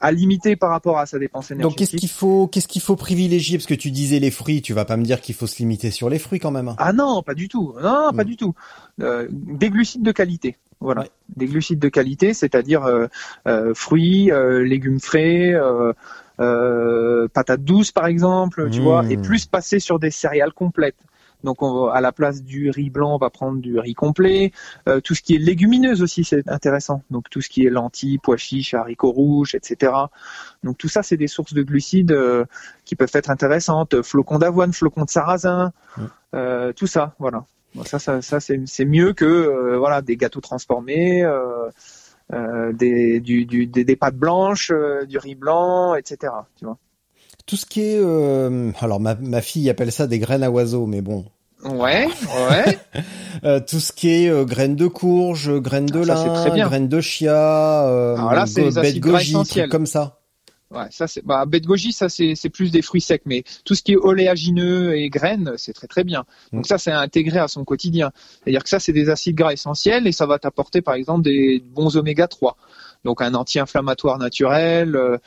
à 0.00 0.12
limiter 0.12 0.56
par 0.56 0.70
rapport 0.70 0.98
à 0.98 1.06
sa 1.06 1.18
dépense 1.18 1.48
Donc 1.50 1.58
énergétique. 1.60 1.78
qu'est-ce 1.78 1.96
qu'il 1.96 2.08
faut 2.10 2.46
qu'est-ce 2.46 2.68
qu'il 2.68 2.82
faut 2.82 2.96
privilégier? 2.96 3.58
Parce 3.58 3.66
que 3.66 3.74
tu 3.74 3.90
disais 3.90 4.18
les 4.18 4.30
fruits, 4.30 4.62
tu 4.62 4.72
vas 4.72 4.84
pas 4.84 4.96
me 4.96 5.04
dire 5.04 5.20
qu'il 5.20 5.34
faut 5.34 5.46
se 5.46 5.58
limiter 5.58 5.90
sur 5.90 6.08
les 6.10 6.18
fruits 6.18 6.38
quand 6.38 6.50
même. 6.50 6.74
Ah 6.78 6.92
non, 6.92 7.22
pas 7.22 7.34
du 7.34 7.48
tout. 7.48 7.74
Non, 7.82 8.12
pas 8.14 8.22
Mm. 8.22 8.26
du 8.26 8.36
tout. 8.36 8.54
Euh, 9.00 9.26
des 9.30 9.70
glucides 9.70 10.02
de 10.02 10.12
qualité. 10.12 10.56
Voilà. 10.80 11.02
Ouais. 11.02 11.10
Des 11.36 11.46
glucides 11.46 11.78
de 11.78 11.88
qualité, 11.88 12.34
c'est-à-dire 12.34 12.84
euh, 12.84 13.06
euh, 13.48 13.72
fruits, 13.74 14.30
légumes 14.62 15.00
frais, 15.00 15.54
euh, 16.40 17.24
euh, 17.24 17.28
patates 17.28 17.62
douces 17.64 17.92
par 17.92 18.06
exemple, 18.06 18.68
tu 18.70 18.80
vois, 18.82 19.04
et 19.10 19.16
plus 19.16 19.46
passer 19.46 19.80
sur 19.80 19.98
des 19.98 20.10
céréales 20.10 20.52
complètes. 20.52 20.96
Donc 21.44 21.62
on 21.62 21.86
va- 21.86 21.94
à 21.94 22.00
la 22.00 22.12
place 22.12 22.42
du 22.42 22.70
riz 22.70 22.90
blanc, 22.90 23.14
on 23.14 23.18
va 23.18 23.30
prendre 23.30 23.60
du 23.60 23.78
riz 23.78 23.94
complet. 23.94 24.52
Euh, 24.88 25.00
tout 25.00 25.14
ce 25.14 25.22
qui 25.22 25.34
est 25.34 25.38
légumineuse 25.38 26.02
aussi, 26.02 26.24
c'est 26.24 26.48
intéressant. 26.48 27.02
Donc 27.10 27.28
tout 27.30 27.40
ce 27.40 27.48
qui 27.48 27.66
est 27.66 27.70
lentilles, 27.70 28.18
pois 28.18 28.36
chiches, 28.36 28.74
haricots 28.74 29.12
rouges, 29.12 29.54
etc. 29.54 29.92
Donc 30.64 30.78
tout 30.78 30.88
ça, 30.88 31.02
c'est 31.02 31.16
des 31.16 31.28
sources 31.28 31.52
de 31.52 31.62
glucides 31.62 32.12
euh, 32.12 32.44
qui 32.84 32.96
peuvent 32.96 33.10
être 33.12 33.30
intéressantes. 33.30 34.02
Flocons 34.02 34.38
d'avoine, 34.38 34.72
flocons 34.72 35.04
de 35.04 35.10
sarrasin, 35.10 35.72
euh, 36.34 36.72
tout 36.72 36.86
ça, 36.86 37.14
voilà. 37.18 37.44
Bon, 37.74 37.84
ça, 37.84 37.98
ça, 37.98 38.22
ça 38.22 38.40
c'est 38.40 38.84
mieux 38.86 39.12
que 39.12 39.24
euh, 39.26 39.76
voilà 39.78 40.00
des 40.02 40.16
gâteaux 40.16 40.40
transformés. 40.40 41.22
Euh, 42.32 42.72
des, 42.72 43.20
du, 43.20 43.44
du, 43.46 43.66
des, 43.68 43.84
des 43.84 43.94
pâtes 43.96 44.16
blanches, 44.16 44.72
euh, 44.74 45.06
du 45.06 45.16
riz 45.18 45.36
blanc, 45.36 45.94
etc. 45.94 46.32
Tu 46.58 46.64
vois. 46.64 46.76
Tout 47.46 47.56
ce 47.56 47.64
qui 47.66 47.82
est, 47.82 47.98
euh, 48.00 48.72
alors 48.80 48.98
ma, 48.98 49.14
ma 49.14 49.40
fille 49.40 49.70
appelle 49.70 49.92
ça 49.92 50.08
des 50.08 50.18
graines 50.18 50.42
à 50.42 50.50
oiseaux, 50.50 50.86
mais 50.86 51.02
bon, 51.02 51.24
Ouais, 51.64 52.06
ouais. 52.06 52.78
Euh, 53.44 53.60
tout 53.60 53.80
ce 53.80 53.92
qui 53.92 54.08
est 54.08 54.28
euh, 54.30 54.44
graines 54.46 54.76
de 54.76 54.86
courge, 54.86 55.52
graines 55.60 55.86
de 55.86 56.00
Ah, 56.00 56.04
lin, 56.04 56.66
graines 56.68 56.88
de 56.88 57.00
chia, 57.02 57.84
euh, 57.86 58.16
Alors 58.16 58.32
là, 58.32 58.44
go- 58.46 58.70
de 58.70 58.78
acides 58.78 59.00
gras 59.00 59.18
goji, 59.18 59.32
trucs 59.44 59.68
comme 59.68 59.84
ça. 59.86 60.18
Ouais, 60.72 60.86
ça 60.90 61.06
c'est 61.06 61.24
bah 61.24 61.44
bête 61.46 61.64
goji, 61.64 61.92
ça 61.92 62.08
c'est 62.08 62.34
c'est 62.34 62.48
plus 62.50 62.72
des 62.72 62.82
fruits 62.82 63.00
secs, 63.00 63.22
mais 63.24 63.44
tout 63.64 63.76
ce 63.76 63.82
qui 63.84 63.92
est 63.92 63.96
oléagineux 63.96 64.96
et 64.96 65.08
graines, 65.10 65.52
c'est 65.58 65.72
très 65.72 65.86
très 65.86 66.02
bien. 66.02 66.24
Donc 66.52 66.62
Mm. 66.64 66.68
ça 66.68 66.78
c'est 66.78 66.90
intégré 66.90 67.38
à 67.38 67.46
son 67.46 67.64
quotidien. 67.64 68.10
C'est-à-dire 68.42 68.64
que 68.64 68.68
ça 68.68 68.80
c'est 68.80 68.92
des 68.92 69.08
acides 69.08 69.36
gras 69.36 69.52
essentiels 69.52 70.08
et 70.08 70.12
ça 70.12 70.26
va 70.26 70.40
t'apporter 70.40 70.82
par 70.82 70.94
exemple 70.94 71.22
des 71.22 71.62
bons 71.64 71.96
oméga 71.96 72.26
3. 72.26 72.56
Donc 73.04 73.22
un 73.22 73.34
anti-inflammatoire 73.34 74.18
naturel 74.18 74.96
euh, 74.96 75.18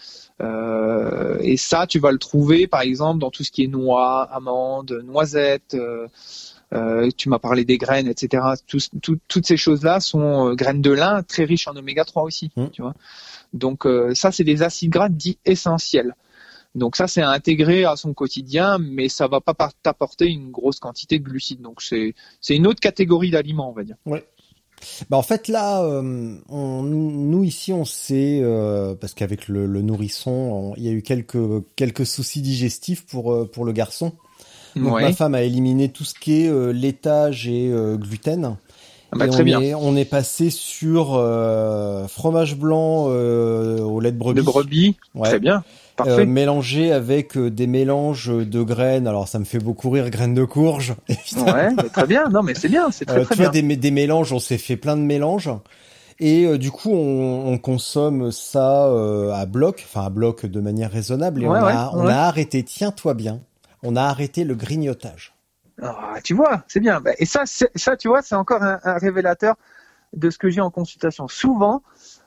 euh, 0.41 1.37
et 1.41 1.55
ça 1.57 1.87
tu 1.87 1.99
vas 1.99 2.11
le 2.11 2.17
trouver 2.17 2.67
par 2.67 2.81
exemple 2.81 3.19
dans 3.19 3.31
tout 3.31 3.43
ce 3.45 3.51
qui 3.51 3.63
est 3.63 3.67
noix, 3.67 4.23
amandes, 4.31 5.01
noisettes. 5.05 5.73
euh, 5.75 6.07
euh, 6.71 7.09
tu 7.17 7.29
m'as 7.29 7.39
parlé 7.39 7.65
des 7.65 7.79
graines, 7.79 8.07
etc. 8.07 8.43
Tout- 8.67 9.17
toutes 9.27 9.47
ces 9.47 9.57
choses-là 9.57 9.99
sont 9.99 10.49
euh, 10.49 10.53
graines 10.53 10.83
de 10.83 10.91
lin, 10.91 11.23
très 11.23 11.43
riches 11.43 11.67
en 11.67 11.75
oméga 11.75 12.05
3 12.05 12.21
aussi. 12.23 12.51
Mm. 12.55 12.67
Tu 12.71 12.83
vois. 12.83 12.93
Donc 13.53 13.85
euh, 13.85 14.13
ça, 14.15 14.31
c'est 14.31 14.43
des 14.43 14.61
acides 14.63 14.91
gras 14.91 15.09
dits 15.09 15.37
essentiels. 15.45 16.15
Donc 16.75 16.95
ça, 16.95 17.07
c'est 17.07 17.21
à 17.23 17.31
intégrer 17.31 17.83
à 17.85 17.95
son 17.95 18.13
quotidien, 18.13 18.77
mais 18.77 19.09
ça 19.09 19.27
va 19.27 19.41
pas 19.41 19.55
t'apporter 19.81 20.27
une 20.27 20.51
grosse 20.51 20.79
quantité 20.79 21.17
de 21.17 21.23
glucides. 21.23 21.61
Donc 21.61 21.81
c'est 21.81 22.13
une 22.49 22.67
autre 22.67 22.79
catégorie 22.79 23.31
d'aliments, 23.31 23.69
on 23.69 23.73
va 23.73 23.83
dire. 23.83 23.95
Bah 25.09 25.17
en 25.17 25.23
fait 25.23 25.49
là, 25.49 25.83
euh, 25.83 26.37
on, 26.47 26.83
nous 26.83 27.43
ici 27.43 27.73
on 27.73 27.83
sait 27.83 28.39
euh, 28.41 28.95
parce 28.95 29.13
qu'avec 29.13 29.49
le, 29.49 29.65
le 29.65 29.81
nourrisson, 29.81 30.31
on- 30.31 30.75
il 30.77 30.83
y 30.83 30.87
a 30.87 30.91
eu 30.91 31.01
quelques 31.01 31.65
quelques 31.75 32.05
soucis 32.05 32.41
digestifs 32.41 33.05
pour 33.05 33.33
euh, 33.33 33.45
pour 33.45 33.65
le 33.65 33.73
garçon. 33.73 34.13
Donc 34.77 34.93
Ouais. 34.93 35.01
ma 35.01 35.11
femme 35.11 35.35
a 35.35 35.41
éliminé 35.41 35.89
tout 35.89 36.05
ce 36.05 36.13
qui 36.13 36.43
est 36.45 36.73
laitage 36.73 37.47
et 37.47 37.73
gluten. 37.95 38.55
Ah 39.11 39.17
bah, 39.17 39.27
très 39.27 39.41
on 39.41 39.45
bien. 39.45 39.59
Est, 39.61 39.73
on 39.73 39.95
est 39.95 40.05
passé 40.05 40.49
sur 40.49 41.15
euh, 41.15 42.07
fromage 42.07 42.55
blanc 42.55 43.05
euh, 43.09 43.79
au 43.81 43.99
lait 43.99 44.11
de 44.11 44.17
brebis. 44.17 44.39
De 44.39 44.41
brebis, 44.45 44.97
Ouais. 45.15 45.29
très 45.29 45.39
bien, 45.39 45.63
Euh, 46.05 46.23
parfait. 46.23 46.25
mélangé 46.25 46.91
avec 46.93 47.35
euh, 47.37 47.49
des 47.51 47.67
mélanges 47.67 48.29
de 48.29 48.61
graines. 48.63 49.07
Alors 49.07 49.27
ça 49.27 49.39
me 49.39 49.45
fait 49.45 49.59
beaucoup 49.59 49.89
rire, 49.89 50.09
graines 50.09 50.33
de 50.35 50.45
courge. 50.45 50.95
Ouais, 51.35 51.75
très 51.93 52.07
bien. 52.07 52.29
Non, 52.29 52.43
mais 52.43 52.55
c'est 52.55 52.69
bien, 52.69 52.91
c'est 52.91 53.05
très 53.05 53.19
Euh, 53.19 53.25
très 53.25 53.35
tu 53.35 53.41
vois, 53.41 53.49
bien. 53.49 53.49
des, 53.49 53.61
des 53.77 53.91
mélanges, 53.91 54.31
on 54.33 54.39
s'est 54.39 54.57
fait 54.57 54.77
plein 54.77 54.95
de 54.97 55.01
mélanges. 55.01 55.49
Et 56.19 56.45
euh, 56.45 56.57
du 56.57 56.71
coup, 56.71 56.91
on, 56.91 57.47
on 57.53 57.57
consomme 57.57 58.31
ça 58.31 58.87
euh, 58.87 59.31
à 59.33 59.45
bloc, 59.45 59.85
enfin 59.87 60.05
à 60.05 60.09
bloc 60.09 60.45
de 60.45 60.59
manière 60.59 60.91
raisonnable. 60.91 61.43
Et 61.43 61.47
Ouais, 61.47 61.59
on, 61.59 61.65
ouais, 61.65 61.73
a, 61.73 61.91
on 61.95 62.07
a 62.07 62.15
arrêté, 62.15 62.63
tiens-toi 62.63 63.13
bien, 63.13 63.41
on 63.83 63.95
a 63.95 64.03
arrêté 64.03 64.43
le 64.43 64.55
grignotage. 64.55 65.33
Ah, 65.81 66.15
tu 66.23 66.33
vois, 66.33 66.63
c'est 66.67 66.79
bien. 66.79 66.99
Bah, 66.99 67.11
Et 67.19 67.25
ça, 67.25 67.43
ça, 67.45 67.95
tu 67.97 68.07
vois, 68.09 68.21
c'est 68.21 68.35
encore 68.35 68.61
un, 68.63 68.79
un 68.83 68.97
révélateur 68.97 69.55
de 70.15 70.29
ce 70.29 70.37
que 70.39 70.49
j'ai 70.49 70.61
en 70.61 70.71
consultation. 70.71 71.27
Souvent, 71.27 71.83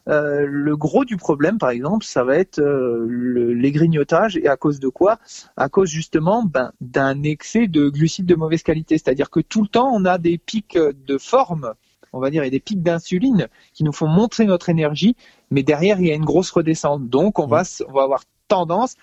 euh, 0.08 0.46
le 0.48 0.76
gros 0.76 1.04
du 1.04 1.16
problème, 1.16 1.58
par 1.58 1.70
exemple, 1.70 2.04
ça 2.06 2.24
va 2.24 2.36
être 2.38 2.60
euh, 2.60 3.06
le- 3.08 3.54
les 3.54 3.72
grignotages. 3.72 4.36
Et 4.38 4.48
à 4.48 4.56
cause 4.56 4.80
de 4.80 4.88
quoi? 4.88 5.18
À 5.56 5.68
cause 5.70 5.90
justement 5.90 6.44
ben, 6.44 6.72
d'un 6.80 7.22
excès 7.24 7.68
de 7.68 7.88
glucides 7.90 8.26
de 8.26 8.36
mauvaise 8.36 8.62
qualité. 8.62 8.98
C'est-à-dire 8.98 9.30
que 9.30 9.40
tout 9.40 9.62
le 9.62 9.68
temps, 9.68 9.90
on 9.94 10.04
a 10.06 10.18
des 10.18 10.38
pics 10.38 10.78
de 10.78 11.18
forme, 11.18 11.74
on 12.12 12.20
va 12.20 12.30
dire, 12.30 12.44
et 12.44 12.50
des 12.50 12.60
pics 12.60 12.82
d'insuline 12.82 13.48
qui 13.74 13.84
nous 13.84 13.92
font 13.92 14.08
montrer 14.08 14.46
notre 14.46 14.68
énergie, 14.70 15.16
mais 15.50 15.62
derrière, 15.64 16.00
il 16.00 16.06
y 16.08 16.12
a 16.12 16.14
une 16.16 16.24
grosse 16.26 16.50
redescente. 16.52 17.08
Donc, 17.08 17.38
on, 17.40 17.46
va, 17.46 17.62
s- 17.62 17.82
on 17.88 17.92
va 17.92 18.04
avoir 18.04 18.22
tendance 18.48 18.96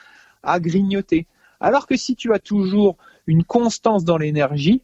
à 0.43 0.60
grignoter. 0.60 1.28
Alors 1.60 1.88
que 1.88 1.95
si 1.97 2.16
tu 2.16 2.34
as 2.34 2.39
toujours 2.39 2.97
une 3.30 3.44
constance 3.44 4.04
dans 4.04 4.18
l'énergie, 4.18 4.82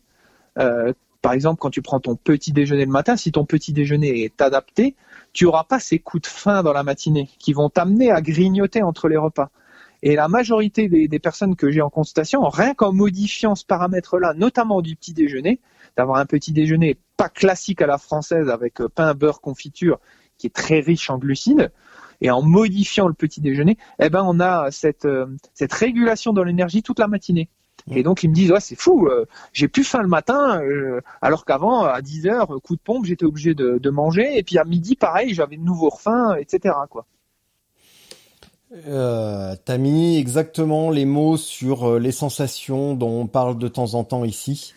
euh, 0.60 0.94
par 1.24 1.34
exemple, 1.34 1.58
quand 1.60 1.72
tu 1.72 1.82
prends 1.82 2.00
ton 2.00 2.16
petit 2.16 2.52
déjeuner 2.52 2.86
le 2.86 2.92
matin, 2.92 3.18
si 3.18 3.32
ton 3.32 3.46
petit 3.46 3.74
déjeuner 3.74 4.24
est 4.24 4.40
adapté, 4.42 4.96
tu 5.34 5.46
auras 5.46 5.64
pas 5.64 5.80
ces 5.80 5.98
coups 5.98 6.22
de 6.22 6.28
faim 6.28 6.62
dans 6.62 6.72
la 6.72 6.84
matinée 6.84 7.28
qui 7.40 7.54
vont 7.54 7.70
t'amener 7.70 8.12
à 8.12 8.22
grignoter 8.22 8.84
entre 8.84 9.08
les 9.10 9.18
repas. 9.18 9.50
Et 10.04 10.16
la 10.16 10.28
majorité 10.28 10.88
des, 10.88 11.20
personnes 11.20 11.56
que 11.56 11.72
j'ai 11.72 11.82
en 11.82 11.90
consultation, 11.90 12.48
rien 12.48 12.76
qu'en 12.76 12.94
modifiant 12.94 13.56
ce 13.56 13.66
paramètre-là, 13.66 14.36
notamment 14.36 14.84
du 14.84 14.96
petit 14.96 15.14
déjeuner, 15.14 15.60
d'avoir 15.98 16.20
un 16.20 16.28
petit 16.28 16.52
déjeuner 16.52 17.00
pas 17.18 17.30
classique 17.30 17.82
à 17.82 17.88
la 17.88 17.98
française 17.98 18.50
avec 18.50 18.80
euh, 18.80 18.88
pain, 18.88 19.16
beurre, 19.16 19.42
confiture, 19.42 20.00
qui 20.38 20.46
est 20.46 20.56
très 20.56 20.80
riche 20.80 21.10
en 21.10 21.18
glucides, 21.18 21.72
et 22.22 22.30
en 22.30 22.44
modifiant 22.44 23.08
le 23.08 23.16
petit 23.16 23.42
déjeuner, 23.42 23.80
eh 23.98 24.10
ben 24.10 24.24
on 24.24 24.40
a 24.40 24.70
cette, 24.70 25.06
euh, 25.06 25.26
cette 25.56 25.74
régulation 25.74 26.34
dans 26.34 26.44
l'énergie 26.44 26.84
toute 26.84 27.00
la 27.00 27.08
matinée. 27.08 27.50
Et 27.92 28.02
donc 28.02 28.24
ils 28.24 28.30
me 28.30 28.34
disent 28.34 28.52
ouais 28.52 28.60
c'est 28.60 28.76
fou, 28.76 29.08
euh, 29.08 29.26
j'ai 29.54 29.68
plus 29.68 29.84
faim 29.84 30.02
le 30.02 30.08
matin, 30.08 30.60
euh, 30.62 31.02
alors 31.22 31.46
qu'avant 31.46 31.84
à 31.84 32.02
10 32.02 32.28
heures 32.28 32.48
coup 32.64 32.76
de 32.76 32.82
pompe 32.82 33.06
j'étais 33.06 33.26
obligé 33.26 33.54
de, 33.54 33.90
manger 33.92 34.38
et 34.38 34.44
puis 34.44 34.58
à 34.58 34.64
midi 34.64 34.96
pareil 34.96 35.34
j'avais 35.36 35.58
de 35.58 35.62
nouveau 35.62 35.92
faim 35.92 36.36
etc 36.40 36.74
quoi. 36.90 37.06
Euh, 38.88 39.56
T'as 39.64 39.78
mis 39.78 40.18
exactement 40.18 40.90
les 40.90 41.06
mots 41.06 41.38
sur 41.38 41.88
euh, 41.92 42.00
les 42.00 42.12
sensations 42.12 42.96
dont 42.96 43.22
on 43.22 43.28
parle 43.28 43.58
de 43.58 43.68
temps 43.68 43.94
en 43.94 44.04
temps 44.04 44.26
ici. 44.26 44.74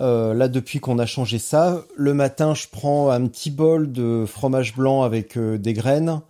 Euh, 0.00 0.32
là, 0.32 0.48
depuis 0.48 0.78
qu'on 0.78 0.98
a 0.98 1.06
changé 1.06 1.38
ça, 1.38 1.82
le 1.96 2.14
matin, 2.14 2.54
je 2.54 2.66
prends 2.70 3.10
un 3.10 3.26
petit 3.26 3.50
bol 3.50 3.90
de 3.90 4.24
fromage 4.26 4.76
blanc 4.76 5.02
avec 5.02 5.36
euh, 5.36 5.58
des 5.58 5.72
graines, 5.72 6.20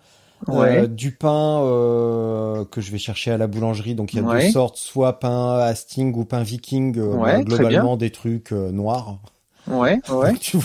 Ouais. 0.47 0.83
euh, 0.83 0.87
du 0.87 1.13
pain 1.13 1.61
euh, 1.63 2.65
que 2.65 2.81
je 2.81 2.91
vais 2.93 2.99
chercher 2.99 3.31
à 3.33 3.39
la 3.39 3.47
boulangerie. 3.47 3.95
Donc 3.95 4.13
il 4.15 4.17
y 4.17 4.21
a 4.21 4.23
Ouais. 4.23 4.47
deux 4.47 4.53
sortes, 4.53 4.77
soit 4.77 5.19
pain 5.19 5.59
Hastings 5.59 6.15
ou 6.17 6.25
pain 6.25 6.43
Viking. 6.43 6.97
euh, 6.99 7.15
Ouais, 7.17 7.39
bah, 7.39 7.43
globalement 7.43 7.97
des 7.97 8.11
trucs 8.11 8.53
euh, 8.53 8.71
noirs. 8.71 9.19
Ouais 9.67 10.01
ouais. 10.09 10.33
Tu 10.41 10.57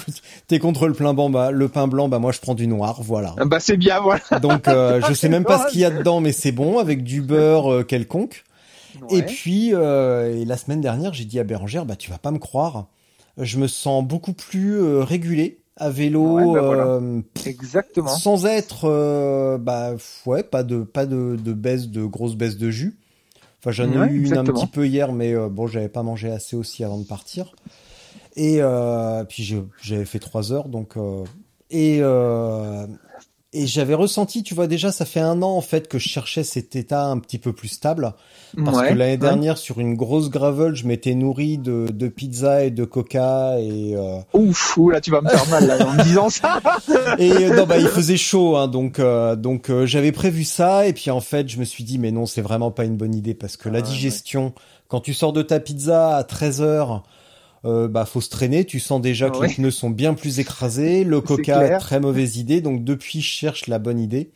es 0.52 0.60
contre 0.60 0.88
le 0.88 0.94
pain 0.94 1.14
blanc, 1.14 1.30
bah, 1.30 1.52
le 1.52 1.68
pain 1.68 1.88
blanc, 1.88 2.08
bah 2.08 2.20
moi 2.20 2.32
je 2.32 2.40
prends 2.40 2.56
du 2.56 2.68
noir, 2.68 3.02
voilà. 3.02 3.36
Bah 3.46 3.60
c'est 3.60 3.76
bien 3.76 4.00
voilà. 4.00 4.22
Donc 4.42 4.68
euh, 4.70 5.02
je 5.02 5.14
sais 5.14 5.28
même 5.28 5.44
pas 5.44 5.66
ce 5.68 5.72
qu'il 5.72 5.82
y 5.82 5.86
a 5.86 5.92
dedans, 5.92 6.22
mais 6.22 6.32
c'est 6.32 6.52
bon 6.54 6.78
avec 6.80 7.04
du 7.04 7.22
beurre 7.22 7.72
euh, 7.72 7.84
quelconque. 7.84 8.44
Et 9.10 9.24
puis 9.24 9.72
euh, 9.74 10.40
et 10.40 10.46
la 10.46 10.56
semaine 10.56 10.80
dernière, 10.80 11.14
j'ai 11.14 11.26
dit 11.26 11.40
à 11.40 11.44
Bérangère, 11.44 11.86
bah 11.86 11.96
tu 11.98 12.10
vas 12.12 12.18
pas 12.20 12.32
me 12.32 12.38
croire, 12.38 12.86
je 13.38 13.58
me 13.58 13.68
sens 13.68 14.06
beaucoup 14.06 14.34
plus 14.34 14.76
euh, 14.82 15.04
régulé 15.04 15.60
à 15.78 15.90
vélo, 15.90 16.36
Ouais, 16.36 16.46
bah, 16.54 16.62
voilà. 16.62 16.84
euh, 16.86 17.22
Exactement. 17.46 18.16
sans 18.16 18.46
être, 18.46 18.86
euh, 18.86 19.58
bah 19.58 19.94
ouais, 20.26 20.44
pas 20.44 20.64
de 20.64 20.84
pas 20.84 21.06
de, 21.06 21.36
de 21.36 21.54
baisse 21.54 21.88
de 21.90 22.04
grosse 22.06 22.36
baisse 22.36 22.58
de 22.58 22.70
jus. 22.70 22.96
Enfin 23.60 23.72
j'en 23.72 23.92
ai 23.92 23.96
Ouais, 23.96 24.08
eu 24.08 24.26
une 24.26 24.38
un 24.38 24.44
petit 24.46 24.68
peu 24.68 24.86
hier, 24.88 25.12
mais 25.14 25.34
euh, 25.34 25.50
bon 25.50 25.68
j'avais 25.68 25.90
pas 25.90 26.04
mangé 26.04 26.30
assez 26.32 26.56
aussi 26.56 26.84
avant 26.84 27.00
de 27.00 27.06
partir. 27.06 27.54
Et 28.36 28.58
euh, 28.62 29.24
puis 29.26 29.44
j'ai- 29.44 29.64
j'avais 29.82 30.06
fait 30.06 30.20
trois 30.20 30.52
heures, 30.54 30.70
donc 30.70 30.98
euh, 30.98 31.24
et 31.70 32.00
euh, 32.02 32.88
et 33.54 33.68
j'avais 33.68 33.94
ressenti, 33.94 34.44
tu 34.44 34.54
vois 34.56 34.68
déjà, 34.68 34.92
ça 34.92 35.06
fait 35.06 35.20
un 35.20 35.42
an 35.42 35.52
en 35.56 35.62
fait 35.62 35.88
que 35.88 36.00
je 36.00 36.10
cherchais 36.10 36.44
cet 36.44 36.76
état 36.76 37.06
un 37.06 37.20
petit 37.20 37.38
peu 37.38 37.54
plus 37.54 37.68
stable. 37.70 38.14
Parce 38.64 38.78
Ouais, 38.78 38.90
que 38.90 38.94
l'année 38.94 39.12
ouais. 39.14 39.18
dernière, 39.18 39.58
sur 39.58 39.80
une 39.80 39.96
grosse 39.96 40.30
gravel, 40.30 40.76
je 40.76 40.86
m'étais 40.86 41.16
nourri 41.16 41.58
de, 41.58 41.88
de 41.92 42.08
pizza 42.08 42.64
et 42.66 42.72
de 42.72 42.86
coca 42.86 43.60
et 43.60 43.96
euh, 43.96 44.20
Ouf, 44.34 44.78
là 44.92 45.02
tu 45.02 45.10
vas 45.12 45.22
me 45.22 45.30
faire 45.30 45.48
mal 45.50 45.66
là, 45.68 45.88
en 45.88 45.94
me 45.94 46.04
disant 46.04 46.30
ça. 46.30 46.60
et 47.18 47.32
euh, 47.32 47.56
non 47.56 47.66
bah 47.66 47.78
il 47.80 47.88
faisait 47.88 48.18
chaud 48.18 48.56
hein, 48.58 48.68
donc 48.68 49.00
euh, 49.00 49.36
donc 49.36 49.70
euh, 49.70 49.86
j'avais 49.86 50.12
prévu 50.12 50.44
ça 50.44 50.86
et 50.88 50.94
puis 50.94 51.10
en 51.12 51.22
fait 51.22 51.50
je 51.50 51.58
me 51.60 51.66
suis 51.66 51.84
dit 51.84 51.98
mais 51.98 52.12
non 52.12 52.26
c'est 52.26 52.42
vraiment 52.42 52.70
pas 52.72 52.86
une 52.86 52.96
bonne 52.98 53.16
idée 53.16 53.34
parce 53.34 53.58
que 53.58 53.70
la 53.70 53.80
Ah, 53.80 53.82
digestion 53.82 54.54
quand 54.88 55.00
tu 55.00 55.14
sors 55.16 55.34
de 55.34 55.42
ta 55.42 55.60
pizza 55.60 56.16
à 56.18 56.24
13 56.24 56.62
heures 56.62 57.04
euh, 57.66 57.88
bah 57.88 58.06
faut 58.06 58.22
se 58.22 58.30
traîner 58.30 58.66
tu 58.66 58.80
sens 58.80 59.02
déjà 59.02 59.30
que 59.30 59.38
Ouais. 59.38 59.48
les 59.48 59.54
pneus 59.56 59.72
sont 59.72 59.90
bien 59.90 60.14
plus 60.14 60.40
écrasés 60.40 61.04
le 61.04 61.22
coca 61.22 61.60
clair. 61.60 61.80
très 61.80 62.00
mauvaise 62.00 62.38
idée 62.38 62.62
donc 62.62 62.84
depuis 62.84 63.22
je 63.22 63.28
cherche 63.28 63.68
la 63.68 63.80
bonne 63.80 64.00
idée 64.00 64.32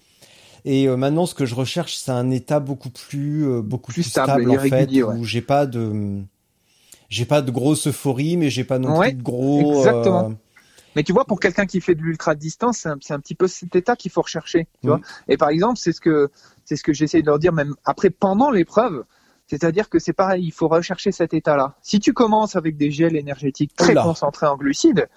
et 0.65 0.87
euh, 0.87 0.97
maintenant 0.97 1.25
ce 1.25 1.35
que 1.35 1.45
je 1.45 1.55
recherche 1.55 1.95
c'est 1.95 2.11
un 2.11 2.31
état 2.31 2.59
beaucoup 2.59 2.89
plus 2.89 3.45
euh, 3.47 3.61
beaucoup 3.61 3.91
Plus 3.91 4.03
plus, 4.03 4.09
stable 4.11 4.49
en 4.51 4.59
fait 4.59 4.89
ouais. 5.03 5.03
où 5.03 5.23
j'ai 5.25 5.41
pas 5.41 5.65
de 5.65 6.21
j'ai 7.09 7.25
pas 7.25 7.41
de 7.41 7.51
grosse 7.51 7.87
euphorie 7.87 8.37
mais 8.37 8.49
j'ai 8.49 8.63
pas 8.63 8.79
non 8.79 8.93
Ouais, 8.97 9.09
plus 9.09 9.13
de 9.17 9.23
gros 9.23 9.77
exactement. 9.77 10.27
euh, 10.29 10.33
Mais 10.95 11.03
tu 11.03 11.13
vois, 11.13 11.25
pour 11.25 11.39
quelqu'un 11.39 11.65
qui 11.65 11.79
fait 11.79 11.95
de 11.95 12.01
l'ultra 12.01 12.33
distance, 12.35 12.79
c'est 12.79 12.89
un, 12.89 12.97
un 13.15 13.19
petit 13.19 13.35
peu 13.35 13.47
cet 13.47 13.75
état 13.75 13.95
qu'il 13.95 14.11
faut 14.11 14.21
rechercher. 14.21 14.67
Tu 14.81 14.87
Mm. 14.87 14.89
vois. 14.89 15.01
Et 15.27 15.37
par 15.37 15.49
exemple, 15.49 15.77
c'est 15.77 15.93
ce 15.93 16.01
que 16.01 16.29
c'est 16.65 16.75
ce 16.75 16.83
que 16.83 16.93
j'essaie 16.93 17.21
de 17.21 17.27
leur 17.27 17.39
dire 17.39 17.53
même 17.53 17.75
après 17.85 18.09
pendant 18.09 18.51
l'épreuve. 18.51 19.03
C'est-à-dire 19.47 19.89
que 19.89 19.97
c'est 19.99 20.13
pareil, 20.13 20.43
il 20.45 20.51
faut 20.51 20.67
rechercher 20.67 21.11
cet 21.11 21.33
état-là. 21.33 21.75
Si 21.81 21.99
tu 21.99 22.13
commences 22.13 22.55
avec 22.55 22.75
des 22.77 22.91
gels 22.91 23.15
énergétiques 23.15 23.73
très 23.75 23.93
Oula. 23.93 24.03
concentrés 24.03 24.45
en 24.47 24.57
glucides, 24.57 25.07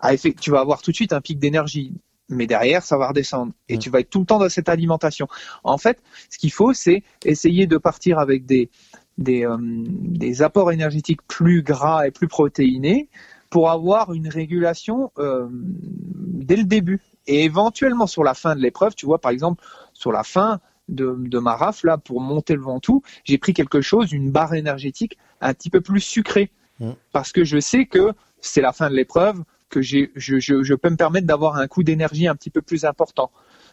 ah, 0.00 0.16
tu 0.16 0.50
vas 0.50 0.60
avoir 0.60 0.80
tout 0.80 0.90
de 0.92 0.96
suite 0.96 1.12
un 1.12 1.20
pic 1.20 1.38
d'énergie. 1.38 1.92
Mais 2.30 2.46
derrière, 2.46 2.82
ça 2.82 2.96
va 2.96 3.08
redescendre. 3.08 3.52
Et 3.68 3.76
Mm. 3.76 3.78
tu 3.80 3.90
vas 3.90 4.00
être 4.00 4.08
tout 4.10 4.20
le 4.20 4.26
temps 4.26 4.38
dans 4.38 4.48
cette 4.48 4.68
alimentation. 4.70 5.26
En 5.62 5.76
fait, 5.76 6.02
ce 6.30 6.38
qu'il 6.38 6.52
faut, 6.52 6.72
c'est 6.72 7.02
essayer 7.24 7.66
de 7.66 7.76
partir 7.76 8.18
avec 8.18 8.46
des, 8.46 8.70
des, 9.18 9.44
euh, 9.44 9.56
des 9.60 10.40
apports 10.40 10.72
énergétiques 10.72 11.20
plus 11.28 11.62
gras 11.62 12.06
et 12.06 12.10
plus 12.10 12.28
protéinés 12.28 13.10
pour 13.50 13.70
avoir 13.70 14.12
une 14.14 14.28
régulation 14.28 15.12
euh, 15.18 15.46
dès 15.50 16.56
le 16.56 16.64
début. 16.64 17.00
Et 17.26 17.44
éventuellement, 17.44 18.06
sur 18.06 18.24
la 18.24 18.34
fin 18.34 18.54
de 18.56 18.60
l'épreuve, 18.60 18.94
tu 18.94 19.04
vois, 19.06 19.18
par 19.20 19.30
exemple, 19.30 19.62
sur 19.92 20.10
la 20.12 20.22
fin 20.24 20.60
de, 20.88 21.14
de 21.18 21.38
ma 21.38 21.56
rafle, 21.56 21.86
là, 21.86 21.98
pour 21.98 22.20
monter 22.20 22.54
le 22.54 22.62
Ventoux, 22.62 23.02
j'ai 23.24 23.38
pris 23.38 23.54
quelque 23.54 23.80
chose, 23.80 24.12
une 24.12 24.30
barre 24.30 24.54
énergétique 24.54 25.18
un 25.40 25.54
petit 25.54 25.70
peu 25.70 25.80
plus 25.80 26.00
sucrée. 26.00 26.50
Mm. 26.80 26.90
Parce 27.12 27.32
que 27.32 27.44
je 27.44 27.60
sais 27.60 27.86
que 27.86 28.12
c'est 28.40 28.60
la 28.60 28.72
fin 28.72 28.90
de 28.90 28.94
l'épreuve, 28.94 29.42
que 29.70 29.80
j'ai, 29.80 30.12
je, 30.14 30.38
je, 30.38 30.62
je 30.62 30.74
peux 30.74 30.90
me 30.90 30.96
permettre 30.96 31.26
d'avoir 31.26 31.56
un 31.56 31.66
coût 31.66 31.82
d'énergie 31.82 32.28
un 32.28 32.36
petit 32.36 32.50
peu 32.50 32.62
plus 32.62 32.84
important. 32.84 33.30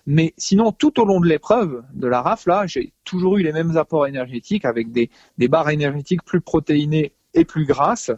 Mais 0.07 0.33
sinon, 0.37 0.71
tout 0.71 0.99
au 0.99 1.05
long 1.05 1.19
de 1.19 1.27
l'épreuve 1.27 1.83
de 1.93 2.07
la 2.07 2.21
rafle, 2.21 2.49
là, 2.49 2.65
j'ai 2.65 2.93
toujours 3.03 3.37
eu 3.37 3.43
les 3.43 3.51
mêmes 3.51 3.77
apports 3.77 4.07
énergétiques 4.07 4.65
avec 4.65 4.91
des, 4.91 5.09
des 5.37 5.47
barres 5.47 5.69
énergétiques 5.69 6.23
plus 6.23 6.41
protéinées 6.41 7.13
et 7.33 7.45
plus 7.45 7.65
grasses 7.65 8.11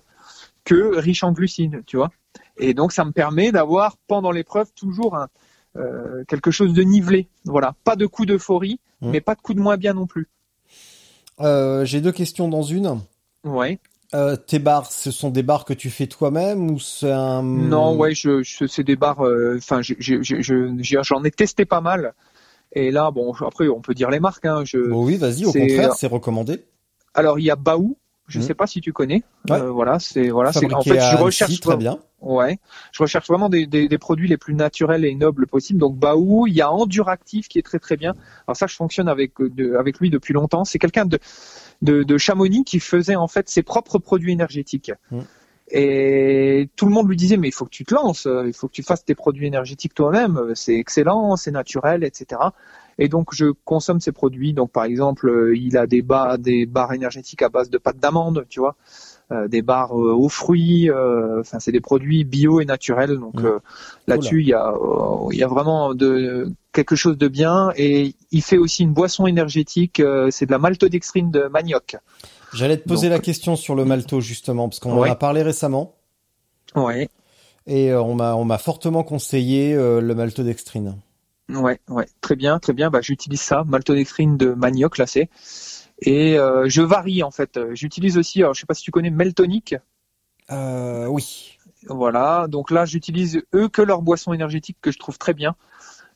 que 0.64 0.96
riches 0.96 1.24
en 1.24 1.34
glucides, 1.34 1.84
tu 1.86 1.98
vois. 1.98 2.10
Et 2.58 2.74
donc, 2.74 2.94
ça 2.94 3.04
me 3.04 3.12
permet 3.12 3.52
d'avoir 3.52 3.98
pendant 4.08 4.32
l'épreuve 4.32 4.72
toujours 4.74 5.18
un, 5.18 5.28
euh, 5.78 6.24
quelque 6.28 6.52
chose 6.52 6.74
de 6.74 6.84
nivelé. 6.84 7.28
Voilà, 7.46 7.76
pas 7.84 7.96
de 7.96 8.06
coup 8.06 8.26
d'euphorie, 8.26 8.80
Mm. 9.02 9.10
mais 9.12 9.22
pas 9.22 9.36
de 9.36 9.42
coup 9.42 9.54
de 9.54 9.60
moins 9.60 9.76
bien 9.78 9.94
non 9.94 10.08
plus. 10.08 10.30
Euh, 11.42 11.84
J'ai 11.86 12.00
deux 12.02 12.12
questions 12.12 12.48
dans 12.48 12.62
une. 12.64 13.00
Ouais. 13.44 13.80
Euh, 14.14 14.36
tes 14.36 14.60
barres, 14.60 14.92
ce 14.92 15.10
sont 15.10 15.32
des 15.32 15.42
barres 15.42 15.66
que 15.66 15.74
tu 15.74 15.90
fais 15.90 16.06
toi-même 16.06 16.70
ou 16.70 16.80
c'est 16.80 17.12
un... 17.12 17.42
Non, 17.42 17.96
ouais, 17.98 18.14
je, 18.14 18.44
je 18.44 18.68
c'est 18.68 18.84
des 18.84 18.96
euh, 19.02 19.58
Enfin, 19.58 19.82
je- 19.82 19.96
je- 20.00 20.22
j'en 21.02 21.24
ai 21.24 21.32
testé 21.32 21.66
pas 21.66 21.82
mal. 21.82 22.14
Et 22.74 22.92
là, 22.92 23.10
bon, 23.12 23.34
après, 23.34 23.68
on 23.68 23.82
peut 23.82 23.96
dire 23.96 24.12
les 24.12 24.20
marques. 24.20 24.46
Hein, 24.46 24.64
je... 24.66 24.78
Bon, 24.78 25.04
oui, 25.04 25.18
vas-y, 25.18 25.46
au 25.46 25.52
contraire, 25.52 25.94
c'est 25.96 26.08
recommandé. 26.08 26.64
Alors, 27.16 27.40
il 27.40 27.46
y 27.46 27.52
a 27.52 27.56
Baou. 27.56 27.98
Je 28.28 28.40
Mhm. 28.40 28.46
sais 28.46 28.54
pas 28.54 28.68
si 28.68 28.80
tu 28.80 28.94
connais. 28.94 29.24
Ouais. 29.50 29.60
Euh, 29.60 29.70
voilà, 29.70 30.00
c'est 30.00 30.30
voilà, 30.30 30.54
c'est 30.54 30.74
en 30.74 30.82
fait, 30.82 30.92
je 30.96 31.00
Annecy, 31.00 31.16
recherche 31.24 31.60
très 31.60 31.76
vraiment- 31.76 31.96
bien. 31.98 32.00
Ouais, 32.22 32.58
je 32.94 33.04
recherche 33.04 33.28
vraiment 33.28 33.50
des, 33.50 33.68
des, 33.68 33.90
des 33.90 33.98
produits 33.98 34.30
les 34.30 34.38
plus 34.38 34.54
naturels 34.54 35.04
et 35.04 35.14
nobles 35.14 35.46
possibles. 35.46 35.78
Donc 35.80 35.98
Baou, 35.98 36.48
il 36.48 36.54
y 36.54 36.62
a 36.62 36.72
Enduractif 36.72 37.50
qui 37.50 37.60
est 37.60 37.64
très 37.64 37.80
très 37.80 37.98
bien. 37.98 38.14
Alors 38.48 38.56
ça, 38.56 38.66
je 38.66 38.76
fonctionne 38.78 39.10
avec 39.10 39.40
euh, 39.42 39.50
de- 39.50 39.76
avec 39.76 40.00
lui 40.00 40.10
depuis 40.10 40.34
longtemps. 40.34 40.64
C'est 40.64 40.80
quelqu'un 40.80 41.06
de, 41.06 41.20
de 41.82 42.04
de 42.04 42.18
Chamonix 42.18 42.64
qui 42.64 42.80
faisait 42.80 43.16
en 43.18 43.28
fait 43.28 43.50
ses 43.50 43.62
propres 43.62 44.00
produits 44.00 44.32
énergétiques. 44.32 44.94
Mm. 45.12 45.20
Et 45.72 46.70
tout 46.76 46.86
le 46.86 46.92
monde 46.92 47.10
lui 47.10 47.16
disait 47.18 47.36
mais 47.38 47.48
il 47.50 47.54
faut 47.54 47.66
que 47.66 47.70
tu 47.72 47.84
te 47.84 47.94
lances, 47.94 48.26
euh, 48.26 48.44
il 48.48 48.54
faut 48.54 48.68
que 48.68 48.74
tu 48.74 48.84
fasses 48.84 49.04
tes 49.04 49.16
produits 49.16 49.48
énergétiques 49.48 49.94
toi-même. 49.94 50.54
C'est 50.56 50.76
excellent, 50.76 51.36
c'est 51.36 51.52
naturel, 51.52 52.04
etc. 52.06 52.40
Et 53.00 53.08
donc 53.10 53.34
je 53.34 53.48
consomme 53.66 54.00
ces 54.00 54.12
produits. 54.12 54.54
Donc 54.54 54.72
par 54.72 54.84
exemple, 54.86 55.28
euh, 55.30 55.56
il 55.58 55.78
a 55.78 55.88
des 55.88 56.02
barres 56.02 56.38
des 56.38 56.66
barres 56.66 56.94
énergétiques 56.94 57.42
à 57.42 57.50
base 57.50 57.70
de 57.70 57.78
pâte 57.78 57.98
d'amande, 58.00 58.46
tu 58.50 58.60
vois 58.60 58.76
euh, 59.32 59.48
des 59.48 59.62
barres 59.62 59.98
euh, 59.98 60.14
aux 60.14 60.30
fruits. 60.30 60.90
Enfin, 60.92 61.60
c'est 61.60 61.72
des 61.72 61.80
produits 61.82 62.24
bio 62.24 62.60
et 62.62 62.66
naturels. 62.66 63.18
Donc 63.18 63.36
Mm. 63.42 63.46
euh, 63.46 63.60
là-dessus, 64.08 64.42
il 64.42 64.48
y 64.48 64.54
a 64.54 64.74
il 65.32 65.38
y 65.38 65.44
a 65.44 65.48
vraiment 65.48 65.94
de 65.96 66.52
quelque 66.72 66.96
chose 66.96 67.18
de 67.18 67.28
bien. 67.28 67.72
Et 67.78 68.16
il 68.32 68.42
fait 68.42 68.58
aussi 68.58 68.84
une 68.84 68.94
boisson 68.94 69.26
énergétique. 69.28 70.02
c'est 70.32 70.46
de 70.46 70.52
la 70.52 70.60
maltodextrine 70.60 71.32
de 71.32 71.44
manioc. 71.48 71.96
J'allais 72.54 72.78
te 72.78 72.88
poser 72.88 73.08
Donc- 73.08 73.18
la 73.18 73.20
question 73.24 73.56
sur 73.56 73.74
le 73.76 73.86
malto 73.86 74.20
justement, 74.22 74.70
parce 74.70 74.80
qu'on 74.80 74.92
en 75.00 75.04
a 75.04 75.16
parlé 75.16 75.42
récemment 75.42 75.96
Ouais, 76.76 77.08
et 77.68 77.94
on 77.94 78.16
m'a 78.16 78.36
on 78.36 78.46
m'a 78.46 78.58
fortement 78.58 79.04
conseillé 79.04 79.74
le 79.76 80.14
maltodextrine. 80.14 80.98
Ouais, 81.50 81.80
ouais. 81.90 82.06
Très 82.22 82.36
bien, 82.36 82.60
très 82.60 82.74
bien. 82.74 82.90
Bah, 82.90 83.02
j'utilise 83.02 83.42
ça, 83.42 83.64
maltodextrine 83.66 84.38
de 84.38 84.54
manioc 84.54 84.98
là, 84.98 85.08
c'est. 85.08 85.30
Et 86.00 86.38
euh, 86.38 86.66
je 86.68 86.82
varie 86.82 87.24
en 87.24 87.32
fait. 87.32 87.60
J'utilise 87.74 88.18
aussi, 88.18 88.42
alors, 88.42 88.54
je 88.54 88.62
sais 88.62 88.66
pas 88.66 88.74
si 88.74 88.84
tu 88.84 88.92
connais 88.92 89.10
Meltonic. 89.10 89.76
Euh, 90.52 91.08
oui. 91.08 91.58
Voilà, 91.88 92.48
donc 92.48 92.72
là 92.72 92.86
j'utilise 92.86 93.42
eux 93.54 93.68
que 93.68 93.82
leur 93.82 94.02
boisson 94.02 94.34
énergétique 94.34 94.78
que 94.82 94.92
je 94.92 95.00
trouve 95.00 95.18
très 95.18 95.34
bien, 95.34 95.56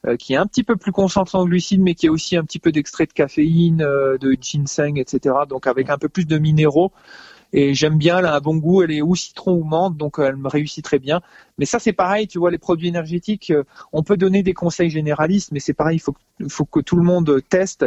euh, 0.05 0.15
qui 0.15 0.33
est 0.33 0.37
un 0.37 0.45
petit 0.45 0.63
peu 0.63 0.77
plus 0.77 0.91
concentrée 0.91 1.37
en 1.37 1.45
glucides, 1.45 1.81
mais 1.81 1.93
qui 1.93 2.07
a 2.07 2.11
aussi 2.11 2.37
un 2.37 2.43
petit 2.43 2.59
peu 2.59 2.71
d'extrait 2.71 3.05
de 3.05 3.13
caféine, 3.13 3.81
euh, 3.81 4.17
de 4.17 4.35
ginseng, 4.39 4.97
etc. 4.97 5.35
Donc 5.49 5.67
avec 5.67 5.89
un 5.89 5.97
peu 5.97 6.09
plus 6.09 6.25
de 6.25 6.37
minéraux. 6.37 6.91
Et 7.53 7.73
j'aime 7.73 7.97
bien, 7.97 8.19
elle 8.19 8.25
a 8.25 8.35
un 8.35 8.39
bon 8.41 8.57
goût, 8.57 8.81
elle 8.83 8.91
est 8.91 9.01
ou 9.01 9.15
citron 9.15 9.53
ou 9.53 9.63
menthe, 9.63 9.95
donc 9.97 10.19
euh, 10.19 10.25
elle 10.27 10.35
me 10.35 10.49
réussit 10.49 10.83
très 10.83 10.99
bien. 10.99 11.21
Mais 11.57 11.65
ça 11.65 11.79
c'est 11.79 11.93
pareil, 11.93 12.27
tu 12.27 12.39
vois, 12.39 12.51
les 12.51 12.57
produits 12.57 12.89
énergétiques, 12.89 13.51
euh, 13.51 13.63
on 13.93 14.03
peut 14.03 14.17
donner 14.17 14.43
des 14.43 14.53
conseils 14.53 14.89
généralistes, 14.89 15.51
mais 15.53 15.59
c'est 15.61 15.73
pareil, 15.73 15.95
il 15.97 15.99
faut, 16.01 16.11
que- 16.13 16.47
faut 16.49 16.65
que 16.65 16.79
tout 16.81 16.97
le 16.97 17.03
monde 17.03 17.41
teste 17.49 17.85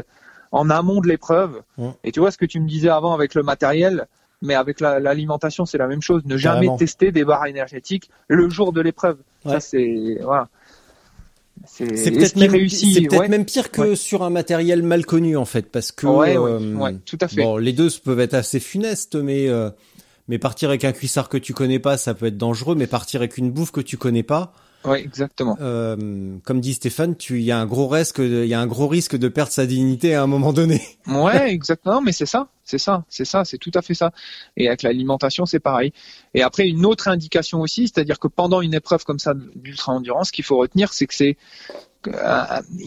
en 0.53 0.71
amont 0.71 1.01
de 1.01 1.09
l'épreuve. 1.09 1.63
Et 2.05 2.11
tu 2.13 2.21
vois 2.21 2.31
ce 2.31 2.39
que 2.39 2.47
tu 2.47 2.59
me 2.59 2.67
disais 2.67 2.89
avant 2.89 3.13
avec 3.13 3.35
le 3.35 3.43
matériel, 3.43 4.07
mais 4.43 4.55
avec 4.55 4.81
la- 4.81 4.99
l'alimentation, 4.99 5.67
c'est 5.67 5.79
la 5.79 5.87
même 5.87 6.01
chose. 6.03 6.23
Ne 6.25 6.37
jamais 6.39 6.55
Carrément. 6.67 6.77
tester 6.79 7.13
des 7.13 7.25
barres 7.25 7.47
énergétiques 7.47 8.11
le 8.29 8.49
jour 8.49 8.73
de 8.73 8.81
l'épreuve. 8.81 9.19
Ouais. 9.45 9.53
Ça, 9.53 9.61
c'est 9.61 10.19
voilà. 10.23 10.49
C'est 11.67 12.11
peut-être 12.11 12.37
même, 12.37 12.53
peut-être 12.53 13.19
ouais. 13.19 13.29
même 13.29 13.45
pire 13.45 13.71
que 13.71 13.81
Ouais. 13.91 13.97
sur 13.97 14.23
un 14.23 14.31
matériel 14.31 14.83
mal 14.83 15.05
connu 15.05 15.37
en 15.37 15.45
fait, 15.45 15.71
parce 15.71 15.93
que 15.93 16.07
Ouais, 16.07 16.37
euh, 16.37 16.75
ouais, 16.75 16.97
tout 17.05 17.19
à 17.21 17.29
fait. 17.29 17.43
bon, 17.43 17.57
les 17.59 17.73
deux 17.73 17.89
peuvent 18.03 18.21
être 18.21 18.35
assez 18.35 18.61
funestes, 18.61 19.15
mais 19.17 19.49
euh, 19.49 19.71
mais 20.29 20.39
partir 20.39 20.71
avec 20.71 20.85
un 20.85 20.93
cuissard 20.93 21.29
que 21.29 21.37
tu 21.37 21.53
connais 21.53 21.79
pas, 21.79 21.97
ça 21.97 22.15
peut 22.15 22.27
être 22.27 22.39
dangereux, 22.39 22.75
mais 22.77 22.87
partir 22.87 23.21
avec 23.21 23.37
une 23.37 23.51
bouffe 23.51 23.73
que 23.73 23.81
tu 23.81 23.97
connais 23.99 24.23
pas, 24.23 24.53
Ouais, 24.85 25.03
exactement. 25.03 25.57
euh, 25.61 26.37
comme 26.45 26.61
dit 26.61 26.72
Stéphane, 26.74 27.14
tu 27.16 27.39
il 27.39 27.45
y 27.45 27.53
a 27.53 27.59
un 27.59 27.66
gros 27.66 27.87
risque, 27.89 28.20
de- 28.20 28.45
il 28.45 28.49
y 28.49 28.55
a 28.55 28.61
un 28.61 28.66
gros 28.66 28.89
risque 28.89 29.16
de 29.16 29.28
perdre 29.28 29.53
sa 29.53 29.66
dignité 29.66 30.14
à 30.14 30.22
un 30.22 30.26
moment 30.26 30.53
donné. 30.53 30.81
Ouais, 31.07 31.53
exactement. 31.53 32.01
Mais 32.01 32.12
c'est 32.12 32.24
ça, 32.26 32.49
c'est 32.64 32.78
ça, 32.78 33.05
c'est 33.09 33.24
ça, 33.26 33.45
c'est 33.45 33.59
tout 33.59 33.72
à 33.74 33.83
fait 33.83 33.95
ça. 33.95 34.12
Et 34.57 34.68
avec 34.68 34.83
l'alimentation, 34.83 35.45
c'est 35.45 35.61
pareil. 35.61 35.93
Et 36.35 36.43
après, 36.43 36.66
une 36.68 36.87
autre 36.87 37.09
indication 37.09 37.61
aussi, 37.61 37.89
c'est-à-dire 37.89 38.18
que 38.18 38.28
pendant 38.28 38.61
une 38.62 38.74
épreuve 38.74 39.05
comme 39.05 39.18
ça 39.18 39.35
d'ultra 39.57 39.93
endurance, 39.93 40.28
ce 40.28 40.33
qu'il 40.33 40.45
faut 40.45 40.57
retenir, 40.57 40.93
c'est 40.93 41.07
que 41.07 41.14
c'est 41.14 41.37
euh, 42.07 42.45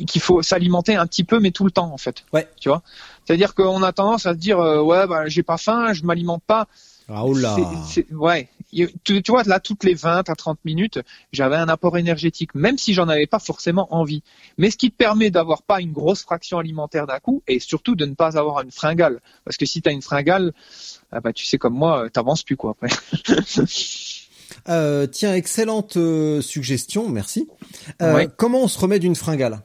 qu'il 0.07 0.21
faut 0.21 0.41
s'alimenter 0.41 0.95
un 0.95 1.05
petit 1.05 1.23
peu, 1.23 1.39
mais 1.39 1.51
tout 1.51 1.65
le 1.65 1.71
temps 1.71 1.93
en 1.93 1.97
fait. 1.97 2.23
Ouais. 2.33 2.47
Tu 2.59 2.69
vois? 2.69 2.81
C'est-à-dire 3.25 3.53
qu'on 3.53 3.83
a 3.83 3.91
tendance 3.93 4.25
à 4.25 4.31
se 4.33 4.37
dire, 4.39 4.59
euh, 4.59 4.81
ouais, 4.81 5.05
bah, 5.05 5.27
j'ai 5.27 5.43
pas 5.43 5.57
faim, 5.57 5.93
je 5.93 6.03
m'alimente 6.03 6.41
pas. 6.47 6.67
Ah. 7.09 7.23
C'est- 7.55 8.05
c'est- 8.07 8.13
ouais. 8.15 8.47
Tu, 9.03 9.21
tu 9.21 9.31
vois, 9.31 9.43
là, 9.43 9.59
toutes 9.59 9.83
les 9.83 9.93
20 9.93 10.29
à 10.29 10.35
30 10.35 10.59
minutes, 10.65 10.99
j'avais 11.31 11.55
un 11.55 11.67
apport 11.67 11.97
énergétique, 11.97 12.55
même 12.55 12.77
si 12.77 12.93
j'en 12.93 13.07
avais 13.07 13.27
pas 13.27 13.39
forcément 13.39 13.93
envie. 13.93 14.23
Mais 14.57 14.71
ce 14.71 14.77
qui 14.77 14.91
te 14.91 14.95
permet 14.95 15.29
d'avoir 15.29 15.63
pas 15.63 15.81
une 15.81 15.91
grosse 15.91 16.23
fraction 16.23 16.57
alimentaire 16.57 17.07
d'un 17.07 17.19
coup, 17.19 17.43
et 17.47 17.59
surtout 17.59 17.95
de 17.95 18.05
ne 18.05 18.15
pas 18.15 18.37
avoir 18.37 18.61
une 18.61 18.71
fringale. 18.71 19.21
Parce 19.45 19.57
que 19.57 19.65
si 19.65 19.81
tu 19.81 19.89
as 19.89 19.91
une 19.91 20.01
fringale, 20.01 20.53
ah 21.11 21.19
bah, 21.21 21.33
tu 21.33 21.45
sais 21.45 21.57
comme 21.57 21.75
moi, 21.75 22.05
euh, 22.05 22.09
t'avances 22.09 22.43
plus, 22.43 22.57
quoi, 22.57 22.71
après. 22.71 22.89
Euh, 24.69 25.07
tiens, 25.07 25.33
excellente 25.33 25.97
euh, 25.97 26.41
suggestion, 26.41 27.09
merci. 27.09 27.49
Euh, 28.01 28.13
Ouais. 28.13 28.29
Comment 28.37 28.61
on 28.61 28.67
se 28.67 28.77
remet 28.79 28.99
d'une 28.99 29.15
fringale? 29.15 29.61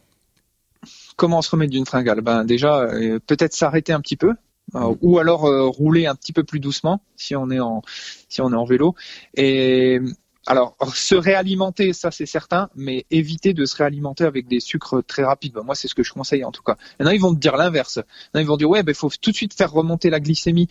Comment 1.17 1.43
se 1.43 1.51
remettre 1.51 1.73
d'une 1.73 1.87
fringale? 1.87 2.21
Ben 2.21 2.45
déjà, 2.45 2.83
euh, 2.83 3.19
peut-être 3.27 3.53
s'arrêter 3.53 3.93
un 3.93 4.01
petit 4.01 4.17
peu, 4.17 4.35
euh, 4.75 4.95
ou 5.01 5.19
alors 5.19 5.47
euh, 5.47 5.67
rouler 5.67 6.07
un 6.07 6.15
petit 6.15 6.33
peu 6.33 6.45
plus 6.45 6.61
doucement 6.61 7.01
si 7.17 7.35
on 7.35 7.51
est 7.51 7.61
en 7.61 7.83
si 8.29 8.41
on 8.41 8.53
est 8.53 8.57
en 8.57 8.65
vélo. 8.65 8.95
Et 9.35 10.01
alors 10.47 10.77
se 10.95 11.15
réalimenter, 11.15 11.93
ça 11.93 12.11
c'est 12.11 12.27
certain, 12.27 12.71
mais 12.75 13.05
éviter 13.11 13.53
de 13.53 13.67
se 13.67 13.77
réalimenter 13.77 14.25
avec 14.25 14.49
des 14.49 14.61
sucres 14.61 15.03
très 15.07 15.23
rapides. 15.23 15.53
Ben, 15.53 15.63
moi, 15.63 15.75
c'est 15.75 15.89
ce 15.89 15.95
que 15.95 16.03
je 16.03 16.13
conseille 16.13 16.43
en 16.45 16.53
tout 16.53 16.63
cas. 16.63 16.77
Il 16.99 17.03
y 17.03 17.07
en 17.07 17.11
a, 17.11 17.15
ils 17.15 17.21
vont 17.21 17.35
te 17.35 17.39
dire 17.39 17.57
l'inverse. 17.57 17.99
Il 18.35 18.41
ils 18.41 18.47
vont 18.47 18.57
dire 18.57 18.71
ouais, 18.71 18.83
ben 18.83 18.95
faut 18.95 19.11
tout 19.21 19.31
de 19.31 19.37
suite 19.37 19.53
faire 19.53 19.71
remonter 19.71 20.09
la 20.09 20.21
glycémie. 20.21 20.69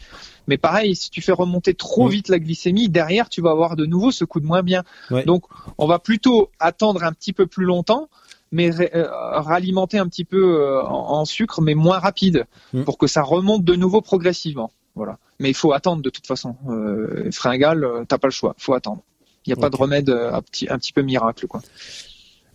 Mais 0.48 0.58
pareil, 0.58 0.96
si 0.96 1.12
tu 1.12 1.22
fais 1.22 1.32
remonter 1.32 1.76
trop 1.76 2.08
vite 2.08 2.30
la 2.30 2.40
glycémie, 2.40 2.90
derrière 2.90 3.30
tu 3.30 3.42
vas 3.42 3.52
avoir 3.52 3.76
de 3.76 3.86
nouveau 3.86 4.12
ce 4.12 4.26
coup 4.26 4.40
de 4.40 4.48
moins 4.48 4.64
bien. 4.64 4.84
Ouais. 5.12 5.26
Donc 5.26 5.44
on 5.78 5.86
va 5.86 6.00
plutôt 6.00 6.50
attendre 6.60 7.04
un 7.04 7.14
petit 7.14 7.34
peu 7.34 7.46
plus 7.46 7.66
longtemps 7.66 8.10
mais 8.52 8.72
euh, 8.96 9.08
ralimenter 9.12 9.98
un 10.00 10.08
petit 10.08 10.24
peu 10.26 10.62
euh, 10.62 10.82
en, 10.84 11.20
en 11.20 11.26
sucre, 11.26 11.62
mais 11.62 11.76
moins 11.76 12.00
rapide, 12.00 12.46
Mm. 12.74 12.84
pour 12.84 12.98
que 12.98 13.08
ça 13.08 13.22
remonte 13.22 13.64
de 13.64 13.76
nouveau 13.76 14.02
progressivement. 14.02 14.72
Voilà. 14.96 15.18
Mais 15.40 15.50
il 15.50 15.54
faut 15.54 15.74
attendre 15.74 16.02
de 16.02 16.10
toute 16.10 16.26
façon. 16.28 16.56
Euh, 16.70 17.30
fringale, 17.32 17.84
euh, 17.84 18.04
t'as 18.08 18.18
pas 18.18 18.28
le 18.28 18.32
choix, 18.34 18.56
faut 18.58 18.74
attendre. 18.74 19.04
Il 19.46 19.50
n'y 19.50 19.54
a 19.54 19.62
pas 19.62 19.70
de 19.70 19.76
remède 19.78 20.10
un 20.10 20.42
petit, 20.42 20.68
un 20.70 20.78
petit 20.78 20.92
peu 20.92 21.02
miracle, 21.04 21.48
quoi. 21.48 21.62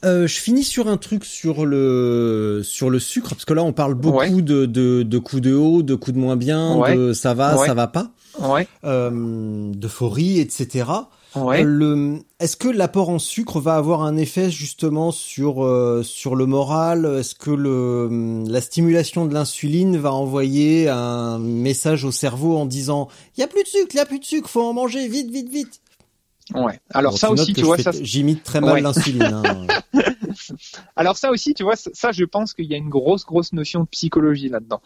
Euh, 0.04 0.26
je 0.26 0.34
finis 0.40 0.64
sur 0.64 0.88
un 0.88 0.96
truc 0.96 1.24
sur 1.24 1.64
le 1.64 2.60
sur 2.64 2.90
le 2.90 2.98
sucre 2.98 3.30
parce 3.30 3.44
que 3.44 3.54
là 3.54 3.62
on 3.62 3.72
parle 3.72 3.94
beaucoup 3.94 4.18
Ouais. 4.18 4.30
de, 4.42 4.66
de 4.66 5.04
de 5.04 5.18
coups 5.18 5.40
de 5.40 5.54
haut, 5.54 5.82
de 5.84 5.94
coups 5.94 6.14
de 6.16 6.20
moins 6.20 6.34
bien, 6.36 6.74
Ouais. 6.76 6.96
de 6.96 7.12
ça 7.12 7.34
va, 7.34 7.56
Ouais. 7.56 7.66
ça 7.68 7.74
va 7.74 7.86
pas, 7.86 8.10
Ouais. 8.40 8.66
euh, 8.82 9.70
d'euphorie, 9.72 10.40
etc. 10.40 10.86
Ouais. 11.34 11.62
Le, 11.62 12.18
est-ce 12.40 12.56
que 12.56 12.68
l'apport 12.68 13.08
en 13.08 13.18
sucre 13.18 13.58
va 13.60 13.76
avoir 13.76 14.02
un 14.02 14.16
effet 14.16 14.50
justement 14.50 15.10
sur 15.12 15.64
euh, 15.64 16.02
sur 16.02 16.36
le 16.36 16.44
moral? 16.46 17.06
Est-ce 17.18 17.34
que 17.34 17.50
le 17.50 18.44
la 18.46 18.60
stimulation 18.60 19.24
de 19.26 19.32
l'insuline 19.34 19.96
va 19.96 20.12
envoyer 20.12 20.88
un 20.88 21.38
message 21.38 22.04
au 22.04 22.12
cerveau 22.12 22.56
en 22.58 22.66
disant 22.66 23.08
il 23.36 23.40
y 23.40 23.44
a 23.44 23.46
plus 23.46 23.62
de 23.62 23.68
sucre, 23.68 23.88
il 23.92 23.96
y 23.96 24.00
a 24.00 24.06
plus 24.06 24.18
de 24.18 24.24
sucre, 24.24 24.48
faut 24.50 24.62
en 24.62 24.74
manger 24.74 25.08
vite, 25.08 25.30
vite, 25.30 25.48
vite. 25.48 25.80
Ouais. 26.54 26.78
Alors 26.90 27.16
ça 27.16 27.28
tu 27.28 27.34
aussi, 27.34 27.52
tu 27.54 27.62
vois, 27.62 27.76
fais- 27.76 27.84
ça. 27.84 27.92
j'imite 28.02 28.42
très 28.42 28.60
mal 28.60 28.74
Ouais. 28.74 28.80
l'insuline. 28.82 29.22
hein. 29.22 29.66
Alors 30.96 31.16
ça 31.16 31.30
aussi, 31.30 31.54
tu 31.54 31.62
vois, 31.62 31.76
ça, 31.76 31.90
ça, 31.94 32.12
je 32.12 32.24
pense 32.24 32.52
qu'il 32.52 32.66
y 32.66 32.74
a 32.74 32.76
une 32.76 32.88
grosse, 32.88 33.24
grosse 33.24 33.52
notion 33.52 33.80
de 33.80 33.86
psychologie 33.86 34.48
là-dedans. 34.48 34.80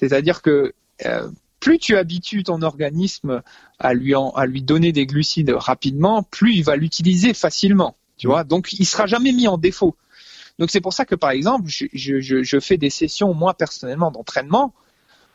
C'est-à-dire 0.00 0.42
que 0.42 0.72
euh, 1.04 1.28
plus 1.64 1.78
tu 1.78 1.96
habitues 1.96 2.42
ton 2.42 2.60
organisme 2.60 3.42
à 3.78 3.94
lui 3.94 4.14
en, 4.14 4.28
à 4.32 4.44
lui 4.44 4.60
donner 4.60 4.92
des 4.92 5.06
glucides 5.06 5.48
rapidement, 5.48 6.22
plus 6.22 6.56
il 6.56 6.62
va 6.62 6.76
l'utiliser 6.76 7.32
facilement. 7.32 7.96
Tu 8.18 8.26
vois, 8.26 8.44
donc 8.44 8.74
il 8.74 8.84
sera 8.84 9.06
jamais 9.06 9.32
mis 9.32 9.48
en 9.48 9.56
défaut. 9.56 9.96
Donc 10.58 10.70
c'est 10.70 10.82
pour 10.82 10.92
ça 10.92 11.06
que 11.06 11.14
par 11.14 11.30
exemple, 11.30 11.64
je, 11.68 11.86
je, 11.94 12.20
je, 12.20 12.42
je 12.42 12.60
fais 12.60 12.76
des 12.76 12.90
sessions 12.90 13.32
moi 13.32 13.54
personnellement 13.54 14.10
d'entraînement 14.10 14.74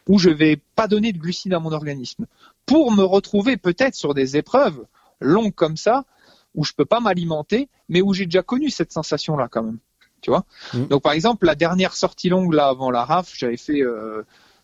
où 0.07 0.19
je 0.19 0.29
vais 0.29 0.61
pas 0.75 0.87
donner 0.87 1.13
de 1.13 1.17
glucides 1.17 1.55
à 1.55 1.59
mon 1.59 1.71
organisme 1.71 2.27
pour 2.67 2.91
me 2.91 3.03
retrouver 3.03 3.57
peut-être 3.57 3.95
sur 3.95 4.13
des 4.13 4.37
épreuves 4.37 4.85
longues 5.19 5.55
comme 5.55 5.77
ça 5.77 6.05
où 6.53 6.63
je 6.63 6.73
peux 6.73 6.85
pas 6.85 6.99
m'alimenter, 6.99 7.69
mais 7.89 8.03
où 8.03 8.13
j'ai 8.13 8.25
déjà 8.25 8.43
connu 8.43 8.69
cette 8.69 8.93
sensation-là 8.93 9.47
quand 9.49 9.63
même. 9.63 9.79
Tu 10.21 10.29
vois. 10.29 10.45
Mm. 10.75 10.85
Donc 10.89 11.01
par 11.01 11.13
exemple, 11.13 11.47
la 11.47 11.55
dernière 11.55 11.95
sortie 11.95 12.29
longue 12.29 12.53
là 12.53 12.67
avant 12.67 12.91
la 12.91 13.03
RAF, 13.03 13.33
j'avais 13.35 13.57
fait 13.57 13.81
euh, 13.81 14.21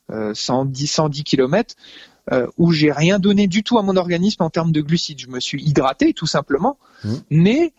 110 0.10 0.88
110 0.88 1.24
km 1.24 1.76
euh, 2.32 2.48
où 2.58 2.72
j'ai 2.72 2.92
rien 2.92 3.20
donné 3.20 3.48
du 3.48 3.64
tout 3.64 3.78
à 3.78 3.84
mon 3.84 3.96
organisme 3.98 4.42
en 4.44 4.50
termes 4.50 4.72
de 4.72 4.82
glucides. 4.82 5.20
Je 5.20 5.28
me 5.28 5.40
suis 5.40 5.62
hydraté 5.64 6.14
tout 6.14 6.28
simplement, 6.28 6.78
Mm. 7.04 7.16
mais 7.30 7.74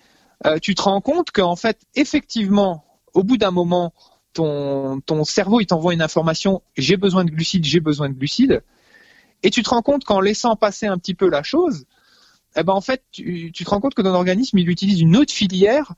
euh, 0.45 0.59
tu 0.61 0.74
te 0.74 0.83
rends 0.83 1.01
compte 1.01 1.31
qu'en 1.31 1.57
fait, 1.57 1.79
effectivement, 1.95 2.85
au 3.14 3.22
bout 3.24 3.39
d'un 3.39 3.51
moment, 3.51 3.93
ton, 4.35 5.01
ton 5.01 5.24
cerveau 5.24 5.61
il 5.61 5.66
t'envoie 5.66 5.95
une 5.95 6.03
information 6.03 6.62
j'ai 6.77 6.97
besoin 6.97 7.24
de 7.24 7.31
glucides, 7.31 7.64
j'ai 7.64 7.81
besoin 7.81 8.09
de 8.09 8.14
glucides, 8.14 8.62
et 9.43 9.51
tu 9.51 9.62
te 9.62 9.70
rends 9.70 9.83
compte 9.83 10.05
qu'en 10.05 10.20
laissant 10.20 10.55
passer 10.55 10.87
un 10.87 10.99
petit 10.99 11.14
peu 11.14 11.29
la 11.29 11.43
chose, 11.43 11.87
eh 12.57 12.62
ben 12.62 12.72
en 12.72 12.81
fait, 12.81 13.03
tu, 13.11 13.51
tu 13.53 13.64
te 13.64 13.70
rends 13.70 13.81
compte 13.81 13.95
que 13.95 14.03
ton 14.03 14.14
organisme 14.14 14.59
il 14.59 14.68
utilise 14.68 15.01
une 15.01 15.16
autre 15.16 15.33
filière 15.33 15.95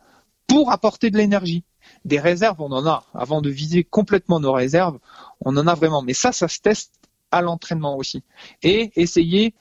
pour 0.47 0.73
apporter 0.73 1.11
de 1.11 1.19
l'énergie. 1.19 1.65
Des 2.05 2.21
réserves, 2.21 2.61
on 2.61 2.73
en 2.73 2.87
a. 2.87 3.05
Avant 3.15 3.41
de 3.41 3.51
viser 3.51 3.85
complètement 3.85 4.41
nos 4.41 4.53
réserves, 4.53 4.99
on 5.41 5.57
en 5.57 5.67
a 5.67 5.75
vraiment. 5.75 6.03
Mais 6.03 6.15
ça, 6.15 6.33
ça 6.33 6.49
se 6.49 6.61
teste 6.61 6.95
à 7.31 7.43
l'entraînement 7.43 7.97
aussi. 7.97 8.23
Et 8.63 8.93
essayer 8.97 9.55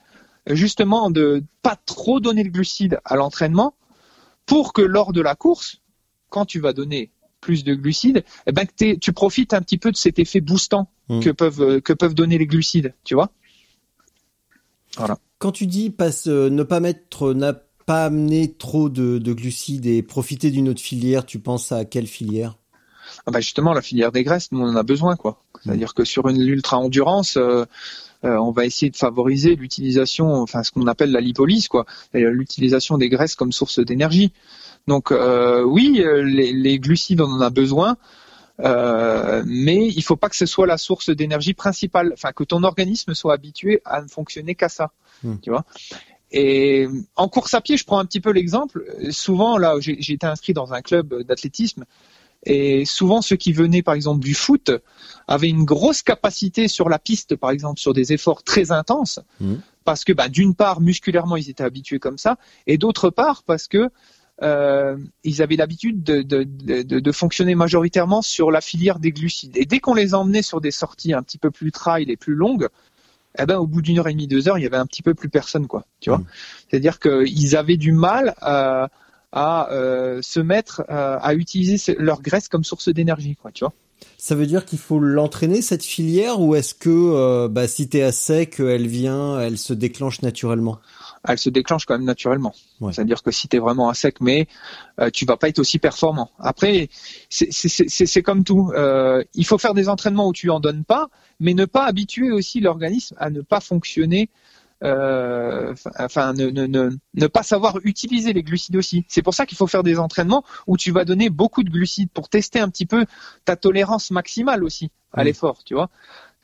justement 0.46 1.10
de 1.10 1.44
pas 1.62 1.76
trop 1.76 2.20
donner 2.20 2.44
de 2.44 2.48
glucides 2.48 3.00
à 3.04 3.16
l'entraînement 3.16 3.74
pour 4.46 4.72
que 4.72 4.82
lors 4.82 5.12
de 5.12 5.20
la 5.20 5.34
course, 5.34 5.82
quand 6.30 6.46
tu 6.46 6.60
vas 6.60 6.72
donner 6.72 7.10
plus 7.40 7.64
de 7.64 7.74
glucides, 7.74 8.24
eh 8.46 8.52
ben 8.52 8.66
que 8.66 8.94
tu 8.94 9.12
profites 9.12 9.52
un 9.52 9.60
petit 9.60 9.78
peu 9.78 9.92
de 9.92 9.96
cet 9.96 10.18
effet 10.18 10.40
boostant 10.40 10.90
Mm. 11.08 11.20
que 11.20 11.30
peuvent 11.30 11.62
euh, 11.62 11.80
que 11.80 11.92
peuvent 11.92 12.14
donner 12.14 12.38
les 12.38 12.46
glucides, 12.46 12.94
tu 13.04 13.14
vois? 13.14 13.30
Quand 15.38 15.52
tu 15.52 15.66
dis 15.66 15.90
passe, 15.90 16.26
euh, 16.26 16.50
ne 16.50 16.62
pas 16.64 16.80
mettre, 16.80 17.32
n'a 17.32 17.54
pas 17.88 18.04
amener 18.04 18.52
trop 18.52 18.90
de, 18.90 19.16
de 19.16 19.32
glucides 19.32 19.86
et 19.86 20.02
profiter 20.02 20.50
d'une 20.50 20.68
autre 20.68 20.82
filière, 20.82 21.24
tu 21.24 21.38
penses 21.38 21.72
à 21.72 21.86
quelle 21.86 22.06
filière? 22.06 22.58
Ah 23.26 23.30
bah 23.30 23.40
justement, 23.40 23.72
la 23.72 23.80
filière 23.80 24.12
des 24.12 24.24
graisses, 24.24 24.52
nous 24.52 24.60
on 24.60 24.68
en 24.68 24.76
a 24.76 24.82
besoin, 24.82 25.16
quoi. 25.16 25.40
C'est-à-dire 25.64 25.94
que 25.94 26.04
sur 26.04 26.28
une 26.28 26.42
ultra 26.42 26.76
endurance, 26.76 27.38
euh, 27.38 27.64
euh, 28.26 28.36
on 28.36 28.50
va 28.50 28.66
essayer 28.66 28.90
de 28.90 28.96
favoriser 28.96 29.56
l'utilisation, 29.56 30.34
enfin 30.34 30.62
ce 30.62 30.70
qu'on 30.70 30.86
appelle 30.86 31.12
la 31.12 31.22
lipolyse, 31.22 31.68
quoi, 31.68 31.86
l'utilisation 32.12 32.98
des 32.98 33.08
graisses 33.08 33.34
comme 33.34 33.52
source 33.52 33.78
d'énergie. 33.78 34.34
Donc 34.86 35.10
euh, 35.10 35.62
oui, 35.62 36.04
les, 36.24 36.52
les 36.52 36.78
glucides, 36.78 37.22
on 37.22 37.32
en 37.32 37.40
a 37.40 37.48
besoin, 37.48 37.96
mais 39.46 39.88
il 39.88 40.02
faut 40.02 40.16
pas 40.16 40.28
que 40.28 40.36
ce 40.36 40.44
soit 40.44 40.66
la 40.66 40.76
source 40.76 41.08
d'énergie 41.08 41.54
principale, 41.54 42.10
enfin 42.12 42.32
que 42.32 42.44
ton 42.44 42.64
organisme 42.64 43.14
soit 43.14 43.32
habitué 43.32 43.80
à 43.86 44.02
ne 44.02 44.08
fonctionner 44.08 44.54
qu'à 44.54 44.68
ça, 44.68 44.90
Hmm. 45.24 45.38
tu 45.42 45.50
vois. 45.50 45.64
Et 46.30 46.86
en 47.16 47.28
course 47.28 47.54
à 47.54 47.60
pied, 47.60 47.76
je 47.76 47.84
prends 47.84 47.98
un 47.98 48.04
petit 48.04 48.20
peu 48.20 48.30
l'exemple. 48.30 48.84
Souvent, 49.10 49.56
là, 49.56 49.76
j'ai 49.80 50.12
été 50.12 50.26
inscrit 50.26 50.52
dans 50.52 50.72
un 50.72 50.82
club 50.82 51.22
d'athlétisme, 51.22 51.84
et 52.44 52.84
souvent 52.84 53.22
ceux 53.22 53.36
qui 53.36 53.52
venaient, 53.52 53.82
par 53.82 53.94
exemple, 53.94 54.20
du 54.24 54.34
foot, 54.34 54.70
avaient 55.26 55.48
une 55.48 55.64
grosse 55.64 56.02
capacité 56.02 56.68
sur 56.68 56.88
la 56.88 56.98
piste, 56.98 57.34
par 57.34 57.50
exemple, 57.50 57.80
sur 57.80 57.94
des 57.94 58.12
efforts 58.12 58.42
très 58.42 58.70
intenses, 58.72 59.20
Mhm. 59.40 59.60
parce 59.84 60.04
que, 60.04 60.12
bah, 60.12 60.28
d'une 60.28 60.54
part, 60.54 60.80
musculairement, 60.80 61.36
ils 61.36 61.50
étaient 61.50 61.64
habitués 61.64 61.98
comme 61.98 62.18
ça, 62.18 62.36
et 62.66 62.78
d'autre 62.78 63.10
part, 63.10 63.42
parce 63.42 63.66
que 63.66 63.90
euh, 64.40 64.96
ils 65.24 65.42
avaient 65.42 65.56
l'habitude 65.56 66.04
de, 66.04 66.22
de, 66.22 66.44
de, 66.44 67.00
de 67.00 67.12
fonctionner 67.12 67.56
majoritairement 67.56 68.22
sur 68.22 68.52
la 68.52 68.60
filière 68.60 69.00
des 69.00 69.10
glucides. 69.10 69.56
Et 69.56 69.64
dès 69.64 69.80
qu'on 69.80 69.94
les 69.94 70.14
emmenait 70.14 70.42
sur 70.42 70.60
des 70.60 70.70
sorties 70.70 71.12
un 71.12 71.24
petit 71.24 71.38
peu 71.38 71.50
plus 71.50 71.72
trail 71.72 72.08
et 72.08 72.16
plus 72.16 72.34
longues, 72.34 72.68
eh 73.38 73.46
ben, 73.46 73.56
au 73.58 73.66
bout 73.66 73.82
d'une 73.82 73.98
heure 73.98 74.08
et 74.08 74.12
demie, 74.12 74.26
deux 74.26 74.48
heures, 74.48 74.58
il 74.58 74.62
y 74.62 74.66
avait 74.66 74.76
un 74.76 74.86
petit 74.86 75.02
peu 75.02 75.14
plus 75.14 75.28
personne, 75.28 75.66
quoi. 75.66 75.84
Tu 76.00 76.10
vois. 76.10 76.18
Mhm. 76.18 76.26
C'est-à-dire 76.68 76.98
qu'ils 76.98 77.56
avaient 77.56 77.76
du 77.76 77.92
mal 77.92 78.34
à, 78.40 78.88
à 79.32 79.70
euh, 79.72 80.20
se 80.22 80.40
mettre 80.40 80.82
euh, 80.90 81.18
à 81.20 81.34
utiliser 81.34 81.94
leur 81.98 82.22
graisse 82.22 82.48
comme 82.48 82.64
source 82.64 82.88
d'énergie, 82.88 83.36
quoi. 83.36 83.50
Tu 83.52 83.64
vois. 83.64 83.72
Ça 84.16 84.34
veut 84.34 84.46
dire 84.46 84.64
qu'il 84.64 84.78
faut 84.78 84.98
l'entraîner 84.98 85.62
cette 85.62 85.84
filière 85.84 86.40
ou 86.40 86.54
est-ce 86.54 86.74
que 86.74 86.88
euh, 86.90 87.48
bah, 87.48 87.68
si 87.68 87.88
t'es 87.88 88.02
à 88.02 88.12
sec, 88.12 88.60
elle 88.60 88.86
vient, 88.86 89.40
elle 89.40 89.58
se 89.58 89.72
déclenche 89.72 90.22
naturellement? 90.22 90.78
Elle 91.26 91.38
se 91.38 91.50
déclenche 91.50 91.84
quand 91.86 91.94
même 91.94 92.06
naturellement. 92.06 92.54
Ouais. 92.80 92.92
C'est-à-dire 92.92 93.22
que 93.22 93.30
si 93.30 93.48
tu 93.48 93.56
es 93.56 93.58
vraiment 93.60 93.88
à 93.88 93.94
sec, 93.94 94.20
mais 94.20 94.46
euh, 95.00 95.10
tu 95.10 95.24
vas 95.24 95.36
pas 95.36 95.48
être 95.48 95.58
aussi 95.58 95.78
performant. 95.78 96.30
Après, 96.38 96.88
c'est- 97.28 98.22
comme 98.22 98.44
tout. 98.44 98.70
Euh, 98.74 99.22
il 99.34 99.46
faut 99.46 99.58
faire 99.58 99.74
des 99.74 99.88
entraînements 99.88 100.28
où 100.28 100.32
tu 100.32 100.50
en 100.50 100.60
donnes 100.60 100.84
pas, 100.84 101.08
mais 101.40 101.54
ne 101.54 101.64
pas 101.64 101.84
habituer 101.86 102.30
aussi 102.30 102.60
l'organisme 102.60 103.16
à 103.18 103.30
ne 103.30 103.40
pas 103.40 103.60
fonctionner. 103.60 104.30
euh, 104.84 105.74
enfin, 105.98 106.32
ne, 106.34 106.50
ne, 106.50 106.66
ne, 106.66 106.90
ne 107.14 107.26
pas 107.26 107.42
savoir 107.42 107.78
utiliser 107.82 108.32
les 108.32 108.44
glucides 108.44 108.76
aussi. 108.76 109.04
C'est 109.08 109.22
pour 109.22 109.34
ça 109.34 109.44
qu'il 109.44 109.58
faut 109.58 109.66
faire 109.66 109.82
des 109.82 109.98
entraînements 109.98 110.44
où 110.68 110.76
tu 110.76 110.92
vas 110.92 111.04
donner 111.04 111.30
beaucoup 111.30 111.64
de 111.64 111.70
glucides 111.70 112.10
pour 112.12 112.28
tester 112.28 112.60
un 112.60 112.68
petit 112.68 112.86
peu 112.86 113.04
ta 113.44 113.56
tolérance 113.56 114.12
maximale 114.12 114.62
aussi 114.62 114.90
à 115.12 115.24
l'effort, 115.24 115.64
tu 115.64 115.74
vois. 115.74 115.90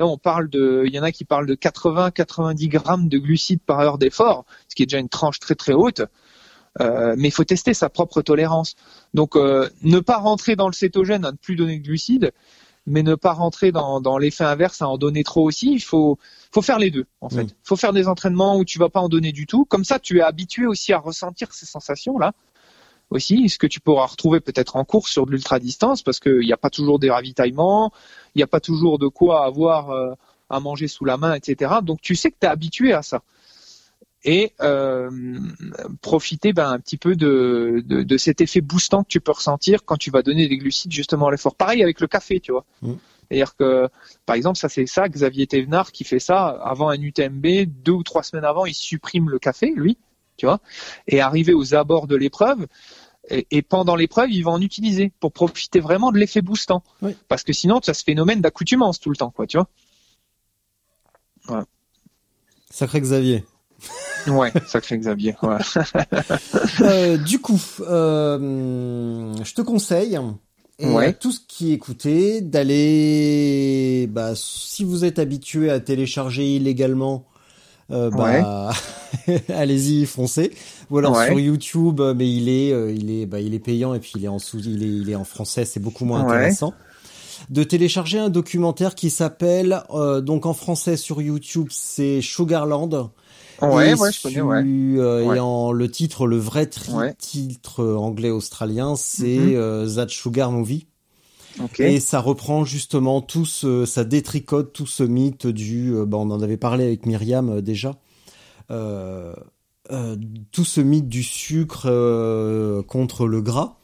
Là, 0.00 0.06
on 0.06 0.18
parle 0.18 0.48
de, 0.48 0.82
il 0.86 0.94
y 0.94 0.98
en 0.98 1.04
a 1.04 1.12
qui 1.12 1.24
parlent 1.24 1.46
de 1.46 1.54
80-90 1.54 2.68
grammes 2.68 3.08
de 3.08 3.18
glucides 3.18 3.60
par 3.60 3.78
heure 3.80 3.98
d'effort, 3.98 4.44
ce 4.68 4.74
qui 4.74 4.82
est 4.82 4.86
déjà 4.86 4.98
une 4.98 5.08
tranche 5.08 5.38
très 5.38 5.54
très 5.54 5.72
haute. 5.72 6.02
Euh, 6.80 7.14
mais 7.16 7.28
il 7.28 7.30
faut 7.30 7.44
tester 7.44 7.74
sa 7.74 7.88
propre 7.88 8.20
tolérance. 8.20 8.74
Donc, 9.14 9.36
euh, 9.36 9.68
ne 9.82 10.00
pas 10.00 10.16
rentrer 10.16 10.56
dans 10.56 10.66
le 10.66 10.72
cétogène 10.72 11.24
à 11.24 11.30
ne 11.30 11.36
plus 11.36 11.54
donner 11.54 11.78
de 11.78 11.84
glucides, 11.84 12.32
mais 12.86 13.04
ne 13.04 13.14
pas 13.14 13.32
rentrer 13.32 13.70
dans, 13.70 14.00
dans 14.00 14.18
l'effet 14.18 14.44
inverse 14.44 14.82
à 14.82 14.88
en 14.88 14.98
donner 14.98 15.22
trop 15.22 15.46
aussi. 15.46 15.72
Il 15.72 15.82
faut, 15.82 16.18
faut 16.52 16.62
faire 16.62 16.80
les 16.80 16.90
deux, 16.90 17.06
en 17.20 17.28
fait. 17.28 17.44
Mm. 17.44 17.48
Il 17.50 17.68
faut 17.68 17.76
faire 17.76 17.92
des 17.92 18.08
entraînements 18.08 18.58
où 18.58 18.64
tu 18.64 18.80
vas 18.80 18.88
pas 18.88 19.00
en 19.00 19.08
donner 19.08 19.30
du 19.30 19.46
tout. 19.46 19.64
Comme 19.64 19.84
ça, 19.84 20.00
tu 20.00 20.18
es 20.18 20.20
habitué 20.20 20.66
aussi 20.66 20.92
à 20.92 20.98
ressentir 20.98 21.52
ces 21.52 21.66
sensations-là. 21.66 22.32
Aussi, 23.10 23.48
ce 23.48 23.58
que 23.58 23.66
tu 23.66 23.80
pourras 23.80 24.06
retrouver 24.06 24.40
peut-être 24.40 24.76
en 24.76 24.84
course 24.84 25.10
sur 25.10 25.26
de 25.26 25.30
l'ultra 25.30 25.58
distance, 25.58 26.02
parce 26.02 26.20
qu'il 26.20 26.40
n'y 26.40 26.52
a 26.52 26.56
pas 26.56 26.70
toujours 26.70 26.98
des 26.98 27.10
ravitaillements, 27.10 27.92
il 28.34 28.38
n'y 28.38 28.42
a 28.42 28.46
pas 28.46 28.60
toujours 28.60 28.98
de 28.98 29.08
quoi 29.08 29.44
avoir 29.44 29.90
euh, 29.90 30.12
à 30.50 30.60
manger 30.60 30.88
sous 30.88 31.04
la 31.04 31.16
main, 31.16 31.34
etc. 31.34 31.74
Donc 31.82 32.00
tu 32.00 32.16
sais 32.16 32.30
que 32.30 32.36
tu 32.40 32.46
es 32.46 32.50
habitué 32.50 32.92
à 32.92 33.02
ça. 33.02 33.22
Et 34.26 34.52
euh, 34.62 35.10
profiter 36.00 36.54
ben, 36.54 36.70
un 36.70 36.80
petit 36.80 36.96
peu 36.96 37.14
de, 37.14 37.82
de, 37.84 38.02
de 38.02 38.16
cet 38.16 38.40
effet 38.40 38.62
boostant 38.62 39.02
que 39.02 39.08
tu 39.08 39.20
peux 39.20 39.32
ressentir 39.32 39.84
quand 39.84 39.98
tu 39.98 40.10
vas 40.10 40.22
donner 40.22 40.48
des 40.48 40.56
glucides 40.56 40.92
justement 40.92 41.26
à 41.28 41.30
l'effort. 41.30 41.54
Pareil 41.54 41.82
avec 41.82 42.00
le 42.00 42.06
café, 42.06 42.40
tu 42.40 42.52
vois. 42.52 42.64
Mm. 42.80 42.94
C'est-à-dire 43.28 43.56
que, 43.56 43.88
par 44.26 44.36
exemple, 44.36 44.58
ça 44.58 44.68
c'est 44.68 44.86
ça, 44.86 45.08
Xavier 45.08 45.46
Thévenard 45.46 45.92
qui 45.92 46.04
fait 46.04 46.18
ça 46.18 46.48
avant 46.48 46.88
un 46.88 47.00
UTMB, 47.00 47.46
deux 47.82 47.92
ou 47.92 48.02
trois 48.02 48.22
semaines 48.22 48.44
avant, 48.44 48.64
il 48.64 48.74
supprime 48.74 49.28
le 49.28 49.38
café, 49.38 49.72
lui, 49.74 49.98
tu 50.36 50.46
vois, 50.46 50.60
et 51.06 51.20
arrivé 51.20 51.52
aux 51.52 51.74
abords 51.74 52.06
de 52.06 52.16
l'épreuve, 52.16 52.66
et, 53.30 53.46
et 53.50 53.62
pendant 53.62 53.96
l'épreuve, 53.96 54.30
il 54.30 54.42
va 54.44 54.50
en 54.50 54.60
utiliser 54.60 55.12
pour 55.20 55.32
profiter 55.32 55.80
vraiment 55.80 56.12
de 56.12 56.18
l'effet 56.18 56.42
boostant. 56.42 56.82
Oui. 57.02 57.16
Parce 57.28 57.42
que 57.42 57.52
sinon, 57.52 57.80
tu 57.80 57.90
as 57.90 57.94
ce 57.94 58.04
phénomène 58.04 58.40
d'accoutumance 58.40 59.00
tout 59.00 59.10
le 59.10 59.16
temps, 59.16 59.30
quoi, 59.30 59.46
tu 59.46 59.56
vois. 59.56 59.68
Sacré 62.70 63.00
Xavier. 63.00 63.44
Ouais, 64.26 64.52
sacré 64.66 64.98
Xavier. 64.98 65.36
Ouais. 65.42 65.58
Euh, 66.80 67.16
du 67.18 67.40
coup, 67.40 67.60
euh, 67.80 69.32
je 69.42 69.54
te 69.54 69.62
conseille, 69.62 70.18
et 70.78 70.86
Ouais. 70.88 71.06
à 71.08 71.12
tous 71.12 71.38
qui 71.46 71.72
écoutez, 71.72 72.40
d'aller, 72.40 74.06
bah, 74.10 74.32
si 74.34 74.84
vous 74.84 75.04
êtes 75.04 75.18
habitué 75.18 75.70
à 75.70 75.80
télécharger 75.80 76.56
illégalement, 76.56 77.26
euh, 77.90 78.10
bah, 78.10 78.72
allez-y, 79.48 80.06
foncez. 80.06 80.52
Ou 80.90 80.98
alors 80.98 81.16
Ouais. 81.16 81.26
sur 81.26 81.38
YouTube, 81.40 82.00
euh, 82.00 82.14
mais 82.14 82.30
il 82.30 82.48
est, 82.48 82.72
euh, 82.72 82.92
il 82.92 83.10
est, 83.10 83.26
bah, 83.26 83.40
il 83.40 83.54
est 83.54 83.58
payant 83.58 83.94
et 83.94 84.00
puis 84.00 84.12
il 84.16 84.24
est 84.24 84.28
en 84.28 84.38
sous, 84.38 84.60
il 84.60 84.82
est, 84.82 84.86
il 84.88 85.10
est 85.10 85.14
en 85.14 85.24
français, 85.24 85.64
c'est 85.64 85.80
beaucoup 85.80 86.04
moins 86.04 86.24
Ouais. 86.24 86.34
intéressant. 86.34 86.74
De 87.50 87.62
télécharger 87.64 88.18
un 88.18 88.30
documentaire 88.30 88.94
qui 88.94 89.10
s'appelle, 89.10 89.82
euh, 89.90 90.20
donc 90.20 90.46
en 90.46 90.54
français 90.54 90.96
sur 90.96 91.20
YouTube, 91.20 91.68
c'est 91.70 92.20
Sugarland. 92.22 93.10
Ouais, 93.62 93.90
et 93.90 93.94
ouais, 93.94 94.12
je 94.12 94.22
connais, 94.22 94.40
ouais. 94.40 94.62
euh, 94.64 95.24
Ouais. 95.26 95.36
Et 95.36 95.40
en 95.40 95.72
le 95.72 95.90
titre, 95.90 96.26
le 96.26 96.38
vrai 96.38 96.68
titre 97.18 97.84
anglais 97.84 98.30
australien, 98.30 98.94
c'est 98.96 99.24
Mhm. 99.38 99.54
euh, 99.56 99.94
That 99.94 100.08
Sugar 100.08 100.50
Movie. 100.52 100.86
Et 101.78 102.00
ça 102.00 102.20
reprend 102.20 102.64
justement 102.64 103.20
tout 103.20 103.44
ce, 103.44 103.84
ça 103.86 104.04
détricote 104.04 104.72
tout 104.72 104.86
ce 104.86 105.02
mythe 105.02 105.46
du, 105.46 105.94
euh, 105.94 106.04
bah, 106.06 106.18
on 106.18 106.30
en 106.30 106.42
avait 106.42 106.56
parlé 106.56 106.84
avec 106.84 107.06
Myriam 107.06 107.48
euh, 107.50 107.60
déjà, 107.60 107.96
euh, 108.70 109.34
euh, 109.92 110.16
tout 110.52 110.64
ce 110.64 110.80
mythe 110.80 111.08
du 111.08 111.22
sucre 111.22 111.86
euh, 111.86 112.82
contre 112.82 113.26
le 113.26 113.40
gras. 113.42 113.76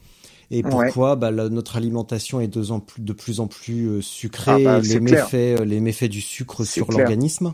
Et 0.53 0.63
pourquoi 0.63 1.15
bah, 1.15 1.31
la- 1.31 1.47
notre 1.47 1.77
alimentation 1.77 2.41
est 2.41 2.49
de, 2.49 2.71
en 2.71 2.81
plus, 2.81 3.01
de 3.01 3.13
plus 3.13 3.39
en 3.39 3.47
plus 3.47 3.87
euh, 3.87 4.01
sucrée, 4.01 4.63
Ah 4.65 4.65
bah, 4.65 4.79
les 4.79 4.99
clair. 4.99 5.25
méfaits, 5.25 5.61
les 5.65 5.79
méfaits 5.79 6.09
du 6.09 6.19
sucre 6.21 6.65
sur 6.65 6.91
l'organisme. 6.91 7.53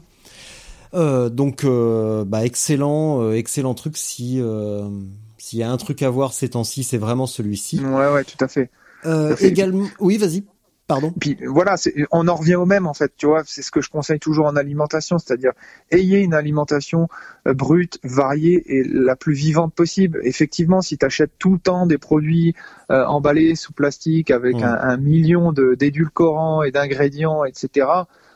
Euh, 0.93 1.29
donc, 1.29 1.65
bah, 1.65 2.45
excellent, 2.45 3.31
excellent 3.33 3.75
truc. 3.75 3.97
Si 3.97 4.39
euh, 4.39 4.89
s'il 5.37 5.59
y 5.59 5.63
a 5.63 5.71
un 5.71 5.77
truc 5.77 6.01
à 6.01 6.09
voir 6.09 6.33
ces 6.33 6.49
temps-ci, 6.49 6.83
c'est 6.83 6.97
vraiment 6.97 7.27
celui-ci. 7.27 7.81
Ouais, 7.81 8.07
ouais, 8.11 8.23
tout 8.23 8.43
à 8.43 8.47
fait. 8.47 8.69
Euh, 9.05 9.35
également, 9.39 9.85
oui, 9.99 10.17
vas-y. 10.17 10.43
Pardon. 10.87 11.13
Puis 11.19 11.37
voilà, 11.45 11.75
on 12.13 12.29
en 12.29 12.35
revient 12.35 12.55
au 12.55 12.65
même 12.65 12.87
en 12.87 12.93
fait, 12.93 13.11
tu 13.17 13.25
vois, 13.25 13.43
c'est 13.45 13.61
ce 13.61 13.71
que 13.71 13.81
je 13.81 13.89
conseille 13.89 14.19
toujours 14.19 14.45
en 14.45 14.55
alimentation, 14.55 15.17
c'est-à-dire 15.17 15.51
ayez 15.91 16.19
une 16.19 16.33
alimentation 16.33 17.09
euh, 17.45 17.53
brute, 17.53 17.99
variée 18.05 18.63
et 18.73 18.83
la 18.87 19.17
plus 19.17 19.33
vivante 19.33 19.73
possible. 19.73 20.21
Effectivement, 20.23 20.81
si 20.81 20.97
tu 20.97 21.05
achètes 21.05 21.31
tout 21.39 21.51
le 21.51 21.59
temps 21.59 21.87
des 21.87 21.97
produits 21.97 22.55
euh, 22.89 23.03
emballés 23.05 23.55
sous 23.55 23.73
plastique 23.73 24.31
avec 24.31 24.55
Mm. 24.55 24.63
un, 24.63 24.73
un 24.81 24.95
million 24.97 25.51
de- 25.51 25.75
d'édulcorants 25.75 26.63
et 26.63 26.71
d'ingrédients, 26.71 27.43
etc., 27.43 27.85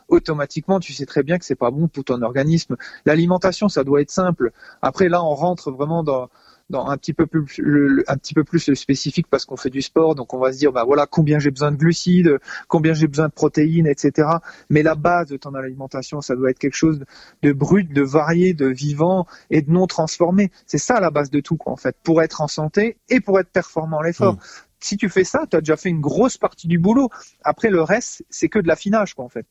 automatiquement, 0.08 0.78
tu 0.78 0.92
sais 0.92 1.06
très 1.06 1.22
bien 1.22 1.38
que 1.38 1.46
c'est 1.46 1.54
pas 1.54 1.70
bon 1.70 1.88
pour 1.88 2.04
ton 2.04 2.20
organisme. 2.20 2.76
L'alimentation, 3.06 3.70
ça 3.70 3.82
doit 3.82 4.02
être 4.02 4.10
simple. 4.10 4.52
Après, 4.82 5.08
là, 5.08 5.24
on 5.24 5.34
rentre 5.34 5.70
vraiment 5.70 6.02
dans 6.04 6.28
dans 6.72 6.86
un 6.88 6.96
petit 6.96 7.12
peu 7.12 7.26
plus 7.26 7.46
le- 7.58 8.02
un 8.08 8.16
petit 8.16 8.34
peu 8.34 8.42
plus 8.42 8.74
spécifique 8.74 9.26
parce 9.30 9.44
qu'on 9.44 9.56
fait 9.56 9.70
du 9.70 9.82
sport. 9.82 10.16
Donc 10.16 10.34
on 10.34 10.38
va 10.38 10.52
se 10.52 10.58
dire 10.58 10.72
bah 10.72 10.84
voilà 10.84 11.06
combien 11.06 11.38
j'ai 11.38 11.50
besoin 11.52 11.70
de 11.70 11.76
glucides 11.76 12.38
combien 12.66 12.94
j'ai 12.94 13.06
besoin 13.06 13.28
de 13.28 13.32
protéines 13.32 13.86
etc 13.86 14.28
mais 14.70 14.82
la 14.82 14.94
base 14.96 15.28
de 15.28 15.36
ton 15.36 15.54
alimentation 15.54 16.20
ça 16.20 16.34
doit 16.34 16.50
être 16.50 16.58
quelque 16.58 16.74
chose 16.74 17.04
de 17.42 17.52
brut 17.52 17.92
de 17.92 18.02
varié 18.02 18.54
de 18.54 18.66
vivant 18.66 19.26
et 19.50 19.62
de 19.62 19.70
non 19.70 19.86
transformé. 19.86 20.50
C'est 20.66 20.78
ça 20.78 20.98
la 20.98 21.10
base 21.10 21.30
de 21.30 21.40
tout 21.40 21.56
quoi 21.56 21.72
en 21.72 21.76
fait. 21.76 21.94
Pour 22.02 22.22
être 22.22 22.40
en 22.40 22.48
santé 22.48 22.96
et 23.08 23.20
pour 23.20 23.38
être 23.38 23.50
performant 23.50 23.98
à 24.00 24.04
l'effort. 24.04 24.34
Mm. 24.34 24.38
si 24.80 24.96
tu 24.96 25.08
fais 25.08 25.24
ça 25.24 25.46
tu 25.50 25.56
as 25.56 25.60
déjà 25.60 25.76
fait 25.76 25.90
une 25.90 26.00
grosse 26.00 26.38
partie 26.38 26.66
du 26.68 26.78
boulot. 26.78 27.10
Après 27.44 27.70
le 27.70 27.82
reste 27.82 28.24
c'est 28.30 28.48
que 28.48 28.58
de 28.58 28.66
l'affinage 28.66 29.14
quoi 29.14 29.24
en 29.24 29.28
fait 29.28 29.46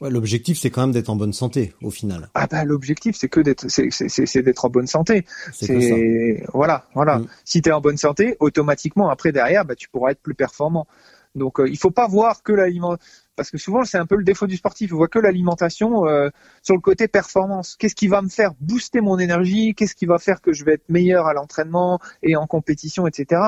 Ouais, 0.00 0.10
l'objectif, 0.10 0.58
c'est 0.58 0.70
quand 0.70 0.80
même 0.82 0.92
d'être 0.92 1.10
en 1.10 1.16
bonne 1.16 1.32
santé, 1.32 1.74
au 1.82 1.90
final. 1.90 2.28
ah 2.34 2.46
bah 2.50 2.64
l'objectif 2.64 3.16
c'est 3.16 3.28
que 3.28 3.40
d'être 3.40 3.68
c'est 3.68 3.90
c'est- 3.90 4.08
c'est- 4.08 4.26
c'est 4.26 4.42
d'être 4.42 4.64
en 4.64 4.70
bonne 4.70 4.86
santé 4.86 5.24
C'est 5.52 6.44
voilà, 6.52 6.86
voilà. 6.94 7.18
Mm. 7.18 7.26
Si 7.44 7.62
tu 7.62 7.68
es 7.68 7.72
en 7.72 7.80
bonne 7.80 7.96
santé, 7.96 8.36
automatiquement 8.40 9.10
après 9.10 9.32
derrière, 9.32 9.64
bah, 9.64 9.74
tu 9.76 9.88
pourras 9.88 10.10
être 10.12 10.20
plus 10.22 10.34
performant. 10.34 10.86
Donc 11.34 11.60
euh, 11.60 11.68
il 11.68 11.78
faut 11.78 11.90
pas 11.90 12.08
voir 12.08 12.42
que 12.42 12.52
l'aliment 12.52 12.96
parce 13.36 13.50
que 13.50 13.56
souvent 13.56 13.84
c'est 13.84 13.96
un 13.96 14.04
peu 14.04 14.16
le 14.16 14.24
défaut 14.24 14.46
du 14.46 14.56
sportif, 14.58 14.92
on 14.92 14.96
voit 14.96 15.08
que 15.08 15.18
l'alimentation 15.18 16.06
euh, 16.06 16.28
sur 16.62 16.74
le 16.74 16.80
côté 16.82 17.08
performance. 17.08 17.74
Qu'est-ce 17.78 17.94
qui 17.94 18.06
va 18.08 18.20
me 18.20 18.28
faire 18.28 18.52
booster 18.60 19.00
mon 19.00 19.18
énergie? 19.18 19.74
Qu'est-ce 19.74 19.94
qui 19.94 20.04
va 20.04 20.18
faire 20.18 20.42
que 20.42 20.52
je 20.52 20.64
vais 20.64 20.74
être 20.74 20.88
meilleur 20.90 21.26
à 21.26 21.32
l'entraînement 21.32 22.00
et 22.22 22.36
en 22.36 22.46
compétition, 22.46 23.06
etc. 23.06 23.40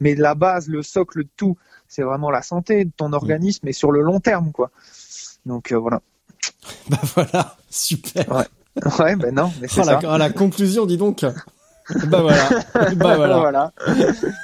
Mais 0.00 0.16
la 0.16 0.34
base, 0.34 0.68
le 0.68 0.82
socle 0.82 1.22
de 1.22 1.28
tout, 1.36 1.56
c'est 1.86 2.02
vraiment 2.02 2.30
la 2.30 2.42
santé 2.42 2.84
de 2.86 2.90
ton 2.96 3.12
organisme 3.12 3.68
et 3.68 3.72
sur 3.72 3.92
le 3.92 4.00
long 4.02 4.18
terme, 4.18 4.50
quoi. 4.50 4.72
Donc 5.48 5.72
euh, 5.72 5.76
voilà. 5.78 6.00
Bah 6.90 6.98
voilà, 7.16 7.56
super. 7.68 8.24
Ouais, 8.98 9.16
ben 9.16 9.34
non, 9.34 9.50
mais 9.60 9.66
c'est 9.68 9.80
Oh, 9.80 9.84
ça. 9.84 9.98
la, 10.00 10.10
ah, 10.12 10.18
la 10.18 10.30
conclusion, 10.30 10.86
dis 10.86 10.96
donc. 10.96 11.24
Bah 12.06 12.20
voilà. 12.20 12.48
Bah 12.96 13.16
voilà. 13.16 13.72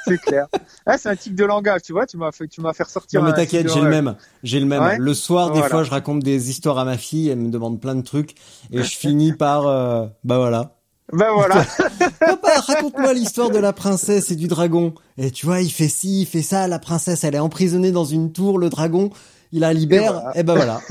c'est 0.06 0.18
clair. 0.20 0.46
Ah, 0.86 0.96
c'est 0.98 1.08
un 1.10 1.16
tic 1.16 1.34
de 1.34 1.44
langage, 1.44 1.82
tu 1.82 1.92
vois, 1.92 2.06
tu 2.06 2.16
m'as 2.16 2.32
fait, 2.32 2.48
tu 2.48 2.60
m'as 2.60 2.72
fait 2.72 2.82
ressortir. 2.82 3.20
Non 3.22 3.28
mais 3.28 3.34
t'inquiète, 3.34 3.72
j'ai 3.72 3.80
le 3.80 3.88
même. 3.88 4.16
J'ai 4.42 4.58
le 4.60 4.66
même. 4.66 4.82
Ouais. 4.82 4.96
Le 4.98 5.14
soir, 5.14 5.48
des 5.50 5.58
Voilà. 5.58 5.68
fois, 5.68 5.84
je 5.84 5.90
raconte 5.90 6.20
des 6.22 6.50
histoires 6.50 6.78
à 6.78 6.84
ma 6.84 6.96
fille, 6.98 7.28
elle 7.28 7.38
me 7.38 7.50
demande 7.50 7.80
plein 7.80 7.94
de 7.94 8.02
trucs, 8.02 8.34
et 8.72 8.82
je 8.82 8.96
finis 8.96 9.32
par, 9.32 9.66
euh, 9.66 10.06
bah 10.24 10.38
voilà. 10.38 10.72
Ben 11.12 11.28
voilà. 11.34 11.64
Papa, 12.18 12.60
raconte-moi 12.66 13.12
l'histoire 13.12 13.50
de 13.50 13.58
la 13.58 13.74
princesse 13.74 14.30
et 14.30 14.36
du 14.36 14.48
dragon. 14.48 14.94
Et 15.18 15.30
tu 15.30 15.44
vois, 15.44 15.60
il 15.60 15.70
fait 15.70 15.88
ci, 15.88 16.22
il 16.22 16.26
fait 16.26 16.40
ça, 16.42 16.66
la 16.66 16.78
princesse, 16.78 17.24
elle 17.24 17.34
est 17.34 17.38
emprisonnée 17.40 17.92
dans 17.92 18.06
une 18.06 18.32
tour, 18.32 18.58
le 18.58 18.70
dragon, 18.70 19.10
il 19.54 19.60
la 19.60 19.72
libère, 19.72 20.12
voilà. 20.14 20.38
et, 20.38 20.42
bah 20.42 20.54
voilà. 20.54 20.80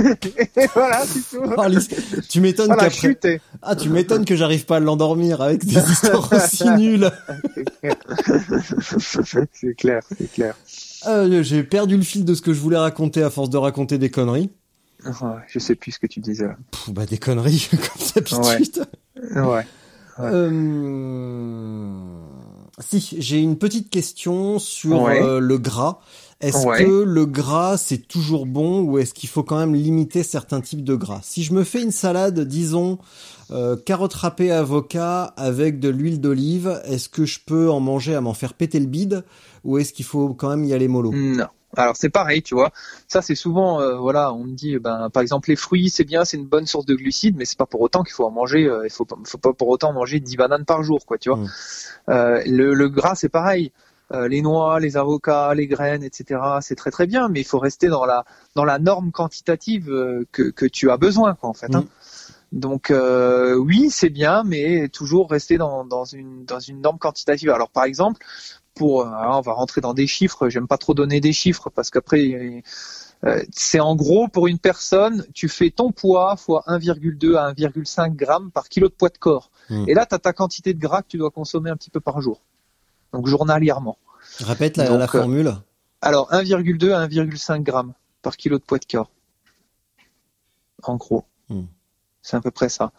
Et 0.57 0.68
voilà, 0.73 1.03
c'est 1.06 1.38
tout. 1.38 1.44
Oh, 1.57 2.22
tu 2.30 2.40
m'étonnes 2.41 2.68
Voilà, 2.68 2.90
qu'après, 2.90 3.41
ah, 3.61 3.76
tu 3.76 3.90
m'étonnes 3.90 4.23
que 4.26 4.35
j'arrive 4.35 4.65
pas 4.65 4.77
à 4.77 4.80
l'endormir 4.80 5.41
avec 5.41 5.65
des 5.65 5.76
histoires 5.91 6.30
aussi 6.31 6.69
nulles. 6.72 7.11
C'est 9.52 9.76
clair, 9.76 10.02
c'est 10.18 10.31
clair. 10.31 10.56
Euh, 11.07 11.44
j'ai 11.44 11.64
perdu 11.64 11.98
le 11.98 12.03
fil 12.03 12.23
de 12.26 12.34
ce 12.34 12.41
que 12.41 12.53
je 12.53 12.60
voulais 12.60 12.77
raconter 12.77 13.22
à 13.23 13.30
force 13.30 13.49
de 13.49 13.57
raconter 13.57 13.98
des 13.98 14.10
conneries. 14.10 14.49
Ouais, 15.06 15.11
je 15.48 15.60
sais 15.60 15.76
plus 15.76 15.91
ce 15.91 15.99
que 15.99 16.07
tu 16.07 16.19
disais. 16.22 16.45
là. 16.48 16.56
Pff, 16.72 16.90
bah 16.91 17.06
des 17.06 17.18
conneries 17.18 17.68
comme 17.72 18.07
d'habitude. 18.15 18.85
Ouais. 19.35 19.41
Ouais. 19.41 19.65
Euh, 20.19 21.90
Si, 22.80 23.15
j'ai 23.19 23.40
une 23.40 23.57
petite 23.57 23.90
question 23.90 24.60
sur 24.60 25.02
Ouais. 25.03 25.22
euh, 25.22 25.40
le 25.40 25.57
gras. 25.57 25.99
Est-ce 26.43 26.67
Ouais. 26.67 26.83
que 26.83 27.03
le 27.03 27.25
gras 27.25 27.77
c'est 27.77 27.97
toujours 28.07 28.45
bon 28.45 28.81
ou 28.81 28.97
est-ce 28.99 29.13
qu'il 29.13 29.29
faut 29.29 29.43
quand 29.43 29.57
même 29.57 29.73
limiter 29.73 30.23
certains 30.23 30.61
types 30.61 30.83
de 30.83 30.95
gras? 30.95 31.21
Si 31.23 31.41
je 31.43 31.53
me 31.53 31.63
fais 31.63 31.81
une 31.81 31.91
salade, 31.91 32.39
disons 32.41 32.99
euh, 33.51 33.75
carottes 33.77 34.13
râpées 34.13 34.51
avocat 34.51 35.33
avec 35.37 35.79
de 35.79 35.89
l'huile 35.89 36.19
d'olive, 36.21 36.81
est-ce 36.85 37.07
que 37.09 37.25
je 37.25 37.39
peux 37.45 37.71
en 37.71 37.79
manger 37.79 38.13
à 38.13 38.21
m'en 38.21 38.33
faire 38.33 38.53
péter 38.53 38.79
le 38.79 38.85
bide 38.87 39.23
ou 39.63 39.77
est-ce 39.77 39.93
qu'il 39.93 40.05
faut 40.05 40.33
quand 40.33 40.49
même 40.49 40.65
y 40.65 40.73
aller 40.73 40.87
mollo? 40.87 41.11
Non. 41.13 41.47
Alors 41.75 41.95
c'est 41.97 42.09
pareil, 42.09 42.43
tu 42.43 42.53
vois. 42.53 42.71
Ça 43.07 43.23
c'est 43.23 43.33
souvent, 43.35 43.81
euh, 43.81 43.95
voilà, 43.95 44.31
on 44.31 44.43
me 44.43 44.53
dit, 44.53 44.77
ben, 44.77 45.09
par 45.11 45.21
exemple 45.23 45.49
les 45.49 45.55
fruits, 45.55 45.89
c'est 45.89 46.03
bien, 46.03 46.23
c'est 46.23 46.37
une 46.37 46.45
bonne 46.45 46.67
source 46.67 46.85
de 46.85 46.93
glucides, 46.93 47.35
mais 47.35 47.45
c'est 47.45 47.57
pas 47.57 47.65
pour 47.65 47.81
autant 47.81 48.03
qu'il 48.03 48.13
faut 48.13 48.25
en 48.25 48.31
manger. 48.31 48.65
euh, 48.67 48.81
il 48.85 48.91
faut, 48.91 49.05
pas- 49.05 49.17
faut 49.23 49.39
pas 49.39 49.53
pour 49.53 49.69
autant 49.69 49.91
manger 49.91 50.19
10 50.19 50.35
bananes 50.37 50.65
par 50.65 50.83
jour, 50.83 51.03
quoi, 51.07 51.17
tu 51.17 51.29
vois. 51.29 51.39
Mm. 51.39 51.47
Euh, 52.09 52.43
le, 52.45 52.73
le 52.75 52.89
gras 52.89 53.15
c'est 53.15 53.29
pareil. 53.29 53.71
Euh, 54.14 54.27
les 54.27 54.41
noix, 54.41 54.80
les 54.80 54.95
avocats, 54.95 55.56
les 55.56 55.65
graines, 55.65 56.03
etc. 56.03 56.40
C'est 56.61 56.76
très 56.76 56.91
très 56.91 57.07
bien, 57.07 57.30
mais 57.30 57.41
il 57.41 57.45
faut 57.45 57.57
rester 57.57 57.88
dans 57.88 58.06
la 58.06 58.26
dans 58.53 58.64
la 58.64 58.77
norme 58.77 59.11
quantitative 59.11 59.90
euh, 59.90 60.27
que 60.31 60.44
que 60.44 60.68
tu 60.68 60.91
as 60.91 60.98
besoin, 60.98 61.34
quoi, 61.34 61.49
en 61.49 61.53
fait. 61.53 61.73
hein. 61.73 61.85
Donc 62.52 62.91
euh, 62.91 63.56
oui, 63.56 63.90
c'est 63.90 64.11
bien, 64.11 64.44
mais 64.44 64.88
toujours 64.90 65.31
rester 65.31 65.57
dans, 65.57 65.84
dans 65.84 66.06
une 66.06 66.45
dans 66.45 66.60
une 66.60 66.81
norme 66.81 66.99
quantitative. 66.99 67.49
Alors 67.49 67.69
par 67.69 67.85
exemple, 67.85 68.23
pour 68.76 69.07
alors, 69.07 69.40
on 69.40 69.41
va 69.41 69.53
rentrer 69.53 69.81
dans 69.81 69.95
des 69.95 70.06
chiffres. 70.06 70.48
J'aime 70.48 70.68
pas 70.68 70.77
trop 70.77 70.94
donner 70.94 71.19
des 71.19 71.34
chiffres 71.34 71.72
parce 71.72 71.90
qu'après 71.90 72.64
c'est 73.52 73.80
en 73.80 73.95
gros 73.95 74.27
pour 74.27 74.48
une 74.48 74.60
personne, 74.60 75.26
tu 75.34 75.49
fais 75.49 75.72
ton 75.72 75.91
poids 75.91 76.35
fois 76.35 76.64
1,2 76.68 77.35
à 77.35 77.53
1,5 77.53 78.15
grammes 78.15 78.52
par 78.52 78.69
kilo 78.69 78.90
de 78.90 78.94
poids 78.94 79.10
de 79.10 79.18
corps. 79.18 79.49
Mm. 79.69 79.85
Et 79.88 79.94
là, 79.94 80.06
tu 80.06 80.14
as 80.14 80.19
ta 80.19 80.34
quantité 80.34 80.73
de 80.73 80.80
gras 80.80 81.02
que 81.02 81.07
tu 81.07 81.18
dois 81.18 81.31
consommer 81.31 81.69
un 81.69 81.77
petit 81.77 81.90
peu 81.90 82.02
par 82.02 82.22
jour. 82.22 82.41
Donc 83.14 83.27
journalièrement. 83.27 83.98
Répète 84.40 84.77
la, 84.77 84.88
Donc, 84.88 84.99
la 84.99 85.06
euh, 85.06 85.07
formule. 85.07 85.53
Alors 86.02 86.31
1,2 86.31 86.91
à 86.94 87.07
1,5 87.07 87.61
grammes 87.64 87.94
par 88.22 88.35
kilo 88.38 88.57
de 88.57 88.64
poids 88.64 88.80
de 88.80 88.85
corps. 88.85 89.10
En 90.84 90.95
gros. 90.98 91.23
Hmm. 91.49 91.64
C'est 92.26 92.38
à 92.38 92.41
peu 92.41 92.52
près 92.52 92.69
ça. 92.69 92.94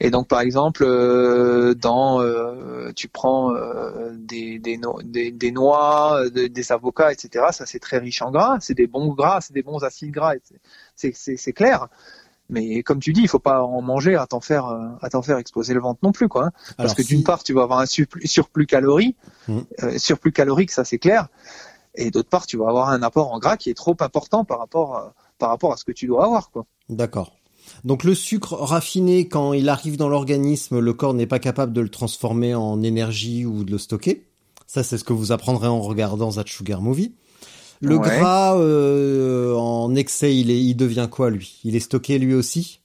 Et 0.00 0.10
donc 0.10 0.28
par 0.28 0.40
exemple, 0.40 0.84
euh, 0.84 1.74
dans 1.74 2.20
euh, 2.20 2.92
tu 2.94 3.08
prends 3.08 3.54
euh, 3.54 4.10
des, 4.14 4.58
des, 4.58 4.76
no- 4.76 5.00
des, 5.02 5.30
des 5.32 5.50
noix, 5.50 6.28
de- 6.28 6.46
des 6.46 6.72
avocats, 6.72 7.10
etc. 7.10 7.46
Ça 7.52 7.64
c'est 7.64 7.78
très 7.78 7.98
riche 7.98 8.20
en 8.20 8.30
gras. 8.30 8.58
C'est 8.60 8.74
des 8.74 8.86
bons 8.86 9.08
gras, 9.14 9.40
c'est 9.40 9.54
des 9.54 9.62
bons 9.62 9.82
acides 9.82 10.10
gras. 10.12 10.34
c'est 10.94 11.52
clair. 11.54 11.88
Mais 12.48 12.82
comme 12.82 13.00
tu 13.00 13.12
dis, 13.12 13.22
il 13.22 13.28
faut 13.28 13.38
pas 13.40 13.62
en 13.64 13.82
manger 13.82 14.14
à 14.14 14.26
t'en 14.26 14.40
faire 14.40 14.66
euh, 14.66 14.86
à 15.02 15.10
t'en 15.10 15.22
faire 15.22 15.38
exploser 15.38 15.74
le 15.74 15.80
ventre 15.80 16.00
non 16.02 16.12
plus, 16.12 16.28
quoi. 16.28 16.46
hein. 16.46 16.50
Parce 16.54 16.74
Alors, 16.78 16.94
que 16.94 17.02
si- 17.02 17.08
d'une 17.14 17.24
part, 17.24 17.42
tu 17.42 17.52
vas 17.52 17.62
avoir 17.62 17.80
un 17.80 17.86
surplus, 17.86 18.26
Mhm. 19.48 19.64
euh, 19.82 19.98
surplus 19.98 20.32
calorique, 20.32 20.70
ça 20.70 20.84
c'est 20.84 20.98
clair. 20.98 21.28
Et 21.94 22.10
d'autre 22.10 22.28
part, 22.28 22.46
tu 22.46 22.56
vas 22.56 22.68
avoir 22.68 22.90
un 22.90 23.02
apport 23.02 23.32
en 23.32 23.38
gras 23.38 23.56
qui 23.56 23.70
est 23.70 23.74
trop 23.74 23.96
important 24.00 24.44
par 24.44 24.58
rapport 24.58 24.96
à, 24.96 25.14
par 25.38 25.48
rapport 25.48 25.72
à 25.72 25.76
ce 25.76 25.84
que 25.84 25.92
tu 25.92 26.06
dois 26.06 26.24
avoir, 26.24 26.50
quoi. 26.50 26.66
D'accord. 26.88 27.32
Donc 27.84 28.04
le 28.04 28.14
sucre 28.14 28.54
raffiné, 28.54 29.26
quand 29.28 29.52
il 29.52 29.68
arrive 29.68 29.96
dans 29.96 30.08
l'organisme, 30.08 30.78
le 30.78 30.92
corps 30.92 31.14
n'est 31.14 31.26
pas 31.26 31.38
capable 31.40 31.72
de 31.72 31.80
le 31.80 31.88
transformer 31.88 32.54
en 32.54 32.80
énergie 32.82 33.44
ou 33.44 33.64
de 33.64 33.72
le 33.72 33.78
stocker. 33.78 34.24
Ça, 34.68 34.82
c'est 34.84 34.98
ce 34.98 35.04
que 35.04 35.12
vous 35.12 35.32
apprendrez 35.32 35.66
en 35.68 35.80
regardant 35.80 36.30
That 36.30 36.44
Sugar 36.46 36.80
Movie. 36.80 37.14
Le 37.80 37.96
Ouais. 37.96 38.18
gras 38.18 38.56
euh, 38.58 39.54
en 39.54 39.94
excès, 39.94 40.36
il, 40.36 40.50
est, 40.50 40.60
il 40.60 40.74
devient 40.74 41.08
quoi 41.10 41.30
lui? 41.30 41.60
Il 41.64 41.76
est 41.76 41.80
stocké 41.80 42.18
lui 42.18 42.34
aussi? 42.34 42.80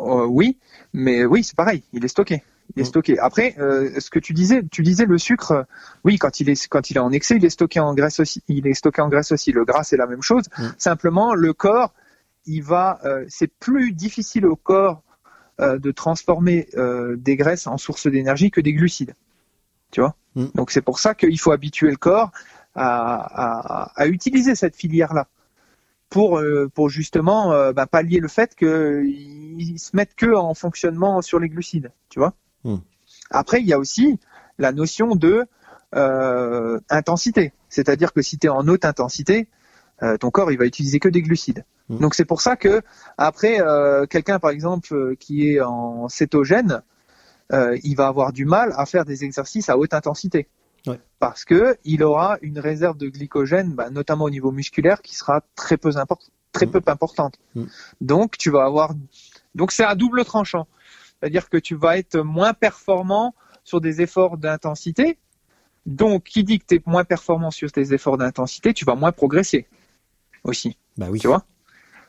Euh, 0.00 0.24
oui, 0.26 0.58
mais 0.92 1.24
oui, 1.24 1.44
c'est 1.44 1.56
pareil, 1.56 1.82
il 1.92 2.04
est 2.04 2.08
stocké. 2.08 2.42
Il 2.76 2.80
est 2.80 2.82
Mhm. 2.82 2.88
stocké. 2.88 3.18
Après, 3.18 3.54
euh, 3.58 3.98
ce 3.98 4.10
que 4.10 4.18
tu 4.18 4.34
disais, 4.34 4.62
tu 4.70 4.82
disais 4.82 5.06
le 5.06 5.16
sucre, 5.16 5.66
oui, 6.04 6.18
quand 6.18 6.40
il 6.40 6.50
est 6.50 6.68
quand 6.68 6.90
il 6.90 6.96
est 6.96 7.00
en 7.00 7.12
excès, 7.12 7.36
il 7.36 7.44
est 7.44 7.50
stocké 7.50 7.80
en 7.80 7.94
graisse 7.94 8.20
aussi. 8.20 8.42
Il 8.48 8.66
est 8.66 8.74
stocké 8.74 9.00
en 9.00 9.08
graisse 9.08 9.32
aussi. 9.32 9.52
Le 9.52 9.64
gras, 9.64 9.84
c'est 9.84 9.96
la 9.96 10.06
même 10.06 10.22
chose. 10.22 10.44
Mhm. 10.58 10.74
Simplement, 10.76 11.34
le 11.34 11.52
corps, 11.52 11.94
il 12.46 12.62
va, 12.62 13.00
c'est 13.28 13.50
plus 13.58 13.92
difficile 13.92 14.46
au 14.46 14.56
corps 14.56 15.02
de 15.60 15.90
transformer 15.90 16.68
des 17.16 17.36
graisses 17.36 17.66
en 17.66 17.76
source 17.78 18.06
d'énergie 18.06 18.50
que 18.50 18.60
des 18.60 18.72
glucides. 18.72 19.14
Tu 19.90 20.00
vois? 20.00 20.14
Mm. 20.34 20.46
Donc 20.54 20.70
c'est 20.70 20.82
pour 20.82 20.98
ça 20.98 21.14
qu'il 21.14 21.38
faut 21.40 21.52
habituer 21.52 21.90
le 21.90 21.96
corps 21.96 22.30
à, 22.78 23.84
à, 23.84 23.92
à 23.96 24.06
utiliser 24.06 24.54
cette 24.54 24.76
filière-là 24.76 25.26
pour 26.10 26.38
euh, 26.38 26.70
pour 26.74 26.88
justement 26.88 27.52
euh, 27.52 27.72
bah, 27.72 27.86
pallier 27.86 28.20
le 28.20 28.28
fait 28.28 28.54
qu'ils 28.54 29.78
se 29.78 29.94
mettent 29.94 30.14
que 30.14 30.34
en 30.34 30.54
fonctionnement 30.54 31.20
sur 31.22 31.38
les 31.38 31.48
glucides. 31.48 31.92
Tu 32.08 32.18
vois 32.18 32.34
Mm. 32.64 32.76
Après, 33.30 33.60
il 33.60 33.66
y 33.66 33.72
a 33.72 33.78
aussi 33.78 34.18
la 34.58 34.72
notion 34.72 35.14
de 35.14 35.46
euh, 35.94 36.80
intensité. 36.90 37.52
C'est-à-dire 37.68 38.12
que 38.12 38.22
si 38.22 38.38
tu 38.38 38.46
es 38.46 38.50
en 38.50 38.66
haute 38.68 38.84
intensité, 38.84 39.48
euh, 40.02 40.16
ton 40.16 40.30
corps 40.30 40.52
il 40.52 40.58
va 40.58 40.64
utiliser 40.64 41.00
que 41.00 41.08
des 41.08 41.22
glucides. 41.22 41.64
Mm. 41.88 41.98
Donc 41.98 42.14
c'est 42.14 42.24
pour 42.24 42.40
ça 42.40 42.56
que 42.56 42.82
après 43.16 43.60
euh, 43.60 44.06
quelqu'un 44.06 44.38
par 44.38 44.50
exemple 44.50 45.16
qui 45.16 45.50
est 45.50 45.60
en 45.60 46.08
cétogène, 46.08 46.82
il 47.50 47.94
va 47.94 48.08
avoir 48.08 48.34
du 48.34 48.44
mal 48.44 48.74
à 48.76 48.84
faire 48.84 49.06
des 49.06 49.24
exercices 49.24 49.70
à 49.70 49.78
haute 49.78 49.94
intensité. 49.94 50.48
Ouais. 50.88 51.00
Parce 51.18 51.44
que 51.44 51.76
il 51.84 52.02
aura 52.02 52.38
une 52.42 52.58
réserve 52.58 52.96
de 52.96 53.08
glycogène, 53.08 53.74
bah, 53.74 53.90
notamment 53.90 54.24
au 54.24 54.30
niveau 54.30 54.50
musculaire, 54.52 55.02
qui 55.02 55.14
sera 55.14 55.42
très 55.54 55.76
peu 55.76 55.90
très 56.52 56.66
Mm. 56.66 56.70
peu 56.70 56.82
importante. 56.86 57.34
Mm. 57.54 57.64
Donc 58.00 58.38
tu 58.38 58.50
vas 58.50 58.64
avoir, 58.64 58.94
donc 59.54 59.72
c'est 59.72 59.84
à 59.84 59.94
double 59.94 60.24
tranchant. 60.24 60.66
C'est-à-dire 61.20 61.48
que 61.48 61.56
tu 61.58 61.74
vas 61.74 61.98
être 61.98 62.18
moins 62.20 62.54
performant 62.54 63.34
sur 63.64 63.80
des 63.80 64.00
efforts 64.00 64.38
d'intensité. 64.38 65.18
Donc, 65.86 66.24
qui 66.24 66.44
dit 66.44 66.58
que 66.58 66.66
tu 66.68 66.74
es 66.76 66.82
moins 66.84 67.04
performant 67.04 67.50
sur 67.50 67.72
tes 67.72 67.94
efforts 67.94 68.18
d'intensité, 68.18 68.74
tu 68.74 68.84
vas 68.84 68.94
moins 68.94 69.10
progresser 69.12 69.66
aussi, 70.44 70.76
Bah 70.98 71.06
oui. 71.10 71.18
tu 71.18 71.28
vois, 71.28 71.44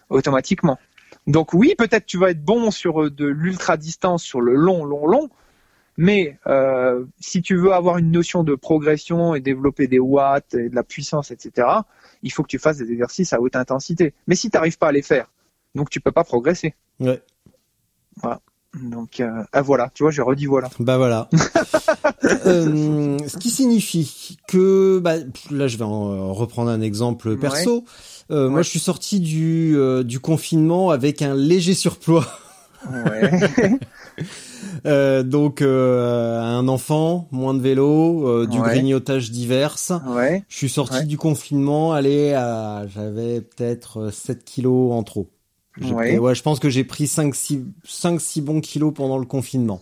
automatiquement. 0.10 0.78
Donc 1.28 1.54
oui, 1.54 1.76
peut-être 1.78 2.06
tu 2.06 2.18
vas 2.18 2.32
être 2.32 2.44
bon 2.44 2.72
sur 2.72 3.04
euh, 3.04 3.10
de 3.10 3.26
l'ultra 3.26 3.78
distance, 3.78 4.22
sur 4.24 4.42
le 4.42 4.54
long, 4.56 4.84
long, 4.84 5.08
long, 5.08 5.30
mais 6.02 6.40
euh, 6.48 7.04
si 7.20 7.42
tu 7.42 7.58
veux 7.58 7.74
avoir 7.74 7.98
une 7.98 8.10
notion 8.10 8.46
de 8.46 8.56
progression 8.56 9.36
et 9.36 9.42
développer 9.42 9.88
des 9.88 10.00
watts 10.00 10.54
et 10.54 10.70
de 10.70 10.76
la 10.76 10.84
puissance, 10.84 11.30
etc., 11.30 11.68
il 12.24 12.32
faut 12.32 12.42
que 12.42 12.48
tu 12.48 12.58
fasses 12.58 12.78
des 12.78 12.90
exercices 12.90 13.34
à 13.34 13.42
haute 13.42 13.58
intensité. 13.58 14.14
Mais 14.26 14.36
si 14.36 14.50
tu 14.50 14.56
n'arrives 14.56 14.78
pas 14.78 14.88
à 14.88 14.92
les 14.94 15.02
faire, 15.02 15.30
donc 15.76 15.90
tu 15.90 16.00
peux 16.00 16.14
pas 16.14 16.24
progresser. 16.24 16.74
Ouais. 17.02 17.22
Donc 18.82 19.20
euh, 19.20 19.44
ah, 19.52 19.62
voilà, 19.62 19.92
tu 19.94 20.04
vois, 20.04 20.12
j'ai 20.12 20.22
redit 20.22 20.46
voilà. 20.46 20.70
Bah 20.80 20.98
voilà. 20.98 21.30
Euh, 22.46 23.18
ce 23.28 23.38
qui 23.38 23.50
signifie 23.50 24.38
que, 24.48 25.00
bah, 25.00 25.16
là 25.50 25.68
je 25.68 25.78
vais 25.78 25.84
en 25.84 26.34
reprendre 26.34 26.70
un 26.70 26.82
exemple 26.82 27.38
perso. 27.38 27.86
Euh, 28.30 28.50
Moi 28.50 28.62
je 28.62 28.70
suis 28.70 28.80
sorti 28.80 29.20
du, 29.20 29.76
euh, 29.76 30.04
du 30.04 30.20
confinement 30.20 30.92
avec 30.92 31.22
un 31.22 31.34
léger 31.34 31.74
surpoids. 31.74 32.28
Ouais. 32.88 33.32
Euh, 34.86 35.24
donc 35.24 35.62
euh, 35.62 36.40
un 36.42 36.68
enfant, 36.68 37.28
moins 37.32 37.54
de 37.54 37.60
vélo, 37.62 38.28
euh, 38.28 38.46
du 38.48 38.60
Ouais. 38.60 38.70
grignotage 38.70 39.32
divers. 39.32 39.76
ouais. 40.16 40.44
Je 40.48 40.56
suis 40.56 40.70
sorti 40.70 40.98
Ouais. 41.00 41.06
du 41.06 41.18
confinement, 41.18 41.92
allez, 41.92 42.34
à, 42.34 42.86
j'avais 42.88 43.42
peut-être 43.42 44.00
euh, 44.00 44.12
7 44.12 44.44
kilos 44.46 44.94
en 44.94 45.04
trop. 45.04 45.28
Ouais. 45.82 46.18
je 46.34 46.42
pense 46.42 46.60
que 46.60 46.70
j'ai 46.70 46.84
pris 46.84 47.08
5 47.08 47.34
6 47.36 47.60
5 47.86 48.20
6 48.22 48.42
bons 48.42 48.62
kilos 48.62 48.94
pendant 48.94 49.18
le 49.18 49.26
confinement. 49.26 49.82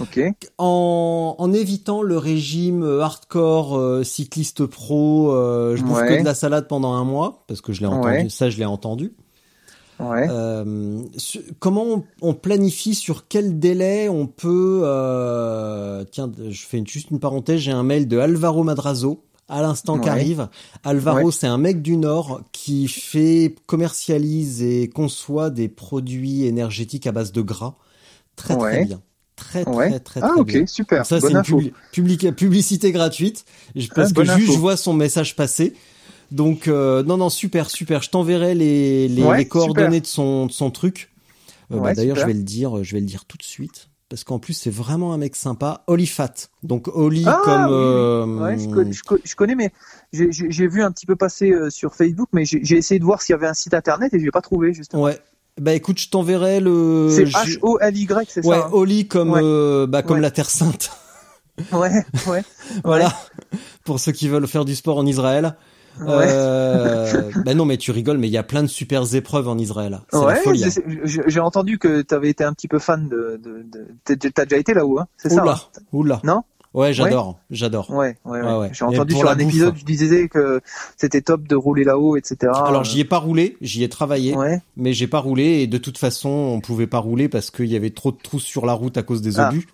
Ok. 0.00 0.20
En, 0.58 1.34
en 1.38 1.52
évitant 1.52 2.02
le 2.02 2.18
régime 2.18 2.82
euh, 2.84 3.00
hardcore 3.02 3.76
euh, 3.76 4.04
cycliste 4.04 4.66
pro, 4.66 5.32
euh, 5.32 5.76
je 5.76 5.82
bouffe 5.82 6.00
Ouais. 6.00 6.16
que 6.16 6.20
de 6.20 6.24
la 6.24 6.34
salade 6.34 6.68
pendant 6.68 6.92
un 6.92 7.04
mois 7.04 7.44
parce 7.48 7.60
que 7.60 7.72
je 7.72 7.80
l'ai 7.80 7.86
entendu, 7.86 8.06
Ouais. 8.06 8.28
ça 8.28 8.50
je 8.50 8.58
l'ai 8.58 8.64
entendu. 8.64 9.12
Ouais. 10.00 10.26
Euh, 10.30 11.02
comment 11.58 11.84
on, 11.84 12.04
on 12.22 12.34
planifie 12.34 12.94
sur 12.94 13.26
quel 13.28 13.58
délai 13.58 14.08
on 14.08 14.26
peut 14.26 14.82
euh, 14.84 16.04
tiens 16.10 16.30
je 16.50 16.60
fais 16.66 16.78
une- 16.78 16.86
juste 16.86 17.10
une 17.10 17.18
parenthèse 17.20 17.60
j'ai 17.60 17.72
un 17.72 17.82
mail 17.82 18.06
de 18.06 18.18
Alvaro 18.18 18.62
Madrazo 18.62 19.24
à 19.48 19.60
l'instant 19.62 19.98
qui 19.98 20.04
Ouais. 20.04 20.10
arrive 20.10 20.48
Alvaro 20.84 21.26
Ouais. 21.26 21.32
c'est 21.32 21.46
un 21.48 21.58
mec 21.58 21.82
du 21.82 21.96
Nord 21.96 22.42
qui 22.52 22.86
fait 22.86 23.54
commercialise 23.66 24.62
et 24.62 24.88
conçoit 24.88 25.50
des 25.50 25.68
produits 25.68 26.44
énergétiques 26.44 27.06
à 27.06 27.12
base 27.12 27.32
de 27.32 27.40
gras 27.42 27.74
très 28.36 28.56
très 28.56 28.84
bien 28.84 29.00
très 29.36 29.64
très 29.64 29.72
Ouais. 29.74 29.88
très 29.90 30.00
très, 30.00 30.20
ah 30.22 30.28
très 30.30 30.40
ok, 30.40 30.46
bien 30.48 30.66
super. 30.66 31.06
ça, 31.06 31.20
c'est 31.20 31.30
une 31.30 31.42
publica- 31.92 32.32
publicité 32.32 32.90
gratuite. 32.90 33.44
Parce 33.94 34.10
Ah, 34.10 34.12
que 34.12 34.24
juste, 34.36 34.52
je 34.52 34.58
vois 34.58 34.76
son 34.76 34.92
message 34.94 35.36
passer. 35.36 35.74
Donc, 36.30 36.68
euh, 36.68 37.02
non, 37.02 37.16
non, 37.16 37.30
super, 37.30 37.70
super. 37.70 38.02
Je 38.02 38.10
t'enverrai 38.10 38.54
les, 38.54 39.08
les, 39.08 39.22
Ouais, 39.22 39.38
les 39.38 39.48
coordonnées 39.48 40.00
de 40.00 40.06
son, 40.06 40.46
de 40.46 40.52
son 40.52 40.70
truc. 40.70 41.10
Euh, 41.72 41.76
bah, 41.76 41.82
Ouais, 41.82 41.94
D'ailleurs, 41.94 42.16
je 42.16 42.26
vais 42.26 42.34
le 42.34 42.42
dire, 42.42 42.82
je 42.84 42.92
vais 42.94 43.00
le 43.00 43.06
dire 43.06 43.24
tout 43.24 43.36
de 43.38 43.42
suite. 43.42 43.88
Parce 44.10 44.24
qu'en 44.24 44.38
plus, 44.38 44.54
c'est 44.54 44.70
vraiment 44.70 45.12
un 45.12 45.18
mec 45.18 45.36
sympa. 45.36 45.84
Olifat. 45.86 46.32
Donc, 46.62 46.88
Oli 46.88 47.24
Ah, 47.26 47.40
comme... 47.44 47.66
euh, 47.70 48.24
Ouais, 48.38 48.58
je, 48.58 48.66
connais, 48.68 48.92
je 48.92 49.02
co- 49.02 49.18
je 49.22 49.34
connais, 49.36 49.54
mais 49.54 49.70
j'ai- 50.12 50.66
vu 50.68 50.82
un 50.82 50.90
petit 50.90 51.04
peu 51.04 51.14
passer 51.16 51.52
sur 51.68 51.94
Facebook, 51.94 52.28
mais 52.32 52.44
j'ai 52.46 52.76
essayé 52.76 52.98
de 52.98 53.04
voir 53.04 53.20
s'il 53.20 53.34
y 53.34 53.36
avait 53.36 53.46
un 53.48 53.52
site 53.54 53.74
internet 53.74 54.14
et 54.14 54.18
je 54.18 54.24
l'ai 54.24 54.30
pas 54.30 54.40
trouvé 54.40 54.72
justement. 54.72 55.02
Ouais. 55.02 55.18
Bah 55.60 55.74
écoute, 55.74 55.98
je 55.98 56.08
t'enverrai 56.08 56.60
le... 56.60 57.08
c'est 57.10 57.24
H 57.24 57.58
O 57.62 57.78
L 57.80 57.96
Y, 57.98 58.28
c'est 58.30 58.46
Ouais, 58.46 58.56
ça. 58.56 58.66
hein 58.66 58.70
Oli 58.72 59.08
comme, 59.08 59.32
Ouais. 59.32 59.86
bah, 59.88 60.02
comme 60.02 60.16
Ouais. 60.18 60.22
la 60.22 60.30
Terre 60.30 60.48
Sainte. 60.50 60.90
Ouais, 61.72 62.04
ouais, 62.28 62.44
voilà. 62.84 63.12
Pour 63.84 63.98
ceux 64.00 64.12
qui 64.12 64.28
veulent 64.28 64.46
faire 64.46 64.64
du 64.64 64.74
sport 64.76 64.96
en 64.98 65.04
Israël. 65.06 65.56
Euh, 66.06 67.22
bah 67.44 67.54
non, 67.54 67.64
mais 67.64 67.76
tu 67.76 67.90
rigoles, 67.90 68.18
mais 68.18 68.28
il 68.28 68.32
y 68.32 68.36
a 68.38 68.42
plein 68.42 68.62
de 68.62 68.68
super 68.68 69.14
épreuves 69.14 69.48
en 69.48 69.58
Israël. 69.58 70.00
C'est 70.10 70.18
la 70.18 70.24
Ouais, 70.26 70.36
folie. 70.36 70.64
hein. 70.64 70.70
j'ai- 71.04 71.40
entendu 71.40 71.78
que 71.78 72.02
tu 72.02 72.14
avais 72.14 72.28
été 72.30 72.44
un 72.44 72.52
petit 72.52 72.68
peu 72.68 72.78
fan 72.78 73.08
de. 73.08 73.40
de, 73.42 73.64
de... 74.14 74.28
t'as- 74.30 74.44
déjà 74.44 74.58
été 74.58 74.74
là-haut, 74.74 74.98
hein 74.98 75.06
C'est 75.16 75.30
ça 75.30 75.42
Oula, 75.42 75.52
hein 75.52 75.80
oula. 75.92 76.20
Non 76.24 76.42
Ouais, 76.74 76.92
j'adore, 76.92 77.38
j'adore. 77.50 77.90
Ouais, 77.90 78.18
ouais, 78.26 78.40
ouais. 78.40 78.46
Ouais, 78.46 78.58
ouais. 78.58 78.70
J'ai 78.72 78.84
entendu 78.84 79.14
sur 79.14 79.28
un 79.30 79.34
bouffe. 79.34 79.42
épisode, 79.48 79.74
tu 79.74 79.84
disais 79.84 80.28
que 80.28 80.60
c'était 80.98 81.22
top 81.22 81.48
de 81.48 81.56
rouler 81.56 81.82
là-haut, 81.82 82.16
etc. 82.16 82.52
Alors 82.54 82.84
j'y 82.84 83.00
ai 83.00 83.04
pas 83.04 83.16
roulé, 83.18 83.56
j'y 83.62 83.82
ai 83.84 83.88
travaillé, 83.88 84.36
Ouais, 84.36 84.60
mais 84.76 84.92
j'ai 84.92 85.06
pas 85.06 85.18
roulé 85.20 85.62
et 85.62 85.66
de 85.66 85.78
toute 85.78 85.96
façon 85.96 86.28
on 86.28 86.60
pouvait 86.60 86.86
pas 86.86 86.98
rouler 86.98 87.28
parce 87.30 87.50
qu'il 87.50 87.66
y 87.66 87.74
avait 87.76 87.90
trop 87.90 88.12
de 88.12 88.18
trous 88.22 88.38
sur 88.38 88.66
la 88.66 88.74
route 88.74 88.98
à 88.98 89.02
cause 89.02 89.22
des 89.22 89.40
Ah. 89.40 89.48
obus. 89.48 89.66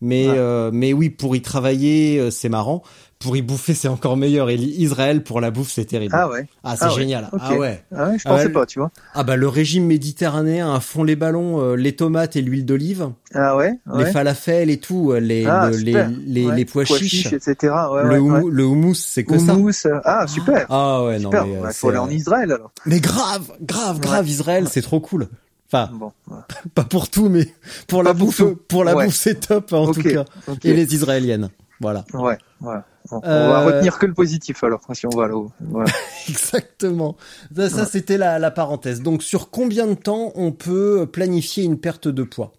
Mais 0.00 0.26
euh, 0.28 0.70
mais 0.74 0.92
oui, 0.92 1.10
pour 1.10 1.36
y 1.36 1.42
travailler 1.42 2.18
euh, 2.18 2.30
c'est 2.32 2.48
marrant, 2.48 2.82
pour 3.22 3.36
y 3.36 3.42
bouffer 3.42 3.74
c'est 3.74 3.88
encore 3.88 4.16
meilleur. 4.16 4.50
Et 4.50 4.56
Israël 4.56 5.22
pour 5.22 5.40
la 5.40 5.50
bouffe 5.50 5.70
c'est 5.70 5.84
terrible. 5.84 6.14
ah 6.16 6.28
ouais. 6.28 6.46
Ah, 6.64 6.76
c'est 6.76 6.84
Ah 6.84 6.88
ouais. 6.88 6.94
génial. 7.00 7.30
Ah 7.40 7.54
ouais. 7.54 7.84
Ah 7.94 8.08
ouais, 8.10 8.18
je 8.18 8.22
Ah 8.26 8.30
pensais 8.30 8.46
ouais. 8.46 8.52
pas, 8.52 8.66
tu 8.66 8.78
vois. 8.78 8.90
Ah 9.14 9.22
bah 9.24 9.36
le 9.36 9.48
régime 9.48 9.86
méditerranéen 9.86 10.74
à 10.74 10.80
fond 10.80 11.04
les 11.04 11.16
ballons, 11.16 11.60
euh, 11.60 11.74
les 11.76 11.94
tomates 11.96 12.36
et 12.36 12.42
l'huile 12.42 12.64
d'olive, 12.66 13.10
Ah 13.34 13.56
ouais, 13.56 13.72
les 13.94 14.04
ouais. 14.04 14.12
falafels 14.12 14.70
et 14.70 14.78
tout, 14.78 15.12
euh, 15.12 15.18
les 15.20 15.46
Ah, 15.46 15.70
le- 15.70 15.76
les 15.78 15.92
les, 16.26 16.46
Ouais. 16.46 16.56
les 16.56 16.64
pois 16.64 16.84
chiches, 16.84 17.32
etc. 17.32 17.72
Ouais, 17.90 18.02
le, 18.04 18.20
ouais, 18.20 18.40
ouais. 18.40 18.50
le 18.50 18.64
houmous 18.64 18.94
c'est 18.94 19.24
que 19.24 19.38
ça. 19.38 19.54
Houmous, 19.54 19.70
euh, 19.86 20.00
Ah, 20.04 20.26
super. 20.26 20.66
Ah 20.68 21.04
ouais 21.04 21.18
non 21.18 21.30
mais 21.32 21.58
Ouais, 21.58 21.72
faut 21.72 21.88
aller 21.90 21.98
en 21.98 22.10
Israël 22.10 22.52
alors. 22.52 22.72
Mais 22.86 23.00
grave, 23.00 23.52
grave, 23.60 24.00
grave, 24.00 24.28
Israël, 24.28 24.66
c'est 24.70 24.82
trop 24.82 25.00
cool. 25.00 25.28
Enfin, 25.74 25.90
Bon. 25.94 26.12
ouais. 26.30 26.36
pas 26.74 26.84
pour 26.84 27.08
tout, 27.08 27.28
mais 27.30 27.46
pour 27.86 28.02
la 28.02 28.10
Pas 28.12 28.18
bouffe, 28.18 28.42
pour 28.68 28.84
la 28.84 28.94
Ouais. 28.94 29.06
bouffe, 29.06 29.14
c'est 29.14 29.46
top 29.48 29.72
en 29.72 29.90
tout 29.92 30.02
cas. 30.02 30.24
Et 30.64 30.74
les 30.74 30.94
Israéliennes, 30.94 31.48
voilà, 31.80 32.04
Ouais, 32.12 32.36
voilà. 32.60 32.84
On 33.12 33.20
Euh, 33.24 33.48
va 33.48 33.60
retenir 33.64 33.98
que 33.98 34.06
le 34.06 34.14
positif 34.14 34.64
alors, 34.64 34.80
si 34.94 35.06
on 35.06 35.10
va 35.16 35.28
là-haut. 35.28 35.50
Voilà. 35.60 35.90
exactement. 36.28 37.16
Ça, 37.54 37.68
ça, 37.68 37.86
c'était 37.86 38.16
la, 38.18 38.38
la 38.38 38.50
parenthèse. 38.50 39.02
Donc, 39.02 39.22
sur 39.22 39.50
combien 39.50 39.86
de 39.86 39.94
temps 39.94 40.32
on 40.34 40.52
peut 40.52 41.06
planifier 41.10 41.64
une 41.64 41.78
perte 41.78 42.08
de 42.08 42.22
poids? 42.22 42.52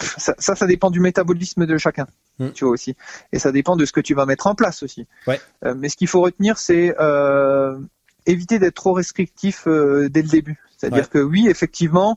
Ça, 0.00 0.34
ça, 0.38 0.54
ça 0.54 0.66
dépend 0.66 0.90
du 0.90 1.00
métabolisme 1.00 1.66
de 1.66 1.76
chacun, 1.78 2.06
Hmm. 2.38 2.50
tu 2.54 2.64
vois 2.64 2.72
aussi. 2.74 2.94
Et 3.32 3.40
ça 3.40 3.50
dépend 3.50 3.74
de 3.74 3.84
ce 3.84 3.90
que 3.90 4.00
tu 4.00 4.14
vas 4.14 4.24
mettre 4.26 4.46
en 4.46 4.54
place 4.54 4.84
aussi. 4.84 5.08
Ouais. 5.26 5.40
Euh, 5.64 5.74
mais 5.76 5.88
ce 5.88 5.96
qu'il 5.96 6.06
faut 6.06 6.20
retenir, 6.20 6.56
c'est 6.56 6.94
euh, 7.00 7.76
éviter 8.26 8.60
d'être 8.60 8.76
trop 8.76 8.92
restrictif 8.92 9.66
euh, 9.66 10.08
dès 10.08 10.22
le 10.22 10.28
début. 10.28 10.60
C'est-à-dire 10.78 11.04
Ouais. 11.04 11.08
que 11.10 11.18
oui, 11.18 11.48
effectivement, 11.48 12.16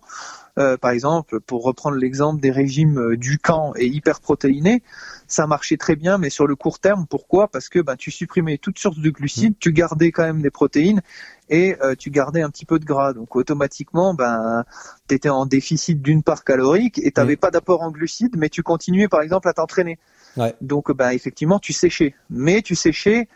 euh, 0.60 0.78
par 0.78 0.92
exemple, 0.92 1.40
pour 1.40 1.64
reprendre 1.64 1.98
l'exemple 1.98 2.40
des 2.40 2.52
régimes 2.52 3.00
euh, 3.00 3.18
du 3.18 3.40
camp 3.40 3.74
et 3.76 3.88
hyperprotéinés, 3.88 4.84
ça 5.28 5.48
marchait 5.48 5.78
très 5.78 5.96
bien, 5.96 6.18
mais 6.18 6.30
sur 6.30 6.46
le 6.46 6.56
court 6.56 6.78
terme, 6.80 7.08
pourquoi? 7.10 7.48
Parce 7.48 7.70
que 7.70 7.80
ben, 7.80 7.96
tu 7.96 8.12
supprimais 8.12 8.58
toute 8.58 8.78
source 8.78 9.00
de 9.00 9.10
glucides, 9.10 9.56
tu 9.60 9.74
gardais 9.74 10.12
quand 10.12 10.24
même 10.24 10.42
des 10.42 10.52
protéines 10.52 11.02
et 11.50 11.76
euh, 11.82 11.96
tu 11.98 12.12
gardais 12.12 12.42
un 12.42 12.50
petit 12.50 12.66
peu 12.66 12.80
de 12.80 12.86
gras. 12.86 13.14
Donc 13.14 13.36
automatiquement, 13.36 14.14
ben, 14.14 14.64
tu 15.08 15.16
étais 15.16 15.30
en 15.30 15.46
déficit 15.46 16.02
d'une 16.02 16.22
part 16.22 16.44
calorique 16.44 17.00
et 17.00 17.12
tu 17.12 17.20
n'avais 17.20 17.38
pas 17.38 17.50
d'apport 17.50 17.82
en 17.82 17.90
glucides, 17.90 18.36
mais 18.38 18.50
tu 18.50 18.62
continuais 18.62 19.08
par 19.08 19.22
exemple 19.22 19.48
à 19.48 19.54
t'entraîner. 19.54 19.98
Ouais. 20.38 20.54
Donc 20.62 20.92
ben, 20.92 21.10
effectivement, 21.12 21.60
tu 21.60 21.74
séchais. 21.74 22.14
Mais 22.30 22.62
tu 22.62 22.76
séchais 22.76 23.28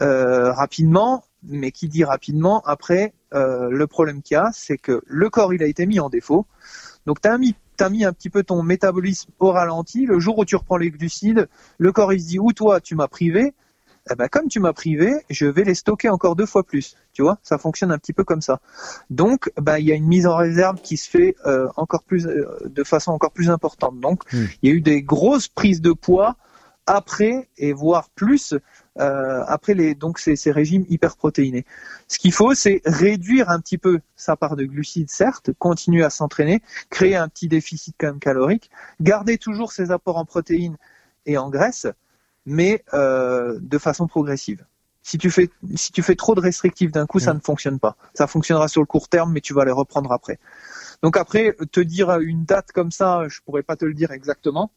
euh, 0.00 0.52
rapidement, 0.52 1.24
mais 1.42 1.70
qui 1.70 1.88
dit 1.88 2.04
rapidement, 2.04 2.62
après, 2.64 3.12
euh, 3.34 3.70
le 3.70 3.86
problème 3.86 4.22
qu'il 4.22 4.34
y 4.34 4.38
a, 4.38 4.50
c'est 4.52 4.78
que 4.78 5.02
le 5.06 5.30
corps, 5.30 5.54
il 5.54 5.62
a 5.62 5.66
été 5.66 5.86
mis 5.86 6.00
en 6.00 6.08
défaut. 6.08 6.46
Donc 7.06 7.20
tu 7.20 7.28
as 7.28 7.38
mis, 7.38 7.54
t'as 7.76 7.88
mis 7.88 8.04
un 8.04 8.12
petit 8.12 8.30
peu 8.30 8.42
ton 8.42 8.62
métabolisme 8.62 9.30
au 9.38 9.50
ralenti. 9.50 10.06
Le 10.06 10.18
jour 10.18 10.38
où 10.38 10.44
tu 10.44 10.56
reprends 10.56 10.76
les 10.76 10.90
glucides, 10.90 11.48
le 11.78 11.92
corps, 11.92 12.12
il 12.12 12.20
se 12.20 12.26
dit, 12.26 12.38
ou 12.38 12.52
toi, 12.52 12.80
tu 12.80 12.94
m'as 12.94 13.08
privé, 13.08 13.54
eh 14.10 14.14
ben, 14.14 14.28
comme 14.28 14.48
tu 14.48 14.60
m'as 14.60 14.72
privé, 14.72 15.12
je 15.28 15.46
vais 15.46 15.62
les 15.62 15.74
stocker 15.74 16.08
encore 16.08 16.34
deux 16.34 16.46
fois 16.46 16.64
plus. 16.64 16.96
Tu 17.12 17.22
vois, 17.22 17.38
ça 17.42 17.58
fonctionne 17.58 17.92
un 17.92 17.98
petit 17.98 18.12
peu 18.12 18.24
comme 18.24 18.40
ça. 18.40 18.60
Donc, 19.10 19.50
bah, 19.56 19.78
il 19.78 19.86
y 19.86 19.92
a 19.92 19.94
une 19.94 20.06
mise 20.06 20.26
en 20.26 20.36
réserve 20.36 20.80
qui 20.80 20.96
se 20.96 21.08
fait 21.08 21.36
euh, 21.46 21.68
encore 21.76 22.02
plus, 22.02 22.26
euh, 22.26 22.46
de 22.64 22.82
façon 22.82 23.12
encore 23.12 23.32
plus 23.32 23.50
importante. 23.50 24.00
Donc, 24.00 24.24
Hmm. 24.32 24.46
il 24.62 24.70
y 24.70 24.72
a 24.72 24.76
eu 24.76 24.80
des 24.80 25.02
grosses 25.02 25.48
prises 25.48 25.80
de 25.80 25.92
poids 25.92 26.36
après 26.86 27.48
et 27.56 27.72
voire 27.72 28.08
plus 28.10 28.54
euh, 29.00 29.42
après 29.46 29.74
les 29.74 29.94
donc 29.94 30.18
ces, 30.18 30.36
ces 30.36 30.52
régimes 30.52 30.84
hyperprotéinés. 30.88 31.64
Ce 32.08 32.18
qu'il 32.18 32.32
faut, 32.32 32.54
c'est 32.54 32.82
réduire 32.84 33.48
un 33.50 33.60
petit 33.60 33.78
peu 33.78 34.00
sa 34.16 34.36
part 34.36 34.56
de 34.56 34.64
glucides, 34.64 35.10
certes, 35.10 35.50
continuer 35.58 36.04
à 36.04 36.10
s'entraîner, 36.10 36.62
créer 36.90 37.16
un 37.16 37.28
petit 37.28 37.48
déficit 37.48 37.96
quand 37.98 38.08
même 38.08 38.20
calorique, 38.20 38.70
garder 39.00 39.38
toujours 39.38 39.72
ses 39.72 39.90
apports 39.90 40.18
en 40.18 40.24
protéines 40.24 40.76
et 41.26 41.38
en 41.38 41.50
graisse, 41.50 41.86
mais 42.46 42.84
euh, 42.94 43.58
de 43.60 43.78
façon 43.78 44.06
progressive. 44.06 44.64
Si 45.02 45.16
tu 45.16 45.30
fais 45.30 45.50
si 45.74 45.92
tu 45.92 46.02
fais 46.02 46.14
trop 46.14 46.34
de 46.34 46.40
restrictifs 46.40 46.92
d'un 46.92 47.06
coup, 47.06 47.20
ça 47.20 47.32
Mm. 47.32 47.36
ne 47.36 47.40
fonctionne 47.40 47.78
pas. 47.80 47.96
Ça 48.14 48.26
fonctionnera 48.26 48.68
sur 48.68 48.82
le 48.82 48.86
court 48.86 49.08
terme, 49.08 49.32
mais 49.32 49.40
tu 49.40 49.54
vas 49.54 49.64
les 49.64 49.72
reprendre 49.72 50.12
après. 50.12 50.38
Donc 51.02 51.16
après, 51.16 51.56
te 51.72 51.80
dire 51.80 52.10
une 52.20 52.44
date 52.44 52.72
comme 52.72 52.90
ça, 52.90 53.22
je 53.28 53.40
pourrais 53.40 53.62
pas 53.62 53.76
te 53.76 53.86
le 53.86 53.94
dire 53.94 54.10
exactement, 54.12 54.70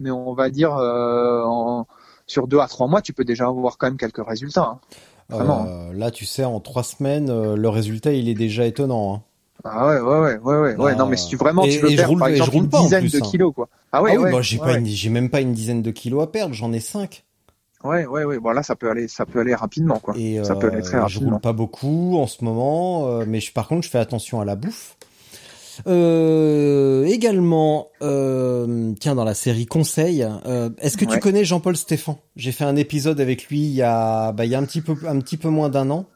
mais 0.00 0.10
on 0.10 0.32
va 0.34 0.48
dire 0.48 0.74
euh, 0.76 1.42
en, 1.44 1.86
sur 2.32 2.48
deux 2.48 2.58
à 2.60 2.66
trois 2.66 2.88
mois, 2.88 3.02
tu 3.02 3.12
peux 3.12 3.24
déjà 3.24 3.46
avoir 3.46 3.76
quand 3.76 3.86
même 3.86 3.98
quelques 3.98 4.26
résultats. 4.26 4.62
hein. 4.62 4.80
Vraiment. 5.28 5.66
Euh, 5.68 5.92
là, 5.92 6.10
tu 6.10 6.24
sais, 6.24 6.44
en 6.44 6.60
trois 6.60 6.82
semaines, 6.82 7.30
euh, 7.30 7.56
le 7.56 7.68
résultat, 7.68 8.12
il 8.12 8.28
est 8.28 8.34
déjà 8.34 8.66
étonnant. 8.66 9.14
hein. 9.14 9.22
Ah 9.64 9.86
ouais, 9.86 10.00
ouais, 10.00 10.18
ouais, 10.18 10.36
ouais, 10.38 10.56
ouais. 10.60 10.76
Bah, 10.76 10.94
Non, 10.94 11.06
mais 11.06 11.16
si 11.16 11.28
tu 11.28 11.36
vraiment 11.36 11.64
et- 11.64 11.70
tu 11.70 11.78
veux 11.78 11.88
et 11.88 11.90
je 11.92 11.96
perdre 11.96 12.10
roule- 12.10 12.18
par 12.20 12.28
je 12.28 12.34
exemple 12.34 12.50
roule 12.52 12.64
une 12.64 12.70
pas 12.70 12.80
dizaine 12.80 13.00
plus, 13.04 13.12
de 13.12 13.18
hein. 13.24 13.28
kilos, 13.30 13.52
quoi. 13.54 13.68
Ah 13.92 14.02
ouais, 14.02 14.10
ah 14.12 14.16
oui, 14.18 14.24
ouais, 14.24 14.32
bah, 14.32 14.42
j'ai 14.42 14.58
ouais, 14.58 15.10
même 15.10 15.30
pas 15.30 15.40
une 15.40 15.52
dizaine 15.52 15.82
de 15.82 15.90
kilos 15.90 16.22
à 16.22 16.26
perdre, 16.26 16.54
j'en 16.54 16.72
ai 16.72 16.80
cinq. 16.80 17.24
Ouais, 17.84 18.06
ouais, 18.06 18.24
ouais. 18.24 18.38
Bon 18.38 18.50
là, 18.52 18.62
ça 18.62 18.76
peut 18.76 18.90
aller, 18.90 19.08
ça 19.08 19.26
peut 19.26 19.40
aller 19.40 19.54
rapidement, 19.54 19.98
quoi. 19.98 20.16
Et 20.16 20.42
ça 20.42 20.54
peut 20.56 20.66
euh, 20.68 20.70
aller 20.72 20.82
très 20.82 20.96
je 20.96 21.02
rapidement. 21.02 21.32
roule 21.32 21.40
pas 21.40 21.52
beaucoup 21.52 22.16
en 22.18 22.26
ce 22.26 22.44
moment, 22.44 23.06
euh, 23.08 23.24
mais 23.26 23.40
je, 23.40 23.52
par 23.52 23.68
contre, 23.68 23.82
je 23.84 23.90
fais 23.90 23.98
attention 23.98 24.40
à 24.40 24.44
la 24.44 24.56
bouffe. 24.56 24.96
Euh, 25.86 27.04
également, 27.06 27.88
euh, 28.02 28.92
tiens, 29.00 29.14
dans 29.14 29.24
la 29.24 29.34
série 29.34 29.66
Conseil, 29.66 30.26
euh, 30.46 30.70
est-ce 30.78 30.96
que 30.96 31.04
tu 31.04 31.18
connais 31.18 31.44
Jean-Paul 31.44 31.76
Stéphan 31.76 32.18
J'ai 32.36 32.52
fait 32.52 32.64
un 32.64 32.76
épisode 32.76 33.20
avec 33.20 33.46
lui 33.48 33.60
il 33.60 33.74
y 33.74 33.82
a, 33.82 34.32
bah, 34.32 34.44
il 34.44 34.50
y 34.50 34.54
a 34.54 34.58
un 34.58 34.64
petit 34.64 34.80
peu, 34.80 34.94
un 35.08 35.18
petit 35.20 35.36
peu 35.36 35.48
moins 35.48 35.68
d'un 35.68 35.90
an. 35.90 36.06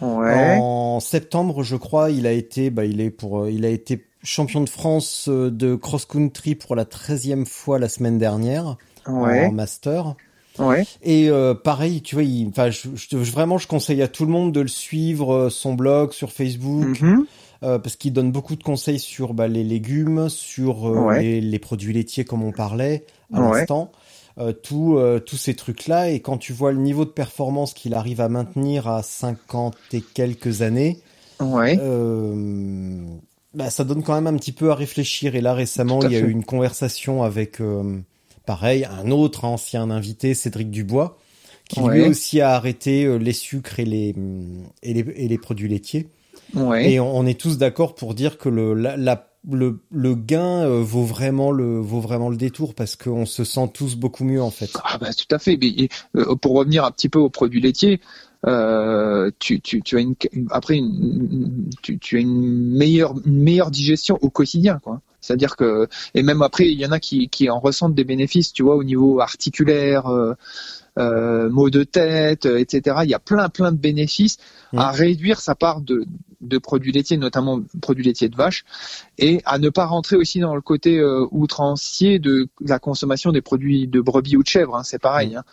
Ouais. 0.00 0.58
En 0.60 1.00
septembre, 1.00 1.62
je 1.62 1.76
crois, 1.76 2.10
il 2.10 2.26
a 2.26 2.32
été, 2.32 2.70
bah, 2.70 2.84
il 2.84 3.00
est 3.00 3.10
pour, 3.10 3.42
euh, 3.44 3.50
il 3.50 3.64
a 3.64 3.68
été 3.70 4.04
champion 4.22 4.60
de 4.62 4.68
France 4.68 5.26
euh, 5.28 5.50
de 5.50 5.74
cross-country 5.74 6.54
pour 6.54 6.74
la 6.76 6.84
treizième 6.84 7.46
fois 7.46 7.78
la 7.78 7.88
semaine 7.88 8.18
dernière 8.18 8.76
Ouais. 9.06 9.46
en 9.46 9.52
master. 9.52 10.14
Ouais. 10.58 10.84
Et 11.02 11.28
euh, 11.30 11.52
pareil, 11.54 12.00
tu 12.00 12.14
vois, 12.14 12.24
il, 12.24 12.50
je, 12.56 12.88
je- 12.94 13.16
vraiment, 13.16 13.58
je 13.58 13.66
conseille 13.66 14.00
à 14.02 14.08
tout 14.08 14.24
le 14.24 14.30
monde 14.30 14.52
de 14.52 14.60
le 14.60 14.68
suivre, 14.68 15.34
euh, 15.34 15.50
son 15.50 15.74
blog 15.74 16.12
sur 16.12 16.32
Facebook, 16.32 17.00
Mhm. 17.00 17.26
Euh, 17.62 17.78
parce 17.78 17.96
qu'il 17.96 18.12
donne 18.12 18.32
beaucoup 18.32 18.56
de 18.56 18.62
conseils 18.62 18.98
sur 18.98 19.32
bah, 19.34 19.48
les 19.48 19.64
légumes, 19.64 20.28
sur 20.28 20.88
euh, 20.88 20.98
Ouais. 20.98 21.22
les, 21.22 21.40
les 21.40 21.58
produits 21.58 21.92
laitiers 21.92 22.24
comme 22.24 22.42
on 22.42 22.52
parlait 22.52 23.04
à 23.32 23.40
Ouais. 23.40 23.58
l'instant, 23.58 23.92
euh, 24.38 24.52
tout, 24.52 24.98
tous 25.26 25.36
ces 25.36 25.54
trucs-là. 25.54 26.10
Et 26.10 26.20
quand 26.20 26.38
tu 26.38 26.52
vois 26.52 26.72
le 26.72 26.78
niveau 26.78 27.04
de 27.04 27.10
performance 27.10 27.72
qu'il 27.74 27.94
arrive 27.94 28.20
à 28.20 28.28
maintenir 28.28 28.88
à 28.88 29.02
50 29.02 29.76
et 29.92 30.00
quelques 30.00 30.62
années, 30.62 30.98
Ouais. 31.40 31.76
bah, 33.54 33.70
ça 33.70 33.84
donne 33.84 34.02
quand 34.02 34.14
même 34.14 34.26
un 34.26 34.36
petit 34.36 34.52
peu 34.52 34.70
à 34.70 34.74
réfléchir. 34.74 35.34
Et 35.36 35.40
là, 35.40 35.54
récemment, 35.54 36.02
il 36.02 36.12
y 36.12 36.16
a 36.16 36.20
fait. 36.20 36.26
eu 36.26 36.30
une 36.30 36.44
conversation 36.44 37.22
avec, 37.22 37.60
pareil, 38.46 38.84
un 38.84 39.10
autre 39.10 39.44
ancien 39.44 39.90
invité, 39.90 40.34
Cédric 40.34 40.70
Dubois, 40.70 41.18
qui 41.68 41.80
lui 41.80 42.02
aussi 42.02 42.40
a 42.40 42.50
arrêté 42.50 43.18
les 43.18 43.32
sucres 43.32 43.80
et 43.80 43.84
les, 43.84 44.14
et 44.82 44.92
les, 44.94 45.00
et 45.16 45.28
les 45.28 45.38
produits 45.38 45.68
laitiers. 45.68 46.08
Ouais. 46.54 46.92
Et 46.92 47.00
on, 47.00 47.16
on 47.16 47.26
est 47.26 47.40
tous 47.40 47.58
d'accord 47.58 47.94
pour 47.94 48.14
dire 48.14 48.38
que 48.38 48.48
le, 48.48 48.74
la, 48.74 48.96
la- 48.96 49.30
le, 49.50 49.80
le 49.90 50.14
gain 50.14 50.62
euh, 50.62 50.80
vaut 50.82 51.04
vraiment 51.04 51.50
le, 51.50 51.78
vaut 51.78 52.00
vraiment 52.00 52.30
le 52.30 52.36
détour 52.36 52.74
parce 52.74 52.96
qu'on 52.96 53.26
se 53.26 53.44
sent 53.44 53.70
tous 53.74 53.94
beaucoup 53.94 54.24
mieux 54.24 54.40
en 54.42 54.50
fait. 54.50 54.70
Ah 54.84 54.96
bah 54.98 55.10
tout 55.12 55.34
à 55.34 55.38
fait. 55.38 55.58
Mais, 55.60 55.88
euh, 56.16 56.34
pour 56.36 56.54
revenir 56.54 56.84
un 56.84 56.90
petit 56.90 57.10
peu 57.10 57.18
aux 57.18 57.28
produits 57.28 57.60
laitiers, 57.60 58.00
euh, 58.46 59.30
tu, 59.38 59.60
tu, 59.60 59.82
tu 59.82 59.98
as 59.98 60.00
une 60.00 60.14
après 60.50 60.76
une, 60.76 61.68
tu, 61.82 61.98
tu 61.98 62.16
as 62.16 62.20
une 62.20 62.74
meilleure 62.74 63.14
une 63.26 63.42
meilleure 63.42 63.70
digestion 63.70 64.18
au 64.22 64.30
quotidien 64.30 64.78
quoi. 64.82 65.02
C'est-à-dire 65.20 65.56
que 65.56 65.88
et 66.14 66.22
même 66.22 66.40
après 66.40 66.70
il 66.70 66.78
y 66.78 66.86
en 66.86 66.92
a 66.92 66.98
qui, 67.00 67.28
qui 67.28 67.50
en 67.50 67.58
ressentent 67.60 67.94
des 67.94 68.04
bénéfices, 68.04 68.52
tu 68.52 68.62
vois, 68.62 68.76
au 68.76 68.84
niveau 68.84 69.20
articulaire, 69.20 70.04
maux 70.96 71.70
de 71.70 71.82
tête, 71.84 72.46
etc. 72.46 72.98
Il 73.04 73.10
y 73.10 73.14
a 73.14 73.18
plein 73.18 73.48
plein 73.48 73.72
de 73.72 73.78
bénéfices 73.78 74.38
à 74.76 74.90
réduire 74.90 75.40
sa 75.40 75.54
part 75.54 75.80
de 75.80 76.06
de 76.44 76.58
produits 76.58 76.92
laitiers, 76.92 77.16
notamment 77.16 77.60
produits 77.80 78.04
laitiers 78.04 78.28
de 78.28 78.36
vache, 78.36 78.64
et 79.18 79.40
à 79.44 79.58
ne 79.58 79.68
pas 79.68 79.86
rentrer 79.86 80.16
aussi 80.16 80.40
dans 80.40 80.54
le 80.54 80.60
côté 80.60 80.98
euh, 80.98 81.26
outrancier 81.30 82.18
de 82.18 82.48
la 82.60 82.78
consommation 82.78 83.32
des 83.32 83.42
produits 83.42 83.88
de 83.88 84.00
brebis 84.00 84.36
ou 84.36 84.42
de 84.42 84.48
chèvre. 84.48 84.76
hein, 84.76 84.82
c'est 84.84 85.00
pareil. 85.00 85.36
hein. 85.36 85.44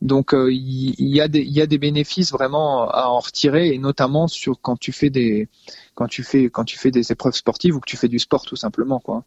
Donc 0.00 0.32
euh, 0.32 0.48
il 0.52 0.94
y, 1.00 1.20
a 1.20 1.26
des 1.26 1.42
y 1.42 1.60
a 1.60 1.66
des 1.66 1.78
bénéfices 1.78 2.30
vraiment 2.30 2.88
à 2.88 3.08
en 3.08 3.18
retirer, 3.18 3.74
et 3.74 3.78
notamment 3.78 4.28
sur 4.28 4.60
quand 4.60 4.78
tu 4.78 4.92
fais 4.92 5.10
des 5.10 5.48
quand 5.96 6.06
tu 6.06 6.22
fais 6.22 6.44
quand 6.50 6.64
tu 6.64 6.78
fais 6.78 6.92
des 6.92 7.10
épreuves 7.10 7.34
sportives 7.34 7.74
ou 7.74 7.80
que 7.80 7.90
tu 7.90 7.96
fais 7.96 8.06
du 8.06 8.20
sport 8.20 8.44
tout 8.44 8.54
simplement 8.54 9.00
quoi. 9.00 9.24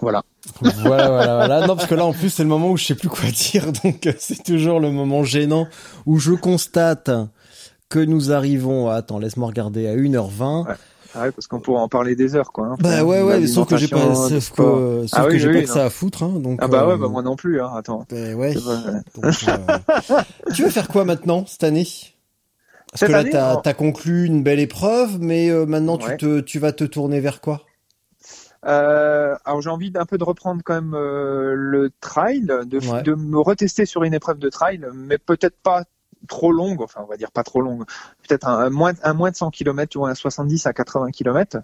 Voilà. 0.00 0.24
voilà, 0.60 1.08
voilà, 1.08 1.36
voilà. 1.36 1.66
Non, 1.66 1.76
parce 1.76 1.86
que 1.86 1.94
là, 1.94 2.04
en 2.04 2.12
plus, 2.12 2.30
c'est 2.30 2.42
le 2.42 2.48
moment 2.48 2.70
où 2.70 2.76
je 2.76 2.84
sais 2.84 2.94
plus 2.94 3.08
quoi 3.08 3.30
dire, 3.30 3.70
donc 3.84 4.06
euh, 4.06 4.12
c'est 4.18 4.42
toujours 4.42 4.80
le 4.80 4.90
moment 4.90 5.24
gênant 5.24 5.68
où 6.04 6.18
je 6.18 6.32
constate 6.32 7.10
que 7.94 8.04
nous 8.04 8.32
arrivons 8.32 8.88
à, 8.90 8.94
attends, 8.96 9.18
laisse-moi 9.20 9.46
regarder, 9.48 9.86
à 9.86 9.94
1h20. 9.94 10.66
Ouais. 10.66 10.74
Ah 11.16 11.22
ouais, 11.22 11.30
parce 11.30 11.46
qu'on 11.46 11.60
pourrait 11.60 11.80
en 11.80 11.88
parler 11.88 12.16
des 12.16 12.34
heures 12.34 12.50
quoi. 12.50 12.66
hein. 12.66 12.76
Bah 12.80 13.04
ouais, 13.04 13.22
ouais, 13.22 13.46
sauf 13.46 13.68
que 13.68 13.76
j'ai 13.76 13.86
pas, 13.86 14.14
sauf 14.16 14.50
que, 14.50 15.06
sauf 15.06 15.10
Ah 15.12 15.26
que 15.26 15.38
j'ai 15.38 15.46
oui, 15.46 15.52
pas 15.54 15.58
oui, 15.60 15.64
que 15.66 15.70
ça 15.70 15.84
à 15.84 15.90
foutre, 15.90 16.24
hein, 16.24 16.32
donc. 16.40 16.58
Ah 16.60 16.66
bah 16.66 16.88
ouais, 16.88 16.94
euh, 16.94 16.96
bah 16.96 17.06
moi 17.08 17.22
non 17.22 17.36
plus. 17.36 17.60
Hein. 17.62 17.70
Attends. 17.76 18.04
bah 18.10 18.34
ouais. 18.34 18.54
Donc, 18.54 19.24
euh, 19.48 20.18
tu 20.54 20.64
veux 20.64 20.70
faire 20.70 20.88
quoi 20.88 21.04
maintenant 21.04 21.44
cette 21.46 21.62
année? 21.62 21.84
Parce 22.90 23.00
Cette 23.00 23.08
que 23.08 23.12
là, 23.12 23.24
t'as 23.24 23.54
non. 23.54 23.60
as 23.64 23.74
conclu 23.74 24.24
une 24.26 24.42
belle 24.42 24.58
épreuve, 24.58 25.18
mais 25.20 25.50
euh, 25.50 25.66
maintenant 25.66 25.98
Ouais. 25.98 26.16
tu 26.16 26.26
te, 26.26 26.40
tu 26.40 26.58
vas 26.58 26.72
te 26.72 26.82
tourner 26.82 27.20
vers 27.20 27.40
quoi? 27.40 27.62
Euh, 28.66 29.36
alors 29.44 29.60
j'ai 29.60 29.70
envie 29.70 29.90
d'un 29.90 30.06
peu 30.06 30.16
de 30.18 30.24
reprendre 30.24 30.62
quand 30.64 30.74
même 30.74 30.94
euh, 30.94 31.54
le 31.54 31.90
trail, 32.00 32.40
de, 32.66 32.78
Ouais. 32.90 33.02
de 33.02 33.14
me 33.14 33.38
retester 33.38 33.84
sur 33.86 34.04
une 34.04 34.14
épreuve 34.14 34.38
de 34.38 34.48
trail, 34.48 34.80
mais 34.94 35.18
peut-être 35.18 35.56
pas 35.62 35.84
trop 36.28 36.52
longue, 36.52 36.80
enfin 36.82 37.00
on 37.02 37.06
va 37.06 37.16
dire 37.16 37.30
pas 37.30 37.42
trop 37.42 37.60
longue, 37.60 37.84
peut-être 38.26 38.46
un, 38.48 38.58
un 38.58 38.70
moins, 38.70 38.92
un 39.02 39.14
moins 39.14 39.30
de 39.30 39.36
100 39.36 39.50
km, 39.50 39.90
tu 39.90 39.98
vois, 39.98 40.10
un 40.10 40.14
70 40.14 40.66
à 40.66 40.72
80 40.72 41.10
km. 41.10 41.58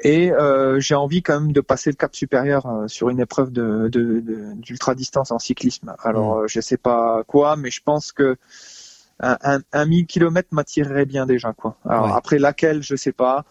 Et 0.00 0.30
euh, 0.30 0.78
j'ai 0.78 0.94
envie 0.94 1.22
quand 1.22 1.40
même 1.40 1.52
de 1.52 1.60
passer 1.60 1.90
le 1.90 1.96
cap 1.96 2.14
supérieur 2.14 2.66
euh, 2.66 2.86
sur 2.86 3.08
une 3.10 3.18
épreuve 3.18 3.50
de, 3.50 3.88
de, 3.88 4.20
de- 4.20 4.52
d'ultra 4.54 4.94
distance 4.94 5.32
en 5.32 5.40
cyclisme. 5.40 5.96
Alors 6.04 6.36
Mm. 6.36 6.42
euh, 6.42 6.46
je 6.46 6.60
sais 6.60 6.76
pas 6.76 7.24
quoi, 7.26 7.56
mais 7.56 7.70
je 7.70 7.82
pense 7.82 8.12
que 8.12 8.36
un, 9.20 9.36
un, 9.42 9.58
un 9.72 9.84
1000 9.86 10.06
km 10.06 10.48
m'attirerait 10.52 11.04
bien 11.06 11.26
déjà 11.26 11.52
quoi. 11.52 11.76
Alors 11.88 12.04
Ouais. 12.06 12.12
après 12.14 12.38
laquelle 12.38 12.82
je 12.82 12.94
sais 12.94 13.12
pas. 13.12 13.44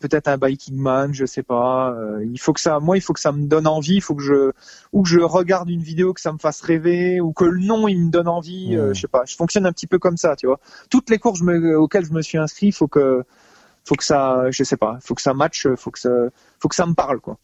Peut-être 0.00 0.28
un 0.28 0.38
biking 0.38 0.76
man, 0.76 1.12
je 1.12 1.26
sais 1.26 1.42
pas. 1.42 1.90
Euh, 1.92 2.24
il 2.24 2.40
faut 2.40 2.52
que 2.54 2.60
ça, 2.60 2.80
moi, 2.80 2.96
il 2.96 3.00
faut 3.02 3.12
que 3.12 3.20
ça 3.20 3.32
me 3.32 3.46
donne 3.46 3.66
envie. 3.66 3.96
Il 3.96 4.00
faut 4.00 4.14
que 4.14 4.22
je 4.22 4.50
ou 4.92 5.02
que 5.02 5.08
je 5.08 5.20
regarde 5.20 5.68
une 5.70 5.82
vidéo 5.82 6.14
que 6.14 6.20
ça 6.20 6.32
me 6.32 6.38
fasse 6.38 6.60
rêver 6.62 7.20
ou 7.20 7.32
que 7.32 7.44
le 7.44 7.60
nom 7.64 7.86
il 7.86 8.06
me 8.06 8.10
donne 8.10 8.26
envie. 8.28 8.74
euh, 8.76 8.90
Mm. 8.90 8.94
je 8.94 9.00
sais 9.02 9.08
pas. 9.08 9.22
Je 9.26 9.36
fonctionne 9.36 9.66
un 9.66 9.72
petit 9.72 9.86
peu 9.86 9.98
comme 9.98 10.16
ça, 10.16 10.36
tu 10.36 10.46
vois. 10.46 10.58
Toutes 10.88 11.10
les 11.10 11.18
courses 11.18 11.42
me- 11.42 11.78
auxquelles 11.78 12.06
je 12.06 12.12
me 12.12 12.22
suis 12.22 12.38
inscrit, 12.38 12.68
il 12.68 12.72
faut 12.72 12.88
que 12.88 13.22
faut 13.84 13.94
que 13.94 14.04
ça, 14.04 14.50
je 14.50 14.62
sais 14.64 14.76
pas, 14.76 14.98
faut 15.02 15.14
que 15.14 15.22
ça 15.22 15.32
matche, 15.34 15.66
faut 15.76 15.90
que 15.90 15.98
ça, 15.98 16.10
faut 16.58 16.68
que 16.68 16.74
ça 16.74 16.86
me 16.86 16.94
parle 16.94 17.20
quoi. 17.20 17.36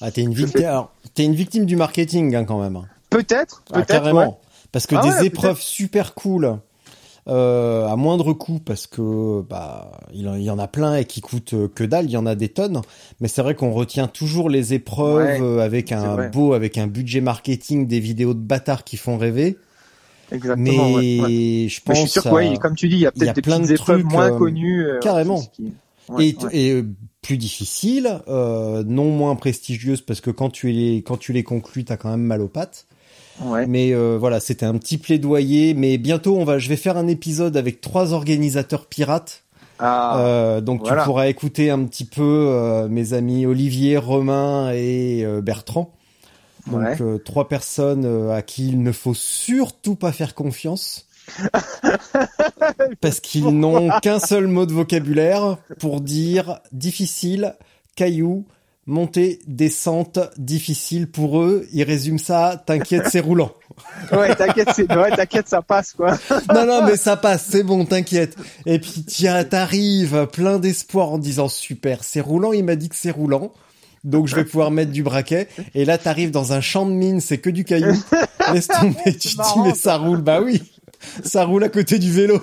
Ah, 0.00 0.10
t'es 0.10 0.22
une 0.22 0.32
Je 0.34 0.38
victime. 0.44 0.60
fais- 0.62 0.66
Alors, 0.66 0.90
t'es 1.14 1.24
une 1.24 1.34
victime 1.34 1.64
du 1.66 1.76
marketing 1.76 2.34
hein, 2.34 2.44
quand 2.44 2.60
même. 2.60 2.80
Peut-être, 3.10 3.62
Ah, 3.72 3.82
carrément. 3.82 4.18
ouais. 4.20 4.34
Parce 4.72 4.86
que 4.86 4.96
Ah 4.96 5.02
des 5.02 5.08
ouais, 5.10 5.26
épreuves 5.26 5.60
super 5.60 6.14
cool, 6.14 6.58
euh, 7.26 7.86
à 7.86 7.96
moindre 7.96 8.32
coût, 8.34 8.58
parce 8.58 8.86
que 8.86 9.42
bah 9.42 10.00
il 10.12 10.22
y 10.22 10.50
en 10.50 10.58
a 10.58 10.68
plein 10.68 10.96
et 10.96 11.04
qui 11.04 11.20
coûtent 11.20 11.54
euh, 11.54 11.68
que 11.68 11.84
dalle, 11.84 12.04
il 12.06 12.10
y 12.10 12.16
en 12.16 12.26
a 12.26 12.34
des 12.34 12.48
tonnes. 12.48 12.82
Mais 13.20 13.28
c'est 13.28 13.42
vrai 13.42 13.54
qu'on 13.54 13.72
retient 13.72 14.08
toujours 14.08 14.50
les 14.50 14.74
épreuves 14.74 15.40
Ouais, 15.40 15.40
euh, 15.40 15.58
avec 15.60 15.92
un 15.92 16.28
beau, 16.28 16.52
avec 16.52 16.76
un 16.78 16.86
budget 16.86 17.20
marketing, 17.20 17.86
des 17.86 18.00
vidéos 18.00 18.34
de 18.34 18.40
bâtards 18.40 18.84
qui 18.84 18.96
font 18.96 19.16
rêver. 19.16 19.56
Exactement. 20.32 20.88
Mais 20.88 21.20
ouais, 21.20 21.68
je 21.68 21.80
Mais 21.80 21.94
pense 21.94 21.96
je 21.96 22.00
suis 22.02 22.20
sûr 22.20 22.26
à- 22.26 22.34
ouais, 22.34 22.58
comme 22.60 22.74
tu 22.74 22.88
dis, 22.88 22.96
il 22.96 23.00
y 23.00 23.06
a 23.06 23.12
peut-être 23.12 23.34
des 23.34 23.42
plein 23.42 23.60
de 23.60 23.70
épreuves 23.72 24.00
trucs, 24.00 24.10
moins 24.12 24.32
euh, 24.32 24.38
connues. 24.38 24.84
euh, 24.86 25.00
carrément. 25.00 25.40
qui- 25.40 25.72
et, 26.52 26.84
plus 27.22 27.38
difficile, 27.38 28.20
euh, 28.28 28.84
non 28.86 29.10
moins 29.10 29.34
prestigieuse 29.36 30.02
parce 30.02 30.20
que 30.20 30.30
quand 30.30 30.50
tu 30.50 30.70
les 30.70 31.02
quand 31.02 31.16
tu 31.16 31.32
les 31.32 31.42
conclus, 31.42 31.84
t'as 31.86 31.96
quand 31.96 32.10
même 32.10 32.22
mal 32.22 32.42
aux 32.42 32.48
pattes. 32.48 32.86
Ouais. 33.42 33.66
Mais 33.66 33.92
euh, 33.92 34.16
voilà, 34.18 34.40
c'était 34.40 34.66
un 34.66 34.76
petit 34.78 34.98
plaidoyer. 34.98 35.74
Mais 35.74 35.98
bientôt, 35.98 36.36
on 36.36 36.44
va, 36.44 36.58
je 36.58 36.68
vais 36.68 36.76
faire 36.76 36.96
un 36.96 37.06
épisode 37.08 37.56
avec 37.56 37.80
trois 37.80 38.12
organisateurs 38.12 38.86
pirates. 38.86 39.42
Ah, 39.78 40.18
Euh, 40.20 40.60
donc 40.60 40.82
voilà. 40.82 41.02
tu 41.02 41.06
pourras 41.06 41.26
écouter 41.26 41.70
un 41.70 41.82
petit 41.84 42.04
peu 42.04 42.22
euh, 42.22 42.86
mes 42.88 43.12
amis 43.12 43.44
Olivier, 43.46 43.96
Romain 43.96 44.70
et 44.72 45.24
Bertrand. 45.42 45.90
Donc 46.70 46.80
Ouais. 46.80 47.18
trois 47.24 47.48
personnes 47.48 48.30
à 48.30 48.40
qui 48.40 48.68
il 48.68 48.82
ne 48.82 48.92
faut 48.92 49.14
surtout 49.14 49.96
pas 49.96 50.12
faire 50.12 50.34
confiance. 50.34 51.06
parce 53.00 53.20
qu'ils 53.20 53.48
n'ont 53.48 53.90
qu'un 54.00 54.20
seul 54.20 54.46
mot 54.46 54.66
de 54.66 54.72
vocabulaire 54.72 55.58
pour 55.78 56.00
dire 56.00 56.60
difficile, 56.72 57.54
caillou, 57.96 58.44
montée, 58.86 59.38
descente, 59.46 60.18
difficile 60.36 61.06
pour 61.10 61.40
eux. 61.40 61.66
Ils 61.72 61.82
résument 61.84 62.18
ça, 62.18 62.62
t'inquiète, 62.66 63.04
c'est 63.10 63.20
roulant. 63.20 63.52
Ouais, 64.12 64.34
t'inquiète, 64.36 64.68
c'est- 64.74 64.92
ouais, 64.94 65.10
t'inquiète, 65.16 65.48
ça 65.48 65.60
passe 65.62 65.92
quoi. 65.94 66.16
Non, 66.54 66.64
non, 66.64 66.84
mais 66.86 66.96
ça 66.96 67.16
passe, 67.16 67.46
c'est 67.50 67.64
bon, 67.64 67.84
t'inquiète. 67.84 68.36
Et 68.66 68.78
puis 68.78 69.02
tiens, 69.04 69.42
t'arrives 69.42 70.26
plein 70.32 70.58
d'espoir 70.60 71.10
en 71.10 71.18
disant 71.18 71.48
super, 71.48 72.04
c'est 72.04 72.20
roulant, 72.20 72.52
il 72.52 72.62
m'a 72.64 72.76
dit 72.76 72.88
que 72.88 72.94
c'est 72.96 73.10
roulant. 73.10 73.52
Donc 74.04 74.28
je 74.28 74.36
vais 74.36 74.44
pouvoir 74.44 74.70
mettre 74.70 74.92
du 74.92 75.02
braquet. 75.02 75.48
Et 75.74 75.84
là, 75.84 75.96
t'arrives 75.98 76.30
dans 76.30 76.52
un 76.52 76.60
champ 76.60 76.84
de 76.86 76.92
mine, 76.92 77.20
c'est 77.20 77.38
que 77.38 77.50
du 77.50 77.64
caillou. 77.64 77.94
Laisse 78.52 78.68
tomber, 78.68 79.16
tu 79.18 79.34
te 79.36 79.42
dis, 79.42 79.60
mais 79.64 79.74
ça 79.74 79.96
roule. 79.96 80.20
Bah 80.20 80.40
oui, 80.42 80.62
ça 81.24 81.44
roule 81.44 81.64
à 81.64 81.68
côté 81.70 81.98
du 81.98 82.12
vélo. 82.12 82.40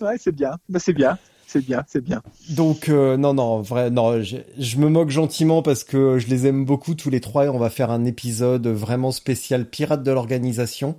Ouais, 0.00 0.16
c'est 0.18 0.32
bien. 0.34 0.52
Bah, 0.68 0.78
c'est 0.78 0.92
bien. 0.94 1.18
C'est 1.52 1.64
bien, 1.64 1.82
c'est 1.88 2.00
bien. 2.00 2.22
Donc 2.50 2.88
euh, 2.88 3.16
non, 3.16 3.34
non, 3.34 3.60
vrai, 3.60 3.90
non, 3.90 4.22
je, 4.22 4.36
je 4.56 4.76
me 4.76 4.88
moque 4.88 5.10
gentiment 5.10 5.62
parce 5.62 5.82
que 5.82 6.16
je 6.16 6.28
les 6.28 6.46
aime 6.46 6.64
beaucoup 6.64 6.94
tous 6.94 7.10
les 7.10 7.20
trois 7.20 7.46
et 7.46 7.48
on 7.48 7.58
va 7.58 7.70
faire 7.70 7.90
un 7.90 8.04
épisode 8.04 8.68
vraiment 8.68 9.10
spécial 9.10 9.64
pirate 9.68 10.04
de 10.04 10.12
l'organisation 10.12 10.94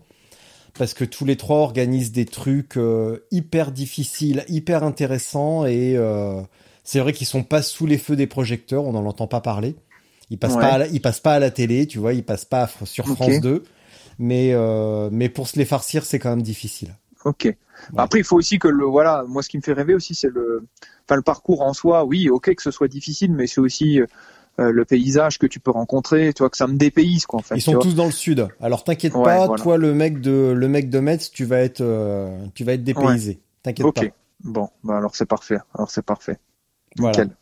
parce 0.77 0.93
que 0.93 1.05
tous 1.05 1.23
les 1.23 1.37
trois 1.37 1.59
organisent 1.59 2.11
des 2.11 2.25
trucs 2.25 2.75
euh, 2.75 3.25
hyper 3.31 3.71
difficiles, 3.71 4.43
hyper 4.49 4.83
intéressants 4.83 5.65
et 5.65 5.95
euh, 5.95 6.41
c'est 6.83 6.99
vrai 6.99 7.13
qu'ils 7.13 7.27
sont 7.27 7.43
pas 7.43 7.61
sous 7.61 7.85
les 7.85 7.97
feux 7.97 8.17
des 8.17 8.27
projecteurs, 8.27 8.83
on 8.83 8.91
n'en 8.91 9.05
entend 9.05 9.27
pas 9.27 9.39
parler. 9.39 9.77
Ils 10.31 10.37
passent 10.37 10.55
Ouais. 10.55 10.61
pas, 10.61 10.73
à 10.73 10.77
la, 10.79 10.87
ils 10.87 11.01
passent 11.01 11.21
pas 11.21 11.35
à 11.35 11.39
la 11.39 11.51
télé, 11.51 11.87
tu 11.87 11.97
vois, 11.97 12.13
ils 12.13 12.25
passent 12.25 12.43
pas 12.43 12.69
sur. 12.83 13.07
France 13.07 13.39
2, 13.39 13.63
mais 14.19 14.53
mais 15.11 15.29
pour 15.29 15.47
se 15.47 15.57
les 15.57 15.65
farcir, 15.65 16.03
c'est 16.03 16.19
quand 16.19 16.29
même 16.29 16.41
difficile. 16.41 16.93
Ok. 17.25 17.55
Après, 17.97 18.19
il 18.19 18.23
faut 18.25 18.35
aussi 18.37 18.59
que 18.59 18.67
le 18.67 18.85
voilà. 18.85 19.23
Moi, 19.27 19.41
ce 19.43 19.49
qui 19.49 19.57
me 19.57 19.61
fait 19.61 19.73
rêver 19.73 19.93
aussi, 19.95 20.13
c'est 20.15 20.29
le, 20.29 20.65
enfin, 21.05 21.15
le 21.15 21.21
parcours 21.21 21.61
en 21.61 21.73
soi. 21.73 22.03
Oui, 22.05 22.29
ok, 22.29 22.53
que 22.55 22.61
ce 22.61 22.71
soit 22.71 22.87
difficile, 22.87 23.31
mais 23.33 23.47
c'est 23.47 23.61
aussi 23.61 23.99
euh, 23.99 24.71
le 24.71 24.85
paysage 24.85 25.37
que 25.39 25.47
tu 25.47 25.59
peux 25.59 25.71
rencontrer. 25.71 26.33
Tu 26.33 26.39
vois, 26.43 26.49
que 26.49 26.57
ça 26.57 26.67
me 26.67 26.77
dépayse 26.77 27.25
quoi. 27.25 27.39
En 27.39 27.43
fait, 27.43 27.55
Ils 27.55 27.61
sont 27.61 27.73
vois. 27.73 27.81
tous 27.81 27.95
dans 27.95 28.05
le 28.05 28.11
sud. 28.11 28.47
Alors 28.59 28.83
t'inquiète 28.83 29.13
Ouais, 29.15 29.23
pas, 29.23 29.47
voilà. 29.47 29.63
toi 29.63 29.77
le 29.77 29.93
mec 29.93 30.21
de 30.21 30.53
le 30.55 30.67
mec 30.67 30.89
de 30.89 30.99
Metz, 30.99 31.31
tu 31.31 31.45
vas 31.45 31.59
être 31.59 31.81
euh, 31.81 32.45
tu 32.53 32.63
vas 32.63 32.73
être 32.73 32.83
dépaysé. 32.83 33.39
T'inquiète 33.63 33.85
Ok. 33.87 33.95
pas. 33.95 34.15
Bon, 34.43 34.69
bah 34.83 34.97
alors 34.97 35.15
c'est 35.15 35.25
parfait. 35.27 35.57
Alors 35.75 35.89
c'est 35.91 36.05
parfait. 36.05 36.37
Voilà. 36.97 37.23
Nickel. 37.23 37.35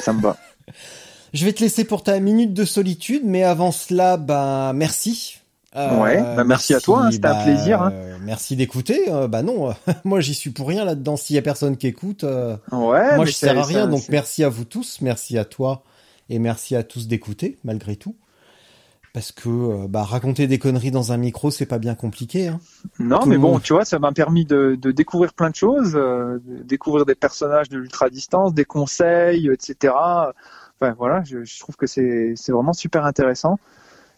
ça 0.00 0.12
me 0.12 0.20
va. 0.20 0.36
Je 1.34 1.44
vais 1.44 1.52
te 1.52 1.60
laisser 1.60 1.84
pour 1.84 2.02
ta 2.02 2.18
minute 2.18 2.54
de 2.54 2.64
solitude, 2.64 3.22
mais 3.24 3.42
avant 3.42 3.70
cela, 3.72 4.16
bah 4.16 4.72
merci. 4.74 5.40
Euh, 5.76 6.00
Ouais, 6.02 6.22
bah, 6.36 6.44
merci 6.44 6.74
à 6.74 6.80
toi, 6.80 7.04
hein, 7.06 7.10
c'était 7.10 7.26
un 7.28 7.42
plaisir, 7.42 7.82
hein. 7.82 7.90
euh, 7.92 8.16
Merci 8.22 8.56
d'écouter. 8.56 9.12
Euh, 9.12 9.28
bah 9.28 9.42
non, 9.42 9.74
moi 10.04 10.20
j'y 10.20 10.34
suis 10.34 10.50
pour 10.50 10.68
rien 10.68 10.84
là-dedans. 10.84 11.16
S'il 11.16 11.36
y 11.36 11.38
a 11.38 11.42
personne 11.42 11.76
qui 11.76 11.86
écoute, 11.86 12.24
euh, 12.24 12.56
Ouais. 12.72 13.16
moi 13.16 13.24
je 13.24 13.32
sers 13.32 13.56
à 13.58 13.62
rien. 13.62 13.80
ça- 13.82 13.86
Donc 13.86 14.08
merci 14.08 14.42
à 14.44 14.48
vous 14.48 14.64
tous, 14.64 15.00
merci 15.02 15.36
à 15.38 15.44
toi 15.44 15.82
et 16.30 16.38
merci 16.38 16.74
à 16.76 16.82
tous 16.82 17.06
d'écouter 17.08 17.58
malgré 17.64 17.96
tout. 17.96 18.16
Parce 19.12 19.32
que 19.32 19.48
euh, 19.48 19.86
bah 19.88 20.02
raconter 20.02 20.46
des 20.46 20.58
conneries 20.58 20.90
dans 20.90 21.10
un 21.12 21.16
micro, 21.16 21.50
c'est 21.50 21.64
pas 21.66 21.78
bien 21.78 21.94
compliqué. 21.94 22.48
Hein. 22.48 22.60
Non, 22.98 23.20
Tout 23.20 23.28
mais 23.30 23.38
bon, 23.38 23.52
monde. 23.52 23.62
tu 23.62 23.72
vois, 23.72 23.86
ça 23.86 23.98
m'a 23.98 24.12
permis 24.12 24.44
de, 24.44 24.76
de 24.80 24.90
découvrir 24.90 25.32
plein 25.32 25.48
de 25.48 25.54
choses, 25.54 25.92
euh, 25.94 26.38
de 26.46 26.62
découvrir 26.62 27.06
des 27.06 27.14
personnages 27.14 27.68
de 27.70 27.78
l'ultra 27.78 28.10
distance, 28.10 28.52
des 28.52 28.66
conseils, 28.66 29.48
etc. 29.50 29.94
Enfin 30.78 30.94
voilà, 30.98 31.22
je, 31.24 31.44
je 31.44 31.60
trouve 31.60 31.76
que 31.76 31.86
c'est 31.86 32.34
vraiment 32.48 32.74
super 32.74 33.06
intéressant. 33.06 33.58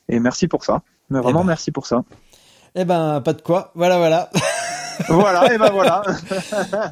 Et 0.09 0.18
merci 0.18 0.48
pour 0.48 0.64
ça. 0.64 0.82
Mais 1.10 1.20
vraiment, 1.20 1.40
ben. 1.40 1.48
merci 1.48 1.70
pour 1.70 1.86
ça. 1.86 2.02
Eh 2.74 2.85
ben 2.85 3.20
pas 3.20 3.32
de 3.32 3.40
quoi. 3.43 3.72
Voilà 3.74 3.98
voilà. 3.98 4.30
voilà, 5.09 5.52
et 5.55 5.59
ben 5.59 5.70
voilà. 5.70 6.02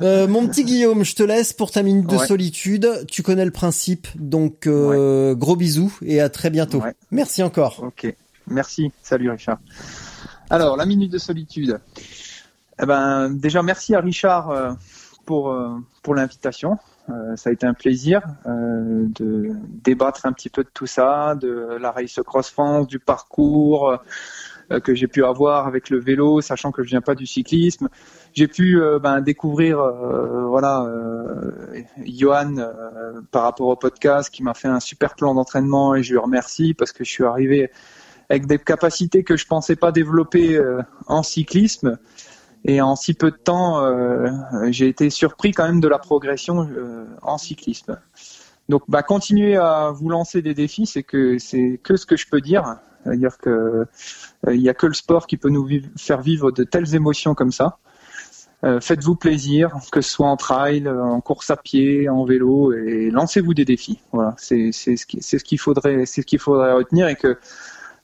Euh, 0.03 0.27
mon 0.29 0.47
petit 0.47 0.65
Guillaume, 0.65 1.05
je 1.05 1.15
te 1.15 1.23
laisse 1.23 1.53
pour 1.53 1.71
ta 1.71 1.83
minute 1.83 2.07
de 2.07 2.17
Ouais. 2.17 2.27
solitude. 2.27 3.05
Tu 3.09 3.23
connais 3.23 3.45
le 3.45 3.51
principe, 3.51 4.07
donc 4.15 4.67
euh, 4.67 5.35
gros 5.35 5.57
bisous 5.57 5.97
et 6.03 6.21
à 6.21 6.29
très 6.29 6.51
bientôt. 6.51 6.81
Ouais. 6.81 6.95
Merci 7.11 7.43
encore. 7.43 7.83
Ok, 7.83 8.07
merci. 8.47 8.93
Salut 9.03 9.31
Richard. 9.31 9.59
Alors, 10.51 10.77
la 10.77 10.87
minute 10.87 11.11
de 11.13 11.19
solitude. 11.19 11.81
Eh 12.81 12.87
ben, 12.87 13.31
déjà, 13.31 13.63
merci 13.63 13.95
à 13.95 14.01
Richard 14.01 14.51
euh, 14.51 14.73
pour, 15.25 15.51
euh, 15.51 15.71
pour 16.03 16.15
l'invitation. 16.15 16.79
Euh, 17.09 17.37
ça 17.37 17.51
a 17.51 17.53
été 17.53 17.67
un 17.67 17.75
plaisir 17.75 18.23
euh, 18.47 19.07
de 19.15 19.53
débattre 19.85 20.27
un 20.27 20.33
petit 20.33 20.49
peu 20.49 20.65
de 20.65 20.71
tout 20.73 20.87
ça, 20.87 21.35
de 21.35 21.77
la 21.81 21.93
Race 21.93 22.21
Cross 22.25 22.51
France, 22.51 22.87
du 22.87 22.99
parcours 22.99 23.99
euh, 24.73 24.81
que 24.81 24.95
j'ai 24.95 25.07
pu 25.07 25.25
avoir 25.25 25.69
avec 25.69 25.91
le 25.91 26.01
vélo, 26.01 26.41
sachant 26.41 26.73
que 26.73 26.83
je 26.83 26.89
viens 26.89 27.01
pas 27.01 27.15
du 27.15 27.25
cyclisme. 27.27 27.89
J'ai 28.35 28.49
pu 28.49 28.81
ben, 29.01 29.21
découvrir, 29.21 29.79
euh, 29.79 30.47
voilà, 30.47 30.83
euh, 30.83 31.53
Johan 32.05 32.57
par 33.31 33.45
rapport 33.45 33.69
au 33.69 33.77
podcast, 33.77 34.31
qui 34.31 34.43
m'a 34.43 34.55
fait 34.55 34.69
un 34.69 34.81
super 34.81 35.15
plan 35.15 35.35
d'entraînement 35.35 35.95
et 35.95 36.03
je 36.03 36.13
lui 36.13 36.19
remercie 36.19 36.75
parce 36.75 36.93
que 36.93 37.05
je 37.05 37.11
suis 37.11 37.25
arrivé 37.25 37.71
avec 38.29 38.47
des 38.47 38.59
capacités 38.59 39.23
que 39.23 39.37
je 39.37 39.47
pensais 39.47 39.77
pas 39.77 39.93
développer 39.93 40.61
en 41.07 41.23
cyclisme. 41.23 41.99
Et 42.67 42.81
en 42.81 42.97
si 42.97 43.15
peu 43.15 43.31
de 43.31 43.37
temps, 43.37 43.81
euh, 43.81 44.29
j'ai 44.71 44.89
été 44.89 45.09
surpris 45.09 45.53
quand 45.53 45.65
même 45.65 45.81
de 45.81 45.87
la 45.87 45.99
progression 45.99 46.69
euh, 46.69 47.07
en 47.23 47.39
cyclisme. 47.39 47.99
Donc, 48.69 48.83
bah, 48.89 49.05
continuez 49.05 49.57
à 49.57 49.93
vous 49.95 50.09
lancer 50.09 50.43
des 50.43 50.53
défis, 50.53 50.87
c'est 50.87 51.05
que 51.05 51.39
c'est 51.39 51.81
que 51.85 51.97
ce 51.97 52.05
que 52.07 52.17
je 52.17 52.27
peux 52.27 52.41
dire. 52.41 52.77
C'est-à-dire 53.05 53.39
que 53.39 53.51
euh, 53.51 54.55
il 54.55 54.61
y 54.61 54.69
a 54.69 54.75
que 54.75 54.89
le 54.89 54.95
sport 54.95 55.29
qui 55.29 55.37
peut 55.37 55.49
nous 55.49 55.69
faire 55.97 56.21
vivre 56.21 56.51
de 56.51 56.65
telles 56.65 56.97
émotions 56.97 57.35
comme 57.35 57.53
ça. 57.53 57.79
Faites-vous 58.81 59.15
plaisir, 59.15 59.71
que 59.93 60.01
ce 60.01 60.11
soit 60.11 60.27
en 60.27 60.37
trail, 60.37 60.89
en 60.89 61.21
course 61.21 61.51
à 61.51 61.57
pied, 61.57 62.09
en 62.09 62.25
vélo, 62.25 62.73
et 62.73 63.11
lancez-vous 63.13 63.55
des 63.55 63.65
défis. 63.65 64.01
Voilà, 64.11 64.35
c'est 64.39 64.73
ce 64.73 65.45
qu'il 65.45 65.61
faudrait, 65.61 66.05
c'est 66.05 66.23
ce 66.23 66.27
qu'il 66.27 66.41
faudrait 66.41 66.73
retenir 66.73 67.07
et 67.07 67.15
que 67.15 67.39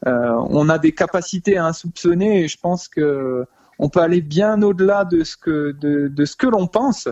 on 0.06 0.68
a 0.68 0.78
des 0.78 0.92
capacités 0.92 1.56
à 1.56 1.66
insoupçonner 1.66 2.44
et 2.44 2.48
je 2.48 2.58
pense 2.60 2.86
que 2.86 3.44
on 3.82 3.88
peut 3.88 4.00
aller 4.00 4.20
bien 4.20 4.62
au-delà 4.62 5.04
de 5.04 5.24
ce 5.24 5.36
que 5.36 5.72
de, 5.72 6.06
de 6.06 6.24
ce 6.24 6.36
que 6.36 6.46
l'on 6.46 6.68
pense. 6.68 7.08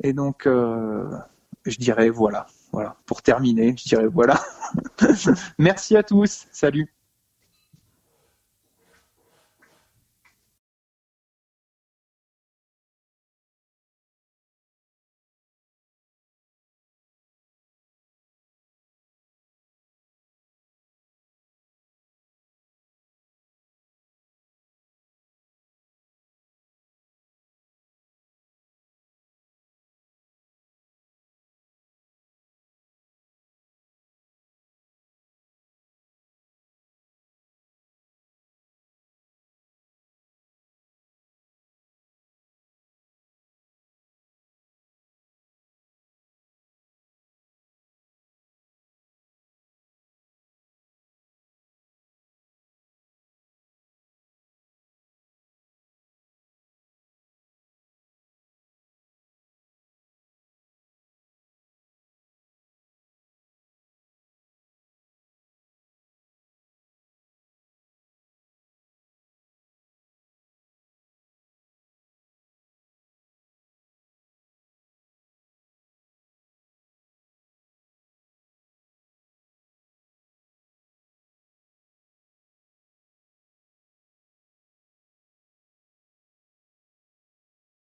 Et 0.00 0.12
donc, 0.12 0.46
euh, 0.46 1.10
je 1.66 1.76
dirais 1.76 2.08
voilà, 2.08 2.46
voilà. 2.72 2.96
Pour 3.04 3.20
terminer, 3.20 3.74
je 3.76 3.88
dirais 3.88 4.06
voilà. 4.06 4.40
Merci 5.58 5.96
à 5.96 6.04
tous. 6.04 6.46
Salut. 6.52 6.94